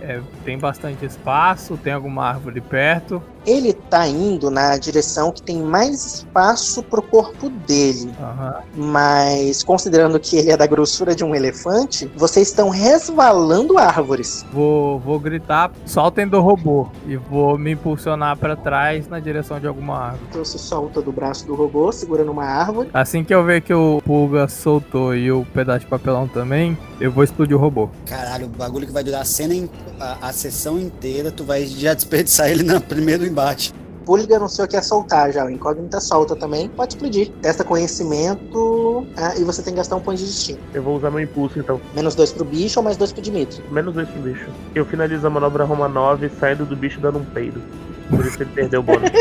é- 0.00 0.22
tem 0.44 0.58
bastante 0.58 1.04
espaço? 1.04 1.76
Tem 1.76 1.92
alguma 1.92 2.24
árvore 2.24 2.60
perto? 2.60 3.22
Ele 3.44 3.72
tá 3.72 4.06
indo 4.06 4.50
na 4.50 4.76
direção 4.78 5.32
que 5.32 5.42
tem 5.42 5.60
mais 5.60 6.04
espaço 6.04 6.82
pro 6.82 7.02
corpo 7.02 7.50
dele. 7.50 8.14
Aham. 8.20 8.54
Mas 8.74 9.64
considerando 9.64 10.20
que 10.20 10.36
ele 10.36 10.50
é 10.52 10.56
da 10.56 10.66
grossura 10.66 11.12
de 11.14 11.24
um 11.24 11.34
elefante, 11.34 12.10
vocês 12.14 12.48
estão 12.48 12.68
resvalando 12.68 13.78
árvores. 13.78 14.46
Vou, 14.52 15.00
vou 15.00 15.18
gritar, 15.18 15.61
soltem 15.84 16.26
do 16.26 16.40
robô. 16.40 16.88
E 17.06 17.16
vou 17.16 17.58
me 17.58 17.72
impulsionar 17.72 18.36
pra 18.36 18.56
trás 18.56 19.08
na 19.08 19.20
direção 19.20 19.58
de 19.60 19.66
alguma 19.66 19.98
árvore. 19.98 20.22
Então 20.30 20.44
se 20.44 20.58
solta 20.58 21.00
do 21.02 21.12
braço 21.12 21.46
do 21.46 21.54
robô, 21.54 21.90
segura 21.92 22.24
numa 22.24 22.44
árvore. 22.44 22.88
Assim 22.92 23.24
que 23.24 23.34
eu 23.34 23.44
ver 23.44 23.60
que 23.60 23.74
o 23.74 24.00
Pulga 24.04 24.48
soltou 24.48 25.14
e 25.14 25.30
o 25.30 25.44
pedaço 25.52 25.80
de 25.80 25.86
papelão 25.86 26.26
também, 26.28 26.76
eu 27.00 27.10
vou 27.10 27.24
explodir 27.24 27.56
o 27.56 27.60
robô. 27.60 27.88
Caralho, 28.06 28.46
o 28.46 28.48
bagulho 28.48 28.86
que 28.86 28.92
vai 28.92 29.04
durar 29.04 29.22
a 29.22 29.24
cena, 29.24 29.68
a, 29.98 30.28
a 30.28 30.32
sessão 30.32 30.78
inteira, 30.78 31.30
tu 31.30 31.44
vai 31.44 31.66
já 31.66 31.92
desperdiçar 31.94 32.50
ele 32.50 32.62
no 32.62 32.80
primeiro 32.80 33.26
embate. 33.26 33.72
Pulga 34.04 34.38
não 34.38 34.48
sei 34.48 34.64
o 34.64 34.68
que 34.68 34.76
é 34.76 34.82
soltar 34.82 35.32
já. 35.32 35.44
O 35.44 35.50
incógnita 35.50 36.00
solta 36.00 36.36
também. 36.36 36.68
Pode 36.68 36.94
explodir. 36.94 37.30
Testa 37.40 37.64
conhecimento. 37.64 39.06
ah, 39.16 39.34
e 39.36 39.44
você 39.44 39.62
tem 39.62 39.72
que 39.72 39.78
gastar 39.78 39.96
um 39.96 40.00
ponto 40.00 40.16
de 40.18 40.24
destino. 40.24 40.58
Eu 40.74 40.82
vou 40.82 40.96
usar 40.96 41.10
meu 41.10 41.20
impulso 41.20 41.58
então. 41.58 41.80
Menos 41.94 42.14
dois 42.14 42.32
pro 42.32 42.44
bicho 42.44 42.78
ou 42.80 42.84
mais 42.84 42.96
dois 42.96 43.12
pro 43.12 43.22
Dimitri. 43.22 43.62
Menos 43.70 43.94
dois 43.94 44.08
pro 44.08 44.20
bicho. 44.20 44.46
Eu 44.74 44.84
finalizo 44.84 45.26
a 45.26 45.30
manobra 45.30 45.64
Romanov 45.64 46.20
saindo 46.38 46.64
do 46.64 46.76
bicho 46.76 47.00
dando 47.00 47.18
um 47.18 47.24
peido. 47.24 47.62
Por 48.10 48.24
isso 48.26 48.42
ele 48.42 48.50
perdeu 48.54 48.80
o 48.80 48.82
bônus. 48.82 49.10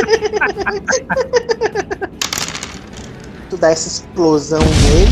Tu 3.50 3.58
dá 3.58 3.70
essa 3.70 3.90
explosão 3.90 4.60
nele. 4.62 5.12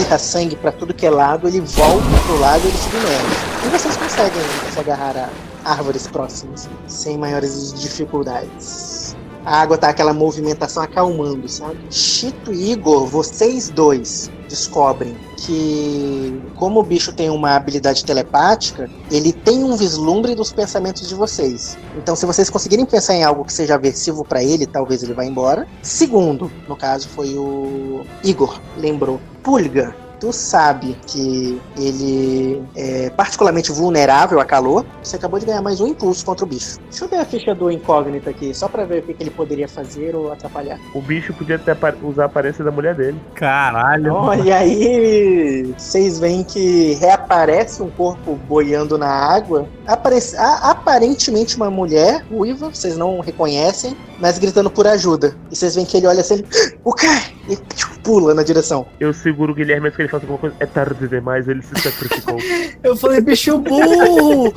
Irra 0.00 0.18
sangue 0.18 0.56
pra 0.56 0.72
tudo 0.72 0.92
que 0.92 1.06
é 1.06 1.10
lado. 1.10 1.46
Ele 1.46 1.60
volta 1.60 2.04
pro 2.26 2.40
lado 2.40 2.60
e 2.64 2.68
ele 2.68 2.76
submerge. 2.76 3.24
E 3.64 3.68
vocês 3.68 3.96
conseguem 3.96 4.42
se 4.72 4.80
agarrar 4.80 5.16
a 5.16 5.28
árvores 5.68 6.06
próximas. 6.06 6.68
Sem 6.86 7.18
maiores 7.18 7.72
dificuldades. 7.74 9.16
A 9.44 9.62
água 9.62 9.78
tá 9.78 9.88
aquela 9.88 10.12
movimentação 10.12 10.82
acalmando, 10.82 11.48
sabe? 11.48 11.78
Chito 11.90 12.52
e 12.52 12.72
Igor, 12.72 13.06
vocês 13.06 13.70
dois 13.70 14.30
descobrem 14.46 15.16
que, 15.38 16.38
como 16.56 16.80
o 16.80 16.82
bicho 16.82 17.12
tem 17.14 17.30
uma 17.30 17.54
habilidade 17.54 18.04
telepática, 18.04 18.90
ele 19.10 19.32
tem 19.32 19.64
um 19.64 19.76
vislumbre 19.76 20.34
dos 20.34 20.52
pensamentos 20.52 21.08
de 21.08 21.14
vocês. 21.14 21.78
Então, 21.96 22.14
se 22.16 22.26
vocês 22.26 22.50
conseguirem 22.50 22.84
pensar 22.84 23.14
em 23.14 23.24
algo 23.24 23.44
que 23.44 23.52
seja 23.52 23.74
aversivo 23.74 24.24
pra 24.24 24.42
ele, 24.42 24.66
talvez 24.66 25.02
ele 25.02 25.14
vá 25.14 25.24
embora. 25.24 25.66
Segundo, 25.82 26.50
no 26.68 26.76
caso, 26.76 27.08
foi 27.08 27.34
o 27.38 28.04
Igor, 28.22 28.60
lembrou. 28.76 29.20
Pulga. 29.42 30.07
Tu 30.20 30.32
sabe 30.32 30.96
que 31.06 31.60
ele 31.76 32.62
é 32.74 33.08
particularmente 33.10 33.70
vulnerável 33.70 34.40
a 34.40 34.44
calor. 34.44 34.84
Você 35.02 35.14
acabou 35.16 35.38
de 35.38 35.46
ganhar 35.46 35.62
mais 35.62 35.80
um 35.80 35.86
impulso 35.86 36.24
contra 36.24 36.44
o 36.44 36.48
bicho. 36.48 36.78
Deixa 36.90 37.04
eu 37.04 37.08
ver 37.08 37.18
a 37.18 37.24
ficha 37.24 37.54
do 37.54 37.70
incógnito 37.70 38.28
aqui, 38.28 38.52
só 38.52 38.68
pra 38.68 38.84
ver 38.84 39.00
o 39.00 39.02
que, 39.02 39.14
que 39.14 39.22
ele 39.22 39.30
poderia 39.30 39.68
fazer 39.68 40.16
ou 40.16 40.32
atrapalhar. 40.32 40.78
O 40.94 41.00
bicho 41.00 41.32
podia 41.34 41.54
até 41.56 41.76
usar 42.02 42.24
a 42.24 42.26
aparência 42.26 42.64
da 42.64 42.70
mulher 42.72 42.94
dele. 42.96 43.20
Caralho. 43.34 44.12
Olha 44.12 44.56
aí, 44.56 45.72
vocês 45.78 46.18
veem 46.18 46.42
que 46.42 46.94
reaparece 46.94 47.82
um 47.82 47.90
corpo 47.90 48.34
boiando 48.48 48.98
na 48.98 49.08
água. 49.08 49.68
Aparece, 49.86 50.36
a- 50.36 50.70
aparentemente 50.70 51.56
uma 51.56 51.70
mulher 51.70 52.24
ruiva, 52.30 52.70
vocês 52.74 52.96
não 52.96 53.20
reconhecem, 53.20 53.96
mas 54.18 54.38
gritando 54.38 54.70
por 54.70 54.86
ajuda. 54.86 55.34
E 55.50 55.56
vocês 55.56 55.74
veem 55.74 55.86
que 55.86 55.96
ele 55.96 56.06
olha 56.06 56.20
assim, 56.20 56.34
ele, 56.34 56.46
o 56.84 56.92
quê? 56.92 57.06
E 57.48 57.56
tchiu, 57.74 57.88
pula 58.02 58.34
na 58.34 58.42
direção. 58.42 58.86
Eu 59.00 59.12
seguro 59.12 59.52
o 59.52 59.54
Guilherme 59.54 59.86
antes 59.86 59.96
que 59.96 60.02
ele 60.02 60.08
faça 60.08 60.24
alguma 60.24 60.38
coisa. 60.38 60.56
É 60.60 60.66
tarde 60.66 61.08
demais, 61.08 61.48
ele 61.48 61.62
se 61.62 61.80
sacrificou. 61.80 62.36
Eu 62.82 62.96
falei, 62.96 63.20
bicho 63.20 63.58
burro! 63.58 64.52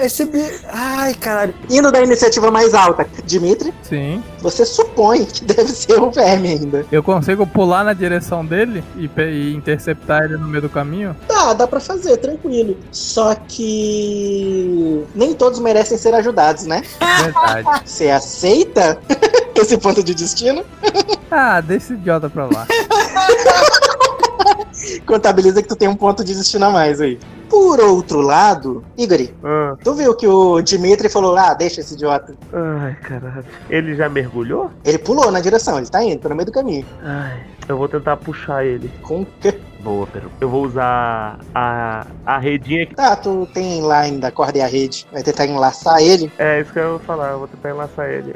Esse. 0.00 0.28
Ai, 0.68 1.14
caralho. 1.14 1.54
Indo 1.68 1.90
da 1.90 2.02
iniciativa 2.02 2.50
mais 2.50 2.74
alta, 2.74 3.06
Dimitri, 3.24 3.72
Sim. 3.82 4.22
você 4.40 4.64
supõe 4.64 5.24
que 5.24 5.44
deve 5.44 5.70
ser 5.70 6.00
o 6.00 6.10
verme 6.10 6.48
ainda. 6.48 6.86
Eu 6.90 7.02
consigo 7.02 7.46
pular 7.46 7.84
na 7.84 7.92
direção 7.92 8.44
dele 8.44 8.82
e, 8.96 9.10
e 9.20 9.54
interceptar 9.54 10.24
ele 10.24 10.36
no 10.36 10.48
meio 10.48 10.62
do 10.62 10.68
caminho? 10.68 11.16
Tá, 11.26 11.52
dá 11.52 11.66
pra 11.66 11.80
fazer, 11.80 12.16
tranquilo. 12.18 12.76
Só 12.90 13.34
que 13.34 15.04
nem 15.14 15.34
todos 15.34 15.58
merecem 15.58 15.98
ser 15.98 16.14
ajudados, 16.14 16.64
né? 16.64 16.82
Verdade. 17.22 17.82
Você 17.84 18.10
aceita 18.10 18.98
esse 19.56 19.78
ponto 19.78 20.02
de 20.02 20.14
destino? 20.14 20.64
Ah, 21.30 21.60
deixa 21.60 21.86
esse 21.86 21.94
idiota 21.94 22.28
pra 22.28 22.44
lá. 22.46 22.66
Contabiliza 25.06 25.62
que 25.62 25.68
tu 25.68 25.76
tem 25.76 25.88
um 25.88 25.96
ponto 25.96 26.22
de 26.24 26.34
destino 26.34 26.66
a 26.66 26.70
mais 26.70 27.00
aí. 27.00 27.18
Por 27.48 27.80
outro 27.80 28.20
lado, 28.20 28.84
Igor, 28.98 29.18
Ah, 29.44 29.76
tu 29.82 29.94
viu 29.94 30.14
que 30.14 30.26
o 30.26 30.60
Dimitri 30.60 31.08
falou, 31.08 31.36
ah, 31.36 31.54
deixa 31.54 31.80
esse 31.80 31.94
idiota. 31.94 32.34
ai, 32.52 32.94
caralho. 32.96 33.44
Ele 33.70 33.94
já 33.94 34.08
mergulhou? 34.08 34.70
Ele 34.84 34.98
pulou 34.98 35.30
na 35.30 35.40
direção, 35.40 35.78
ele 35.78 35.86
tá 35.86 36.02
indo, 36.02 36.18
tá 36.20 36.28
no 36.28 36.34
meio 36.34 36.46
do 36.46 36.52
caminho. 36.52 36.84
Ai, 37.02 37.40
eu 37.68 37.76
vou 37.78 37.88
tentar 37.88 38.16
puxar 38.16 38.64
ele. 38.64 38.90
Com 39.02 39.24
que... 39.40 39.52
Boa, 39.80 40.06
Pedro. 40.08 40.30
Eu 40.40 40.48
vou 40.48 40.64
usar 40.64 41.38
a, 41.54 42.04
a 42.26 42.38
redinha 42.38 42.86
que. 42.86 42.96
Tá, 42.96 43.14
tu 43.14 43.46
tem 43.54 43.80
lá 43.82 44.00
ainda 44.00 44.26
a 44.28 44.32
corda 44.32 44.58
e 44.58 44.60
a 44.60 44.66
rede. 44.66 45.06
Vai 45.12 45.22
tentar 45.22 45.46
enlaçar 45.46 46.00
ele. 46.02 46.30
É 46.38 46.60
isso 46.60 46.72
que 46.72 46.80
eu 46.80 46.90
vou 46.90 46.98
falar. 46.98 47.30
Eu 47.30 47.38
vou 47.38 47.46
tentar 47.46 47.70
enlaçar 47.70 48.10
ele. 48.10 48.34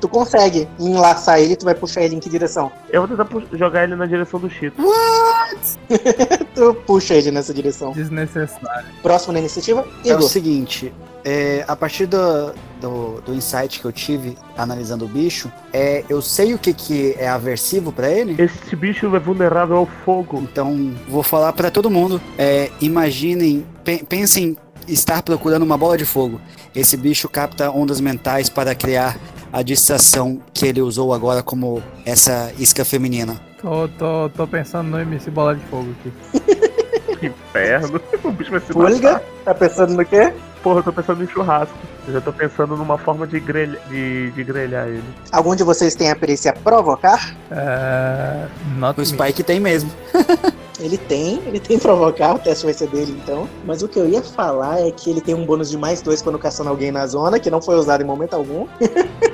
Tu 0.00 0.08
consegue 0.08 0.66
enlaçar 0.78 1.38
ele, 1.40 1.54
tu 1.56 1.64
vai 1.64 1.74
puxar 1.74 2.02
ele 2.02 2.14
em 2.16 2.20
que 2.20 2.28
direção? 2.30 2.72
Eu 2.88 3.06
vou 3.06 3.16
tentar 3.16 3.28
jogar 3.56 3.84
ele 3.84 3.94
na 3.96 4.06
direção 4.06 4.40
do 4.40 4.48
Chito. 4.48 4.80
Tu 6.54 6.74
puxa 6.86 7.14
ele 7.14 7.30
nessa 7.30 7.52
direção. 7.52 7.92
Desnecessário. 7.92 8.86
Próximo 9.02 9.32
na 9.32 9.40
iniciativa, 9.40 9.86
É 10.04 10.12
o 10.14 10.18
Igor. 10.18 10.28
seguinte, 10.28 10.92
é, 11.24 11.64
a 11.66 11.74
partir 11.76 12.06
do, 12.06 12.52
do, 12.80 13.20
do 13.22 13.34
insight 13.34 13.80
que 13.80 13.84
eu 13.84 13.92
tive 13.92 14.36
analisando 14.56 15.04
o 15.04 15.08
bicho, 15.08 15.50
é, 15.72 16.04
eu 16.08 16.22
sei 16.22 16.54
o 16.54 16.58
que, 16.58 16.72
que 16.72 17.14
é 17.18 17.28
aversivo 17.28 17.92
pra 17.92 18.08
ele. 18.10 18.40
Esse 18.42 18.74
bicho 18.76 19.14
é 19.14 19.18
vulnerável 19.18 19.76
ao 19.76 19.86
fogo. 20.04 20.38
Então, 20.42 20.94
vou 21.08 21.22
falar 21.22 21.52
pra 21.52 21.70
todo 21.70 21.90
mundo. 21.90 22.20
é, 22.38 22.70
imaginem, 22.80 23.66
pe- 23.84 24.04
pensem 24.08 24.56
estar 24.88 25.22
procurando 25.22 25.62
uma 25.62 25.76
bola 25.76 25.96
de 25.96 26.04
fogo. 26.04 26.40
Esse 26.74 26.96
bicho 26.96 27.28
capta 27.28 27.70
ondas 27.70 28.00
mentais 28.00 28.48
para 28.48 28.74
criar 28.74 29.18
a 29.52 29.62
distração 29.62 30.40
que 30.52 30.66
ele 30.66 30.80
usou 30.80 31.12
agora 31.12 31.42
como 31.42 31.82
essa 32.04 32.52
isca 32.58 32.84
feminina. 32.84 33.40
Tô, 33.60 33.88
tô, 33.88 34.30
tô 34.36 34.46
pensando 34.46 34.88
no 34.90 34.98
MC 35.00 35.30
Bola 35.30 35.54
de 35.54 35.64
Fogo 35.66 35.88
aqui. 36.00 36.12
Que 37.20 37.26
inferno. 37.26 38.00
O 38.24 38.30
bicho 38.32 38.50
vai 38.50 38.60
se 38.60 38.72
Pulga, 38.72 39.12
matar. 39.12 39.22
tá 39.44 39.54
pensando 39.54 39.92
no 39.92 40.02
quê? 40.06 40.32
Porra, 40.62 40.78
eu 40.78 40.82
tô 40.84 40.90
pensando 40.90 41.22
em 41.22 41.26
churrasco. 41.28 41.74
Eu 42.06 42.14
já 42.14 42.20
tô 42.22 42.32
pensando 42.32 42.74
numa 42.78 42.96
forma 42.96 43.26
de, 43.26 43.38
grelha, 43.38 43.78
de, 43.90 44.30
de 44.30 44.42
grelhar 44.42 44.88
ele. 44.88 45.04
Algum 45.30 45.54
de 45.54 45.62
vocês 45.62 45.94
tem 45.94 46.10
a 46.10 46.16
perícia 46.16 46.54
provocar? 46.54 47.36
É. 47.50 48.46
Not 48.78 48.98
O 48.98 49.02
me. 49.02 49.06
Spike 49.06 49.42
tem 49.42 49.60
mesmo. 49.60 49.90
Ele 50.80 50.96
tem, 50.96 51.42
ele 51.46 51.60
tem 51.60 51.78
provocar, 51.78 52.36
o 52.36 52.38
teste 52.38 52.64
vai 52.64 52.72
ser 52.72 52.88
dele 52.88 53.14
então. 53.22 53.46
Mas 53.66 53.82
o 53.82 53.88
que 53.88 53.98
eu 53.98 54.08
ia 54.08 54.22
falar 54.22 54.80
é 54.80 54.90
que 54.90 55.10
ele 55.10 55.20
tem 55.20 55.34
um 55.34 55.44
bônus 55.44 55.68
de 55.68 55.76
mais 55.76 56.00
dois 56.00 56.22
quando 56.22 56.38
caçando 56.38 56.70
alguém 56.70 56.90
na 56.90 57.06
zona, 57.06 57.38
que 57.38 57.50
não 57.50 57.60
foi 57.60 57.74
usado 57.74 58.02
em 58.02 58.06
momento 58.06 58.32
algum. 58.32 58.66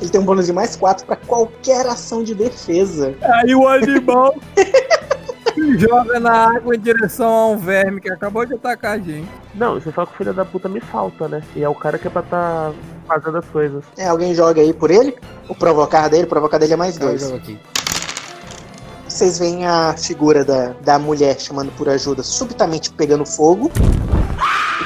ele 0.00 0.10
tem 0.10 0.20
um 0.20 0.24
bônus 0.24 0.46
de 0.46 0.52
mais 0.52 0.76
quatro 0.76 1.04
pra 1.06 1.16
qualquer 1.16 1.86
ação 1.86 2.22
de 2.22 2.34
defesa. 2.34 3.14
Aí 3.22 3.54
o 3.54 3.66
animal 3.66 4.34
joga 5.78 6.20
na 6.20 6.56
água 6.56 6.74
em 6.74 6.78
direção 6.78 7.28
a 7.28 7.46
um 7.48 7.56
verme 7.56 8.00
que 8.00 8.10
acabou 8.10 8.46
de 8.46 8.54
atacar 8.54 8.92
a 8.92 8.98
gente. 8.98 9.28
Não, 9.54 9.74
você 9.74 9.90
fala 9.90 10.06
que 10.06 10.14
o 10.14 10.16
filho 10.16 10.32
da 10.32 10.44
puta 10.44 10.68
me 10.68 10.80
falta, 10.80 11.28
né? 11.28 11.42
E 11.56 11.62
é 11.62 11.68
o 11.68 11.74
cara 11.74 11.98
que 11.98 12.06
é 12.06 12.10
pra 12.10 12.22
tá 12.22 12.72
fazendo 13.06 13.38
as 13.38 13.46
coisas. 13.46 13.84
É, 13.96 14.06
alguém 14.06 14.34
joga 14.34 14.60
aí 14.60 14.72
por 14.72 14.90
ele? 14.90 15.16
O 15.48 15.54
provocar 15.54 16.08
dele, 16.08 16.24
o 16.24 16.28
provocar 16.28 16.58
dele 16.58 16.74
é 16.74 16.76
mais 16.76 16.96
Eu 16.96 17.06
dois. 17.08 17.20
jogo 17.20 17.36
aqui. 17.36 17.58
Vocês 19.08 19.38
veem 19.38 19.66
a 19.66 19.94
figura 19.96 20.44
da, 20.44 20.74
da 20.84 20.98
mulher 20.98 21.40
chamando 21.40 21.72
por 21.72 21.88
ajuda, 21.88 22.22
subitamente 22.22 22.92
pegando 22.92 23.24
fogo. 23.24 23.70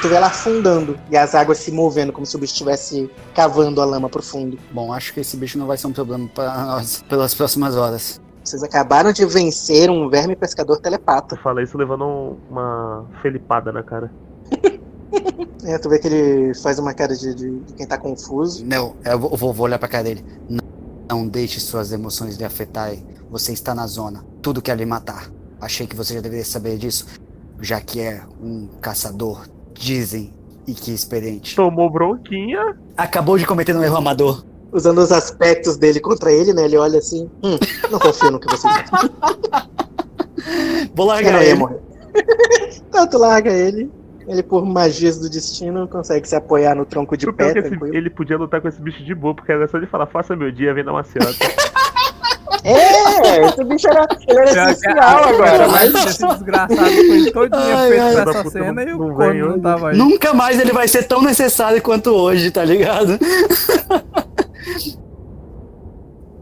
Tu 0.03 0.09
vê 0.09 0.15
ela 0.15 0.27
afundando 0.27 0.99
e 1.09 1.15
as 1.15 1.33
águas 1.33 1.59
se 1.59 1.71
movendo, 1.71 2.11
como 2.11 2.25
se 2.25 2.35
o 2.35 2.39
bicho 2.39 2.51
estivesse 2.51 3.09
cavando 3.33 3.81
a 3.81 3.85
lama 3.85 4.09
pro 4.09 4.21
fundo. 4.21 4.59
Bom, 4.73 4.91
acho 4.91 5.13
que 5.13 5.21
esse 5.21 5.37
bicho 5.37 5.57
não 5.57 5.65
vai 5.65 5.77
ser 5.77 5.87
um 5.87 5.93
problema 5.93 6.27
para 6.27 6.65
nós 6.65 7.01
pelas 7.07 7.33
próximas 7.33 7.77
horas. 7.77 8.19
Vocês 8.43 8.61
acabaram 8.61 9.13
de 9.13 9.25
vencer 9.25 9.89
um 9.89 10.09
verme 10.09 10.35
pescador 10.35 10.77
telepata. 10.81 11.35
Eu 11.35 11.39
falei 11.41 11.63
isso 11.63 11.77
levando 11.77 12.03
um- 12.03 12.37
uma 12.49 13.05
felipada 13.21 13.71
na 13.71 13.81
cara. 13.81 14.11
É, 15.65 15.77
tu 15.77 15.87
vê 15.89 15.97
que 15.99 16.07
ele 16.07 16.53
faz 16.55 16.77
uma 16.79 16.91
cara 16.93 17.15
de, 17.15 17.33
de- 17.35 17.59
de 17.59 17.73
quem 17.75 17.87
tá 17.87 17.97
confuso. 17.97 18.65
Não, 18.65 18.95
eu 19.05 19.17
vou, 19.17 19.31
eu 19.31 19.37
vou- 19.37 19.53
vou 19.53 19.65
olhar 19.67 19.79
pra 19.79 19.87
cara 19.87 20.03
dele. 20.03 20.25
Não, 20.49 20.59
não 21.09 21.27
deixe 21.27 21.59
suas 21.61 21.93
emoções 21.93 22.35
lhe 22.35 22.43
afetarem. 22.43 23.05
Você 23.29 23.53
está 23.53 23.73
na 23.73 23.87
zona. 23.87 24.25
Tudo 24.41 24.61
quer 24.61 24.75
lhe 24.75 24.85
matar. 24.85 25.29
Achei 25.61 25.87
que 25.87 25.95
você 25.95 26.15
já 26.15 26.19
deveria 26.19 26.43
saber 26.43 26.77
disso, 26.77 27.05
já 27.61 27.79
que 27.79 28.01
é 28.01 28.23
um 28.41 28.67
caçador, 28.81 29.47
dizem, 29.73 30.33
e 30.67 30.73
que 30.73 30.93
experiente. 30.93 31.55
Tomou 31.55 31.89
bronquinha. 31.89 32.77
Acabou 32.95 33.37
de 33.37 33.45
cometer 33.45 33.75
um 33.75 33.83
erro 33.83 33.97
amador. 33.97 34.43
Usando 34.71 34.99
os 34.99 35.11
aspectos 35.11 35.77
dele 35.77 35.99
contra 35.99 36.31
ele, 36.31 36.53
né? 36.53 36.65
Ele 36.65 36.77
olha 36.77 36.99
assim, 36.99 37.29
hum, 37.43 37.57
não 37.91 37.99
confio 37.99 38.31
no 38.31 38.39
que 38.39 38.47
você 38.49 38.67
diz. 38.67 38.89
Vou 40.95 41.05
largar 41.05 41.43
ele. 41.43 41.55
morrer. 41.55 41.79
então 42.89 43.07
tu 43.07 43.17
larga 43.17 43.51
ele. 43.51 43.91
Ele, 44.27 44.41
por 44.41 44.65
magias 44.65 45.19
do 45.19 45.29
destino, 45.29 45.87
consegue 45.87 46.27
se 46.27 46.35
apoiar 46.35 46.75
no 46.75 46.85
tronco 46.85 47.17
de 47.17 47.27
é 47.27 47.31
tranquilo. 47.31 47.93
ele 47.93 48.09
podia 48.09 48.37
lutar 48.37 48.61
com 48.61 48.69
esse 48.69 48.81
bicho 48.81 49.03
de 49.03 49.13
boa, 49.13 49.35
porque 49.35 49.51
era 49.51 49.67
só 49.67 49.77
de 49.77 49.85
falar, 49.85 50.05
faça 50.05 50.33
meu 50.35 50.49
dia, 50.49 50.73
vem 50.73 50.83
dar 50.83 50.93
uma 50.93 51.03
ciota. 51.03 51.27
É, 52.65 53.45
esse 53.45 53.63
bicho 53.65 53.87
era, 53.89 54.07
ele 54.27 54.39
era 54.39 54.71
essencial 54.71 55.23
agora, 55.25 55.67
mas 55.67 55.93
esse 56.05 56.25
desgraçado 56.27 56.79
foi 56.79 57.31
todinho 57.31 57.61
Ai, 57.75 57.89
feito 57.89 58.03
ai, 58.03 58.15
essa 58.15 58.25
puta 58.25 58.49
cena 58.51 58.73
não- 58.73 58.81
e 58.83 58.93
o 58.93 58.97
corno 58.99 59.17
vem 59.17 59.41
não 59.41 59.59
tava 59.59 59.89
aí. 59.89 59.97
Nunca 59.97 60.33
mais 60.33 60.59
ele 60.59 60.71
vai 60.71 60.87
ser 60.87 61.03
tão 61.03 61.21
necessário 61.21 61.81
quanto 61.81 62.11
hoje, 62.11 62.51
tá 62.51 62.63
ligado? 62.63 63.19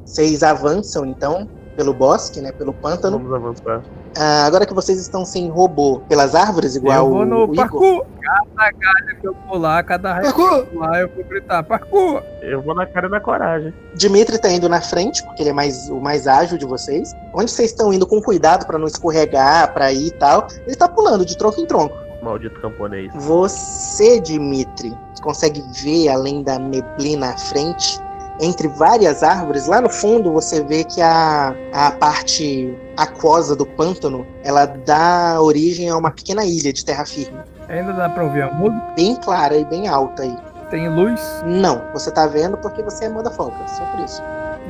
vocês 0.05 0.43
avançam 0.43 1.05
então 1.05 1.49
pelo 1.75 1.93
bosque, 1.93 2.41
né? 2.41 2.51
Pelo 2.51 2.73
pântano. 2.73 3.17
Vamos 3.17 3.33
avançar. 3.33 3.83
Ah, 4.17 4.45
agora 4.45 4.65
que 4.65 4.73
vocês 4.73 4.99
estão 4.99 5.23
sem 5.23 5.49
robô 5.49 6.01
pelas 6.09 6.35
árvores, 6.35 6.75
igual 6.75 7.05
eu 7.05 7.09
vou 7.09 7.21
o, 7.21 7.25
no 7.25 7.37
o 7.39 7.43
Igor. 7.43 7.55
parkour. 7.55 8.05
Cada 8.21 8.71
galho 8.71 9.19
que 9.19 9.27
eu 9.27 9.33
pular, 9.33 9.83
cada 9.83 10.13
raio 10.13 10.33
que 10.33 10.41
eu 10.41 10.65
pular, 10.67 11.01
eu 11.01 11.09
vou 11.09 11.23
gritar 11.23 11.63
parkour. 11.63 12.21
Eu 12.41 12.61
vou 12.61 12.75
na 12.75 12.85
cara 12.85 13.07
na 13.07 13.19
coragem. 13.19 13.73
Dimitri 13.95 14.37
tá 14.37 14.51
indo 14.51 14.67
na 14.67 14.81
frente, 14.81 15.23
porque 15.23 15.41
ele 15.41 15.49
é 15.49 15.53
mais, 15.53 15.89
o 15.89 15.99
mais 15.99 16.27
ágil 16.27 16.57
de 16.57 16.65
vocês. 16.65 17.13
Onde 17.33 17.49
vocês 17.49 17.71
estão 17.71 17.93
indo 17.93 18.05
com 18.05 18.21
cuidado 18.21 18.65
pra 18.65 18.77
não 18.77 18.87
escorregar, 18.87 19.73
pra 19.73 19.91
ir 19.91 20.07
e 20.07 20.11
tal. 20.11 20.47
Ele 20.67 20.75
tá 20.75 20.87
pulando 20.87 21.25
de 21.25 21.37
tronco 21.37 21.61
em 21.61 21.65
tronco. 21.65 21.95
Maldito 22.21 22.59
camponês. 22.61 23.11
Você, 23.15 24.19
Dimitri, 24.19 24.93
consegue 25.21 25.63
ver 25.81 26.09
além 26.09 26.43
da 26.43 26.59
neblina 26.59 27.31
à 27.31 27.37
frente, 27.37 27.99
entre 28.41 28.67
várias 28.67 29.21
árvores, 29.23 29.67
lá 29.67 29.79
no 29.79 29.89
fundo 29.89 30.33
você 30.33 30.63
vê 30.63 30.83
que 30.83 30.99
a, 31.01 31.55
a 31.71 31.91
parte 31.91 32.75
aquosa 32.97 33.55
do 33.55 33.65
pântano, 33.65 34.25
ela 34.43 34.65
dá 34.65 35.39
origem 35.39 35.89
a 35.89 35.95
uma 35.95 36.11
pequena 36.11 36.43
ilha 36.43 36.73
de 36.73 36.83
terra 36.83 37.05
firme, 37.05 37.39
Ainda 37.69 37.93
dá 37.93 38.09
pra 38.09 38.23
ouvir 38.25 38.41
a 38.41 38.51
música? 38.51 38.93
bem 38.95 39.15
clara 39.15 39.55
e 39.55 39.63
bem 39.63 39.87
alta 39.87 40.23
aí. 40.23 40.35
Tem 40.69 40.89
luz? 40.89 41.21
Não, 41.45 41.81
você 41.93 42.11
tá 42.11 42.27
vendo 42.27 42.57
porque 42.57 42.81
você 42.81 43.05
é 43.05 43.09
motherfucker, 43.09 43.69
só 43.69 43.85
por 43.85 43.99
isso. 44.01 44.21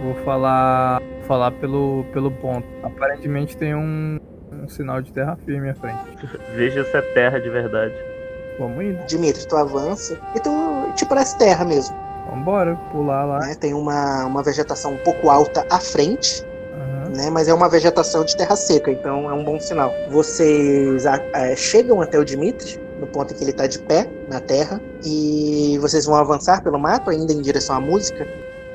Vou 0.03 0.15
falar 0.25 1.01
falar 1.27 1.51
pelo, 1.51 2.03
pelo 2.11 2.29
ponto. 2.31 2.67
Aparentemente 2.83 3.55
tem 3.55 3.73
um, 3.75 4.19
um 4.51 4.67
sinal 4.67 5.01
de 5.01 5.13
terra 5.13 5.37
firme 5.45 5.69
à 5.69 5.75
frente. 5.75 5.99
Veja 6.55 6.83
se 6.83 6.97
é 6.97 7.01
terra 7.01 7.39
de 7.39 7.49
verdade. 7.49 7.93
Vamos 8.59 8.83
indo. 8.83 9.03
Dimitri, 9.05 9.47
tu 9.47 9.55
avança 9.55 10.17
e 10.35 10.39
tu 10.39 10.51
te 10.95 11.05
parece 11.05 11.37
terra 11.37 11.63
mesmo, 11.63 11.95
Vambora, 12.29 12.75
pular 12.91 13.25
lá. 13.25 13.39
né? 13.39 13.55
Tem 13.55 13.73
uma, 13.73 14.25
uma 14.25 14.43
vegetação 14.43 14.93
um 14.93 14.97
pouco 14.97 15.29
alta 15.29 15.65
à 15.69 15.79
frente, 15.79 16.43
Aham. 16.73 17.09
né? 17.09 17.29
Mas 17.29 17.47
é 17.47 17.53
uma 17.53 17.69
vegetação 17.69 18.23
de 18.23 18.35
terra 18.35 18.55
seca, 18.55 18.91
então 18.91 19.29
é 19.29 19.33
um 19.33 19.43
bom 19.43 19.59
sinal. 19.59 19.91
Vocês 20.09 21.05
é, 21.05 21.55
chegam 21.55 22.01
até 22.01 22.17
o 22.19 22.25
Dimitri, 22.25 22.79
no 22.99 23.07
ponto 23.07 23.33
em 23.33 23.37
que 23.37 23.43
ele 23.43 23.51
está 23.51 23.67
de 23.67 23.79
pé 23.79 24.07
na 24.29 24.39
terra, 24.39 24.79
e 25.03 25.77
vocês 25.79 26.05
vão 26.05 26.15
avançar 26.15 26.61
pelo 26.63 26.79
mato, 26.79 27.09
ainda 27.09 27.33
em 27.33 27.41
direção 27.41 27.75
à 27.75 27.79
música. 27.79 28.25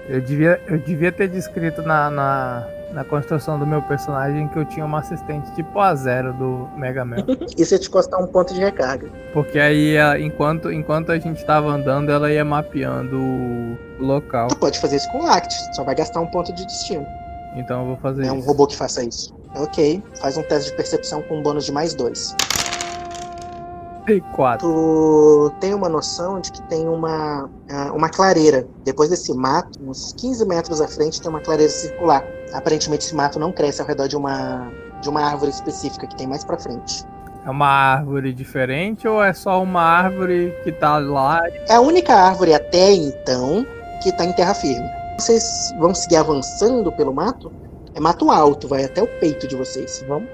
Eu 0.09 0.21
devia, 0.21 0.61
eu 0.69 0.79
devia 0.79 1.11
ter 1.11 1.29
descrito 1.29 1.83
na, 1.83 2.09
na, 2.11 2.67
na 2.93 3.05
construção 3.05 3.59
do 3.59 3.67
meu 3.67 3.83
personagem 3.83 4.47
que 4.49 4.57
eu 4.57 4.65
tinha 4.65 4.85
uma 4.87 5.01
assistente 5.01 5.53
tipo 5.55 5.81
a 5.81 5.95
zero 5.97 6.33
do 6.35 6.69
Mega 6.77 7.05
Man. 7.05 7.17
Isso 7.59 7.75
ia 7.75 7.79
te 7.81 7.91
custar 7.91 8.21
um 8.23 8.27
ponto 8.29 8.55
de 8.55 8.61
recarga. 8.61 9.09
Porque 9.33 9.59
aí, 9.59 9.99
a- 9.99 10.19
enquanto, 10.21 10.71
enquanto 10.71 11.11
a 11.11 11.19
gente 11.19 11.45
tava 11.45 11.69
andando, 11.71 12.13
ela 12.13 12.31
ia 12.31 12.45
mapeando 12.45 13.19
o 13.19 13.77
local. 13.99 14.47
Tu 14.49 14.57
pode 14.59 14.79
fazer 14.79 14.97
isso 14.97 15.11
com 15.11 15.25
o 15.25 15.27
Act, 15.27 15.53
só 15.75 15.83
vai 15.83 15.95
gastar 15.97 16.21
um 16.21 16.27
ponto 16.27 16.53
de 16.53 16.65
destino. 16.65 17.05
Então 17.57 17.81
eu 17.81 17.87
vou 17.87 17.97
fazer 17.97 18.27
É 18.27 18.33
um 18.33 18.39
isso. 18.39 18.47
robô 18.47 18.67
que 18.67 18.77
faça 18.77 19.03
isso. 19.03 19.35
Ok, 19.57 20.03
faz 20.21 20.37
um 20.37 20.43
teste 20.43 20.71
de 20.71 20.77
percepção 20.77 21.23
com 21.23 21.39
um 21.39 21.43
bônus 21.43 21.65
de 21.65 21.73
mais 21.73 21.95
dois. 21.95 22.37
Quatro. 24.35 24.69
Tu 24.69 25.53
tem 25.61 25.75
uma 25.75 25.89
noção 25.89 26.41
de 26.41 26.53
que 26.53 26.63
tem 26.63 26.89
uma, 26.89 27.51
ah, 27.69 27.93
uma 27.93 28.09
clareira. 28.09 28.67
Depois 28.85 29.11
desse 29.11 29.35
mato, 29.35 29.79
uns 29.83 30.13
15 30.13 30.47
metros 30.47 30.81
à 30.81 30.89
frente, 30.89 31.21
tem 31.21 31.29
uma 31.29 31.41
clareira 31.41 31.71
circular. 31.71 32.25
Aparentemente 32.53 33.05
esse 33.05 33.15
mato 33.15 33.39
não 33.39 33.53
cresce 33.53 33.81
ao 33.81 33.87
redor 33.87 34.07
de 34.07 34.17
uma, 34.17 34.71
de 35.03 35.09
uma 35.09 35.23
árvore 35.23 35.51
específica 35.51 36.07
que 36.07 36.17
tem 36.17 36.27
mais 36.27 36.45
pra 36.45 36.59
frente. 36.59 37.05
É 37.45 37.51
uma 37.51 37.69
árvore 37.69 38.33
diferente 38.33 39.07
ou 39.07 39.23
é 39.23 39.33
só 39.33 39.63
uma 39.63 39.83
árvore 39.83 40.53
que 40.65 40.73
tá 40.73 40.99
lá? 40.99 41.43
É 41.69 41.75
a 41.75 41.81
única 41.81 42.13
árvore 42.13 42.55
até 42.55 42.93
então 42.93 43.65
que 44.03 44.13
tá 44.13 44.25
em 44.25 44.33
terra 44.33 44.55
firme. 44.55 44.89
Vocês 45.19 45.73
vão 45.79 45.95
seguir 45.95 46.17
avançando 46.17 46.93
pelo 46.93 47.15
mato? 47.15 47.53
É 47.95 48.01
mato 48.01 48.31
alto, 48.31 48.69
vai 48.69 48.85
até 48.85 49.03
o 49.03 49.07
peito 49.07 49.47
de 49.47 49.57
vocês. 49.57 50.05
Vamos? 50.07 50.29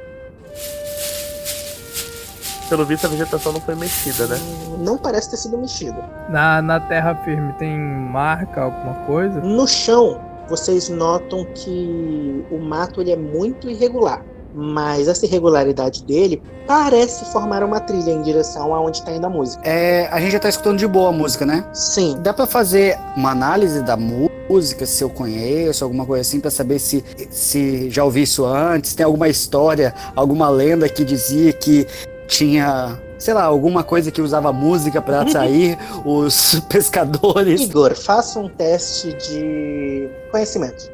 Pelo 2.73 2.87
visto, 2.87 3.05
a 3.05 3.09
vegetação 3.11 3.53
não 3.53 3.61
foi 3.61 3.75
mexida, 3.75 4.27
né? 4.27 4.39
Não 4.79 4.97
parece 4.97 5.29
ter 5.29 5.37
sido 5.37 5.59
mexida. 5.59 6.09
Na, 6.31 6.63
na 6.63 6.81
terra 6.81 7.15
firme 7.17 7.53
tem 7.59 7.79
marca, 7.79 8.63
alguma 8.63 8.95
coisa? 9.05 9.43
No 9.43 9.69
chão, 9.69 10.19
vocês 10.49 10.89
notam 10.89 11.45
que 11.55 12.43
o 12.51 12.57
mato 12.57 13.03
ele 13.03 13.13
é 13.13 13.17
muito 13.17 13.69
irregular. 13.69 14.25
Mas 14.55 15.07
essa 15.07 15.27
irregularidade 15.27 16.03
dele 16.03 16.43
parece 16.67 17.31
formar 17.31 17.63
uma 17.63 17.79
trilha 17.79 18.11
em 18.11 18.23
direção 18.23 18.75
aonde 18.75 19.01
está 19.01 19.13
indo 19.13 19.27
a 19.27 19.31
música. 19.31 19.63
É, 19.69 20.09
a 20.11 20.19
gente 20.19 20.33
já 20.33 20.39
tá 20.41 20.49
escutando 20.49 20.79
de 20.79 20.87
boa 20.87 21.11
a 21.11 21.13
música, 21.13 21.45
né? 21.45 21.67
Sim, 21.75 22.17
Dá 22.23 22.33
pra 22.33 22.47
fazer 22.47 22.99
uma 23.15 23.33
análise 23.33 23.83
da 23.83 23.99
música, 23.99 24.87
se 24.87 25.05
eu 25.05 25.11
conheço, 25.11 25.85
alguma 25.85 26.07
coisa 26.07 26.23
assim, 26.23 26.41
pra 26.41 26.51
saber 26.51 26.79
se, 26.79 27.05
se 27.29 27.91
já 27.91 28.03
ouvi 28.03 28.23
isso 28.23 28.47
antes, 28.47 28.95
tem 28.95 29.05
alguma 29.05 29.29
história, 29.29 29.95
alguma 30.17 30.49
lenda 30.49 30.89
que 30.89 31.05
dizia 31.05 31.53
que 31.53 31.87
tinha, 32.27 33.01
sei 33.19 33.35
lá, 33.35 33.45
alguma 33.45 33.83
coisa 33.85 34.11
que 34.11 34.21
usava 34.21 34.53
música 34.53 35.01
pra 35.01 35.23
atrair 35.23 35.79
os 36.05 36.61
pescadores. 36.69 37.63
Igor, 37.63 37.95
faça 37.95 38.39
um 38.39 38.49
teste 38.49 39.13
de 39.15 40.09
conhecimento. 40.31 40.91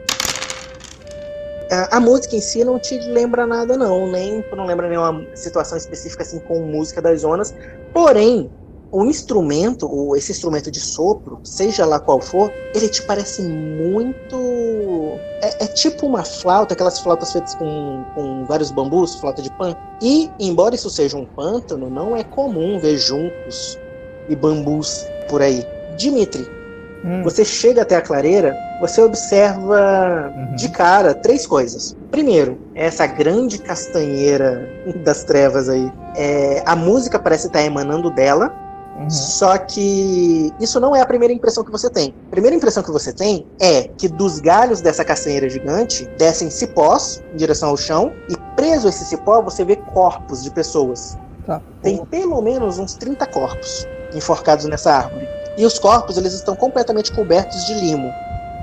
A, 1.70 1.98
a 1.98 2.00
música 2.00 2.34
em 2.34 2.40
si 2.40 2.64
não 2.64 2.78
te 2.78 2.98
lembra 2.98 3.46
nada, 3.46 3.76
não. 3.76 4.10
Nem 4.10 4.42
tu 4.42 4.56
não 4.56 4.66
lembra 4.66 4.88
nenhuma 4.88 5.24
situação 5.34 5.76
específica 5.76 6.22
assim 6.22 6.38
com 6.40 6.60
música 6.60 7.02
das 7.02 7.20
zonas. 7.20 7.54
Porém, 7.92 8.50
o 8.91 9.05
instrumento, 9.05 9.86
o, 9.91 10.16
esse 10.16 10.32
instrumento 10.32 10.70
de 10.70 10.80
sopro, 10.80 11.39
seja 11.45 11.84
lá 11.84 12.01
qual 12.01 12.20
for, 12.20 12.51
ele 12.74 12.89
te 12.89 13.03
parece 13.03 13.43
muito. 13.43 15.18
É, 15.43 15.64
é 15.64 15.66
tipo 15.68 16.07
uma 16.07 16.24
flauta, 16.24 16.74
aquelas 16.74 17.01
flautas 17.01 17.32
feitas 17.32 17.55
com, 17.55 18.05
com 18.14 18.45
vários 18.47 18.70
bambus, 18.70 19.16
flauta 19.20 19.43
de 19.43 19.51
pan. 19.51 19.74
E, 20.03 20.30
embora 20.41 20.74
isso 20.74 20.91
seja 20.91 21.16
um 21.16 21.26
pântano, 21.26 21.91
não 21.91 22.16
é 22.16 22.24
comum 22.24 22.78
ver 22.78 22.97
juncos 22.97 23.78
e 24.28 24.34
bambus 24.36 25.05
por 25.28 25.43
aí. 25.43 25.64
Dimitri, 25.97 26.47
Hum, 27.05 27.22
você 27.22 27.45
chega 27.45 27.82
até 27.82 27.95
a 27.97 28.03
clareira, 28.03 28.53
você 28.80 29.01
observa 29.01 30.32
Uhum. 30.36 30.57
de 30.57 30.68
cara 30.70 31.14
três 31.14 31.47
coisas. 31.47 31.95
Primeiro, 32.11 32.59
essa 32.74 33.07
grande 33.07 33.59
castanheira 33.59 34.68
das 35.05 35.24
trevas 35.24 35.68
aí. 35.68 35.89
É, 36.16 36.62
a 36.66 36.74
música 36.74 37.18
parece 37.18 37.47
estar 37.47 37.62
emanando 37.62 38.11
dela, 38.11 38.51
uhum. 38.99 39.11
só 39.11 39.57
que 39.59 40.53
isso 40.61 40.80
não 40.80 40.94
é 40.94 41.01
a 41.01 41.07
primeira 41.07 41.32
impressão 41.32 41.64
que 41.64 41.70
você 41.70 41.88
tem. 41.88 42.14
A 42.28 42.30
primeira 42.30 42.57
impressão 42.57 42.82
que 42.82 42.90
você 42.90 43.12
tem 43.12 43.46
é 43.61 43.84
que 43.84 44.09
dos 44.09 44.40
galhos 44.40 44.80
dessa 44.80 45.05
castanheira 45.05 45.49
gigante 45.49 46.07
descem 46.18 46.51
cipós 46.51 47.22
em 47.32 47.36
direção 47.36 47.70
ao 47.70 47.76
chão, 47.76 48.12
e 48.28 48.36
preso 48.57 48.86
a 48.86 48.90
esse 48.90 49.05
cipó 49.05 49.40
você 49.42 49.64
vê 49.64 49.76
corpos 49.76 50.42
de 50.42 50.51
pessoas. 50.51 51.16
Tá. 51.46 51.62
Tem 51.82 52.05
pelo 52.07 52.42
menos 52.42 52.78
uns 52.78 52.94
30 52.94 53.26
corpos 53.26 53.86
enforcados 54.14 54.66
nessa 54.66 54.92
árvore. 54.92 55.28
E 55.57 55.64
os 55.64 55.78
corpos 55.78 56.16
eles 56.16 56.34
estão 56.34 56.55
completamente 56.55 57.12
cobertos 57.12 57.64
de 57.66 57.74
limo. 57.74 58.12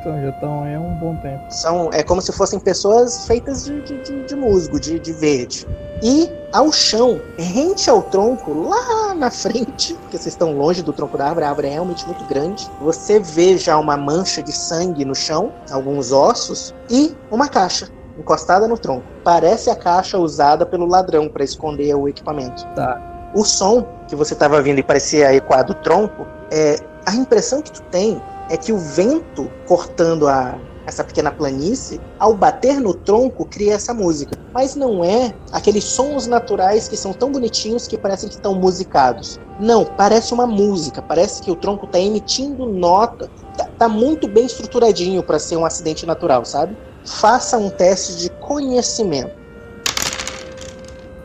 Então 0.06 0.22
já 0.22 0.30
estão 0.30 0.64
aí 0.64 0.76
há 0.76 0.80
um 0.80 0.94
bom 0.94 1.16
tempo. 1.16 1.44
São, 1.50 1.90
é 1.92 2.04
como 2.04 2.22
se 2.22 2.32
fossem 2.32 2.60
pessoas 2.60 3.26
feitas 3.26 3.64
de, 3.66 3.82
de, 3.82 3.98
de- 4.04 4.24
de 4.28 4.36
musgo, 4.36 4.80
de, 4.80 5.00
de 5.00 5.12
verde. 5.14 5.66
E 6.04 6.30
ao 6.54 6.72
chão, 6.72 7.20
rente 7.40 7.90
ao 7.90 8.04
tronco, 8.04 8.54
lá 8.54 9.16
na 9.16 9.32
frente, 9.32 9.96
porque 9.96 10.18
vocês 10.18 10.28
estão 10.28 10.54
longe 10.56 10.84
do 10.84 10.94
tronco 10.94 11.18
da 11.18 11.26
árvore, 11.26 11.46
a 11.46 11.50
árvore 11.50 11.68
é 11.70 11.72
realmente 11.72 12.06
muito 12.06 12.24
grande. 12.26 12.70
Você 12.82 13.20
vê 13.20 13.58
já 13.58 13.80
uma 13.80 13.98
mancha 13.98 14.44
de 14.44 14.52
sangue 14.52 15.04
no 15.04 15.16
chão, 15.16 15.52
alguns 15.72 16.12
ossos, 16.12 16.72
e 16.88 17.16
uma 17.32 17.48
caixa 17.50 17.90
encostada 18.20 18.68
no 18.68 18.78
tronco. 18.78 19.06
Parece 19.24 19.72
a 19.72 19.76
caixa 19.76 20.20
usada 20.20 20.68
pelo 20.68 20.86
ladrão 20.86 21.28
para 21.30 21.44
esconder 21.44 21.96
o 21.96 22.08
equipamento. 22.08 22.64
Tá. 22.76 23.32
O 23.34 23.44
som 23.44 23.88
que 24.08 24.16
você 24.16 24.34
estava 24.34 24.62
vindo 24.62 24.78
e 24.78 24.84
parecia 24.84 25.34
ecoar 25.34 25.66
do 25.66 25.74
tronco, 25.74 26.28
é, 26.52 26.76
a 27.08 27.16
impressão 27.16 27.62
que 27.64 27.72
tu 27.72 27.82
tem 27.90 28.22
é 28.50 28.58
que 28.58 28.72
o 28.72 28.78
vento 28.78 29.50
cortando 29.68 30.28
a, 30.28 30.58
essa 30.86 31.04
pequena 31.04 31.32
planície, 31.32 32.00
ao 32.20 32.34
bater 32.34 32.80
no 32.80 32.94
tronco, 32.94 33.46
cria 33.46 33.74
essa 33.74 33.94
música. 33.94 34.38
Mas 34.54 34.76
não 34.76 35.04
é 35.04 35.34
aqueles 35.52 35.84
sons 35.84 36.28
naturais 36.28 36.88
que 36.88 36.96
são 36.96 37.12
tão 37.12 37.32
bonitinhos 37.32 37.88
que 37.88 37.98
parecem 37.98 38.30
que 38.30 38.36
estão 38.36 38.56
musicados. 38.56 39.40
Não, 39.60 39.86
parece 39.86 40.34
uma 40.34 40.48
música, 40.48 41.02
parece 41.02 41.42
que 41.42 41.52
o 41.52 41.56
tronco 41.56 41.86
está 41.86 42.00
emitindo 42.00 42.66
nota. 42.66 43.30
Tá, 43.58 43.68
tá 43.78 43.90
muito 43.90 44.28
bem 44.28 44.46
estruturadinho 44.46 45.24
para 45.24 45.40
ser 45.40 45.58
um 45.58 45.66
acidente 45.66 46.06
natural, 46.06 46.46
sabe? 46.46 46.78
Faça 47.06 47.58
um 47.58 47.70
teste 47.70 48.18
de 48.18 48.30
conhecimento. 48.30 49.36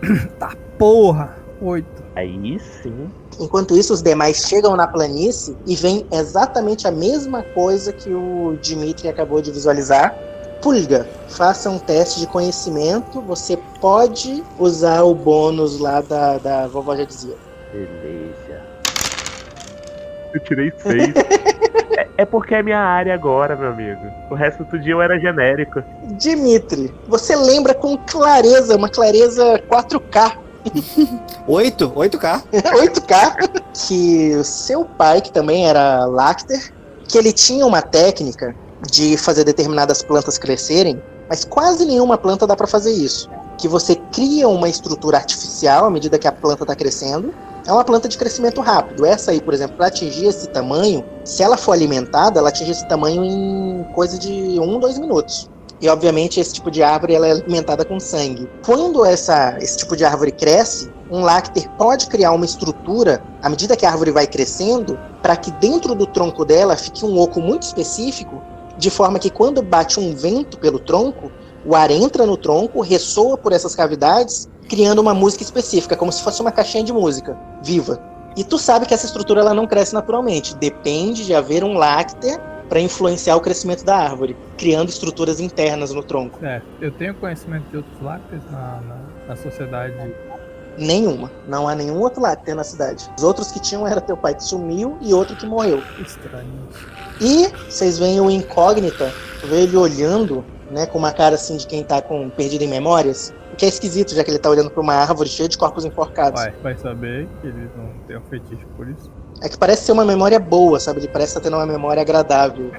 Porra! 0.79 1.37
Oito. 1.61 2.03
Aí 2.17 2.59
sim. 2.83 3.11
Enquanto 3.41 3.75
isso, 3.75 3.95
os 3.95 4.03
demais 4.03 4.47
chegam 4.47 4.77
na 4.77 4.87
planície 4.87 5.57
e 5.67 5.75
veem 5.75 6.07
exatamente 6.13 6.87
a 6.87 6.91
mesma 6.91 7.43
coisa 7.43 7.91
que 7.91 8.13
o 8.13 8.59
Dimitri 8.61 9.09
acabou 9.09 9.41
de 9.41 9.51
visualizar. 9.51 10.15
Pulga, 10.61 11.09
faça 11.27 11.71
um 11.71 11.79
teste 11.79 12.21
de 12.21 12.27
conhecimento. 12.27 13.23
Você 13.23 13.59
pode 13.81 14.45
usar 14.59 15.05
o 15.05 15.15
bônus 15.15 15.81
lá 15.81 16.03
da, 16.03 16.37
da 16.37 16.67
vovó 16.67 16.95
já 16.95 17.05
dizia. 17.05 17.35
Beleza. 17.73 18.61
Eu 20.35 20.41
tirei 20.41 20.71
seis. 20.77 21.15
é, 21.97 22.09
é 22.19 22.25
porque 22.27 22.55
é 22.55 22.63
minha 22.63 22.79
área 22.79 23.15
agora, 23.15 23.57
meu 23.57 23.71
amigo. 23.71 24.03
O 24.31 24.35
resto 24.35 24.65
do 24.65 24.79
dia 24.79 24.93
eu 24.93 25.01
era 25.01 25.19
genérico. 25.19 25.83
Dimitri, 26.19 26.93
você 27.09 27.35
lembra 27.35 27.73
com 27.73 27.97
clareza, 27.97 28.77
uma 28.77 28.91
clareza 28.91 29.59
4K, 29.61 30.37
8? 31.47 31.91
8K? 31.91 32.43
8K, 32.53 33.63
que 33.73 34.37
o 34.37 34.45
seu 34.45 34.85
pai, 34.85 35.21
que 35.21 35.33
também 35.33 35.67
era 35.67 36.05
Lacter, 36.05 36.73
que 37.09 37.19
ele 37.19 37.33
tinha 37.33 37.67
uma 37.67 37.83
técnica 37.83 38.55
de 38.91 39.17
fazer 39.17 39.45
determinadas 39.45 40.03
plantas 40.03 40.39
crescerem, 40.39 41.03
mas 41.29 41.45
quase 41.45 41.85
nenhuma 41.85 42.17
planta 42.17 42.47
dá 42.47 42.57
para 42.57 42.67
fazer 42.67 42.93
isso. 42.93 43.29
Que 43.59 43.69
você 43.69 43.95
cria 43.95 44.49
uma 44.49 44.69
estrutura 44.69 45.19
artificial 45.19 45.85
à 45.85 45.91
medida 45.91 46.19
que 46.19 46.27
a 46.27 46.33
planta 46.33 46.65
está 46.65 46.75
crescendo. 46.75 47.35
É 47.67 47.73
uma 47.73 47.85
planta 47.85 48.09
de 48.09 48.17
crescimento 48.17 48.61
rápido. 48.61 49.05
Essa 49.05 49.33
aí, 49.33 49.41
por 49.41 49.53
exemplo, 49.53 49.77
para 49.77 49.89
atingir 49.89 50.27
esse 50.27 50.49
tamanho, 50.49 51.05
se 51.25 51.43
ela 51.43 51.59
for 51.59 51.73
alimentada, 51.73 52.41
ela 52.41 52.49
atinge 52.49 52.71
esse 52.71 52.89
tamanho 52.89 53.23
em 53.23 53.85
coisa 53.93 54.19
de 54.19 54.59
um, 54.59 54.81
dois 54.81 54.99
minutos. 54.99 55.51
E 55.81 55.89
obviamente 55.89 56.39
esse 56.39 56.55
tipo 56.55 56.71
de 56.71 56.83
árvore 56.83 57.15
ela 57.15 57.27
é 57.27 57.31
alimentada 57.31 57.85
com 57.85 57.99
sangue. 57.99 58.49
Quando 58.65 59.05
essa, 59.05 59.57
esse 59.61 59.79
tipo 59.79 59.97
de 59.97 60.05
árvore 60.05 60.31
cresce, 60.31 60.93
um 61.11 61.23
lácter 61.23 61.69
pode 61.79 62.07
criar 62.07 62.33
uma 62.33 62.45
estrutura, 62.45 63.23
à 63.43 63.49
medida 63.49 63.77
que 63.77 63.87
a 63.87 63.91
árvore 63.91 64.11
vai 64.11 64.27
crescendo, 64.27 64.99
para 65.23 65.37
que 65.37 65.51
dentro 65.53 65.95
do 65.95 66.07
tronco 66.07 66.45
dela 66.45 66.77
fique 66.77 67.05
um 67.05 67.19
oco 67.19 67.41
muito 67.41 67.63
específico, 67.63 68.43
de 68.77 68.91
forma 68.91 69.19
que 69.19 69.31
quando 69.31 69.63
bate 69.63 69.99
um 69.99 70.15
vento 70.15 70.59
pelo 70.59 70.79
tronco, 70.79 71.33
o 71.65 71.75
ar 71.75 71.91
entra 71.91 72.27
no 72.27 72.37
tronco, 72.37 72.81
ressoa 72.81 73.37
por 73.37 73.53
essas 73.53 73.75
cavidades, 73.75 74.49
criando 74.69 75.01
uma 75.01 75.13
música 75.13 75.43
específica, 75.43 75.97
como 75.97 76.13
se 76.13 76.23
fosse 76.23 76.41
uma 76.41 76.53
caixinha 76.53 76.85
de 76.85 76.93
música 76.93 77.37
viva. 77.63 78.01
E 78.37 78.45
tu 78.45 78.59
sabe 78.59 78.87
que 78.87 78.95
essa 78.95 79.07
estrutura 79.07 79.41
ela 79.41 79.55
não 79.55 79.67
cresce 79.67 79.93
naturalmente, 79.93 80.55
depende 80.57 81.27
de 81.27 81.35
haver 81.35 81.65
um 81.65 81.75
lácter 81.75 82.41
para 82.71 82.81
influenciar 82.81 83.35
o 83.35 83.41
crescimento 83.41 83.85
da 83.85 83.97
árvore, 83.97 84.37
criando 84.57 84.89
estruturas 84.89 85.41
internas 85.41 85.93
no 85.93 86.05
tronco. 86.05 86.39
É, 86.47 86.63
eu 86.81 86.93
tenho 86.93 87.13
conhecimento 87.15 87.69
de 87.69 87.79
outros 87.79 88.01
lácteos 88.01 88.43
na, 88.49 88.81
na, 88.81 88.97
na 89.27 89.37
sociedade. 89.37 89.93
Nenhuma. 90.79 91.31
Não 91.49 91.67
há 91.67 91.75
nenhum 91.75 91.99
outro 91.99 92.23
lácter 92.23 92.55
na 92.55 92.63
cidade. 92.63 93.11
Os 93.19 93.25
outros 93.25 93.51
que 93.51 93.61
tinham 93.61 93.87
era 93.87 94.01
teu 94.01 94.17
pai 94.17 94.37
que 94.37 94.45
sumiu 94.45 94.97
e 95.01 95.13
outro 95.13 95.35
que 95.35 95.45
morreu. 95.45 95.83
Estranho. 95.99 96.69
E 97.21 97.49
vocês 97.69 97.99
veem 97.99 98.21
o 98.21 98.31
incógnita, 98.31 99.13
vê 99.45 99.63
ele 99.63 99.77
olhando, 99.77 100.45
né, 100.71 100.87
com 100.87 100.97
uma 100.97 101.13
cara 101.13 101.35
assim 101.35 101.57
de 101.57 101.67
quem 101.67 101.83
tá 101.83 102.01
com 102.01 102.31
perdido 102.31 102.63
em 102.63 102.69
memórias. 102.69 103.35
O 103.53 103.57
que 103.57 103.65
é 103.65 103.69
esquisito, 103.69 104.15
já 104.15 104.23
que 104.23 104.31
ele 104.31 104.39
tá 104.39 104.49
olhando 104.49 104.71
pra 104.71 104.81
uma 104.81 104.95
árvore 104.95 105.29
cheia 105.29 105.49
de 105.49 105.59
corpos 105.59 105.85
enforcados. 105.85 106.41
Vai, 106.41 106.53
vai 106.63 106.77
saber 106.77 107.29
que 107.41 107.49
eles 107.49 107.69
não 107.77 107.91
têm 108.07 108.17
um 108.17 108.23
fetiche 108.31 108.65
por 108.77 108.89
isso. 108.89 109.11
É 109.43 109.49
que 109.49 109.59
parece 109.59 109.85
ser 109.85 109.93
uma 109.93 110.05
memória 110.05 110.39
boa, 110.39 110.79
sabe? 110.79 111.01
Ele 111.01 111.09
parece 111.09 111.31
estar 111.31 111.41
tendo 111.41 111.57
uma 111.57 111.67
memória 111.67 112.01
agradável. 112.01 112.71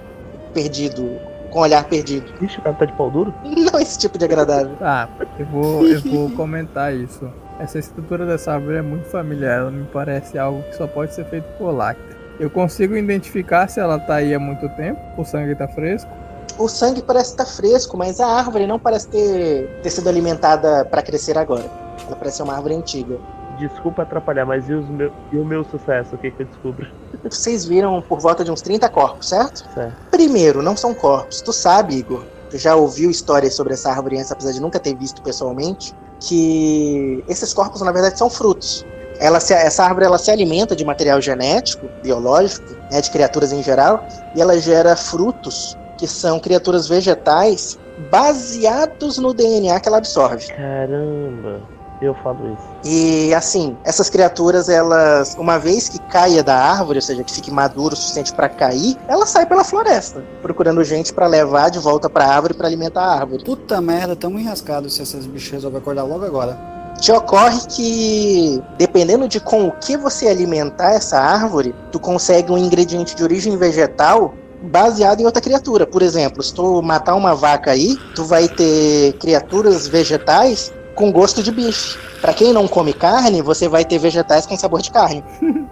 Perdido 0.54 1.20
com 1.52 1.60
o 1.60 1.62
olhar 1.62 1.84
perdido. 1.84 2.34
Ixi, 2.42 2.60
o 2.60 2.62
cara 2.62 2.76
tá 2.76 2.86
de 2.86 2.94
pau 2.94 3.12
duro? 3.12 3.34
Não 3.44 3.80
esse 3.80 4.00
tipo 4.00 4.18
de 4.18 4.26
agradável. 4.26 4.76
Tá, 4.78 5.08
eu 5.38 5.46
vou, 5.46 5.86
eu 5.86 6.02
vou 6.02 6.32
comentar 6.32 6.96
isso. 6.96 7.30
Essa 7.60 7.78
estrutura 7.78 8.26
dessa 8.26 8.54
árvore 8.54 8.78
é 8.78 8.82
muito 8.82 9.06
familiar, 9.06 9.60
ela 9.60 9.72
me 9.72 9.86
parece 9.86 10.40
algo 10.40 10.64
que 10.64 10.76
só 10.76 10.88
pode 10.88 11.14
ser 11.14 11.26
feito 11.26 11.46
por 11.58 11.72
Lacta. 11.72 12.18
Eu 12.40 12.50
consigo 12.50 12.96
identificar 12.96 13.68
se 13.68 13.80
ela 13.80 14.00
tá 14.00 14.16
aí 14.16 14.34
há 14.34 14.40
muito 14.40 14.68
tempo, 14.70 15.00
o 15.16 15.24
sangue 15.24 15.54
tá 15.54 15.68
fresco. 15.68 16.10
O 16.58 16.68
sangue 16.68 17.02
parece 17.02 17.32
estar 17.32 17.46
fresco, 17.46 17.96
mas 17.96 18.20
a 18.20 18.28
árvore 18.28 18.66
não 18.66 18.80
parece 18.80 19.10
ter, 19.10 19.70
ter 19.84 19.90
sido 19.90 20.10
alimentada 20.10 20.86
para 20.86 21.04
crescer 21.04 21.38
agora. 21.38 21.66
Ela 22.08 22.16
parece 22.16 22.38
ser 22.38 22.44
uma 22.44 22.56
árvore 22.56 22.76
antiga. 22.76 23.20
Desculpa 23.68 24.02
atrapalhar, 24.02 24.46
mas 24.46 24.68
e, 24.68 24.72
meu, 24.74 25.12
e 25.32 25.38
o 25.38 25.46
meu 25.46 25.64
sucesso? 25.64 26.16
O 26.16 26.18
que, 26.18 26.32
que 26.32 26.42
eu 26.42 26.48
descubro? 26.48 26.88
Vocês 27.30 27.64
viram 27.66 28.02
por 28.02 28.20
volta 28.20 28.44
de 28.44 28.50
uns 28.52 28.62
30 28.62 28.90
corpos, 28.90 29.28
certo? 29.28 29.62
Certo. 29.72 29.96
Primeiro, 30.10 30.64
não 30.64 30.76
são 30.76 30.96
corpos. 30.96 31.42
Tu 31.42 31.54
sabe, 31.54 31.96
Igor, 31.96 32.26
tu 32.50 32.58
já 32.58 32.76
ouviu 32.76 33.12
histórias 33.12 33.56
sobre 33.56 33.74
essa 33.74 33.92
árvore 33.92 34.18
antes, 34.18 34.32
apesar 34.32 34.52
de 34.52 34.60
nunca 34.60 34.80
ter 34.80 34.96
visto 34.96 35.22
pessoalmente, 35.22 35.94
que 36.28 37.24
esses 37.28 37.54
corpos, 37.54 37.82
na 37.82 37.92
verdade, 37.92 38.18
são 38.18 38.30
frutos. 38.32 38.84
Ela 39.20 39.40
se- 39.40 39.54
essa 39.54 39.84
árvore 39.84 40.06
ela 40.06 40.18
se 40.18 40.32
alimenta 40.32 40.76
de 40.76 40.84
material 40.84 41.22
genético, 41.22 41.92
biológico, 42.02 42.76
né, 42.90 43.00
de 43.00 43.12
criaturas 43.12 43.52
em 43.52 43.62
geral, 43.62 44.04
e 44.36 44.42
ela 44.42 44.58
gera 44.60 44.96
frutos 44.96 45.78
que 45.98 46.08
são 46.08 46.40
criaturas 46.40 46.88
vegetais 46.88 47.78
baseados 48.10 49.18
no 49.20 49.34
DNA 49.34 49.80
que 49.80 49.88
ela 49.88 50.00
absorve. 50.00 50.48
Caramba, 50.56 51.62
eu 52.02 52.16
falo 52.16 52.54
isso. 52.54 52.64
E 52.84 53.34
assim, 53.34 53.78
essas 53.84 54.10
criaturas, 54.10 54.68
elas, 54.68 55.36
uma 55.38 55.60
vez 55.60 55.88
que 55.88 56.00
caia 56.00 56.44
da 56.44 56.56
árvore, 56.56 56.98
ou 56.98 57.02
seja, 57.02 57.24
que 57.24 57.32
fique 57.32 57.52
maduro 57.52 57.94
o 57.94 57.98
suficiente 57.98 58.34
para 58.34 58.50
cair, 58.50 58.98
ela 59.08 59.26
sai 59.26 59.46
pela 59.46 59.64
floresta, 59.64 60.24
procurando 60.42 60.84
gente 60.84 61.14
para 61.14 61.28
levar 61.28 61.70
de 61.70 61.80
volta 61.80 62.10
para 62.10 62.26
a 62.26 62.36
árvore 62.36 62.54
para 62.56 62.68
alimentar 62.68 63.04
a 63.04 63.20
árvore. 63.20 63.44
Puta 63.44 63.80
merda, 63.80 64.16
tamo 64.16 64.40
enrascado 64.40 64.90
se 64.90 65.02
esses 65.02 65.28
bichos 65.28 65.52
resolvem 65.52 65.80
acordar 65.80 66.04
logo 66.04 66.26
agora. 66.26 66.58
Te 67.00 67.12
ocorre 67.12 67.60
que, 67.68 68.62
dependendo 68.78 69.28
de 69.28 69.40
com 69.40 69.68
o 69.68 69.72
que 69.72 69.96
você 69.96 70.28
alimentar 70.28 70.92
essa 70.92 71.20
árvore, 71.20 71.74
tu 71.92 72.00
consegue 72.00 72.52
um 72.52 72.58
ingrediente 72.58 73.16
de 73.16 73.24
origem 73.24 73.58
vegetal 73.58 74.34
baseado 74.64 75.22
em 75.22 75.26
outra 75.26 75.42
criatura. 75.42 75.88
Por 75.88 76.02
exemplo, 76.02 76.44
se 76.44 76.54
tu 76.54 76.82
matar 76.82 77.16
uma 77.16 77.34
vaca 77.34 77.72
aí, 77.72 77.98
tu 78.16 78.24
vai 78.24 78.48
ter 78.48 79.14
criaturas 79.14 79.88
vegetais 79.88 80.72
com 80.96 81.12
gosto 81.12 81.42
de 81.42 81.52
bife. 81.52 81.98
Pra 82.20 82.34
quem 82.34 82.54
não 82.54 82.68
come 82.68 82.94
carne, 82.94 83.42
você 83.42 83.68
vai 83.68 83.84
ter 83.84 83.98
vegetais 83.98 84.46
com 84.46 84.58
sabor 84.58 84.82
de 84.82 84.92
carne. 84.92 85.24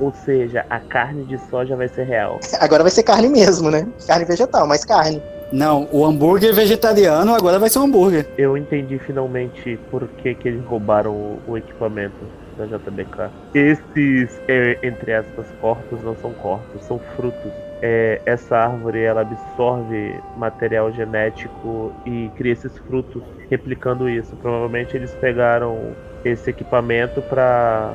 Ou 0.00 0.12
seja, 0.24 0.66
a 0.68 0.80
carne 0.80 1.24
de 1.24 1.38
soja 1.48 1.76
vai 1.76 1.86
ser 1.86 2.04
real. 2.04 2.40
Agora 2.58 2.82
vai 2.82 2.90
ser 2.90 3.04
carne 3.04 3.28
mesmo, 3.28 3.70
né? 3.70 3.86
Carne 4.06 4.24
vegetal, 4.24 4.66
mas 4.66 4.84
carne. 4.84 5.22
Não, 5.52 5.86
o 5.92 6.04
hambúrguer 6.04 6.54
vegetariano 6.54 7.34
agora 7.34 7.58
vai 7.58 7.68
ser 7.68 7.78
um 7.78 7.84
hambúrguer. 7.84 8.26
Eu 8.38 8.56
entendi 8.56 8.98
finalmente 8.98 9.78
por 9.90 10.08
que, 10.08 10.34
que 10.34 10.48
eles 10.48 10.64
roubaram 10.64 11.12
o, 11.12 11.38
o 11.46 11.58
equipamento 11.58 12.16
da 12.56 12.66
JBK. 12.66 13.30
Esses, 13.54 14.40
é, 14.48 14.78
entre 14.82 15.12
aspas, 15.12 15.46
corpos 15.60 16.02
não 16.02 16.16
são 16.16 16.32
corpos, 16.32 16.82
são 16.84 16.98
frutos. 17.16 17.52
É, 17.84 18.20
essa 18.24 18.56
árvore 18.56 19.02
ela 19.02 19.22
absorve 19.22 20.14
material 20.36 20.92
genético 20.92 21.92
e 22.06 22.30
cria 22.36 22.52
esses 22.52 22.76
frutos 22.78 23.22
replicando 23.50 24.08
isso. 24.08 24.36
Provavelmente 24.36 24.96
eles 24.96 25.10
pegaram 25.16 25.92
esse 26.24 26.48
equipamento 26.50 27.20
para 27.22 27.92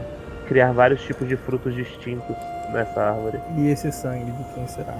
criar 0.47 0.73
vários 0.73 1.01
tipos 1.03 1.27
de 1.27 1.37
frutos 1.37 1.73
distintos 1.73 2.35
nessa 2.73 3.01
árvore. 3.01 3.39
E 3.57 3.69
esse 3.69 3.89
sangue 3.93 4.29
de 4.31 4.43
quem 4.53 4.67
será? 4.67 4.93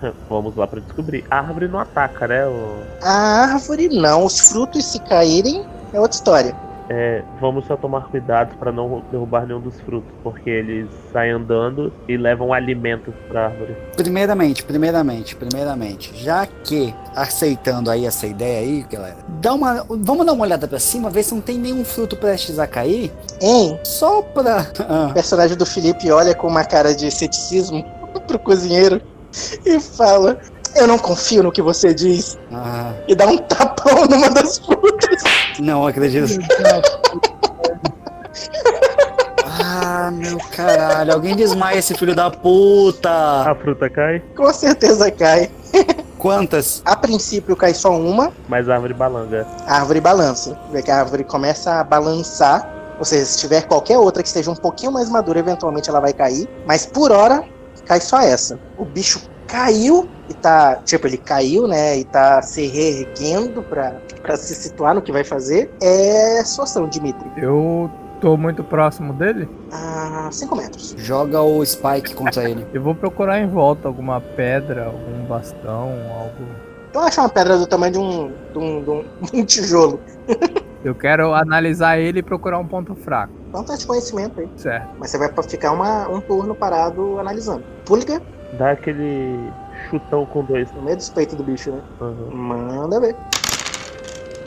Vamos 0.30 0.54
lá 0.56 0.66
para 0.68 0.80
descobrir. 0.80 1.24
A 1.28 1.38
árvore 1.38 1.66
não 1.66 1.80
ataca, 1.80 2.28
né? 2.28 2.46
o- 2.46 2.82
A 3.02 3.52
árvore 3.54 3.88
não, 3.88 4.24
os 4.24 4.50
frutos 4.50 4.84
se 4.84 5.00
caírem 5.00 5.64
é 5.92 5.98
outra 6.00 6.14
história. 6.16 6.54
É, 6.94 7.22
vamos 7.40 7.64
só 7.66 7.74
tomar 7.74 8.02
cuidado 8.08 8.54
para 8.58 8.70
não 8.70 9.02
derrubar 9.10 9.46
nenhum 9.46 9.60
dos 9.60 9.80
frutos, 9.80 10.12
porque 10.22 10.50
eles 10.50 10.88
saem 11.10 11.32
andando 11.32 11.90
e 12.06 12.18
levam 12.18 12.52
alimentos 12.52 13.14
para 13.28 13.40
a 13.40 13.44
árvore. 13.46 13.74
Primeiramente, 13.96 14.62
primeiramente, 14.62 15.34
primeiramente, 15.34 16.12
já 16.14 16.44
que 16.46 16.94
aceitando 17.16 17.90
aí 17.90 18.04
essa 18.04 18.26
ideia 18.26 18.58
aí, 18.60 18.82
galera, 18.90 19.16
dá 19.40 19.54
uma, 19.54 19.86
vamos 19.88 20.26
dar 20.26 20.34
uma 20.34 20.44
olhada 20.44 20.68
pra 20.68 20.78
cima, 20.78 21.08
ver 21.08 21.22
se 21.22 21.32
não 21.34 21.40
tem 21.40 21.56
nenhum 21.56 21.82
fruto 21.82 22.14
prestes 22.14 22.58
a 22.58 22.66
cair, 22.66 23.10
Hein? 23.40 23.80
só 23.84 24.20
pra... 24.20 24.66
Ah, 24.86 25.06
O 25.10 25.14
personagem 25.14 25.56
do 25.56 25.64
Felipe 25.64 26.10
olha 26.10 26.34
com 26.34 26.46
uma 26.46 26.64
cara 26.64 26.94
de 26.94 27.10
ceticismo 27.10 27.82
pro 28.28 28.38
cozinheiro 28.38 29.00
e 29.64 29.80
fala: 29.80 30.38
Eu 30.76 30.86
não 30.86 30.98
confio 30.98 31.42
no 31.42 31.50
que 31.50 31.62
você 31.62 31.94
diz. 31.94 32.38
ah, 32.52 32.92
E 33.08 33.14
dá 33.14 33.26
um 33.26 33.38
tapão 33.38 34.04
numa 34.10 34.28
das 34.28 34.58
frutas. 34.58 34.91
Não 35.60 35.86
acredito. 35.86 36.38
Ah, 39.44 40.10
meu 40.12 40.38
caralho, 40.56 41.12
alguém 41.12 41.36
desmaia 41.36 41.78
esse 41.78 41.94
filho 41.94 42.14
da 42.14 42.30
puta. 42.30 43.10
A 43.10 43.54
fruta 43.54 43.88
cai, 43.90 44.20
Com 44.36 44.52
certeza 44.52 45.10
cai. 45.10 45.50
Quantas? 46.18 46.82
A 46.84 46.94
princípio 46.96 47.56
cai 47.56 47.74
só 47.74 47.90
uma, 47.96 48.32
mas 48.48 48.68
a 48.68 48.74
árvore 48.74 48.94
balanga. 48.94 49.46
a 49.66 49.76
árvore 49.78 50.00
balança. 50.00 50.58
Vê 50.70 50.82
que 50.82 50.90
a 50.90 50.98
árvore 51.00 51.24
começa 51.24 51.80
a 51.80 51.84
balançar. 51.84 52.68
Ou 52.98 53.04
seja, 53.04 53.24
se 53.24 53.38
tiver 53.38 53.62
qualquer 53.62 53.98
outra 53.98 54.22
que 54.22 54.28
esteja 54.28 54.50
um 54.50 54.54
pouquinho 54.54 54.92
mais 54.92 55.08
madura, 55.10 55.40
eventualmente 55.40 55.90
ela 55.90 55.98
vai 56.00 56.12
cair. 56.12 56.48
Mas 56.66 56.86
por 56.86 57.10
hora, 57.10 57.42
cai 57.86 58.00
só 58.00 58.20
essa. 58.20 58.58
O 58.78 58.84
bicho 58.84 59.20
caiu 59.48 60.08
e 60.32 60.34
tá. 60.34 60.76
Tipo, 60.84 61.06
ele 61.06 61.18
caiu, 61.18 61.68
né? 61.68 61.98
E 61.98 62.04
tá 62.04 62.42
se 62.42 62.66
reerguendo 62.66 63.62
pra, 63.62 63.96
pra 64.22 64.36
se 64.36 64.54
situar 64.54 64.94
no 64.94 65.02
que 65.02 65.12
vai 65.12 65.22
fazer. 65.22 65.70
É 65.80 66.42
sua 66.44 66.64
ação, 66.64 66.88
Dimitri. 66.88 67.30
Eu 67.36 67.90
tô 68.20 68.36
muito 68.36 68.64
próximo 68.64 69.12
dele. 69.12 69.48
A 69.70 70.28
5 70.32 70.56
metros. 70.56 70.94
Joga 70.96 71.40
o 71.42 71.64
Spike 71.64 72.14
contra 72.14 72.48
ele. 72.48 72.66
Eu 72.72 72.82
vou 72.82 72.94
procurar 72.94 73.40
em 73.40 73.48
volta 73.48 73.88
alguma 73.88 74.20
pedra, 74.20 74.86
algum 74.86 75.24
bastão, 75.26 75.90
algo. 76.10 76.44
Então 76.90 77.02
acha 77.02 77.20
uma 77.20 77.28
pedra 77.28 77.56
do 77.56 77.66
tamanho 77.66 77.92
de 77.92 77.98
um, 77.98 78.32
de 78.52 78.58
um, 78.58 78.82
de 78.82 78.90
um, 78.90 79.04
de 79.22 79.40
um 79.40 79.44
tijolo. 79.44 80.00
Eu 80.84 80.94
quero 80.94 81.32
analisar 81.32 81.98
ele 81.98 82.18
e 82.18 82.22
procurar 82.22 82.58
um 82.58 82.66
ponto 82.66 82.94
fraco. 82.94 83.32
Então 83.48 83.64
tá 83.64 83.76
de 83.76 83.86
conhecimento 83.86 84.40
aí. 84.40 84.48
Certo. 84.56 84.88
Mas 84.98 85.10
você 85.10 85.18
vai 85.18 85.30
ficar 85.42 85.72
uma, 85.72 86.08
um 86.08 86.20
turno 86.20 86.54
parado 86.54 87.18
analisando. 87.18 87.62
Pública 87.84 88.20
Dá 88.58 88.72
aquele 88.72 89.50
chutão 89.92 90.24
com 90.26 90.42
dois. 90.44 90.70
no 90.72 90.82
meio 90.82 90.96
dos 90.96 91.08
peitos 91.10 91.34
do 91.36 91.44
bicho, 91.44 91.70
né? 91.70 91.80
Uhum. 92.00 92.30
Manda 92.34 92.98
ver. 93.00 93.14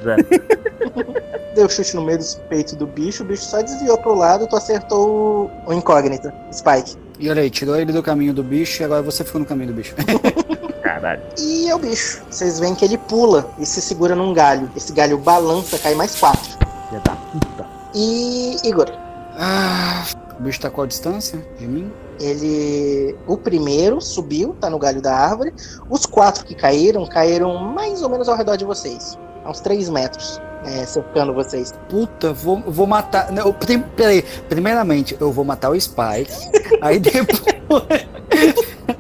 Zé. 0.04 0.16
Deu 1.56 1.70
chute 1.70 1.96
no 1.96 2.02
meio 2.04 2.18
dos 2.18 2.36
peitos 2.50 2.74
do 2.74 2.86
bicho, 2.86 3.24
o 3.24 3.26
bicho 3.26 3.44
só 3.46 3.62
desviou 3.62 3.98
pro 3.98 4.14
lado, 4.14 4.46
tu 4.48 4.58
acertou 4.58 5.50
o, 5.66 5.70
o 5.70 5.74
incógnita, 5.74 6.34
Spike. 6.52 6.98
E 7.18 7.30
olha 7.30 7.42
aí, 7.42 7.50
tirou 7.50 7.78
ele 7.78 7.94
do 7.94 8.04
caminho 8.04 8.34
do 8.34 8.44
bicho 8.44 8.82
e 8.82 8.86
agora 8.86 9.02
você 9.02 9.24
ficou 9.24 9.40
no 9.40 9.48
caminho 9.48 9.70
do 9.70 9.74
bicho. 9.76 9.96
Caralho. 10.84 11.22
E 11.40 11.70
é 11.70 11.74
o 11.76 11.80
bicho. 11.80 12.22
Vocês 12.30 12.60
veem 12.60 12.76
que 12.76 12.84
ele 12.84 12.98
pula 12.98 13.50
e 13.58 13.66
se 13.66 13.82
segura 13.82 14.14
num 14.16 14.34
galho. 14.34 14.70
Esse 14.76 14.92
galho 14.92 15.18
balança, 15.18 15.80
cai 15.80 15.96
mais 15.96 16.14
quatro. 16.20 16.58
Filha 16.90 17.00
da 17.06 17.16
puta. 17.16 17.66
E 17.94 18.58
Igor, 18.68 18.92
Ah, 19.38 20.04
o 20.38 20.44
bicho 20.44 20.60
tá 20.60 20.70
qual 20.70 20.84
a 20.84 20.88
distância 20.88 21.40
de 21.58 21.66
mim? 21.66 21.90
Ele. 22.20 23.16
O 23.28 23.38
primeiro 23.38 24.02
subiu, 24.02 24.56
tá 24.60 24.70
no 24.70 24.80
galho 24.80 25.02
da 25.02 25.16
árvore. 25.16 25.54
Os 25.90 26.06
quatro 26.06 26.46
que 26.46 26.56
caíram, 26.56 27.06
caíram 27.06 27.58
mais 27.58 28.02
ou 28.02 28.10
menos 28.10 28.30
ao 28.30 28.36
redor 28.36 28.56
de 28.56 28.66
vocês. 28.66 29.18
A 29.44 29.50
uns 29.50 29.60
três 29.60 29.90
metros. 29.90 30.42
É, 30.66 30.84
cercando 30.84 31.32
vocês. 31.32 31.74
Puta, 31.88 32.34
vou, 32.34 32.60
vou 32.66 32.88
matar. 32.88 33.32
Não, 33.32 33.54
prim, 33.54 33.82
peraí. 33.96 34.24
Primeiramente, 34.50 35.16
eu 35.20 35.32
vou 35.32 35.46
matar 35.46 35.70
o 35.70 35.80
Spike. 35.80 36.34
aí 36.82 37.00
depois. 37.00 38.08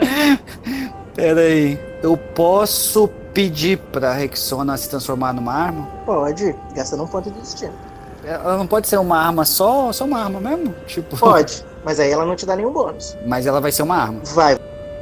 peraí. 1.16 1.80
Eu 2.04 2.16
posso 2.16 3.10
pedir 3.34 3.78
pra 3.78 4.14
Rexona 4.14 4.78
se 4.78 4.90
transformar 4.90 5.34
numa 5.34 5.54
arma? 5.54 5.88
Pode, 6.06 6.56
gastando 6.76 7.04
um 7.04 7.08
ponto 7.08 7.30
de 7.32 7.40
destino. 7.40 7.74
Ela 8.24 8.58
não 8.58 8.66
pode 8.66 8.88
ser 8.88 8.98
uma 8.98 9.20
arma 9.20 9.46
só, 9.46 9.92
só 9.92 10.06
uma 10.06 10.20
arma 10.20 10.40
mesmo? 10.40 10.74
Tipo. 10.88 11.18
Pode, 11.18 11.64
mas 11.86 12.00
aí 12.00 12.12
ela 12.12 12.26
não 12.26 12.36
te 12.36 12.46
dá 12.46 12.56
nenhum 12.56 12.74
bônus. 12.74 13.16
Mas 13.26 13.46
ela 13.46 13.62
vai 13.62 13.72
ser 13.72 13.84
uma 13.84 13.96
arma. 13.96 14.20
Vai, 14.34 14.56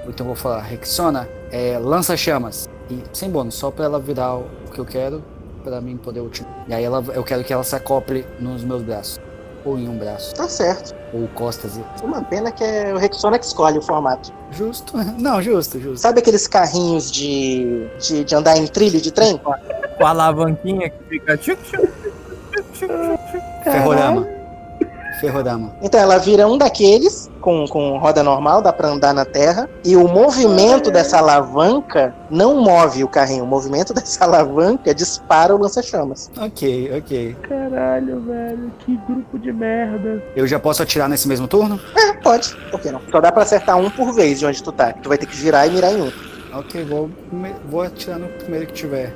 Então 0.08 0.26
eu 0.26 0.26
vou 0.26 0.36
falar, 0.36 0.60
Rexona, 0.62 1.28
é, 1.52 1.80
lança 1.80 2.16
chamas. 2.16 2.70
E 2.92 3.02
sem 3.14 3.30
bônus, 3.30 3.56
só 3.56 3.72
pra 3.72 3.86
ela 3.86 4.00
virar 4.00 4.36
o 4.36 4.46
que 4.72 4.78
eu 4.80 4.86
quero, 4.86 5.24
pra 5.64 5.80
mim 5.80 5.96
poder 5.98 6.20
utilizar. 6.20 6.66
E 6.68 6.74
aí 6.74 6.84
ela, 6.84 7.04
eu 7.16 7.24
quero 7.24 7.44
que 7.44 7.54
ela 7.54 7.64
se 7.64 7.76
acople 7.76 8.26
nos 8.40 8.64
meus 8.64 8.84
braços. 8.84 9.20
Ou 9.66 9.80
em 9.80 9.88
um 9.88 9.98
braço. 9.98 10.36
tá 10.36 10.46
certo. 10.50 10.94
Ou 11.14 11.26
costas. 11.30 11.78
e- 11.78 12.06
Uma 12.06 12.22
pena 12.22 12.52
que 12.52 12.62
é 12.66 12.94
o 12.94 12.98
Rexona 12.98 13.40
que 13.40 13.46
escolhe 13.46 13.78
o 13.78 13.82
formato. 13.82 14.34
Justo. 14.52 14.92
Não, 15.18 15.42
justo, 15.42 15.80
justo. 15.80 16.00
Sabe 16.02 16.20
aqueles 16.20 16.48
carrinhos 16.48 17.10
de, 17.10 17.88
de, 17.98 18.26
de 18.26 18.36
andar 18.36 18.58
em 18.58 18.68
trilho 18.68 19.00
de 19.00 19.10
trem? 19.10 19.38
Com 19.38 20.06
a 20.06 20.10
alavanquinha 20.10 20.90
que 20.90 21.04
fica. 21.08 21.38
tchuc, 21.38 21.58
tchuc, 21.64 21.88
tchuc, 21.88 22.64
tchuc, 22.74 22.74
tchuc, 22.74 23.32
tchuc. 23.32 23.64
Ferrorama. 23.64 24.28
Ferrorama. 25.24 25.74
Então 25.82 25.98
ela 25.98 26.18
vira 26.18 26.46
um 26.46 26.58
daqueles 26.58 27.32
com, 27.40 27.66
com 27.66 27.98
roda 27.98 28.22
normal, 28.22 28.62
dá 28.62 28.74
pra 28.74 28.90
andar 28.90 29.14
na 29.14 29.24
terra. 29.24 29.70
E 29.86 29.96
o 29.96 30.06
movimento 30.06 30.92
dessa 30.92 31.18
alavanca 31.20 32.14
não 32.30 32.60
move 32.60 33.06
o 33.06 33.08
carrinho. 33.08 33.46
O 33.46 33.48
movimento 33.48 33.94
dessa 33.96 34.26
alavanca 34.26 34.94
dispara 34.94 35.56
o 35.56 35.58
lança-chamas. 35.58 36.30
Ok, 36.38 36.92
ok. 36.98 37.38
Caralho, 37.48 38.20
velho, 38.20 38.72
que 38.80 38.98
grupo 39.08 39.40
de 39.40 39.54
merda. 39.54 40.22
Eu 40.36 40.46
já 40.46 40.60
posso 40.60 40.84
atirar 40.84 41.08
nesse 41.08 41.26
mesmo 41.26 41.48
turno? 41.48 41.80
É, 41.96 42.12
pode. 42.14 42.54
Por 42.70 42.82
que 42.82 42.92
não? 42.92 43.00
Só 43.10 43.22
dá 43.22 43.32
pra 43.32 43.44
acertar 43.44 43.78
um 43.78 43.90
por 43.90 44.12
vez 44.12 44.40
de 44.40 44.46
onde 44.46 44.62
tu 44.62 44.74
tá. 44.74 44.92
Tu 44.92 45.08
vai 45.08 45.18
ter 45.18 45.26
que 45.26 45.38
girar 45.38 45.66
e 45.66 45.72
mirar 45.72 45.94
em 45.94 46.02
um. 46.02 46.12
Ok, 46.54 46.84
vou, 46.84 47.10
vou 47.70 47.82
atirar 47.82 48.20
no 48.20 48.28
primeiro 48.28 48.68
que 48.68 48.74
tiver. 48.74 49.16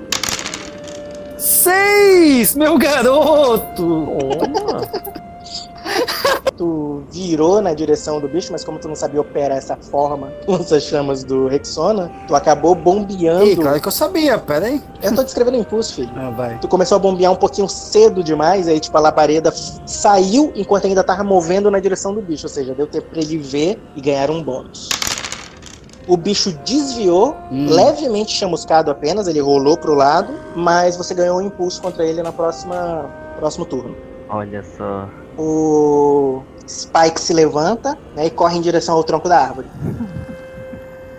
Seis! 1.37 2.55
Meu 2.55 2.77
garoto! 2.77 3.75
Toma. 3.77 4.96
Virou 7.09 7.61
na 7.61 7.73
direção 7.73 8.19
do 8.19 8.27
bicho, 8.27 8.51
mas 8.51 8.63
como 8.65 8.77
tu 8.79 8.87
não 8.87 8.95
sabia 8.95 9.21
operar 9.21 9.57
essa 9.57 9.77
forma, 9.77 10.31
lança-chamas 10.47 11.23
do 11.23 11.47
Rexona, 11.47 12.11
tu 12.27 12.35
acabou 12.35 12.75
bombeando. 12.75 13.45
Ih, 13.45 13.55
claro 13.55 13.79
que 13.81 13.87
eu 13.87 13.91
sabia, 13.91 14.37
pera 14.37 14.65
aí. 14.65 14.81
Eu 15.01 15.15
tô 15.15 15.23
descrevendo 15.23 15.57
impulso, 15.57 15.93
filho. 15.95 16.11
Ah, 16.15 16.29
vai. 16.31 16.59
Tu 16.59 16.67
começou 16.67 16.97
a 16.97 16.99
bombear 16.99 17.31
um 17.31 17.35
pouquinho 17.37 17.69
cedo 17.69 18.21
demais, 18.23 18.67
aí 18.67 18.79
tipo 18.79 18.97
a 18.97 18.99
labareda 18.99 19.51
saiu 19.85 20.51
enquanto 20.55 20.85
ainda 20.85 21.03
tava 21.03 21.23
movendo 21.23 21.71
na 21.71 21.79
direção 21.79 22.13
do 22.13 22.21
bicho, 22.21 22.45
ou 22.45 22.49
seja, 22.49 22.73
deu 22.73 22.87
tempo 22.87 23.07
pra 23.09 23.19
ele 23.21 23.37
ver 23.37 23.81
e 23.95 24.01
ganhar 24.01 24.29
um 24.29 24.43
bônus. 24.43 24.89
O 26.07 26.15
bicho 26.15 26.51
desviou, 26.65 27.35
Hum. 27.51 27.67
levemente 27.69 28.31
chamuscado 28.33 28.89
apenas, 28.91 29.27
ele 29.27 29.39
rolou 29.41 29.77
pro 29.77 29.93
lado, 29.93 30.33
mas 30.55 30.95
você 30.97 31.13
ganhou 31.13 31.37
um 31.37 31.41
impulso 31.41 31.81
contra 31.81 32.05
ele 32.05 32.21
na 32.23 32.31
próxima 32.31 33.09
próximo 33.39 33.65
turno. 33.65 33.95
Olha 34.29 34.63
só. 34.77 35.07
O 35.37 36.41
Spike 36.67 37.19
se 37.19 37.33
levanta 37.33 37.97
né, 38.15 38.27
e 38.27 38.29
corre 38.29 38.57
em 38.57 38.61
direção 38.61 38.95
ao 38.95 39.03
tronco 39.03 39.29
da 39.29 39.39
árvore. 39.39 39.67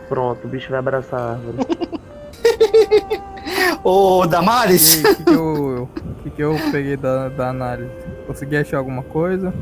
Pronto, 0.08 0.46
o 0.46 0.48
bicho 0.48 0.70
vai 0.70 0.78
abraçar 0.78 1.20
a 1.20 1.30
árvore. 1.32 1.58
Ô, 3.84 4.26
Damares! 4.26 5.04
aí, 5.04 5.12
o 5.12 5.16
que, 5.16 5.24
que 5.24 5.32
eu, 5.32 5.82
o 5.82 6.22
que, 6.22 6.30
que 6.30 6.42
eu 6.42 6.56
peguei 6.70 6.96
da, 6.96 7.28
da 7.28 7.48
análise? 7.50 7.90
Consegui 8.26 8.56
achar 8.56 8.78
alguma 8.78 9.02
coisa? 9.02 9.52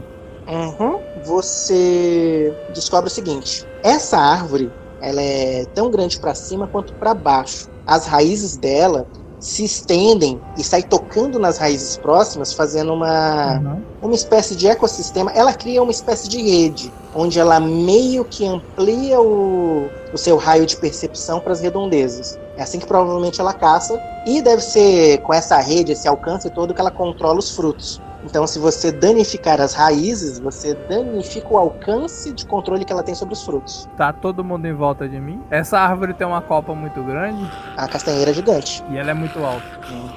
Uhum. 0.48 1.00
Você 1.24 2.54
descobre 2.74 3.08
o 3.08 3.12
seguinte: 3.12 3.66
essa 3.82 4.18
árvore 4.18 4.72
ela 5.00 5.20
é 5.20 5.66
tão 5.74 5.90
grande 5.90 6.18
para 6.18 6.34
cima 6.34 6.66
quanto 6.66 6.92
para 6.94 7.14
baixo. 7.14 7.68
As 7.86 8.06
raízes 8.06 8.56
dela 8.56 9.06
se 9.48 9.62
estendem 9.64 10.42
e 10.56 10.64
sai 10.64 10.82
tocando 10.82 11.38
nas 11.38 11.56
raízes 11.56 11.96
próximas, 11.96 12.52
fazendo 12.52 12.92
uma, 12.92 13.60
Uhum. 13.60 13.86
uma 14.02 14.14
espécie 14.14 14.56
de 14.56 14.66
ecossistema. 14.66 15.30
Ela 15.32 15.54
cria 15.54 15.80
uma 15.82 15.92
espécie 15.92 16.28
de 16.28 16.42
rede, 16.42 16.92
onde 17.14 17.38
ela 17.38 17.60
meio 17.60 18.24
que 18.24 18.44
amplia 18.44 19.20
o, 19.20 19.92
o 20.12 20.18
seu 20.18 20.36
raio 20.36 20.66
de 20.66 20.76
percepção 20.76 21.40
para 21.40 21.52
as 21.52 21.60
redondezas. 21.60 22.38
É 22.56 22.62
assim 22.64 22.80
que 22.80 22.86
provavelmente 22.86 23.40
ela 23.40 23.54
caça. 23.54 23.96
E 24.26 24.42
deve 24.42 24.62
ser 24.62 25.18
com 25.22 25.32
essa 25.32 25.60
rede, 25.60 25.92
esse 25.92 26.08
alcance 26.08 26.50
todo, 26.50 26.74
que 26.74 26.80
ela 26.80 26.90
controla 26.90 27.38
os 27.38 27.50
frutos. 27.52 28.02
Então, 28.26 28.46
se 28.46 28.58
você 28.58 28.90
danificar 28.92 29.60
as 29.60 29.72
raízes, 29.72 30.38
você 30.38 30.74
danifica 30.74 31.48
o 31.48 31.56
alcance 31.56 32.32
de 32.32 32.44
controle 32.44 32.84
que 32.84 32.92
ela 32.92 33.02
tem 33.02 33.14
sobre 33.14 33.34
os 33.34 33.42
frutos. 33.44 33.88
Tá 33.96 34.12
todo 34.12 34.44
mundo 34.44 34.66
em 34.66 34.74
volta 34.74 35.08
de 35.08 35.18
mim. 35.18 35.40
Essa 35.50 35.78
árvore 35.78 36.12
tem 36.12 36.26
uma 36.26 36.42
copa 36.42 36.74
muito 36.74 37.02
grande 37.02 37.48
A 37.76 37.86
castanheira 37.88 38.30
é 38.32 38.34
gigante. 38.34 38.84
e 38.90 38.96
ela 38.98 39.10
é 39.12 39.14
muito 39.14 39.38
alta. 39.44 39.64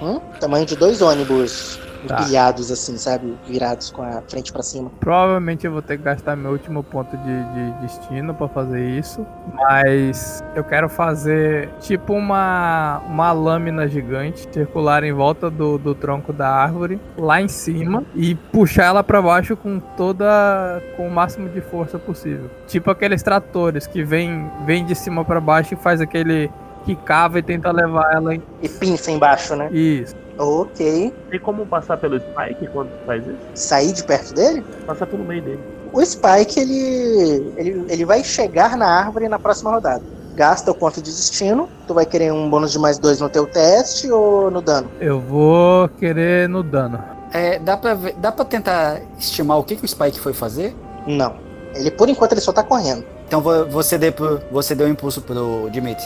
Uhum. 0.02 0.20
Tamanho 0.40 0.66
de 0.66 0.76
dois 0.76 1.02
ônibus 1.02 1.80
Tá. 2.08 2.22
empilhados, 2.22 2.72
assim, 2.72 2.98
sabe? 2.98 3.38
Virados 3.48 3.92
com 3.92 4.02
a 4.02 4.22
frente 4.28 4.52
para 4.52 4.64
cima. 4.64 4.92
Provavelmente 5.00 5.66
eu 5.66 5.72
vou 5.72 5.82
ter 5.82 5.98
que 5.98 6.04
gastar 6.04 6.36
meu 6.36 6.52
último 6.52 6.84
ponto 6.84 7.16
de, 7.18 7.44
de 7.54 7.72
destino 7.82 8.34
pra 8.34 8.48
fazer 8.48 8.82
isso. 8.98 9.26
Mas 9.54 10.44
eu 10.56 10.64
quero 10.64 10.88
fazer 10.90 11.70
tipo 11.80 12.14
uma, 12.14 13.02
uma 13.08 13.32
lâmina 13.32 13.88
gigante 13.88 14.48
circular 14.52 15.04
em 15.04 15.12
volta 15.12 15.50
do, 15.50 15.78
do 15.78 15.94
tronco 15.94 16.32
da 16.32 16.50
árvore, 16.50 17.00
lá 17.18 17.42
em 17.42 17.48
cima, 17.48 18.04
e 18.16 18.36
puxar 18.36 18.86
ela 18.86 19.04
pra 19.04 19.22
baixo 19.22 19.56
com 19.56 19.80
toda. 19.80 20.82
com 20.96 21.08
o 21.08 21.12
máximo 21.12 21.50
de 21.50 21.62
força 21.62 21.98
possível. 22.00 22.50
Tipo 22.68 22.92
aqueles 22.92 23.22
tratores 23.24 23.88
que 23.88 24.04
vem, 24.04 24.50
vem 24.66 24.86
de 24.86 24.96
cima 24.96 25.24
pra 25.26 25.40
baixo 25.40 25.74
e 25.74 25.78
faz 25.78 26.02
aquele. 26.02 26.50
que 26.86 26.96
cava 26.96 27.40
e 27.40 27.44
tenta 27.44 27.72
levar 27.72 28.14
ela 28.14 28.36
em. 28.36 28.42
E 28.62 28.70
pinça 28.70 29.12
embaixo, 29.12 29.56
né? 29.56 29.70
Isso. 29.72 30.16
Ok. 30.40 31.14
Tem 31.30 31.40
como 31.40 31.66
passar 31.66 31.98
pelo 31.98 32.18
Spike 32.20 32.68
quando 32.74 32.90
faz 33.06 33.22
isso? 33.28 33.38
Sair 33.54 33.92
de 33.92 34.04
perto 34.04 34.34
dele? 34.34 34.64
Passar 34.88 35.06
pelo 35.06 35.24
meio 35.24 35.42
dele. 35.42 35.60
O 35.92 36.04
Spike, 36.06 36.60
ele, 36.60 37.54
ele, 37.58 37.86
ele 37.90 38.06
vai 38.06 38.24
chegar 38.24 38.78
na 38.78 38.88
árvore 38.88 39.28
na 39.28 39.38
próxima 39.38 39.72
rodada. 39.72 40.02
Gasta 40.36 40.72
o 40.72 40.76
ponto 40.76 41.02
de 41.02 41.12
destino. 41.12 41.68
Tu 41.88 41.94
vai 41.94 42.06
querer 42.06 42.32
um 42.32 42.50
bônus 42.50 42.72
de 42.72 42.80
mais 42.80 42.98
dois 42.98 43.20
no 43.20 43.28
teu 43.28 43.46
teste 43.46 44.10
ou 44.10 44.50
no 44.50 44.62
dano? 44.62 44.90
Eu 45.02 45.20
vou 45.20 45.90
querer 45.90 46.48
no 46.48 46.64
dano. 46.64 47.04
É, 47.34 47.60
dá, 47.60 47.76
pra 47.76 47.94
ver- 47.94 48.16
dá 48.18 48.32
pra 48.32 48.46
tentar 48.46 49.02
estimar 49.18 49.58
o 49.60 49.64
que, 49.64 49.76
que 49.76 49.84
o 49.84 49.88
Spike 49.88 50.20
foi 50.20 50.32
fazer? 50.34 50.74
Não. 51.06 51.36
Ele, 51.76 51.92
por 51.92 52.08
enquanto, 52.08 52.32
ele 52.32 52.42
só 52.42 52.52
tá 52.54 52.64
correndo. 52.64 53.04
Então 53.28 53.42
vo- 53.42 53.66
você 53.66 53.98
deu, 53.98 54.14
você 54.52 54.74
deu 54.74 54.88
um 54.88 54.92
impulso 54.92 55.22
pro 55.22 55.68
Dimitri. 55.72 56.06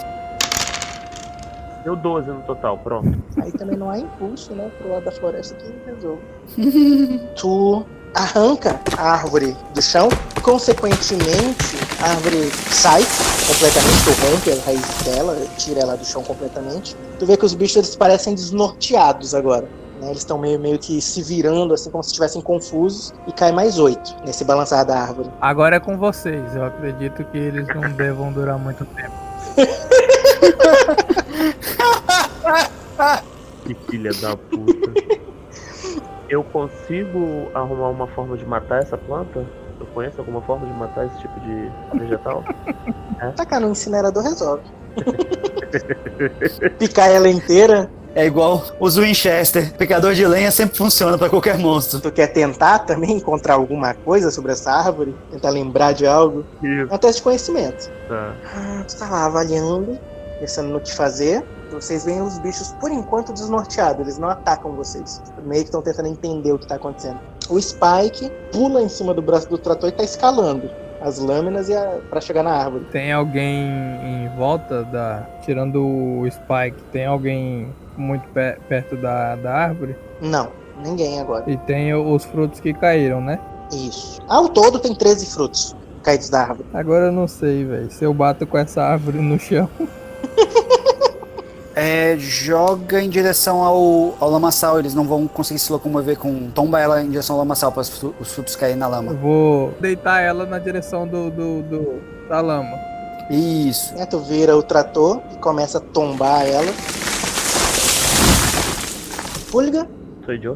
Deu 1.83 1.95
12 1.95 2.29
no 2.29 2.41
total, 2.43 2.77
pronto. 2.77 3.11
Aí 3.41 3.51
também 3.51 3.75
não 3.75 3.89
há 3.89 3.99
impulso, 3.99 4.53
né? 4.53 4.71
Pro 4.77 4.91
lado 4.91 5.03
da 5.05 5.11
floresta 5.11 5.55
que 5.55 5.73
resolve. 5.85 6.21
tu 7.35 7.85
arranca 8.15 8.79
a 8.97 9.11
árvore 9.13 9.55
do 9.73 9.81
chão, 9.81 10.07
consequentemente, 10.41 11.75
a 12.01 12.11
árvore 12.11 12.49
sai 12.51 13.01
completamente, 13.47 14.03
tu 14.05 14.11
rompe 14.31 14.51
as 14.51 14.65
raízes 14.65 15.03
dela, 15.03 15.35
tira 15.57 15.81
ela 15.81 15.97
do 15.97 16.05
chão 16.05 16.23
completamente. 16.23 16.95
Tu 17.19 17.25
vê 17.25 17.35
que 17.35 17.45
os 17.45 17.53
bichos 17.53 17.77
eles 17.77 17.95
parecem 17.95 18.35
desnorteados 18.35 19.33
agora. 19.33 19.67
né? 19.99 20.07
Eles 20.07 20.19
estão 20.19 20.37
meio, 20.37 20.59
meio 20.59 20.77
que 20.79 21.01
se 21.01 21.21
virando, 21.23 21.73
assim, 21.73 21.89
como 21.89 22.03
se 22.03 22.09
estivessem 22.09 22.41
confusos, 22.41 23.13
e 23.27 23.31
cai 23.31 23.51
mais 23.51 23.79
oito 23.79 24.15
nesse 24.25 24.45
balançar 24.45 24.85
da 24.85 24.99
árvore. 24.99 25.29
Agora 25.41 25.75
é 25.77 25.79
com 25.79 25.97
vocês. 25.97 26.55
Eu 26.55 26.65
acredito 26.65 27.23
que 27.25 27.37
eles 27.37 27.67
não 27.73 27.89
devam 27.91 28.31
durar 28.31 28.57
muito 28.59 28.85
tempo. 28.85 29.11
Que 33.65 33.73
filha 33.89 34.11
da 34.21 34.35
puta. 34.35 34.91
Eu 36.29 36.43
consigo 36.43 37.49
arrumar 37.53 37.89
uma 37.89 38.07
forma 38.07 38.35
de 38.37 38.45
matar 38.45 38.81
essa 38.81 38.97
planta? 38.97 39.45
Eu 39.79 39.85
conheço 39.93 40.19
alguma 40.19 40.41
forma 40.41 40.65
de 40.67 40.73
matar 40.73 41.05
esse 41.05 41.17
tipo 41.19 41.39
de 41.39 41.71
vegetal? 41.99 42.43
Tacar 43.35 43.61
no 43.61 43.69
incinerador 43.71 44.21
resolve. 44.23 44.63
Picar 46.77 47.09
ela 47.09 47.27
inteira, 47.29 47.89
É 48.15 48.25
igual 48.25 48.63
os 48.79 48.95
Winchester. 48.97 49.73
Picador 49.75 50.13
de 50.13 50.25
lenha 50.27 50.51
sempre 50.51 50.77
funciona 50.77 51.17
pra 51.17 51.29
qualquer 51.29 51.57
monstro. 51.57 51.99
tu 52.01 52.11
quer 52.11 52.27
tentar 52.27 52.79
também 52.79 53.13
encontrar 53.17 53.55
alguma 53.55 53.93
coisa 53.93 54.29
sobre 54.29 54.51
essa 54.51 54.71
árvore? 54.71 55.15
Tentar 55.31 55.49
lembrar 55.49 55.93
de 55.93 56.05
algo? 56.05 56.45
Isso, 56.61 56.91
É 56.91 56.95
um 56.95 56.97
teste 56.97 57.17
de 57.17 57.23
conhecimento. 57.23 57.89
tá. 58.07 58.33
Ah, 58.55 58.83
tu 58.87 58.97
tá 58.97 59.09
lá 59.09 59.25
avaliando, 59.25 59.97
pensando 60.43 60.69
no 60.73 60.81
que 60.81 60.93
fazer. 60.93 61.41
Vocês 61.71 62.03
veem 62.03 62.21
os 62.21 62.37
bichos, 62.37 62.73
por 62.81 62.91
enquanto, 62.91 63.31
desnorteados. 63.31 64.01
Eles 64.01 64.17
não 64.17 64.27
atacam 64.27 64.73
vocês. 64.73 65.21
Meio 65.45 65.61
que 65.61 65.69
estão 65.69 65.81
tentando 65.81 66.09
entender 66.09 66.51
o 66.51 66.59
que 66.59 66.67
tá 66.67 66.75
acontecendo. 66.75 67.17
O 67.49 67.59
Spike 67.61 68.29
pula 68.51 68.81
em 68.81 68.89
cima 68.89 69.13
do 69.13 69.21
braço 69.21 69.49
do 69.49 69.57
trator 69.57 69.87
e 69.87 69.93
tá 69.93 70.03
escalando 70.03 70.69
as 71.01 71.17
lâminas 71.17 71.69
e 71.69 71.75
a... 71.75 71.99
para 72.09 72.19
chegar 72.19 72.43
na 72.43 72.51
árvore. 72.51 72.85
Tem 72.91 73.11
alguém 73.13 73.69
em 74.03 74.29
volta 74.37 74.83
da. 74.83 75.25
Tirando 75.41 75.81
o 75.81 76.29
Spike, 76.29 76.81
tem 76.91 77.05
alguém 77.05 77.73
muito 77.97 78.27
pe- 78.29 78.57
perto 78.67 78.97
da, 78.97 79.35
da 79.37 79.53
árvore? 79.53 79.95
Não, 80.21 80.49
ninguém 80.83 81.21
agora. 81.21 81.49
E 81.49 81.55
tem 81.57 81.93
os 81.93 82.25
frutos 82.25 82.59
que 82.59 82.73
caíram, 82.73 83.21
né? 83.21 83.39
Isso. 83.71 84.21
Ao 84.27 84.49
todo 84.49 84.77
tem 84.77 84.93
13 84.93 85.25
frutos 85.27 85.75
caídos 86.03 86.29
da 86.29 86.41
árvore. 86.41 86.65
Agora 86.73 87.05
eu 87.05 87.11
não 87.13 87.27
sei, 87.27 87.63
velho. 87.65 87.89
Se 87.89 88.03
eu 88.03 88.13
bato 88.13 88.45
com 88.45 88.57
essa 88.57 88.83
árvore 88.83 89.19
no 89.19 89.39
chão. 89.39 89.69
É, 91.75 92.15
joga 92.19 93.01
em 93.01 93.09
direção 93.09 93.63
ao, 93.63 94.15
ao 94.19 94.29
lamaçal. 94.29 94.77
Eles 94.79 94.93
não 94.93 95.05
vão 95.05 95.27
conseguir 95.27 95.59
se 95.59 95.71
locomover 95.71 96.17
com. 96.19 96.49
Tomba 96.51 96.79
ela 96.79 97.01
em 97.01 97.09
direção 97.09 97.35
ao 97.35 97.39
lamaçal 97.39 97.71
para 97.71 97.81
os 97.81 97.89
fru- 97.89 98.13
os 98.19 98.31
frutos 98.31 98.55
caírem 98.55 98.77
na 98.77 98.85
Eu 98.85 98.91
lama. 98.91 99.13
vou 99.13 99.73
deitar 99.79 100.21
ela 100.21 100.45
na 100.45 100.59
direção 100.59 101.07
do, 101.07 101.31
do, 101.31 101.63
do- 101.63 102.01
da 102.29 102.41
lama. 102.41 102.77
Isso. 103.29 103.93
Né? 103.95 104.05
Tu 104.05 104.19
vira 104.19 104.55
o 104.55 104.61
trator 104.61 105.19
e 105.33 105.37
começa 105.37 105.79
a 105.79 105.81
tombar 105.81 106.45
ela. 106.45 106.71
Pulga, 109.51 109.87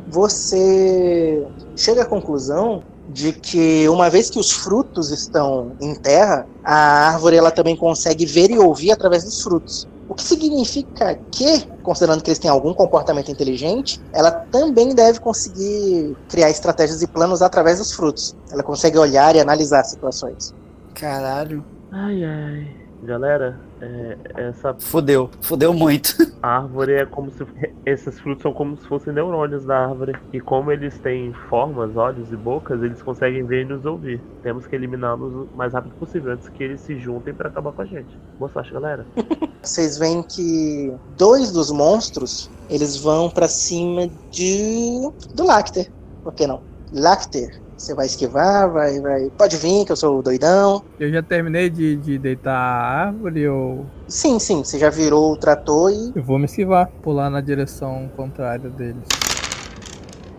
você 0.07 1.43
chega 1.75 2.01
à 2.03 2.05
conclusão 2.05 2.83
de 3.09 3.31
que 3.31 3.87
uma 3.89 4.09
vez 4.09 4.29
que 4.29 4.39
os 4.39 4.51
frutos 4.51 5.11
estão 5.11 5.71
em 5.79 5.95
terra, 5.95 6.45
a 6.63 7.09
árvore 7.09 7.37
ela 7.37 7.51
também 7.51 7.75
consegue 7.75 8.25
ver 8.25 8.49
e 8.51 8.57
ouvir 8.59 8.91
através 8.91 9.23
dos 9.23 9.41
frutos. 9.41 9.87
O 10.09 10.15
que 10.15 10.23
significa 10.23 11.19
que, 11.31 11.65
considerando 11.83 12.23
que 12.23 12.29
eles 12.29 12.39
têm 12.39 12.49
algum 12.49 12.73
comportamento 12.73 13.29
inteligente, 13.29 13.99
ela 14.13 14.31
também 14.31 14.95
deve 14.95 15.19
conseguir 15.19 16.15
criar 16.29 16.49
estratégias 16.49 17.01
e 17.01 17.07
planos 17.07 17.41
através 17.41 17.79
dos 17.79 17.91
frutos. 17.91 18.35
Ela 18.49 18.63
consegue 18.63 18.97
olhar 18.97 19.35
e 19.35 19.39
analisar 19.39 19.83
situações. 19.83 20.53
Caralho. 20.93 21.63
Ai, 21.91 22.23
ai. 22.23 22.86
Galera, 23.03 23.59
é, 23.79 24.17
essa 24.35 24.73
Fudeu. 24.73 25.29
Fudeu 25.41 25.73
muito. 25.73 26.15
árvore 26.41 26.93
é 26.93 27.05
como 27.05 27.31
se. 27.31 27.45
Esses 27.85 28.19
frutos 28.19 28.41
são 28.41 28.53
como 28.53 28.75
se 28.75 28.87
fossem 28.87 29.13
neurônios 29.13 29.65
da 29.65 29.87
árvore. 29.87 30.13
E 30.33 30.39
como 30.39 30.71
eles 30.71 30.97
têm 30.99 31.33
formas, 31.49 31.95
olhos 31.95 32.31
e 32.31 32.35
bocas, 32.35 32.81
eles 32.81 33.01
conseguem 33.01 33.45
ver 33.45 33.61
e 33.61 33.65
nos 33.65 33.85
ouvir. 33.85 34.21
Temos 34.41 34.65
que 34.65 34.75
eliminá-los 34.75 35.33
o 35.33 35.49
mais 35.55 35.73
rápido 35.73 35.93
possível 35.95 36.33
antes 36.33 36.49
que 36.49 36.63
eles 36.63 36.81
se 36.81 36.97
juntem 36.97 37.33
pra 37.33 37.49
acabar 37.49 37.71
com 37.71 37.81
a 37.81 37.85
gente. 37.85 38.17
Boa 38.39 38.51
sorte, 38.51 38.73
galera. 38.73 39.05
Vocês 39.61 39.97
veem 39.97 40.23
que 40.23 40.91
dois 41.17 41.51
dos 41.51 41.71
monstros, 41.71 42.49
eles 42.69 42.97
vão 42.97 43.29
pra 43.29 43.47
cima 43.47 44.09
de 44.31 45.11
do 45.33 45.45
Lacter. 45.45 45.91
Por 46.23 46.33
que 46.33 46.47
não? 46.47 46.61
Lacter, 46.91 47.61
você 47.77 47.93
vai 47.93 48.05
esquivar, 48.07 48.71
vai, 48.71 48.99
vai. 48.99 49.29
Pode 49.37 49.55
vir, 49.57 49.85
que 49.85 49.91
eu 49.91 49.95
sou 49.95 50.21
doidão. 50.23 50.83
Eu 50.97 51.11
já 51.11 51.21
terminei 51.23 51.69
de, 51.69 51.97
de 51.97 52.17
deitar 52.17 52.55
a 52.55 53.05
árvore, 53.07 53.41
eu, 53.41 53.87
Sim, 54.09 54.39
sim, 54.39 54.63
você 54.63 54.79
já 54.79 54.89
virou 54.89 55.33
o 55.33 55.37
trator 55.37 55.91
e 55.91 56.11
eu 56.15 56.23
vou 56.23 56.39
me 56.39 56.45
esquivar, 56.45 56.89
pular 57.01 57.29
na 57.29 57.41
direção 57.41 58.09
contrária 58.15 58.69
deles. 58.69 59.05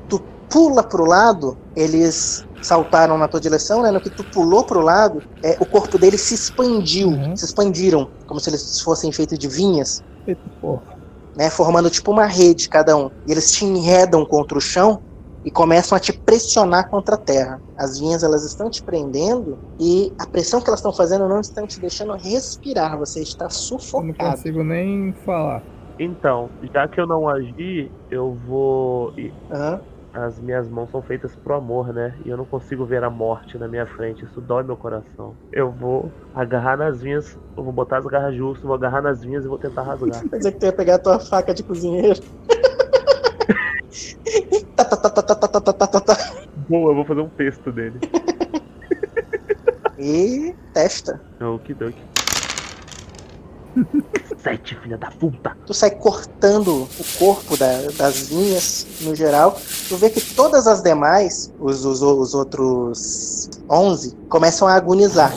tu 0.09 0.20
pula 0.48 0.82
pro 0.82 1.05
lado, 1.05 1.59
eles 1.77 2.44
saltaram 2.60 3.16
na 3.16 3.28
tua 3.28 3.40
direção, 3.40 3.82
né? 3.82 3.90
No 3.90 4.01
que 4.01 4.10
tu 4.10 4.24
pulou 4.24 4.66
pro 4.66 4.81
lado, 4.81 5.23
é, 5.44 5.56
o 5.60 5.66
corpo 5.66 5.98
deles 5.98 6.23
se 6.23 6.35
expandiu, 6.35 7.09
Uhum. 7.10 7.36
se 7.36 7.44
expandiram, 7.44 8.10
como 8.27 8.40
se 8.40 8.51
eles 8.51 8.81
fossem 8.81 9.12
feitos 9.12 9.39
de 9.39 9.47
vinhas, 9.48 10.02
Eita 10.27 10.51
porra. 10.60 10.82
né? 11.36 11.51
Formando 11.51 11.90
tipo 11.90 12.10
uma 12.10 12.27
rede 12.27 12.69
cada 12.69 12.97
um. 12.97 13.10
E 13.27 13.31
eles 13.32 13.52
te 13.52 13.65
enredam 13.65 14.24
contra 14.27 14.59
o 14.59 14.60
chão 14.60 15.01
e 15.44 15.51
começam 15.51 15.97
a 15.97 16.01
te 16.01 16.12
pressionar 16.12 16.89
contra 16.89 17.15
a 17.15 17.19
terra. 17.19 17.62
As 17.77 17.98
vinhas 17.98 18.23
elas 18.23 18.44
estão 18.44 18.70
te 18.70 18.82
prendendo 18.82 19.59
e 19.78 20.12
a 20.19 20.27
pressão 20.27 20.60
que 20.60 20.69
elas 20.69 20.81
estão 20.81 20.93
fazendo 20.93 21.28
não 21.28 21.40
estão 21.40 21.66
te 21.66 21.81
deixando 21.81 22.12
respirar. 22.15 22.98
Você 22.98 23.23
está 23.23 23.44
Eu 23.44 23.48
não 23.48 23.51
sufocado. 23.51 24.36
consigo 24.36 24.65
nem 24.65 25.12
falar. 25.24 25.62
Então, 25.98 26.48
já 26.73 26.86
que 26.86 27.01
eu 27.01 27.06
não 27.06 27.28
agi, 27.28 27.90
eu 28.10 28.35
vou. 28.47 29.12
Aham. 29.51 29.81
As 30.15 30.40
minhas 30.40 30.69
mãos 30.69 30.90
são 30.90 31.02
feitas 31.02 31.32
pro 31.44 31.55
amor, 31.55 31.93
né? 31.93 32.19
E 32.24 32.28
eu 32.28 32.36
não 32.36 32.44
consigo 32.44 32.85
ver 32.85 33.05
a 33.05 33.10
morte 33.10 33.59
na 33.59 33.69
minha 33.69 33.86
frente. 33.86 34.24
Isso 34.24 34.40
dói 34.40 34.65
meu 34.65 34.77
coração. 34.77 35.36
Eu 35.52 35.70
vou 35.70 36.10
agarrar 36.35 36.78
nas 36.78 37.01
vinhas, 37.01 37.36
eu 37.56 37.62
vou 37.62 37.73
botar 37.73 37.98
as 37.98 38.06
garras 38.06 38.35
justas, 38.35 38.65
vou 38.65 38.74
agarrar 38.74 39.02
nas 39.02 39.20
vinhas 39.20 39.44
e 39.44 39.48
vou 39.48 39.59
tentar 39.59 39.82
rasgar. 39.82 40.23
Quer 40.28 40.39
dizer 40.39 40.52
que 40.52 40.59
tu 40.59 40.66
ia 40.66 40.73
pegar 40.73 40.94
a 40.97 40.98
tua 40.98 41.20
faca 41.20 41.55
de 41.55 41.62
cozinheiro. 41.62 42.20
Tá, 44.78 44.84
tá, 44.84 44.96
tá, 44.96 45.10
tá, 45.10 45.22
tá, 45.34 45.48
tá, 45.48 45.60
tá, 45.60 45.72
tá, 45.72 45.86
tá, 45.88 46.00
tá. 46.00 46.32
Boa, 46.68 46.92
eu 46.92 46.94
vou 46.94 47.05
fazer 47.05 47.20
um 47.20 47.28
texto 47.28 47.72
dele. 47.72 47.98
E 49.98 50.55
testa. 50.72 51.20
Okidoki. 51.40 51.98
Sete, 54.40 54.76
filha 54.76 54.96
da 54.96 55.10
puta! 55.10 55.56
Tu 55.66 55.74
sai 55.74 55.90
cortando 55.90 56.82
o 56.84 57.05
corpo 57.18 57.56
da- 57.56 57.88
das 57.96 58.28
vinhas 58.28 58.86
no 59.00 59.14
geral. 59.16 59.60
Tu 59.88 59.96
vê 59.96 60.10
que 60.10 60.20
todas 60.20 60.68
as 60.68 60.80
demais, 60.80 61.52
os, 61.59 61.84
os, 61.84 62.00
os 62.00 62.34
outros 62.34 63.50
11, 63.68 64.14
começam 64.28 64.68
a 64.68 64.74
agonizar. 64.74 65.32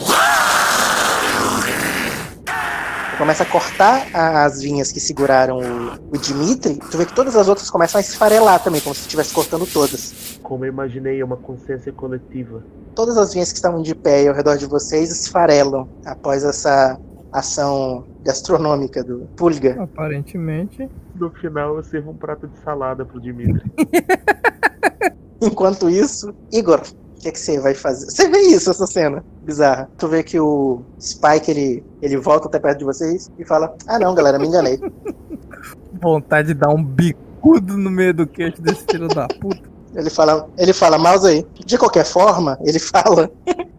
Começa 3.22 3.43
a 3.43 3.45
cortar 3.45 4.07
a- 4.15 4.45
as 4.45 4.64
vinhas 4.64 4.91
que 4.91 4.99
seguraram 4.99 5.60
o, 5.60 6.15
o 6.15 6.18
Dimitri. 6.18 6.77
Tu 6.89 6.98
vê 6.98 7.06
que 7.06 7.14
todas 7.14 7.35
as 7.35 7.48
outras 7.48 7.69
começam 7.69 7.99
a 7.99 8.02
esfarelar 8.02 8.64
também, 8.64 8.81
como 8.81 8.95
se 8.95 9.02
estivesse 9.02 9.31
cortando 9.31 9.64
todas. 9.72 10.39
Como 10.41 10.65
eu 10.65 10.69
imaginei, 10.69 11.22
é 11.22 11.23
uma 11.23 11.38
consciência 11.38 11.93
coletiva. 11.93 12.64
Todas 12.95 13.19
as 13.19 13.31
vinhas 13.31 13.52
que 13.52 13.57
estavam 13.57 13.84
de 13.84 13.93
pé 13.93 14.27
ao 14.27 14.34
redor 14.34 14.57
de 14.57 14.65
vocês 14.65 15.11
esfarelam 15.11 15.88
após 16.03 16.43
essa 16.43 16.99
ação 17.31 18.06
gastronômica 18.23 19.03
do 19.03 19.30
Pulga. 19.38 19.84
Aparentemente. 19.84 20.89
No 21.14 21.30
final, 21.30 21.77
eu 21.77 21.84
sirvo 21.84 22.10
um 22.10 22.15
prato 22.18 22.48
de 22.48 22.57
salada 22.64 23.06
pro 23.06 23.22
Dimitri. 23.22 23.61
Enquanto 25.39 25.88
isso, 25.91 26.34
Igor, 26.52 26.81
o 27.22 27.23
que, 27.23 27.30
é 27.30 27.31
que 27.31 27.39
você 27.39 27.60
vai 27.60 27.76
fazer? 27.76 28.10
Você 28.10 28.27
vê 28.30 28.39
isso, 28.39 28.72
essa 28.72 28.88
cena 28.88 29.23
bizarra. 29.43 29.88
Tu 29.98 30.07
vê 30.07 30.23
que 30.23 30.39
o 30.39 30.81
Spike 30.99 31.52
ele, 31.52 31.84
ele 32.02 32.18
volta 32.18 32.48
até 32.48 32.57
perto 32.60 32.80
de 32.80 32.85
vocês 32.85 33.30
e 33.38 33.45
fala: 33.45 33.76
Ah, 33.88 33.99
não, 33.99 34.15
galera, 34.15 34.39
me 34.39 34.48
enganei. 34.48 34.80
Vontade 36.02 36.49
de 36.49 36.53
dar 36.56 36.69
um 36.69 36.84
bicudo 36.84 37.77
no 37.77 37.91
meio 37.91 38.14
do 38.14 38.26
queixo 38.26 38.61
desse 38.61 38.84
filho 38.89 39.07
da 39.07 39.27
puta. 39.27 39.69
Ele 39.93 40.10
fala, 40.10 40.49
ele 40.57 40.73
fala, 40.73 40.98
mouse 40.98 41.27
aí. 41.27 41.45
De 41.65 41.77
qualquer 41.77 42.06
forma, 42.06 42.57
ele 42.64 42.80
fala: 42.81 43.30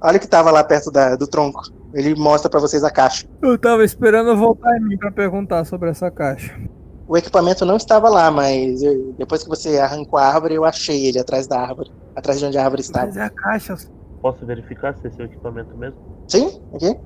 Olha 0.00 0.16
o 0.18 0.20
que 0.20 0.28
tava 0.28 0.50
lá 0.50 0.62
perto 0.62 0.90
da- 0.90 1.16
do 1.16 1.26
tronco. 1.26 1.62
Ele 1.94 2.14
mostra 2.14 2.48
pra 2.48 2.60
vocês 2.60 2.84
a 2.84 2.90
caixa. 2.90 3.26
Eu 3.42 3.58
tava 3.58 3.84
esperando 3.84 4.36
voltar 4.36 4.76
em 4.78 4.80
mim 4.84 4.96
pra 4.96 5.10
perguntar 5.10 5.64
sobre 5.64 5.90
essa 5.90 6.10
caixa. 6.10 6.54
O 7.08 7.16
equipamento 7.16 7.64
não 7.66 7.76
estava 7.76 8.08
lá, 8.08 8.30
mas 8.30 8.82
eu- 8.82 9.14
depois 9.18 9.42
que 9.42 9.48
você 9.48 9.78
arrancou 9.78 10.18
a 10.18 10.26
árvore, 10.26 10.54
eu 10.54 10.64
achei 10.64 11.06
ele 11.06 11.18
atrás 11.18 11.46
da 11.46 11.60
árvore. 11.60 11.90
Atrás 12.14 12.38
de 12.38 12.46
onde 12.46 12.58
a 12.58 12.64
árvore 12.64 12.82
estava. 12.82 13.06
Mas 13.06 13.16
é 13.16 13.22
a 13.22 13.30
caixa. 13.30 13.76
Posso 14.20 14.46
verificar 14.46 14.94
se 14.96 15.06
é 15.06 15.22
o 15.22 15.24
equipamento 15.24 15.76
mesmo? 15.76 15.98
Sim? 16.28 16.60
Aqui? 16.74 16.96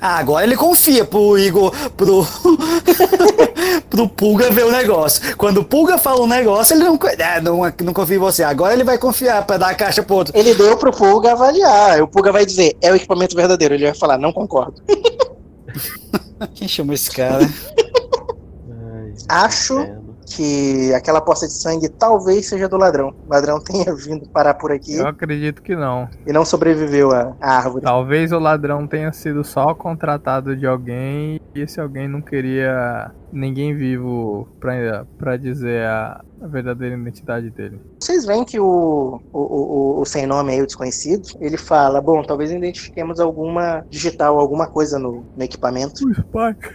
Ah, 0.00 0.18
agora 0.18 0.44
ele 0.44 0.56
confia 0.56 1.04
pro 1.04 1.38
Igor, 1.38 1.72
pro. 1.92 2.24
pro 3.88 4.08
Pulga 4.08 4.50
ver 4.50 4.66
o 4.66 4.70
negócio. 4.70 5.36
Quando 5.36 5.58
o 5.58 5.64
Pulga 5.64 5.98
fala 5.98 6.22
um 6.22 6.26
negócio, 6.26 6.74
ele 6.74 6.84
não, 6.84 6.98
é, 7.18 7.40
não, 7.40 7.60
não 7.82 7.92
confia 7.92 8.16
em 8.16 8.20
você. 8.20 8.42
Agora 8.42 8.72
ele 8.72 8.84
vai 8.84 8.98
confiar 8.98 9.44
pra 9.44 9.56
dar 9.56 9.70
a 9.70 9.74
caixa 9.74 10.02
pro 10.02 10.16
outro. 10.16 10.36
Ele 10.36 10.54
deu 10.54 10.76
pro 10.76 10.92
Pulga 10.92 11.32
avaliar. 11.32 12.02
O 12.02 12.08
Pulga 12.08 12.30
vai 12.30 12.46
dizer: 12.46 12.76
É 12.80 12.92
o 12.92 12.96
equipamento 12.96 13.34
verdadeiro. 13.34 13.74
Ele 13.74 13.86
vai 13.86 13.94
falar: 13.94 14.18
Não 14.18 14.32
concordo. 14.32 14.82
Quem 16.54 16.68
chama 16.68 16.94
esse 16.94 17.10
cara? 17.10 17.44
Ai, 17.44 19.14
Acho 19.28 19.80
inferno. 19.80 19.99
Que 20.30 20.94
aquela 20.94 21.20
poça 21.20 21.46
de 21.46 21.52
sangue 21.52 21.88
talvez 21.88 22.48
seja 22.48 22.68
do 22.68 22.76
ladrão. 22.76 23.14
O 23.26 23.30
ladrão 23.30 23.60
tenha 23.62 23.94
vindo 23.94 24.28
parar 24.28 24.54
por 24.54 24.72
aqui 24.72 24.94
Eu 24.94 25.06
acredito 25.08 25.62
que 25.62 25.74
não. 25.74 26.08
e 26.26 26.32
não 26.32 26.44
sobreviveu 26.44 27.12
à, 27.12 27.36
à 27.40 27.56
árvore. 27.56 27.84
Talvez 27.84 28.32
o 28.32 28.38
ladrão 28.38 28.86
tenha 28.86 29.12
sido 29.12 29.44
só 29.44 29.74
contratado 29.74 30.56
de 30.56 30.66
alguém 30.66 31.40
e 31.54 31.60
esse 31.60 31.80
alguém 31.80 32.08
não 32.08 32.22
queria 32.22 33.10
ninguém 33.32 33.74
vivo 33.76 34.48
pra, 34.58 35.04
pra 35.18 35.36
dizer 35.36 35.84
a, 35.84 36.20
a 36.40 36.46
verdadeira 36.46 36.96
identidade 36.96 37.50
dele. 37.50 37.80
Vocês 38.00 38.24
veem 38.24 38.44
que 38.44 38.58
o, 38.58 39.20
o, 39.32 39.38
o, 39.38 40.00
o 40.00 40.04
sem 40.04 40.26
nome 40.26 40.52
aí, 40.52 40.62
o 40.62 40.66
desconhecido, 40.66 41.28
ele 41.40 41.56
fala: 41.56 42.00
Bom, 42.00 42.22
talvez 42.22 42.50
identifiquemos 42.50 43.20
alguma 43.20 43.84
digital, 43.88 44.38
alguma 44.38 44.66
coisa 44.66 44.98
no, 44.98 45.24
no 45.36 45.42
equipamento. 45.42 46.04
O 46.06 46.14
Spike. 46.14 46.74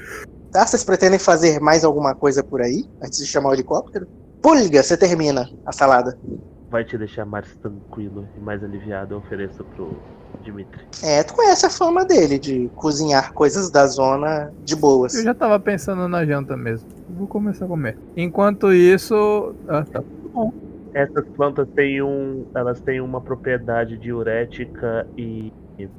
Tá? 0.56 0.66
Vocês 0.66 0.86
pretendem 0.86 1.20
fazer 1.20 1.60
mais 1.60 1.84
alguma 1.84 2.16
coisa 2.16 2.42
por 2.42 2.62
aí 2.62 2.86
antes 3.04 3.20
de 3.20 3.26
chamar 3.26 3.50
o 3.50 3.54
helicóptero? 3.54 4.08
Pulga, 4.42 4.82
você 4.82 4.96
termina 4.96 5.50
a 5.66 5.74
salada. 5.74 6.18
Vai 6.72 6.86
te 6.86 6.98
deixar 6.98 7.26
mais 7.26 7.46
tranquilo 7.58 8.26
e 8.38 8.40
mais 8.40 8.64
aliviado, 8.64 9.16
eu 9.16 9.18
ofereço 9.18 9.66
pro 9.66 9.98
Dimitri. 10.42 10.80
É, 11.04 11.24
tu 11.24 11.34
conhece 11.34 11.66
a 11.66 11.70
fama 11.70 12.06
dele 12.06 12.40
de 12.40 12.72
cozinhar 12.74 13.34
coisas 13.34 13.70
da 13.70 13.86
zona 13.86 14.50
de 14.64 14.78
boas. 14.78 15.14
Eu 15.16 15.24
já 15.24 15.34
tava 15.34 15.60
pensando 15.60 16.08
na 16.08 16.26
janta 16.26 16.56
mesmo. 16.56 16.88
Vou 17.10 17.28
começar 17.28 17.66
a 17.66 17.68
comer. 17.68 17.98
Enquanto 18.16 18.72
isso. 18.72 19.54
Ah, 19.68 19.84
tá. 19.84 20.02
Essas 20.94 21.26
plantas 21.36 21.68
têm 21.76 22.02
um. 22.02 22.46
Elas 22.56 22.80
têm 22.80 23.02
uma 23.02 23.20
propriedade 23.20 23.98
diurética 23.98 25.06
e. 25.18 25.52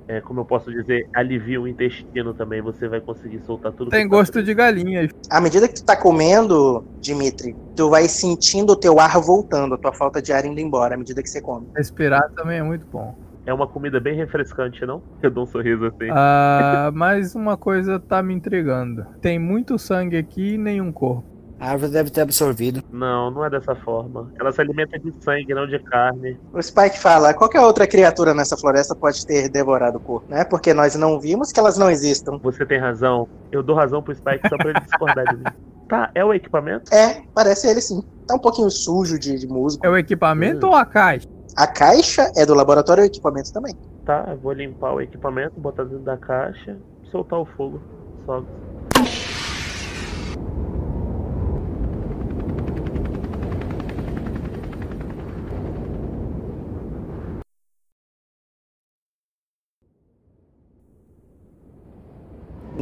É, 0.08 0.20
como 0.20 0.40
eu 0.40 0.44
posso 0.44 0.70
dizer, 0.70 1.08
alivia 1.14 1.60
o 1.60 1.68
intestino 1.68 2.32
também. 2.32 2.62
Você 2.62 2.88
vai 2.88 3.00
conseguir 3.00 3.40
soltar 3.44 3.72
tudo 3.72 3.90
Tem 3.90 4.04
que 4.04 4.10
tá 4.10 4.16
gosto 4.16 4.42
de 4.42 4.54
galinha. 4.54 5.08
À 5.30 5.40
medida 5.40 5.68
que 5.68 5.74
tu 5.74 5.84
tá 5.84 5.96
comendo, 5.96 6.84
Dimitri, 7.00 7.54
tu 7.74 7.90
vai 7.90 8.08
sentindo 8.08 8.72
o 8.72 8.76
teu 8.76 8.98
ar 8.98 9.20
voltando, 9.20 9.74
a 9.74 9.78
tua 9.78 9.92
falta 9.92 10.22
de 10.22 10.32
ar 10.32 10.44
indo 10.44 10.60
embora 10.60 10.94
à 10.94 10.98
medida 10.98 11.22
que 11.22 11.28
você 11.28 11.40
come. 11.40 11.66
Respirar 11.76 12.30
também 12.34 12.58
é 12.58 12.62
muito 12.62 12.86
bom. 12.86 13.14
É 13.44 13.54
uma 13.54 13.66
comida 13.66 14.00
bem 14.00 14.16
refrescante, 14.16 14.84
não? 14.84 15.02
Eu 15.22 15.30
dou 15.30 15.44
um 15.44 15.46
sorriso 15.46 15.86
assim. 15.86 16.08
Ah, 16.10 16.90
mas 16.94 17.34
uma 17.34 17.56
coisa 17.56 18.00
tá 18.00 18.22
me 18.22 18.34
intrigando. 18.34 19.06
Tem 19.20 19.38
muito 19.38 19.78
sangue 19.78 20.16
aqui 20.16 20.54
e 20.54 20.58
nenhum 20.58 20.90
corpo. 20.90 21.35
A 21.58 21.70
árvore 21.70 21.90
deve 21.92 22.10
ter 22.10 22.20
absorvido. 22.20 22.82
Não, 22.92 23.30
não 23.30 23.44
é 23.44 23.48
dessa 23.48 23.74
forma. 23.76 24.30
Ela 24.38 24.52
se 24.52 24.60
alimenta 24.60 24.98
de 24.98 25.10
sangue, 25.24 25.54
não 25.54 25.66
de 25.66 25.78
carne. 25.78 26.38
O 26.52 26.60
Spike 26.62 26.98
fala: 26.98 27.32
qualquer 27.32 27.60
outra 27.60 27.86
criatura 27.86 28.34
nessa 28.34 28.56
floresta 28.56 28.94
pode 28.94 29.24
ter 29.26 29.48
devorado 29.48 29.96
o 29.96 30.00
corpo, 30.00 30.26
né? 30.30 30.44
Porque 30.44 30.74
nós 30.74 30.94
não 30.96 31.18
vimos 31.18 31.52
que 31.52 31.58
elas 31.58 31.78
não 31.78 31.90
existam. 31.90 32.38
Você 32.42 32.66
tem 32.66 32.78
razão. 32.78 33.26
Eu 33.50 33.62
dou 33.62 33.74
razão 33.74 34.02
pro 34.02 34.14
Spike 34.14 34.48
só 34.48 34.56
pra 34.58 34.70
ele 34.70 34.80
discordar 34.80 35.24
de 35.26 35.36
mim. 35.36 35.44
Tá, 35.88 36.10
é 36.16 36.24
o 36.24 36.34
equipamento? 36.34 36.92
É, 36.92 37.22
parece 37.32 37.68
ele 37.68 37.80
sim. 37.80 38.02
Tá 38.26 38.34
um 38.34 38.40
pouquinho 38.40 38.68
sujo 38.68 39.20
de, 39.20 39.38
de 39.38 39.46
músico. 39.46 39.86
É 39.86 39.88
o 39.88 39.96
equipamento 39.96 40.66
Hum. 40.66 40.70
ou 40.70 40.74
a 40.74 40.84
caixa? 40.84 41.28
A 41.56 41.64
caixa 41.68 42.28
é 42.36 42.44
do 42.44 42.54
laboratório 42.54 43.02
e 43.02 43.04
o 43.04 43.06
equipamento 43.06 43.52
também. 43.52 43.72
Tá, 44.04 44.24
eu 44.32 44.36
vou 44.36 44.52
limpar 44.52 44.94
o 44.94 45.00
equipamento, 45.00 45.60
botar 45.60 45.84
dentro 45.84 46.00
da 46.00 46.16
caixa, 46.16 46.76
soltar 47.12 47.38
o 47.38 47.44
fogo. 47.46 47.80
Só. 48.26 48.42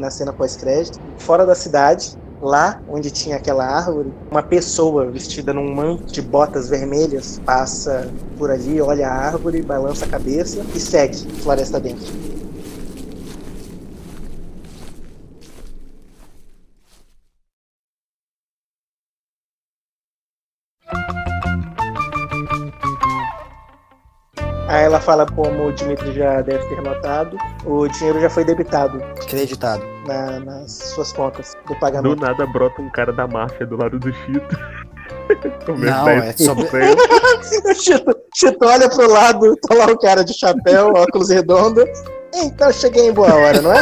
Na 0.04 0.10
cena 0.10 0.32
pós-crédito, 0.32 1.00
fora 1.16 1.46
da 1.46 1.54
cidade, 1.54 2.16
lá 2.42 2.80
onde 2.88 3.10
tinha 3.10 3.36
aquela 3.36 3.64
árvore, 3.64 4.12
uma 4.30 4.42
pessoa 4.42 5.10
vestida 5.10 5.52
num 5.54 5.74
manto 5.74 6.12
de 6.12 6.20
botas 6.20 6.68
vermelhas 6.68 7.40
passa 7.44 8.06
por 8.36 8.50
ali, 8.50 8.80
olha 8.82 9.08
a 9.08 9.12
árvore, 9.12 9.62
balança 9.62 10.04
a 10.04 10.08
cabeça 10.08 10.64
e 10.74 10.78
segue 10.78 11.16
floresta 11.40 11.80
dentro. 11.80 12.33
Ela 24.94 25.00
fala 25.02 25.26
como 25.26 25.66
o 25.66 25.72
Dimitri 25.72 26.12
já 26.14 26.40
deve 26.40 26.64
ter 26.68 26.80
notado, 26.80 27.36
o 27.66 27.88
dinheiro 27.88 28.20
já 28.20 28.30
foi 28.30 28.44
debitado 28.44 29.02
Acreditado. 29.20 29.82
na- 30.06 30.38
nas 30.38 30.70
suas 30.70 31.12
contas 31.12 31.52
do 31.66 31.74
Do 31.74 31.80
pagamento. 31.80 32.20
nada 32.20 32.46
brota 32.46 32.80
um 32.80 32.88
cara 32.90 33.12
da 33.12 33.26
máfia 33.26 33.66
do 33.66 33.76
lado 33.76 33.98
do 33.98 34.12
Chito. 34.12 34.56
Não, 35.76 36.08
é 36.08 36.32
10%. 36.32 36.44
sobre- 36.44 36.68
O 37.64 37.74
Chito, 37.74 38.16
Chito 38.36 38.64
olha 38.64 38.88
pro 38.88 39.10
lado, 39.10 39.56
tá 39.56 39.74
lá 39.74 39.86
o 39.86 39.98
cara 39.98 40.24
de 40.24 40.32
chapéu, 40.32 40.92
óculos 40.94 41.28
redondo. 41.28 41.84
Então 42.32 42.72
cheguei 42.72 43.08
em 43.08 43.12
boa 43.12 43.34
hora, 43.34 43.60
não 43.60 43.72
é? 43.72 43.80